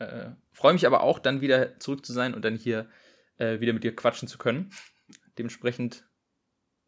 Äh, 0.09 0.35
Freue 0.53 0.73
mich 0.73 0.85
aber 0.85 1.01
auch, 1.01 1.19
dann 1.19 1.41
wieder 1.41 1.79
zurück 1.79 2.05
zu 2.05 2.13
sein 2.13 2.33
und 2.33 2.45
dann 2.45 2.55
hier 2.55 2.89
äh, 3.37 3.59
wieder 3.59 3.73
mit 3.73 3.83
dir 3.83 3.95
quatschen 3.95 4.27
zu 4.27 4.37
können. 4.37 4.71
Dementsprechend 5.37 6.07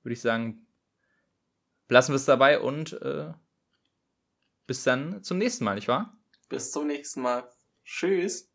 würde 0.04 0.14
ich 0.14 0.22
sagen, 0.22 0.68
lassen 1.90 2.12
wir 2.12 2.18
es 2.18 2.26
dabei 2.26 2.60
und 2.60 2.94
äh, 3.02 3.34
bis 4.68 4.84
dann 4.84 5.24
zum 5.24 5.38
nächsten 5.38 5.66
Mal, 5.66 5.76
nicht 5.76 5.88
wahr? 5.88 6.18
Bis 6.50 6.72
zum 6.72 6.88
nächsten 6.88 7.22
Mal. 7.22 7.50
Tschüss. 7.84 8.55